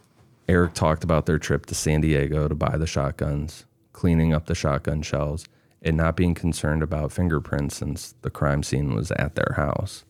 Uh, 0.46 0.48
Erik 0.48 0.74
talked 0.74 1.04
about 1.04 1.26
their 1.26 1.38
trip 1.38 1.66
to 1.66 1.74
San 1.74 2.00
Diego 2.02 2.48
to 2.48 2.54
buy 2.54 2.76
the 2.76 2.86
shotguns, 2.86 3.64
cleaning 3.94 4.34
up 4.34 4.44
the 4.44 4.54
shotgun 4.54 5.00
shells, 5.00 5.46
and 5.80 5.96
not 5.96 6.16
being 6.16 6.34
concerned 6.34 6.82
about 6.82 7.12
fingerprints 7.12 7.76
since 7.76 8.14
the 8.20 8.30
crime 8.30 8.62
scene 8.62 8.94
was 8.94 9.10
at 9.12 9.34
their 9.34 9.54
house. 9.56 10.04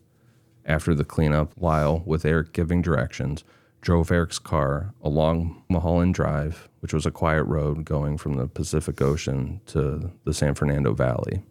After 0.64 0.94
the 0.94 1.04
cleanup, 1.04 1.52
Lyle, 1.56 2.02
with 2.04 2.24
Erik 2.24 2.52
giving 2.52 2.82
directions, 2.82 3.44
drove 3.80 4.10
Erik's 4.10 4.38
car 4.38 4.94
along 5.02 5.62
Mulholland 5.68 6.14
Drive, 6.14 6.68
which 6.80 6.94
was 6.94 7.04
a 7.04 7.10
quiet 7.10 7.44
road 7.44 7.84
going 7.84 8.16
from 8.16 8.34
the 8.34 8.46
Pacific 8.46 9.00
Ocean 9.02 9.60
to 9.66 10.10
the 10.24 10.32
San 10.32 10.54
Fernando 10.54 10.94
Valley. 10.94 11.42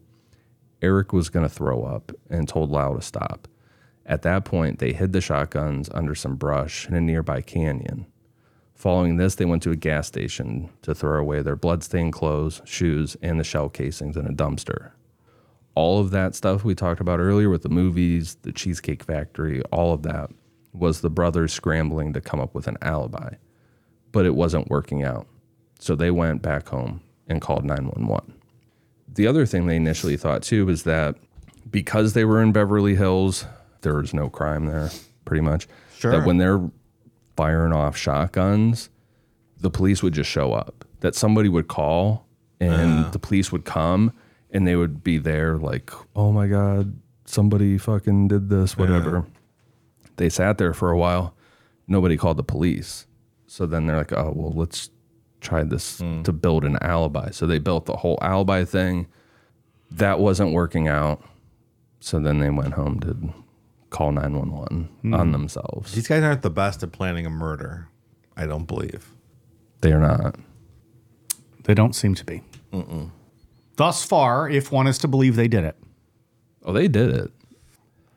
Erik 0.81 1.14
was 1.14 1.30
going 1.30 1.47
to 1.47 1.53
throw 1.53 1.84
up 1.84 2.11
and 2.30 2.47
told 2.47 2.72
Lyle 2.72 2.95
to 2.95 3.01
stop. 3.01 3.47
At 4.05 4.23
that 4.23 4.45
point, 4.45 4.80
they 4.80 4.93
hid 4.93 5.14
the 5.14 5.22
shotguns 5.22 5.89
under 5.93 6.15
some 6.15 6.35
brush 6.35 6.88
in 6.88 6.93
a 6.93 7.01
nearby 7.01 7.41
canyon. 7.41 8.07
Following 8.84 9.15
this, 9.15 9.35
they 9.35 9.45
went 9.45 9.64
to 9.64 9.72
a 9.72 9.77
gas 9.77 10.07
station 10.07 10.69
to 10.81 10.93
throw 10.93 11.18
away 11.18 11.41
their 11.41 11.55
bloodstained 11.55 12.11
clothes, 12.11 12.61
shoes, 12.65 13.15
and 13.22 13.39
the 13.39 13.43
shell 13.45 13.69
casings 13.69 14.18
in 14.18 14.27
a 14.27 14.34
dumpster. 14.34 14.91
All 15.73 16.01
of 16.01 16.11
that 16.11 16.35
stuff 16.35 16.65
we 16.65 16.76
talked 16.76 16.99
about 16.99 17.22
earlier 17.22 17.49
with 17.49 17.61
the 17.61 17.69
movies, 17.69 18.35
the 18.41 18.51
Cheesecake 18.51 19.01
Factory, 19.01 19.61
all 19.72 19.93
of 19.93 20.03
that 20.03 20.31
was 20.73 20.99
the 20.99 21.10
brothers 21.10 21.53
scrambling 21.53 22.11
to 22.11 22.19
come 22.19 22.41
up 22.41 22.53
with 22.53 22.68
an 22.68 22.76
alibi. 22.81 23.35
But 24.11 24.26
it 24.26 24.35
wasn't 24.35 24.69
working 24.69 25.01
out. 25.01 25.27
So 25.80 25.95
they 25.95 26.11
went 26.11 26.41
back 26.41 26.68
home 26.68 26.99
and 27.30 27.39
called 27.39 27.64
911. 27.64 28.34
The 29.07 29.27
other 29.27 29.45
thing 29.45 29.65
they 29.65 29.77
initially 29.77 30.18
thought 30.18 30.43
too 30.43 30.65
was 30.65 30.84
that 30.84 31.15
because 31.72 32.11
they 32.11 32.26
were 32.26 32.41
in 32.41 32.51
Beverly 32.51 32.95
Hills, 32.95 33.45
there 33.80 33.95
was 33.95 34.14
no 34.14 34.30
crime 34.30 34.65
there. 34.65 34.89
pretty 35.23 35.39
much. 35.39 35.69
Sure. 35.97 36.11
That 36.11 36.27
when 36.27 36.38
they're 36.38 36.60
firing 37.35 37.73
off 37.73 37.97
shotguns, 37.97 38.89
the 39.60 39.69
police 39.69 40.03
would 40.03 40.14
just 40.14 40.30
show 40.30 40.53
up. 40.53 40.85
That 40.99 41.15
somebody 41.15 41.49
would 41.49 41.68
call 41.68 42.26
and 42.60 43.11
the 43.11 43.19
police 43.19 43.51
would 43.51 43.65
come 43.65 44.14
and 44.51 44.68
they 44.68 44.76
would 44.76 45.03
be 45.03 45.18
there 45.18 45.57
like, 45.57 45.91
oh 46.15 46.31
my 46.31 46.47
God, 46.47 46.97
somebody 47.26 47.77
fucking 47.77 48.30
did 48.30 48.49
this, 48.49 48.77
whatever. 48.77 49.26
They 50.18 50.30
sat 50.30 50.57
there 50.57 50.73
for 50.73 50.91
a 50.91 50.97
while. 50.97 51.35
Nobody 51.88 52.18
called 52.18 52.38
the 52.38 52.43
police. 52.43 53.07
So 53.47 53.65
then 53.65 53.88
they're 53.88 53.97
like, 53.97 54.14
oh, 54.14 54.31
well, 54.35 54.51
let's 54.51 54.89
try 55.41 55.64
this 55.64 55.99
hmm. 55.99 56.22
to 56.23 56.31
build 56.31 56.64
an 56.64 56.77
alibi. 56.81 57.31
So 57.31 57.45
they 57.45 57.60
built 57.60 57.85
the 57.85 57.97
whole 57.97 58.18
alibi 58.22 58.64
thing. 58.64 59.07
That 59.91 60.19
wasn't 60.19 60.53
working 60.53 60.88
out. 60.88 61.23
So 61.99 62.19
then 62.19 62.39
they 62.39 62.49
went 62.49 62.73
home 62.73 62.99
to 63.01 63.34
call 63.94 64.11
911 64.11 65.14
on 65.14 65.32
themselves. 65.32 65.94
These 65.94 66.07
guys 66.07 66.24
aren't 66.24 66.41
the 66.41 66.49
best 66.49 66.84
at 66.84 66.91
planning 66.91 67.26
a 67.26 67.30
murder. 67.30 67.88
I 68.36 68.45
don't 68.45 68.65
believe. 68.65 69.14
They 69.82 69.94
are 69.94 69.99
not. 69.99 70.36
They 71.64 71.74
don't 71.74 71.94
seem 71.94 72.15
to 72.15 72.26
be. 72.26 72.41
Thus 73.76 74.03
far, 74.03 74.49
if 74.49 74.72
one 74.72 74.88
is 74.88 74.98
to 74.99 75.07
believe 75.07 75.36
they 75.36 75.48
did 75.48 75.64
it. 75.64 75.76
Oh, 76.65 76.74
they 76.74 76.88
did 76.88 77.10
it. 77.15 77.32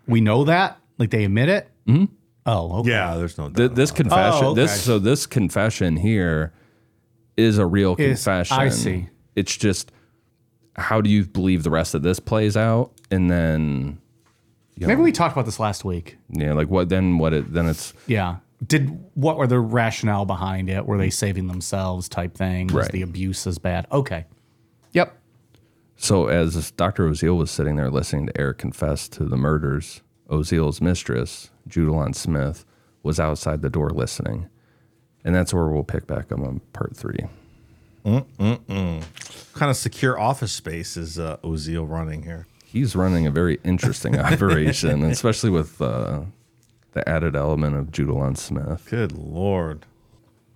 We 0.08 0.20
know 0.20 0.44
that? 0.44 0.78
Like 0.98 1.10
they 1.10 1.24
admit 1.24 1.48
it? 1.48 1.68
Mm-hmm. 1.86 2.04
Oh, 2.46 2.78
okay. 2.80 2.90
Yeah, 2.90 3.16
there's 3.16 3.36
no. 3.38 3.50
Th- 3.50 3.72
this 3.72 3.90
confession, 3.90 4.44
Oh, 4.44 4.50
okay. 4.52 4.62
this 4.62 4.82
so 4.82 4.98
this 4.98 5.26
confession 5.26 5.96
here 5.96 6.52
is 7.36 7.58
a 7.58 7.66
real 7.66 7.96
Is- 7.98 8.24
confession. 8.24 8.56
I 8.56 8.68
see. 8.70 9.08
It's 9.34 9.56
just 9.56 9.92
how 10.76 11.00
do 11.00 11.10
you 11.10 11.24
believe 11.26 11.62
the 11.64 11.70
rest 11.70 11.94
of 11.94 12.02
this 12.02 12.20
plays 12.20 12.56
out, 12.56 12.92
and 13.10 13.30
then 13.30 13.98
you 14.76 14.86
Maybe 14.86 15.00
we 15.02 15.12
talked 15.12 15.32
about 15.34 15.44
this 15.46 15.58
last 15.60 15.84
week. 15.84 16.16
yeah, 16.30 16.52
like 16.52 16.68
what 16.68 16.88
then? 16.88 17.18
What 17.18 17.32
it 17.32 17.52
then? 17.52 17.66
It's 17.66 17.92
Yeah. 18.06 18.36
Did 18.66 18.98
what 19.14 19.36
were 19.36 19.46
the 19.46 19.60
rationale 19.60 20.24
behind 20.24 20.70
it? 20.70 20.86
Were 20.86 20.96
they 20.98 21.10
saving 21.10 21.46
themselves 21.46 22.08
type 22.08 22.34
thing? 22.34 22.68
Was 22.68 22.74
Right. 22.86 22.92
the 22.92 23.02
abuse 23.02 23.46
as 23.46 23.58
bad? 23.58 23.86
Okay. 23.92 24.24
Yep. 24.92 25.14
so 25.98 26.26
as 26.28 26.70
Dr. 26.72 27.08
Oziel 27.08 27.36
was 27.36 27.50
sitting 27.50 27.76
there 27.76 27.90
listening 27.90 28.26
to 28.26 28.38
Erik 28.40 28.58
confess 28.58 29.08
to 29.10 29.24
the 29.24 29.36
murders, 29.36 30.02
Oziel's 30.30 30.80
mistress, 30.80 31.50
Judalon 31.68 32.14
Smith, 32.14 32.64
was 33.02 33.18
outside 33.20 33.62
the 33.62 33.70
door 33.70 33.90
listening, 33.90 34.48
and 35.24 35.34
that's 35.34 35.52
where 35.54 35.68
we'll 35.68 35.84
pick 35.84 36.06
back 36.06 36.32
up 36.32 36.40
on 36.40 36.60
part 36.72 36.96
three. 36.96 37.24
What 38.02 38.26
kind 38.38 39.70
of 39.70 39.76
secure 39.76 40.18
office 40.18 40.52
space 40.52 40.96
is 40.96 41.18
uh, 41.18 41.36
Oziel 41.44 41.88
running 41.88 42.22
here? 42.22 42.46
He's 42.66 42.94
running 42.96 43.26
a 43.26 43.30
very 43.30 43.58
interesting 43.64 44.18
operation, 44.18 45.02
especially 45.04 45.50
with 45.50 45.80
uh, 45.80 46.20
the 46.92 47.08
added 47.08 47.36
element 47.36 47.76
of 47.76 47.86
Judalon 47.92 48.36
Smith, 48.36 48.86
Good 48.90 49.12
lord. 49.12 49.86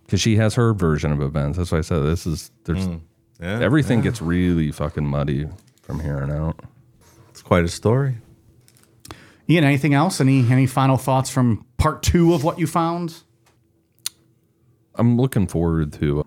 because 0.04 0.20
she 0.20 0.36
has 0.36 0.54
her 0.56 0.74
version 0.74 1.12
of 1.12 1.20
events. 1.22 1.56
That's 1.56 1.72
why 1.72 1.78
I 1.78 1.82
said 1.82 2.00
this 2.00 2.26
is 2.26 2.50
there's 2.64 2.86
Yeah, 3.40 3.60
everything 3.60 4.00
gets 4.00 4.20
really 4.20 4.70
fucking 4.72 5.06
muddy 5.06 5.46
from 5.82 6.00
here 6.00 6.18
on 6.20 6.30
out. 6.30 6.60
It's 7.30 7.42
quite 7.42 7.64
a 7.64 7.68
story. 7.68 8.16
Ian, 9.48 9.64
anything 9.64 9.94
else? 9.94 10.20
Any 10.20 10.48
any 10.50 10.66
final 10.66 10.96
thoughts 10.96 11.30
from 11.30 11.64
part 11.76 12.02
two 12.02 12.34
of 12.34 12.44
what 12.44 12.58
you 12.58 12.66
found? 12.66 13.22
I'm 14.96 15.16
looking 15.16 15.46
forward 15.46 15.92
to 15.94 16.24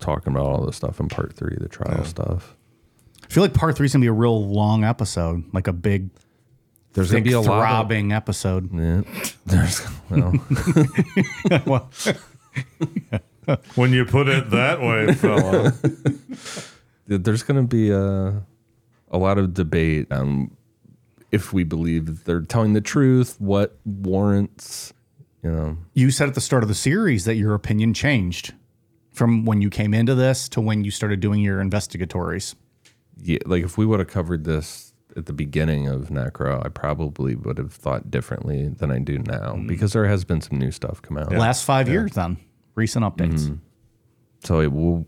talking 0.00 0.32
about 0.32 0.44
all 0.46 0.66
this 0.66 0.76
stuff 0.76 1.00
in 1.00 1.08
part 1.08 1.32
three, 1.34 1.56
the 1.58 1.68
trial 1.68 2.04
stuff. 2.04 2.56
I 3.28 3.32
feel 3.32 3.42
like 3.42 3.54
part 3.54 3.76
three 3.76 3.86
is 3.86 3.92
gonna 3.92 4.02
be 4.02 4.06
a 4.08 4.12
real 4.12 4.46
long 4.46 4.84
episode, 4.84 5.44
like 5.52 5.66
a 5.66 5.72
big, 5.72 6.10
There's 6.92 7.10
gonna 7.10 7.18
thick, 7.22 7.24
be 7.24 7.32
a 7.32 7.40
lot. 7.40 7.48
Of, 7.50 7.60
throbbing 7.60 8.12
episode. 8.12 8.72
yeah, 8.72 9.02
there's 9.46 9.86
well, 10.10 10.32
Well, 11.66 11.90
When 13.74 13.92
you 13.92 14.04
put 14.04 14.28
it 14.28 14.50
that 14.50 14.80
way, 14.80 15.12
fella. 15.14 15.72
there's 17.06 17.42
gonna 17.42 17.62
be 17.64 17.90
a 17.90 18.42
a 19.10 19.18
lot 19.18 19.38
of 19.38 19.54
debate 19.54 20.10
on 20.12 20.50
if 21.32 21.52
we 21.52 21.62
believe 21.64 22.06
that 22.06 22.24
they're 22.24 22.40
telling 22.40 22.72
the 22.72 22.80
truth, 22.80 23.36
what 23.40 23.78
warrants, 23.84 24.92
you 25.42 25.50
know. 25.50 25.76
you 25.94 26.10
said 26.10 26.28
at 26.28 26.34
the 26.34 26.40
start 26.40 26.62
of 26.62 26.68
the 26.68 26.74
series 26.74 27.24
that 27.24 27.34
your 27.36 27.54
opinion 27.54 27.92
changed 27.94 28.54
from 29.12 29.44
when 29.44 29.60
you 29.62 29.70
came 29.70 29.92
into 29.94 30.14
this 30.14 30.48
to 30.48 30.60
when 30.60 30.82
you 30.84 30.90
started 30.90 31.20
doing 31.20 31.40
your 31.40 31.62
investigatories. 31.62 32.54
Yeah, 33.22 33.38
like 33.46 33.64
if 33.64 33.78
we 33.78 33.86
would 33.86 33.98
have 33.98 34.08
covered 34.08 34.44
this 34.44 34.92
at 35.16 35.26
the 35.26 35.32
beginning 35.32 35.88
of 35.88 36.08
Necro, 36.08 36.64
I 36.64 36.68
probably 36.68 37.34
would 37.34 37.58
have 37.58 37.72
thought 37.72 38.10
differently 38.10 38.68
than 38.68 38.90
I 38.90 38.98
do 38.98 39.18
now 39.18 39.54
mm-hmm. 39.54 39.66
because 39.66 39.92
there 39.92 40.06
has 40.06 40.24
been 40.24 40.40
some 40.40 40.58
new 40.58 40.70
stuff 40.70 41.00
come 41.00 41.16
out. 41.18 41.32
Last 41.32 41.64
five 41.64 41.88
years, 41.88 42.12
then 42.12 42.36
recent 42.74 43.04
updates. 43.04 43.44
Mm-hmm. 43.44 43.54
So 44.44 44.60
it 44.60 44.72
will 44.72 45.06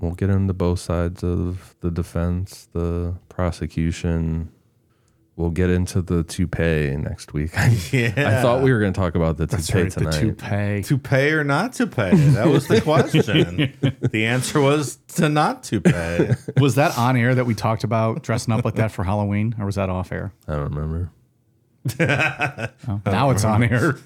we'll 0.00 0.12
get 0.12 0.30
into 0.30 0.54
both 0.54 0.80
sides 0.80 1.22
of 1.22 1.76
the 1.80 1.90
defense, 1.90 2.68
the 2.72 3.14
prosecution. 3.28 4.50
We'll 5.40 5.48
get 5.48 5.70
into 5.70 6.02
the 6.02 6.22
toupee 6.22 6.94
next 6.98 7.32
week. 7.32 7.52
Yeah. 7.92 8.12
I 8.16 8.42
thought 8.42 8.62
we 8.62 8.72
were 8.72 8.78
going 8.78 8.92
to 8.92 9.00
talk 9.00 9.14
about 9.14 9.38
the 9.38 9.46
toupee 9.46 9.82
right, 9.82 9.90
tonight. 9.90 10.10
the 10.10 10.20
toupee. 10.20 10.82
to 10.82 10.98
pay 10.98 11.32
or 11.32 11.44
not 11.44 11.72
to 11.74 11.86
pay? 11.86 12.14
That 12.14 12.48
was 12.48 12.68
the 12.68 12.80
question. 12.82 13.72
the 14.12 14.26
answer 14.26 14.60
was 14.60 14.96
to 15.14 15.30
not 15.30 15.62
to 15.64 15.80
pay. 15.80 16.34
Was 16.58 16.74
that 16.74 16.98
on 16.98 17.16
air 17.16 17.34
that 17.34 17.46
we 17.46 17.54
talked 17.54 17.84
about 17.84 18.22
dressing 18.22 18.52
up 18.52 18.66
like 18.66 18.74
that 18.74 18.92
for 18.92 19.02
Halloween, 19.02 19.54
or 19.58 19.64
was 19.64 19.76
that 19.76 19.88
off 19.88 20.12
air? 20.12 20.32
I 20.46 20.52
don't 20.56 20.74
remember. 20.74 21.10
Oh, 21.98 23.00
now 23.06 23.30
it's 23.30 23.44
on 23.44 23.62
air. 23.62 23.96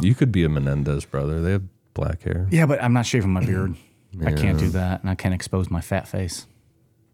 You 0.00 0.14
could 0.14 0.30
be 0.30 0.44
a 0.44 0.48
Menendez 0.48 1.04
brother. 1.04 1.40
They 1.40 1.52
have 1.52 1.64
black 1.94 2.22
hair. 2.22 2.46
yeah, 2.50 2.66
but 2.66 2.80
I'm 2.82 2.92
not 2.92 3.06
shaving 3.06 3.30
my 3.30 3.44
beard. 3.44 3.74
I 4.24 4.32
can't 4.32 4.58
do 4.58 4.68
that, 4.70 5.00
and 5.00 5.10
I 5.10 5.16
can't 5.16 5.34
expose 5.34 5.68
my 5.68 5.80
fat 5.80 6.06
face. 6.06 6.46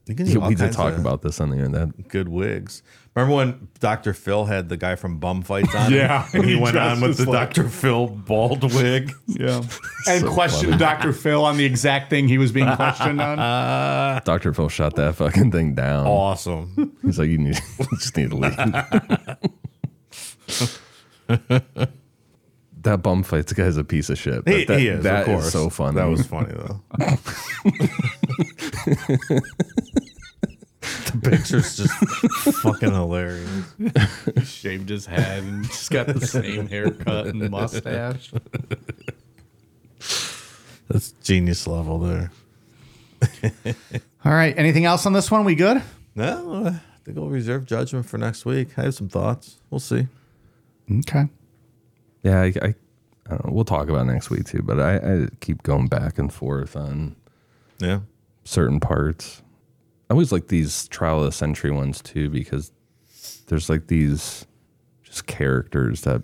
You 0.09 0.15
Yeah, 0.19 0.47
we 0.47 0.55
did 0.55 0.61
kinds 0.65 0.77
talk 0.77 0.97
about 0.97 1.23
this 1.23 1.41
on 1.41 1.51
the 1.51 1.57
internet. 1.57 2.09
good 2.09 2.29
wigs. 2.29 2.83
Remember 3.17 3.35
when 3.35 3.69
Dr. 3.81 4.13
Phil 4.15 4.45
had 4.45 4.69
the 4.69 4.77
guy 4.77 4.95
from 4.95 5.19
Bum 5.19 5.43
Fights 5.43 5.75
on? 5.75 5.91
Yeah, 5.93 6.29
and 6.33 6.45
he 6.45 6.53
he 6.55 6.61
went 6.61 6.77
on 6.77 7.01
with 7.01 7.17
the 7.17 7.29
like- 7.29 7.55
Dr. 7.55 7.69
Phil 7.69 8.07
bald 8.07 8.63
wig. 8.75 9.13
Yeah, 9.27 9.63
and 10.07 10.21
So 10.21 10.33
questioned 10.33 10.75
funny. 10.75 10.79
Dr. 10.79 11.13
Phil 11.13 11.45
on 11.45 11.57
the 11.57 11.65
exact 11.65 12.11
thing 12.11 12.29
he 12.29 12.39
was 12.39 12.53
being 12.53 12.73
questioned 12.77 13.21
on. 13.21 14.23
Dr. 14.25 14.53
Phil 14.55 14.69
shot 14.69 14.95
that 14.97 15.17
fucking 15.17 15.51
thing 15.51 15.75
down. 15.75 16.07
Awesome. 16.07 16.97
He's 17.03 17.19
like, 17.19 17.29
you 17.31 17.39
need, 17.39 17.59
you 17.81 17.87
just 17.99 18.17
need 18.17 18.31
to 18.31 18.37
leave. 21.29 21.89
That 22.87 23.03
bum 23.03 23.23
fights 23.23 23.53
guy's 23.53 23.77
a 23.77 23.85
piece 23.85 24.09
of 24.11 24.19
shit. 24.19 24.45
but 24.45 24.55
He, 24.55 24.65
that, 24.65 24.79
he 24.81 24.89
is, 24.89 25.05
that 25.05 25.21
of 25.21 25.27
course. 25.27 25.53
so 25.53 25.69
funny. 25.71 25.97
That 25.97 26.07
was 26.07 26.27
funny 26.27 26.53
though. 26.53 26.81
the 30.81 31.21
picture's 31.23 31.77
just 31.77 31.93
fucking 32.61 32.93
hilarious. 32.93 33.75
Shaved 34.45 34.89
his 34.89 35.07
head 35.07 35.43
and 35.43 35.65
just 35.65 35.91
got 35.91 36.07
the 36.07 36.27
same 36.27 36.69
haircut 36.69 37.27
and 37.27 37.51
mustache. 37.51 38.33
That's 40.89 41.11
genius 41.23 41.67
level 41.67 41.99
there. 41.99 42.31
All 44.25 44.33
right. 44.33 44.57
Anything 44.57 44.85
else 44.85 45.07
on 45.07 45.13
this 45.13 45.31
one? 45.31 45.45
We 45.45 45.55
good? 45.55 45.83
No, 46.15 46.67
I 46.67 46.81
think 47.05 47.17
we'll 47.19 47.29
reserve 47.29 47.67
judgment 47.67 48.07
for 48.07 48.19
next 48.19 48.45
week. 48.45 48.79
I 48.79 48.83
have 48.83 48.95
some 48.95 49.09
thoughts. 49.09 49.59
We'll 49.71 49.81
see. 49.81 50.07
Okay. 50.91 51.29
Yeah, 52.27 52.41
I, 52.41 52.47
I, 52.47 52.75
I 53.27 53.31
don't 53.31 53.45
know. 53.47 53.53
We'll 53.53 53.65
talk 53.65 53.89
about 53.89 54.07
next 54.07 54.31
week 54.31 54.45
too, 54.47 54.63
but 54.63 54.81
I, 54.81 54.97
I 54.97 55.29
keep 55.41 55.63
going 55.63 55.87
back 55.87 56.19
and 56.19 56.33
forth 56.33 56.75
on 56.77 57.15
Yeah. 57.79 58.01
certain 58.45 58.81
parts. 58.81 59.43
I 60.11 60.15
always 60.15 60.33
like 60.33 60.49
these 60.49 60.89
trial 60.89 61.21
of 61.21 61.27
the 61.27 61.33
century 61.33 61.71
ones 61.71 62.01
too 62.03 62.29
because 62.31 62.73
there's 63.47 63.69
like 63.69 63.87
these 63.89 64.47
just 65.05 65.27
characters 65.27 66.03
that 66.03 66.23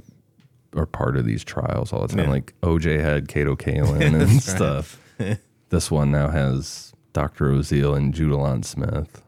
are 0.75 0.87
part 0.87 1.17
of 1.17 1.25
these 1.25 1.45
trials 1.45 1.93
all 1.93 2.03
the 2.07 2.09
time. 2.09 2.25
Yeah. 2.25 2.31
Like 2.31 2.55
OJ 2.63 3.01
had 3.01 3.29
Kato 3.29 3.55
Kaelin 3.57 4.21
and 4.29 4.43
stuff. 4.43 4.99
this 5.69 5.91
one 5.91 6.11
now 6.11 6.29
has 6.31 6.93
Dr. 7.13 7.47
Oziel 7.51 7.97
and 7.97 8.13
Judalon 8.15 8.65
Smith. 8.65 9.23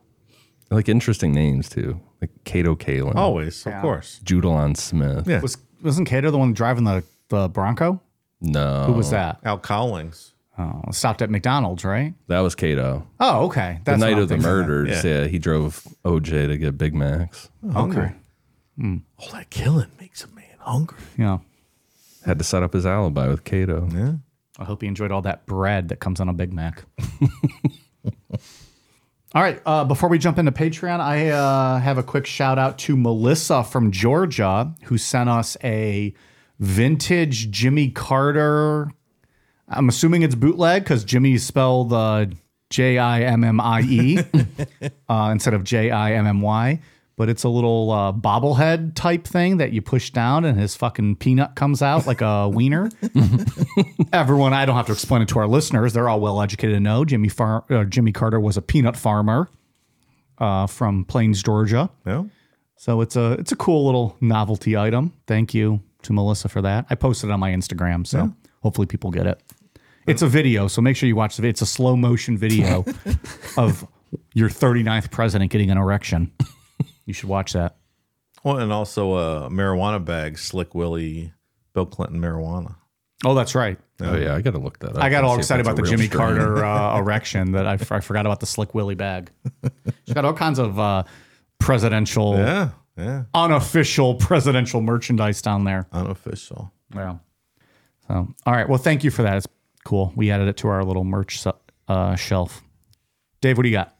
Like 0.70 0.88
interesting 0.88 1.32
names 1.32 1.68
too. 1.68 2.00
Like 2.20 2.30
Kato 2.44 2.74
Kaelin. 2.74 3.14
Always, 3.16 3.64
of 3.66 3.72
Yeah. 3.72 3.82
course. 3.82 4.20
Judalon 4.24 4.76
Smith. 4.76 5.28
Yeah. 5.28 5.40
Was 5.40 5.56
wasn't 5.84 6.08
Kato 6.08 6.30
the 6.30 6.38
one 6.38 6.52
driving 6.52 6.84
the 6.84 7.04
the 7.28 7.48
Bronco? 7.48 8.00
No. 8.40 8.84
Who 8.84 8.92
was 8.92 9.10
that? 9.10 9.38
Al 9.44 9.58
Cowlings. 9.58 10.32
Oh, 10.56 10.82
stopped 10.92 11.20
at 11.20 11.30
McDonald's, 11.30 11.84
right? 11.84 12.14
That 12.28 12.40
was 12.40 12.54
Kato. 12.54 13.06
Oh, 13.18 13.46
okay. 13.46 13.78
The 13.84 13.92
That's 13.92 14.00
what 14.00 14.10
night 14.10 14.18
of 14.18 14.28
the 14.28 14.34
thinking 14.36 14.48
murders. 14.48 15.04
Yeah. 15.04 15.22
Yeah. 15.22 15.26
he 15.26 15.38
drove 15.38 15.82
OJ 16.04 16.46
to 16.48 16.56
get 16.56 16.78
Big 16.78 16.94
Macs. 16.94 17.48
Okay. 17.74 18.12
Hmm. 18.78 18.98
All 19.18 19.28
that 19.32 19.50
killing 19.50 19.90
makes 20.00 20.22
a 20.22 20.28
man 20.28 20.44
hungry. 20.60 20.98
Yeah. 21.18 21.38
Had 22.24 22.38
to 22.38 22.44
set 22.44 22.62
up 22.62 22.72
his 22.72 22.86
alibi 22.86 23.26
with 23.28 23.42
Kato. 23.44 23.88
Yeah. 23.92 24.12
I 24.58 24.64
hope 24.64 24.82
he 24.82 24.86
enjoyed 24.88 25.10
all 25.10 25.22
that 25.22 25.44
bread 25.46 25.88
that 25.88 25.98
comes 25.98 26.20
on 26.20 26.28
a 26.28 26.32
Big 26.32 26.52
Mac. 26.52 26.84
All 29.34 29.42
right. 29.42 29.60
Uh, 29.66 29.84
before 29.84 30.08
we 30.08 30.18
jump 30.18 30.38
into 30.38 30.52
Patreon, 30.52 31.00
I 31.00 31.30
uh, 31.30 31.80
have 31.80 31.98
a 31.98 32.04
quick 32.04 32.24
shout 32.24 32.56
out 32.56 32.78
to 32.80 32.96
Melissa 32.96 33.64
from 33.64 33.90
Georgia 33.90 34.72
who 34.84 34.96
sent 34.96 35.28
us 35.28 35.56
a 35.64 36.14
vintage 36.60 37.50
Jimmy 37.50 37.90
Carter. 37.90 38.92
I'm 39.68 39.88
assuming 39.88 40.22
it's 40.22 40.36
bootleg 40.36 40.84
because 40.84 41.04
Jimmy 41.04 41.36
spelled 41.38 41.92
uh, 41.92 42.26
J 42.70 42.98
I 42.98 43.22
M 43.22 43.42
M 43.42 43.60
I 43.60 43.80
E 43.80 44.18
uh, 45.08 45.30
instead 45.32 45.54
of 45.54 45.64
J 45.64 45.90
I 45.90 46.12
M 46.12 46.28
M 46.28 46.40
Y. 46.40 46.80
But 47.16 47.28
it's 47.28 47.44
a 47.44 47.48
little 47.48 47.92
uh, 47.92 48.12
bobblehead 48.12 48.94
type 48.96 49.24
thing 49.24 49.58
that 49.58 49.72
you 49.72 49.80
push 49.80 50.10
down 50.10 50.44
and 50.44 50.58
his 50.58 50.74
fucking 50.74 51.16
peanut 51.16 51.54
comes 51.54 51.80
out 51.80 52.06
like 52.08 52.20
a 52.20 52.48
wiener. 52.52 52.90
Everyone, 54.12 54.52
I 54.52 54.64
don't 54.66 54.74
have 54.74 54.86
to 54.86 54.92
explain 54.92 55.22
it 55.22 55.28
to 55.28 55.38
our 55.38 55.46
listeners. 55.46 55.92
They're 55.92 56.08
all 56.08 56.18
well 56.20 56.40
educated 56.42 56.74
to 56.74 56.80
know 56.80 57.04
Jimmy 57.04 57.28
Far- 57.28 57.64
uh, 57.70 57.84
Jimmy 57.84 58.10
Carter 58.12 58.40
was 58.40 58.56
a 58.56 58.62
peanut 58.62 58.96
farmer 58.96 59.48
uh, 60.38 60.66
from 60.66 61.04
Plains, 61.04 61.42
Georgia. 61.42 61.88
Yeah. 62.04 62.24
So 62.76 63.00
it's 63.00 63.14
a 63.14 63.32
it's 63.32 63.52
a 63.52 63.56
cool 63.56 63.86
little 63.86 64.16
novelty 64.20 64.76
item. 64.76 65.12
Thank 65.28 65.54
you 65.54 65.80
to 66.02 66.12
Melissa 66.12 66.48
for 66.48 66.60
that. 66.62 66.86
I 66.90 66.96
posted 66.96 67.30
it 67.30 67.32
on 67.32 67.40
my 67.40 67.52
Instagram, 67.52 68.06
so 68.06 68.32
hopefully 68.62 68.86
people 68.88 69.10
get 69.10 69.26
it. 69.26 69.40
It's 70.06 70.20
a 70.20 70.26
video, 70.26 70.66
so 70.68 70.82
make 70.82 70.96
sure 70.96 71.06
you 71.06 71.16
watch 71.16 71.36
the 71.36 71.42
video. 71.42 71.50
It's 71.50 71.62
a 71.62 71.66
slow 71.66 71.96
motion 71.96 72.36
video 72.36 72.84
of 73.56 73.86
your 74.34 74.48
39th 74.50 75.10
president 75.10 75.50
getting 75.50 75.70
an 75.70 75.78
erection. 75.78 76.30
You 77.06 77.12
should 77.14 77.28
watch 77.28 77.52
that. 77.52 77.76
Well, 78.42 78.58
and 78.58 78.72
also 78.72 79.14
a 79.14 79.50
marijuana 79.50 80.04
bag, 80.04 80.38
Slick 80.38 80.74
Willie, 80.74 81.32
Bill 81.72 81.86
Clinton 81.86 82.20
marijuana. 82.20 82.76
Oh, 83.24 83.34
that's 83.34 83.54
right. 83.54 83.78
Oh 84.00 84.16
yeah, 84.16 84.34
I 84.34 84.40
got 84.42 84.50
to 84.52 84.58
look 84.58 84.80
that 84.80 84.96
up. 84.96 85.02
I 85.02 85.08
got 85.08 85.24
all 85.24 85.38
excited 85.38 85.64
about 85.64 85.76
the 85.76 85.82
Jimmy 85.82 86.06
strain. 86.06 86.18
Carter 86.36 86.64
uh, 86.64 86.98
erection 87.00 87.52
that 87.52 87.66
I, 87.66 87.74
I 87.74 88.00
forgot 88.00 88.26
about 88.26 88.40
the 88.40 88.46
Slick 88.46 88.74
Willie 88.74 88.96
bag. 88.96 89.30
She's 90.04 90.14
got 90.14 90.24
all 90.24 90.34
kinds 90.34 90.58
of 90.58 90.78
uh, 90.78 91.04
presidential, 91.58 92.36
Yeah, 92.36 92.70
yeah. 92.98 93.22
unofficial 93.32 94.16
presidential 94.16 94.80
merchandise 94.82 95.40
down 95.40 95.64
there. 95.64 95.86
Unofficial. 95.92 96.72
Yeah. 96.94 97.16
So, 98.08 98.34
all 98.44 98.52
right. 98.52 98.68
Well, 98.68 98.78
thank 98.78 99.04
you 99.04 99.10
for 99.10 99.22
that. 99.22 99.36
It's 99.38 99.46
cool. 99.84 100.12
We 100.16 100.30
added 100.30 100.48
it 100.48 100.56
to 100.58 100.68
our 100.68 100.84
little 100.84 101.04
merch 101.04 101.42
uh, 101.88 102.16
shelf. 102.16 102.62
Dave, 103.40 103.56
what 103.56 103.62
do 103.62 103.68
you 103.70 103.74
got? 103.76 103.93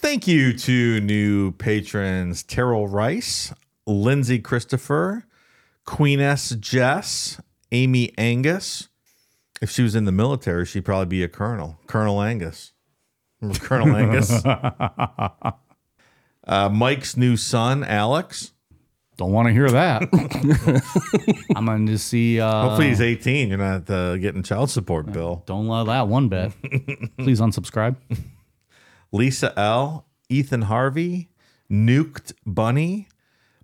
Thank 0.00 0.28
you 0.28 0.52
to 0.52 1.00
new 1.00 1.50
patrons 1.52 2.44
Terrell 2.44 2.86
Rice, 2.86 3.52
Lindsay 3.84 4.38
Christopher, 4.38 5.26
Queen 5.84 6.20
S. 6.20 6.50
Jess, 6.50 7.40
Amy 7.72 8.12
Angus. 8.16 8.88
If 9.60 9.70
she 9.70 9.82
was 9.82 9.96
in 9.96 10.04
the 10.04 10.12
military, 10.12 10.64
she'd 10.66 10.84
probably 10.84 11.06
be 11.06 11.24
a 11.24 11.28
colonel. 11.28 11.80
Colonel 11.88 12.22
Angus. 12.22 12.72
Remember 13.40 13.58
Colonel 13.64 13.96
Angus? 13.96 14.30
uh, 14.44 15.52
Mike's 16.70 17.16
new 17.16 17.36
son, 17.36 17.82
Alex. 17.82 18.52
Don't 19.16 19.32
want 19.32 19.48
to 19.48 19.52
hear 19.52 19.68
that. 19.68 20.02
I'm 21.56 21.66
going 21.66 21.86
to 21.86 21.98
see. 21.98 22.40
Uh, 22.40 22.68
Hopefully 22.68 22.90
he's 22.90 23.00
18. 23.00 23.48
You're 23.48 23.58
not 23.58 23.90
uh, 23.90 24.16
getting 24.16 24.44
child 24.44 24.70
support 24.70 25.10
bill. 25.10 25.42
Don't 25.46 25.66
love 25.66 25.88
that 25.88 26.06
one 26.06 26.28
bit. 26.28 26.52
Please 27.18 27.40
unsubscribe. 27.40 27.96
Lisa 29.12 29.58
L, 29.58 30.06
Ethan 30.28 30.62
Harvey, 30.62 31.28
Nuked 31.70 32.32
Bunny, 32.46 33.08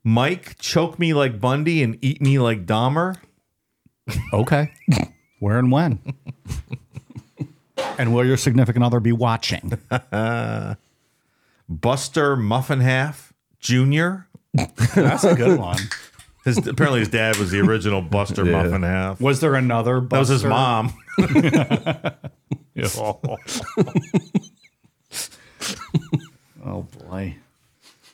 Mike, 0.03 0.59
choke 0.59 0.99
me 0.99 1.15
like 1.15 1.41
Bundy 1.41 1.83
and 1.83 1.99
eat 2.03 2.21
me 2.21 2.39
like 2.39 2.67
Dahmer. 2.67 3.17
Okay. 4.33 4.73
Where 5.41 5.59
and 5.59 5.73
when? 5.73 5.99
and 7.99 8.15
will 8.15 8.25
your 8.27 8.37
significant 8.37 8.85
other 8.85 9.01
be 9.01 9.13
watching? 9.13 9.79
Buster 11.69 12.37
Muffin 12.37 12.81
Half 12.81 13.33
Jr. 13.61 14.27
That's 14.95 15.25
a 15.25 15.35
good 15.35 15.59
one. 15.67 15.79
His 16.45 16.59
apparently 16.67 17.01
his 17.01 17.09
dad 17.09 17.39
was 17.39 17.51
the 17.51 17.61
original 17.61 18.03
Buster 18.03 18.45
Yeah. 18.45 18.63
Muffin 18.63 18.83
Half. 18.83 19.21
Was 19.23 19.41
there 19.41 19.55
another? 19.55 20.01
Buster? 20.01 20.17
That 20.17 20.21
was 20.21 20.29
his 20.29 20.45
mom. 20.45 20.93
oh 26.65 26.83
boy. 26.83 27.37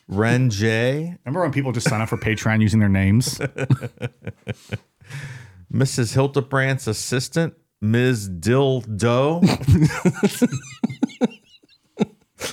Ren 0.07 0.49
J, 0.49 1.15
Remember 1.25 1.41
when 1.41 1.51
people 1.53 1.71
just 1.71 1.87
sign 1.87 2.01
up 2.01 2.09
for 2.09 2.17
Patreon 2.17 2.61
using 2.61 2.79
their 2.81 2.89
names? 2.89 3.39
Mrs. 5.73 6.13
Hildebrandt's 6.13 6.85
assistant, 6.87 7.53
Ms. 7.79 8.27
Dill 8.27 8.81
Doe, 8.81 9.41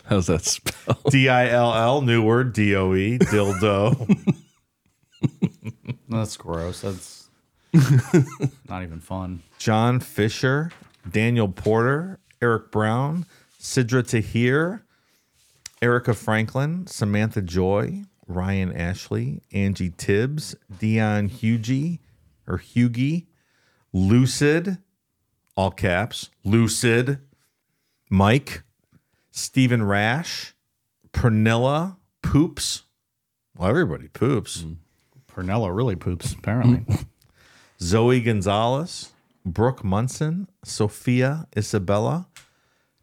How's 0.05 0.27
that 0.29 0.45
spelled? 0.45 1.03
D 1.11 1.29
I 1.29 1.49
L 1.49 1.75
L, 1.75 2.03
new 2.03 2.23
word, 2.23 2.53
D 2.53 2.77
O 2.77 2.95
E, 2.95 3.19
Dildo. 3.19 4.27
That's 6.09 6.37
gross. 6.37 6.81
That's 6.81 7.29
not 8.69 8.83
even 8.83 9.01
fun. 9.01 9.43
John 9.59 10.01
Fisher, 10.01 10.71
Daniel 11.11 11.49
Porter, 11.49 12.19
Eric 12.41 12.71
Brown, 12.71 13.27
Sidra 13.61 14.07
Tahir, 14.07 14.85
Erica 15.81 16.15
Franklin, 16.15 16.87
Samantha 16.87 17.41
Joy, 17.43 18.05
Ryan 18.27 18.73
Ashley, 18.73 19.43
Angie 19.53 19.91
Tibbs, 19.91 20.55
Dion 20.79 21.29
Hugie 21.29 22.01
or 22.47 22.59
Hugie, 22.59 23.27
Lucid, 23.93 24.79
all 25.57 25.71
caps, 25.71 26.31
Lucid, 26.45 27.19
Mike, 28.11 28.63
Stephen 29.31 29.85
Rash, 29.85 30.55
Pernilla, 31.13 31.97
Poops. 32.23 32.83
Well, 33.57 33.69
everybody 33.69 34.09
poops. 34.09 34.63
Mm. 34.63 34.77
Pernella 35.33 35.75
really 35.75 35.97
poops, 35.97 36.33
apparently. 36.33 36.85
Zoe 37.81 38.21
Gonzalez, 38.21 39.13
Brooke 39.45 39.83
Munson, 39.85 40.49
Sophia 40.65 41.47
Isabella, 41.57 42.29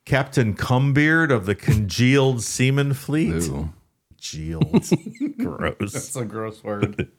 Captain 0.06 0.53
Cumbeard 0.53 1.32
of 1.32 1.45
the 1.45 1.56
congealed 1.56 2.44
seaman 2.44 2.94
fleet. 2.94 3.44
Ooh. 3.44 3.69
Congealed. 4.10 4.90
Gross. 5.38 5.94
That's 5.94 6.15
a 6.15 6.26
gross 6.26 6.64
word. 6.64 7.11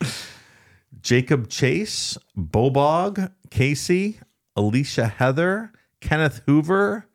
Jacob 1.02 1.48
Chase, 1.48 2.16
Bobog, 2.36 3.32
Casey, 3.50 4.20
Alicia 4.56 5.06
Heather, 5.06 5.72
Kenneth 6.00 6.42
Hoover, 6.46 7.06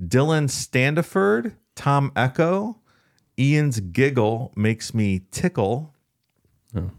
Dylan 0.00 0.48
Standiford, 0.48 1.54
Tom 1.76 2.12
Echo, 2.16 2.78
Ian's 3.38 3.80
giggle 3.80 4.52
makes 4.56 4.92
me 4.92 5.22
tickle, 5.30 5.94
oh. 6.76 6.90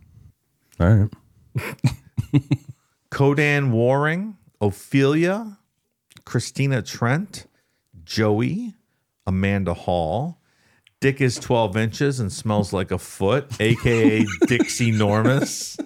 All 0.79 0.89
right. 0.89 1.09
Codan 3.11 3.71
Waring, 3.71 4.37
Ophelia, 4.59 5.59
Christina 6.25 6.81
Trent, 6.81 7.45
Joey, 8.11 8.73
Amanda 9.25 9.73
Hall. 9.73 10.37
Dick 10.99 11.21
is 11.21 11.35
12 11.37 11.77
inches 11.77 12.19
and 12.19 12.29
smells 12.29 12.73
like 12.73 12.91
a 12.91 12.97
foot, 12.97 13.49
aka 13.61 14.25
Dixie 14.47 14.91
Normus. 14.91 15.79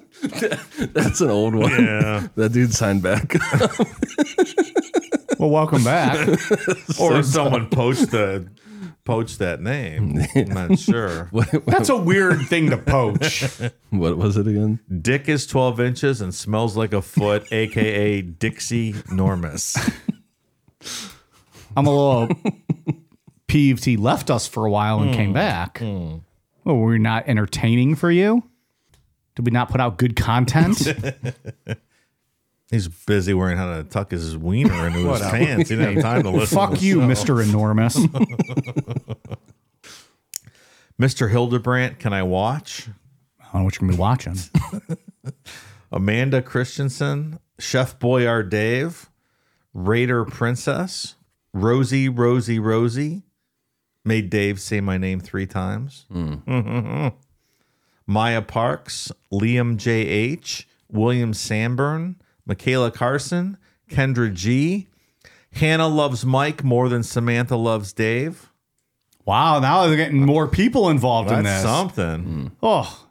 That's 0.95 1.21
an 1.21 1.29
old 1.29 1.53
one. 1.53 1.69
Yeah. 1.69 2.27
that 2.33 2.51
dude 2.51 2.73
signed 2.73 3.03
back. 3.03 3.35
Well, 5.37 5.51
welcome 5.51 5.83
back. 5.83 6.27
or 6.99 7.21
someone 7.21 7.69
poached 7.69 8.09
the 8.09 8.49
poached 9.03 9.37
that 9.37 9.61
name. 9.61 10.19
I'm 10.35 10.47
not 10.47 10.79
sure. 10.79 11.27
what, 11.29 11.47
That's 11.67 11.89
a 11.89 11.95
weird 11.95 12.47
thing 12.47 12.71
to 12.71 12.77
poach. 12.79 13.43
what 13.91 14.17
was 14.17 14.35
it 14.35 14.47
again? 14.47 14.79
Dick 14.99 15.29
is 15.29 15.45
12 15.45 15.79
inches 15.79 16.21
and 16.21 16.33
smells 16.33 16.75
like 16.75 16.91
a 16.91 17.03
foot, 17.03 17.45
aka 17.51 18.23
Dixie 18.23 18.93
Normus. 18.93 19.77
I'm 21.75 21.87
a 21.87 21.89
little 21.89 22.29
peeved 23.47 23.85
he 23.85 23.97
left 23.97 24.29
us 24.29 24.47
for 24.47 24.65
a 24.65 24.71
while 24.71 25.01
and 25.01 25.13
came 25.13 25.29
hmm. 25.29 25.33
back. 25.33 25.79
Hmm. 25.79 26.17
Well, 26.63 26.77
were 26.77 26.91
we 26.91 26.99
not 26.99 27.27
entertaining 27.27 27.95
for 27.95 28.09
you? 28.09 28.43
Did 29.35 29.45
we 29.45 29.51
not 29.51 29.69
put 29.69 29.79
out 29.81 29.97
good 29.97 30.15
content? 30.15 30.81
He's 32.71 32.87
busy 32.87 33.33
worrying 33.33 33.57
how 33.57 33.75
to 33.75 33.83
tuck 33.83 34.11
his 34.11 34.35
wiener 34.35 34.87
into 34.87 35.07
his 35.09 35.21
pants. 35.21 35.69
He 35.69 35.75
didn't 35.75 35.95
have 35.95 36.03
time 36.03 36.23
to 36.23 36.31
listen. 36.31 36.57
Fuck 36.57 36.71
the 36.71 36.85
you. 36.85 36.97
Mr. 37.01 37.47
Enormous. 37.47 37.97
Mr. 40.99 41.29
Hildebrandt, 41.29 41.99
can 41.99 42.13
I 42.13 42.23
watch? 42.23 42.87
I 43.39 43.43
don't 43.43 43.61
know 43.61 43.65
what 43.65 43.75
you're 43.75 43.87
going 43.87 43.91
to 43.91 43.97
be 43.97 44.01
watching. 44.01 44.37
Amanda 45.91 46.41
Christensen, 46.41 47.39
Chef 47.59 47.99
Boyard 47.99 48.49
Dave, 48.49 49.11
Raider 49.73 50.25
Princess, 50.25 51.15
Rosie, 51.55 52.09
Rosie, 52.09 52.59
Rosie. 52.59 53.23
Made 54.03 54.29
Dave 54.29 54.59
say 54.59 54.81
my 54.81 54.97
name 54.97 55.19
three 55.19 55.47
times. 55.47 56.05
Hmm. 56.11 56.35
Maya 58.05 58.41
Parks, 58.41 59.11
Liam 59.31 59.77
J.H., 59.77 60.67
William 60.91 61.33
Sanborn, 61.33 62.17
Michaela 62.45 62.91
Carson, 62.91 63.57
Kendra 63.89 64.31
G., 64.31 64.87
Hannah 65.53 65.87
loves 65.87 66.25
Mike 66.25 66.63
more 66.63 66.89
than 66.89 67.01
Samantha 67.01 67.55
loves 67.55 67.93
Dave. 67.93 68.51
Wow, 69.23 69.59
now 69.59 69.87
they're 69.87 69.95
getting 69.95 70.23
more 70.25 70.47
people 70.47 70.89
involved 70.89 71.31
in 71.31 71.43
That's 71.43 71.63
this. 71.63 71.71
something. 71.71 72.19
Hmm. 72.23 72.47
Oh, 72.61 73.04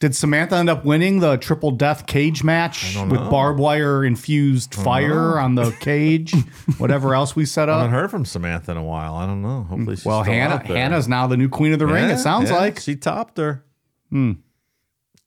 did 0.00 0.14
Samantha 0.14 0.54
end 0.56 0.70
up 0.70 0.84
winning 0.84 1.18
the 1.20 1.36
triple 1.38 1.70
death 1.72 2.06
cage 2.06 2.44
match 2.44 2.96
with 3.10 3.18
barbed 3.30 3.58
wire 3.58 4.04
infused 4.04 4.74
fire 4.74 5.38
on 5.40 5.54
the 5.56 5.70
cage? 5.80 6.32
Whatever 6.78 7.14
else 7.14 7.34
we 7.34 7.44
set 7.44 7.68
up. 7.68 7.76
I 7.78 7.82
haven't 7.82 7.94
heard 7.94 8.10
from 8.10 8.24
Samantha 8.24 8.70
in 8.72 8.76
a 8.76 8.84
while. 8.84 9.14
I 9.16 9.26
don't 9.26 9.42
know. 9.42 9.64
Hopefully, 9.64 9.96
she's 9.96 10.04
Well, 10.04 10.22
still 10.22 10.32
Hannah 10.32 10.54
out 10.54 10.66
there. 10.68 10.76
Hannah's 10.76 11.08
now 11.08 11.26
the 11.26 11.36
new 11.36 11.48
queen 11.48 11.72
of 11.72 11.78
the 11.80 11.86
ring. 11.86 12.08
Yeah, 12.08 12.14
It 12.14 12.18
sounds 12.18 12.50
yeah, 12.50 12.56
like. 12.58 12.78
she 12.80 12.94
topped 12.96 13.38
her. 13.38 13.64
Hmm. 14.10 14.32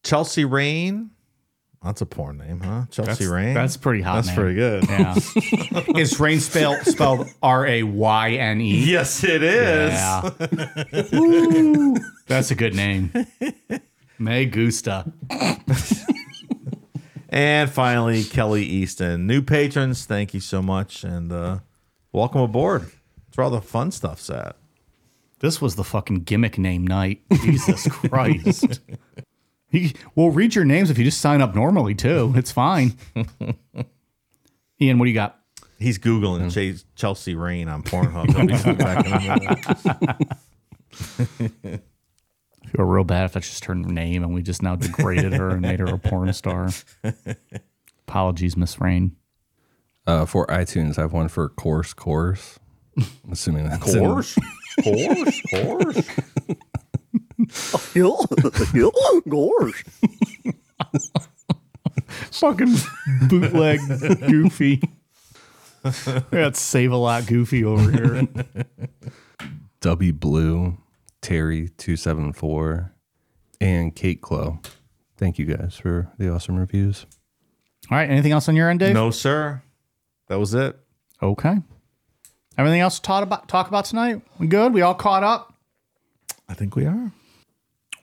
Chelsea 0.03 0.45
Rain. 0.45 1.11
That's 1.84 1.99
a 2.02 2.06
porn 2.06 2.38
name, 2.38 2.60
huh? 2.60 2.85
Chelsea 2.91 3.10
That's- 3.26 3.27
Rain. 3.27 3.53
that's 3.56 3.76
pretty 3.76 4.03
hot 4.03 4.18
That's 4.23 4.27
name. 4.27 4.35
pretty 4.35 4.56
good. 4.56 4.84
Yeah. 4.88 5.15
Is 5.99 6.19
Rain 6.19 6.39
spelled 6.39 6.77
spelled 6.85 7.27
R 7.41 7.65
A 7.65 7.81
Y 7.84 8.31
N 8.34 8.61
E? 8.61 8.84
Yes, 8.85 9.23
it 9.23 9.41
is. 9.41 9.91
Yeah. 9.91 10.30
Woo. 11.11 11.95
That's 12.27 12.52
a 12.52 12.56
good 12.56 12.76
name. 12.76 13.11
Me 14.22 14.45
gusta. 14.45 15.11
And 17.30 17.69
finally, 17.72 18.23
Kelly 18.23 18.64
Easton. 18.64 19.26
New 19.26 19.41
patrons, 19.41 20.06
thank 20.06 20.34
you 20.34 20.39
so 20.41 20.61
much. 20.61 21.03
And 21.03 21.31
uh, 21.31 21.60
welcome 22.11 22.41
aboard. 22.41 22.84
That's 22.84 23.38
where 23.38 23.45
all 23.45 23.52
the 23.52 23.61
fun 23.61 23.91
stuff's 23.91 24.30
at. 24.30 24.57
This 25.39 25.61
was 25.61 25.76
the 25.76 25.84
fucking 25.84 26.23
gimmick 26.23 26.57
name 26.60 26.85
night. 26.85 27.22
Jesus 27.41 27.88
Christ. 27.89 28.81
He, 29.69 29.95
we'll 30.14 30.30
read 30.30 30.53
your 30.53 30.65
names 30.65 30.91
if 30.91 30.98
you 30.98 31.06
just 31.06 31.22
sign 31.22 31.41
up 31.41 31.56
normally 31.56 31.95
too. 31.95 32.34
It's 32.35 32.52
fine. 32.52 32.98
Ian, 34.81 34.99
what 34.99 35.06
do 35.06 35.10
you 35.10 35.15
got? 35.15 35.39
He's 35.80 35.98
Googling 35.98 36.53
Chase, 36.53 36.85
Chelsea 36.95 37.34
Rain 37.34 37.69
on 37.69 37.81
Pornhub. 37.81 38.27
feel 42.76 42.85
real 42.85 43.03
bad 43.03 43.26
if 43.26 43.34
that's 43.34 43.49
just 43.49 43.65
her 43.65 43.76
name 43.76 44.23
and 44.23 44.34
we 44.34 44.41
just 44.41 44.61
now 44.64 44.76
degraded 44.76 45.34
her 45.34 45.49
and 45.49 45.61
made 45.61 45.80
her 45.80 45.88
a 45.88 45.98
porn 45.98 46.31
star. 46.34 46.69
Apologies, 48.07 48.56
Miss 48.57 48.80
Rain. 48.80 49.15
Uh, 50.07 50.26
for 50.26 50.48
iTunes, 50.48 50.98
I 50.98 51.02
have 51.02 51.14
one 51.14 51.27
for 51.27 51.48
course 51.49 51.93
course. 51.93 52.60
I'm 52.98 53.31
assuming 53.31 53.69
that's 53.69 53.93
in- 53.93 54.03
Course? 54.03 54.38
Course? 54.84 55.41
Course? 55.53 56.10
Gorge. 59.30 59.84
Fucking 62.31 62.76
bootleg 63.27 63.80
goofy. 64.27 64.81
That's 66.31 66.60
save 66.60 66.91
a 66.91 66.98
lot 66.98 67.26
goofy 67.27 67.64
over 67.64 67.91
here. 67.91 68.27
W 69.81 70.14
Blue, 70.14 70.77
Terry 71.22 71.69
two 71.77 71.95
seven 71.95 72.34
four, 72.34 72.93
and 73.60 73.95
Kate 73.95 74.22
Clow. 74.22 74.60
Thank 75.18 75.38
you 75.38 75.45
guys 75.45 75.76
for 75.76 76.11
the 76.18 76.34
awesome 76.34 76.57
reviews. 76.57 77.06
All 77.89 77.98
right. 77.98 78.10
Anything 78.10 78.31
else 78.31 78.49
on 78.49 78.56
your 78.56 78.69
end, 78.69 78.80
Dave? 78.80 78.93
No, 78.93 79.11
sir. 79.11 79.61
That 80.27 80.39
was 80.39 80.53
it. 80.53 80.77
Okay. 81.22 81.57
Everything 82.57 82.81
else 82.81 82.95
to 82.95 83.02
talk 83.02 83.23
about, 83.23 83.48
talk 83.48 83.68
about 83.68 83.85
tonight? 83.85 84.22
We 84.39 84.48
good? 84.48 84.73
We 84.73 84.81
all 84.81 84.95
caught 84.95 85.23
up? 85.23 85.53
I 86.49 86.53
think 86.53 86.76
we 86.76 86.85
are. 86.85 87.11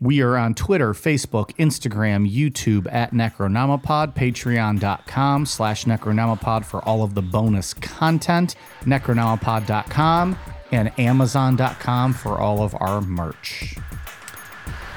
We 0.00 0.22
are 0.22 0.36
on 0.36 0.54
Twitter, 0.54 0.92
Facebook, 0.94 1.54
Instagram, 1.56 2.32
YouTube 2.32 2.86
at 2.92 3.12
Necronomipod, 3.12 4.14
patreon.com 4.14 5.44
slash 5.44 5.84
Necronomipod 5.86 6.64
for 6.64 6.80
all 6.84 7.02
of 7.02 7.14
the 7.14 7.22
bonus 7.22 7.74
content, 7.74 8.54
necronomipod.com, 8.82 10.38
and 10.70 10.92
amazon.com 10.98 12.14
for 12.14 12.38
all 12.38 12.62
of 12.62 12.74
our 12.80 13.00
merch. 13.00 13.76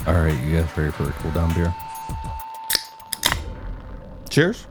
All 0.08 0.14
right, 0.16 0.38
you 0.44 0.58
guys 0.58 0.78
ready 0.78 0.92
for 0.92 1.04
a 1.04 1.12
cool 1.14 1.32
down 1.32 1.54
beer? 1.54 1.74
Cheers. 4.30 4.68